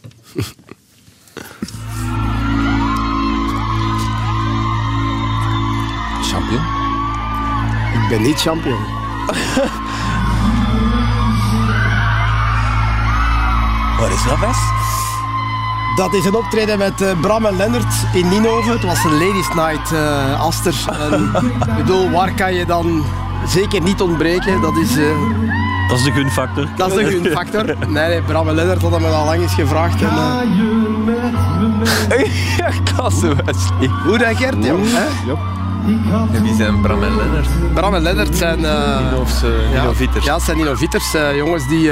Champion? 6.23 6.84
Ik 8.15 8.21
ben 8.21 8.29
niet 8.29 8.41
champion. 8.41 8.77
Wat 14.01 14.11
is 14.11 14.25
dat, 14.29 14.39
Wes? 14.39 14.57
Dat 15.97 16.15
is 16.15 16.25
een 16.25 16.35
optreden 16.35 16.79
met 16.79 17.01
uh, 17.01 17.21
Bram 17.21 17.47
en 17.47 17.57
Lennart 17.57 17.95
in 18.13 18.29
Ninove. 18.29 18.71
Het 18.71 18.83
was 18.83 19.05
een 19.05 19.13
ladies 19.13 19.49
night, 19.55 19.93
uh, 19.93 20.41
Aster. 20.41 20.75
En, 21.01 21.33
ik 21.69 21.77
bedoel, 21.77 22.11
waar 22.11 22.35
kan 22.35 22.55
je 22.55 22.67
dan 22.67 23.05
zeker 23.47 23.83
niet 23.83 24.01
ontbreken? 24.01 24.61
Dat 24.61 24.77
is... 24.77 24.97
Uh, 24.97 25.05
dat 25.89 25.99
is 25.99 26.05
de 26.05 26.13
gunfactor. 26.13 26.69
Dat 26.77 26.99
is 26.99 27.05
de 27.05 27.11
gunfactor. 27.11 27.65
Nee, 27.65 28.09
nee, 28.09 28.23
Bram 28.23 28.49
en 28.49 28.55
Lennart 28.55 28.83
hadden 28.83 29.01
me 29.01 29.09
al 29.09 29.25
lang 29.25 29.43
eens 29.43 29.55
gevraagd. 29.55 30.03
En, 30.03 30.09
ja, 32.57 32.71
klasse, 32.95 33.35
Wesley. 33.45 33.91
Hoe 34.05 34.19
dan, 34.19 34.37
Gert? 34.37 34.65
Jong, 34.65 34.85
hè? 34.85 35.05
Ja. 35.31 35.63
En 36.33 36.43
wie 36.43 36.55
zijn 36.55 36.81
Bram 36.81 37.03
en 37.03 37.17
Lennart? 37.17 37.49
Bram 37.75 37.95
en 37.95 38.03
Lennart 38.03 38.37
zijn... 38.37 38.61
Uh, 38.61 39.11
Nino's, 39.11 39.43
uh, 39.43 39.73
ja. 39.73 39.93
Ja, 40.23 40.35
het 40.35 40.43
zijn 40.43 40.57
Ninovitters. 40.57 41.15
Uh, 41.15 41.37
jongens 41.37 41.69
die... 41.69 41.91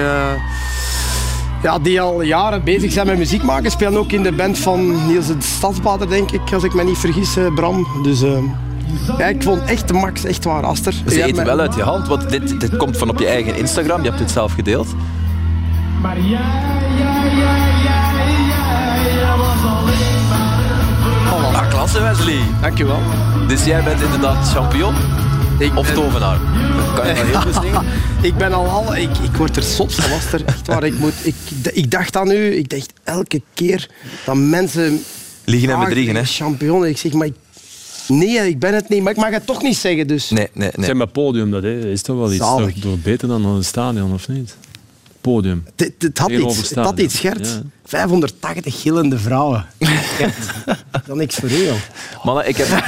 ja, 1.63 1.79
die 1.83 2.01
al 2.01 2.23
jaren 2.23 2.65
bezig 2.65 2.93
zijn 2.93 3.07
met 3.07 3.19
muziek 3.19 3.43
maken. 3.43 3.71
Spelen 3.71 3.99
ook 3.99 4.13
in 4.13 4.23
de 4.23 4.33
band 4.33 4.59
van 4.59 5.07
Niels 5.07 5.27
de 5.27 5.35
Stadsbader, 5.39 6.09
denk 6.09 6.31
ik, 6.31 6.53
als 6.53 6.65
ik 6.65 6.75
me 6.75 6.85
niet 6.85 6.99
vergis, 6.99 7.37
Bram. 7.55 7.87
Dus 8.03 8.21
ja, 9.19 9.27
ik 9.27 9.43
vond 9.43 9.65
echt 9.65 9.89
de 9.89 9.95
max, 9.95 10.25
echt 10.25 10.45
waar, 10.45 10.63
Aster. 10.63 10.93
Ze 11.09 11.23
eten 11.23 11.45
wel 11.45 11.61
uit 11.61 11.75
je 11.75 11.83
hand, 11.83 12.09
want 12.09 12.31
dit, 12.31 12.61
dit 12.61 12.77
komt 12.77 12.97
van 12.97 13.09
op 13.09 13.19
je 13.19 13.27
eigen 13.27 13.57
Instagram. 13.57 14.03
Je 14.03 14.09
hebt 14.09 14.21
het 14.21 14.31
zelf 14.31 14.53
gedeeld. 14.53 14.87
Maar 16.03 16.17
klasse 21.83 22.03
Wesley. 22.03 22.41
Dankjewel. 22.61 22.99
Dus 23.49 23.65
jij 23.65 23.85
bent 23.85 24.01
inderdaad 24.01 24.49
champion? 24.49 24.95
Ik 25.59 25.77
of 25.77 25.87
ben... 25.87 25.95
tovenaar? 25.95 26.39
Kan 26.95 27.07
je 27.09 27.15
dat 27.15 27.25
heel 27.27 27.41
goed 27.41 27.63
zingen? 27.63 27.85
ik 28.31 28.37
ben 28.37 28.53
al 28.53 28.67
al... 28.67 28.97
Ik, 28.97 29.19
ik 29.19 29.37
word 29.37 29.57
er 29.57 29.63
zot 29.63 29.95
van, 29.95 30.13
Aster. 30.13 30.45
Echt 30.45 30.67
waar, 30.67 30.85
ik, 30.85 30.99
moet, 30.99 31.13
ik, 31.23 31.35
ik 31.73 31.91
dacht 31.91 32.17
aan 32.17 32.31
u, 32.31 32.57
ik 32.57 32.69
dacht 32.69 32.93
elke 33.05 33.43
keer 33.55 33.91
dat 34.25 34.37
mensen... 34.37 35.03
Liegen 35.45 35.71
en 35.71 35.79
bedriegen, 35.79 36.15
hè? 36.15 36.25
Champion. 36.25 36.87
Ik 36.87 36.99
zeg, 36.99 37.13
maar 37.13 37.27
ik, 37.27 37.35
Nee, 38.09 38.49
ik 38.49 38.59
ben 38.59 38.75
het 38.75 38.89
niet, 38.89 39.03
maar 39.03 39.13
ik 39.13 39.19
mag 39.19 39.31
het 39.31 39.47
toch 39.47 39.63
niet 39.63 39.77
zeggen. 39.77 40.07
Dus. 40.07 40.31
Nee, 40.31 40.49
nee, 40.53 40.71
nee. 40.75 40.87
Zeg 40.87 40.95
maar 40.95 41.07
podium, 41.07 41.51
dat 41.51 41.63
hè. 41.63 41.91
is 41.91 42.03
toch 42.03 42.17
wel 42.17 42.33
iets 42.33 42.39
toch, 42.39 42.73
door 42.73 42.99
beter 42.99 43.29
dan 43.29 43.47
een 43.47 43.65
stadion, 43.65 44.13
of 44.13 44.29
niet? 44.29 44.57
podium. 45.23 45.65
Het, 45.77 45.95
het 45.99 46.19
had 46.19 46.31
iets, 46.31 46.69
het 46.69 46.79
had 46.79 46.99
iets, 46.99 47.21
ja. 47.21 47.31
Gert. 47.31 47.47
Ja. 47.47 47.63
580 47.93 48.81
gillende 48.81 49.19
vrouwen. 49.19 49.67
Is 49.79 49.89
niks 51.07 51.35
voor 51.35 51.51
u, 51.51 51.65
joh. 51.65 51.77
Mannen, 52.23 52.49
ik 52.49 52.57
heb, 52.57 52.69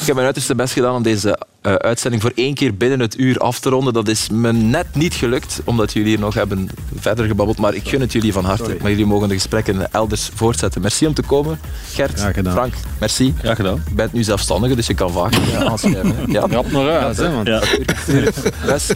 ik 0.00 0.06
heb 0.06 0.14
mijn 0.14 0.26
uiterste 0.26 0.54
best 0.54 0.72
gedaan 0.72 0.94
om 0.94 1.02
deze 1.02 1.38
eh, 1.60 1.74
uitzending 1.74 2.22
voor 2.22 2.32
één 2.34 2.54
keer 2.54 2.74
binnen 2.74 3.00
het 3.00 3.18
uur 3.18 3.38
af 3.38 3.60
te 3.60 3.68
ronden. 3.68 3.92
Dat 3.92 4.08
is 4.08 4.28
me 4.28 4.52
net 4.52 4.86
niet 4.94 5.14
gelukt, 5.14 5.60
omdat 5.64 5.92
jullie 5.92 6.08
hier 6.08 6.18
nog 6.18 6.34
hebben 6.34 6.68
verder 6.98 7.26
gebabbeld. 7.26 7.58
Maar 7.58 7.74
ik 7.74 7.88
gun 7.88 8.00
het 8.00 8.12
jullie 8.12 8.32
van 8.32 8.44
harte. 8.44 8.76
Maar 8.80 8.90
jullie 8.90 9.06
mogen 9.06 9.28
de 9.28 9.34
gesprekken 9.34 9.92
elders 9.92 10.30
voortzetten. 10.34 10.80
Merci 10.80 11.06
om 11.06 11.14
te 11.14 11.22
komen. 11.22 11.60
Gert, 11.92 12.18
Graag 12.18 12.34
gedaan. 12.34 12.52
Frank, 12.52 12.74
merci. 13.00 13.34
Graag 13.38 13.56
gedaan. 13.56 13.82
Je 13.88 13.94
bent 13.94 14.12
nu 14.12 14.22
zelfstandige, 14.22 14.74
dus 14.74 14.86
je 14.86 14.94
kan 14.94 15.10
vaak 15.10 15.34
eh, 15.34 15.60
aanschrijven. 15.60 16.16
Ja. 16.26 16.40
Rap 16.50 16.70
hè. 16.70 18.30
Best. 18.66 18.94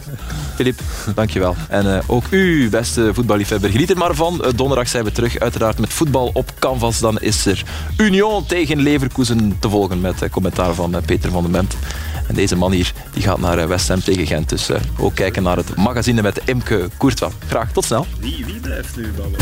Filip, 0.55 0.79
dankjewel. 1.15 1.55
En 1.69 1.95
eh, 1.95 2.03
ook 2.07 2.23
u, 2.29 2.69
beste 2.69 3.13
voetballiefhebber, 3.13 3.69
geniet 3.69 3.89
er 3.89 3.97
maar 3.97 4.15
van. 4.15 4.45
Donderdag 4.55 4.87
zijn 4.87 5.03
we 5.03 5.11
terug, 5.11 5.39
uiteraard 5.39 5.79
met 5.79 5.93
voetbal 5.93 6.29
op 6.33 6.51
canvas. 6.59 6.99
Dan 6.99 7.19
is 7.19 7.45
er 7.45 7.63
Union 7.97 8.45
tegen 8.45 8.81
Leverkusen 8.81 9.57
te 9.59 9.69
volgen 9.69 10.01
met 10.01 10.29
commentaar 10.31 10.73
van 10.73 10.95
Peter 11.05 11.31
van 11.31 11.41
den 11.41 11.51
Bent. 11.51 11.75
En 12.27 12.35
deze 12.35 12.55
man 12.55 12.71
hier 12.71 12.93
die 13.13 13.23
gaat 13.23 13.39
naar 13.39 13.57
eh, 13.57 13.67
West 13.67 13.87
Ham 13.87 13.99
tegen 13.99 14.27
Gent. 14.27 14.49
Dus 14.49 14.69
eh, 14.69 14.79
ook 14.97 15.15
kijken 15.15 15.43
naar 15.43 15.57
het 15.57 15.75
magazine 15.75 16.21
met 16.21 16.41
Imke 16.45 16.89
Courtois. 16.97 17.33
Graag, 17.47 17.71
tot 17.71 17.85
snel. 17.85 18.05
Wie, 18.19 18.45
wie 18.45 18.59
blijft 18.59 18.95
nu 18.95 19.11
ballen? 19.11 19.37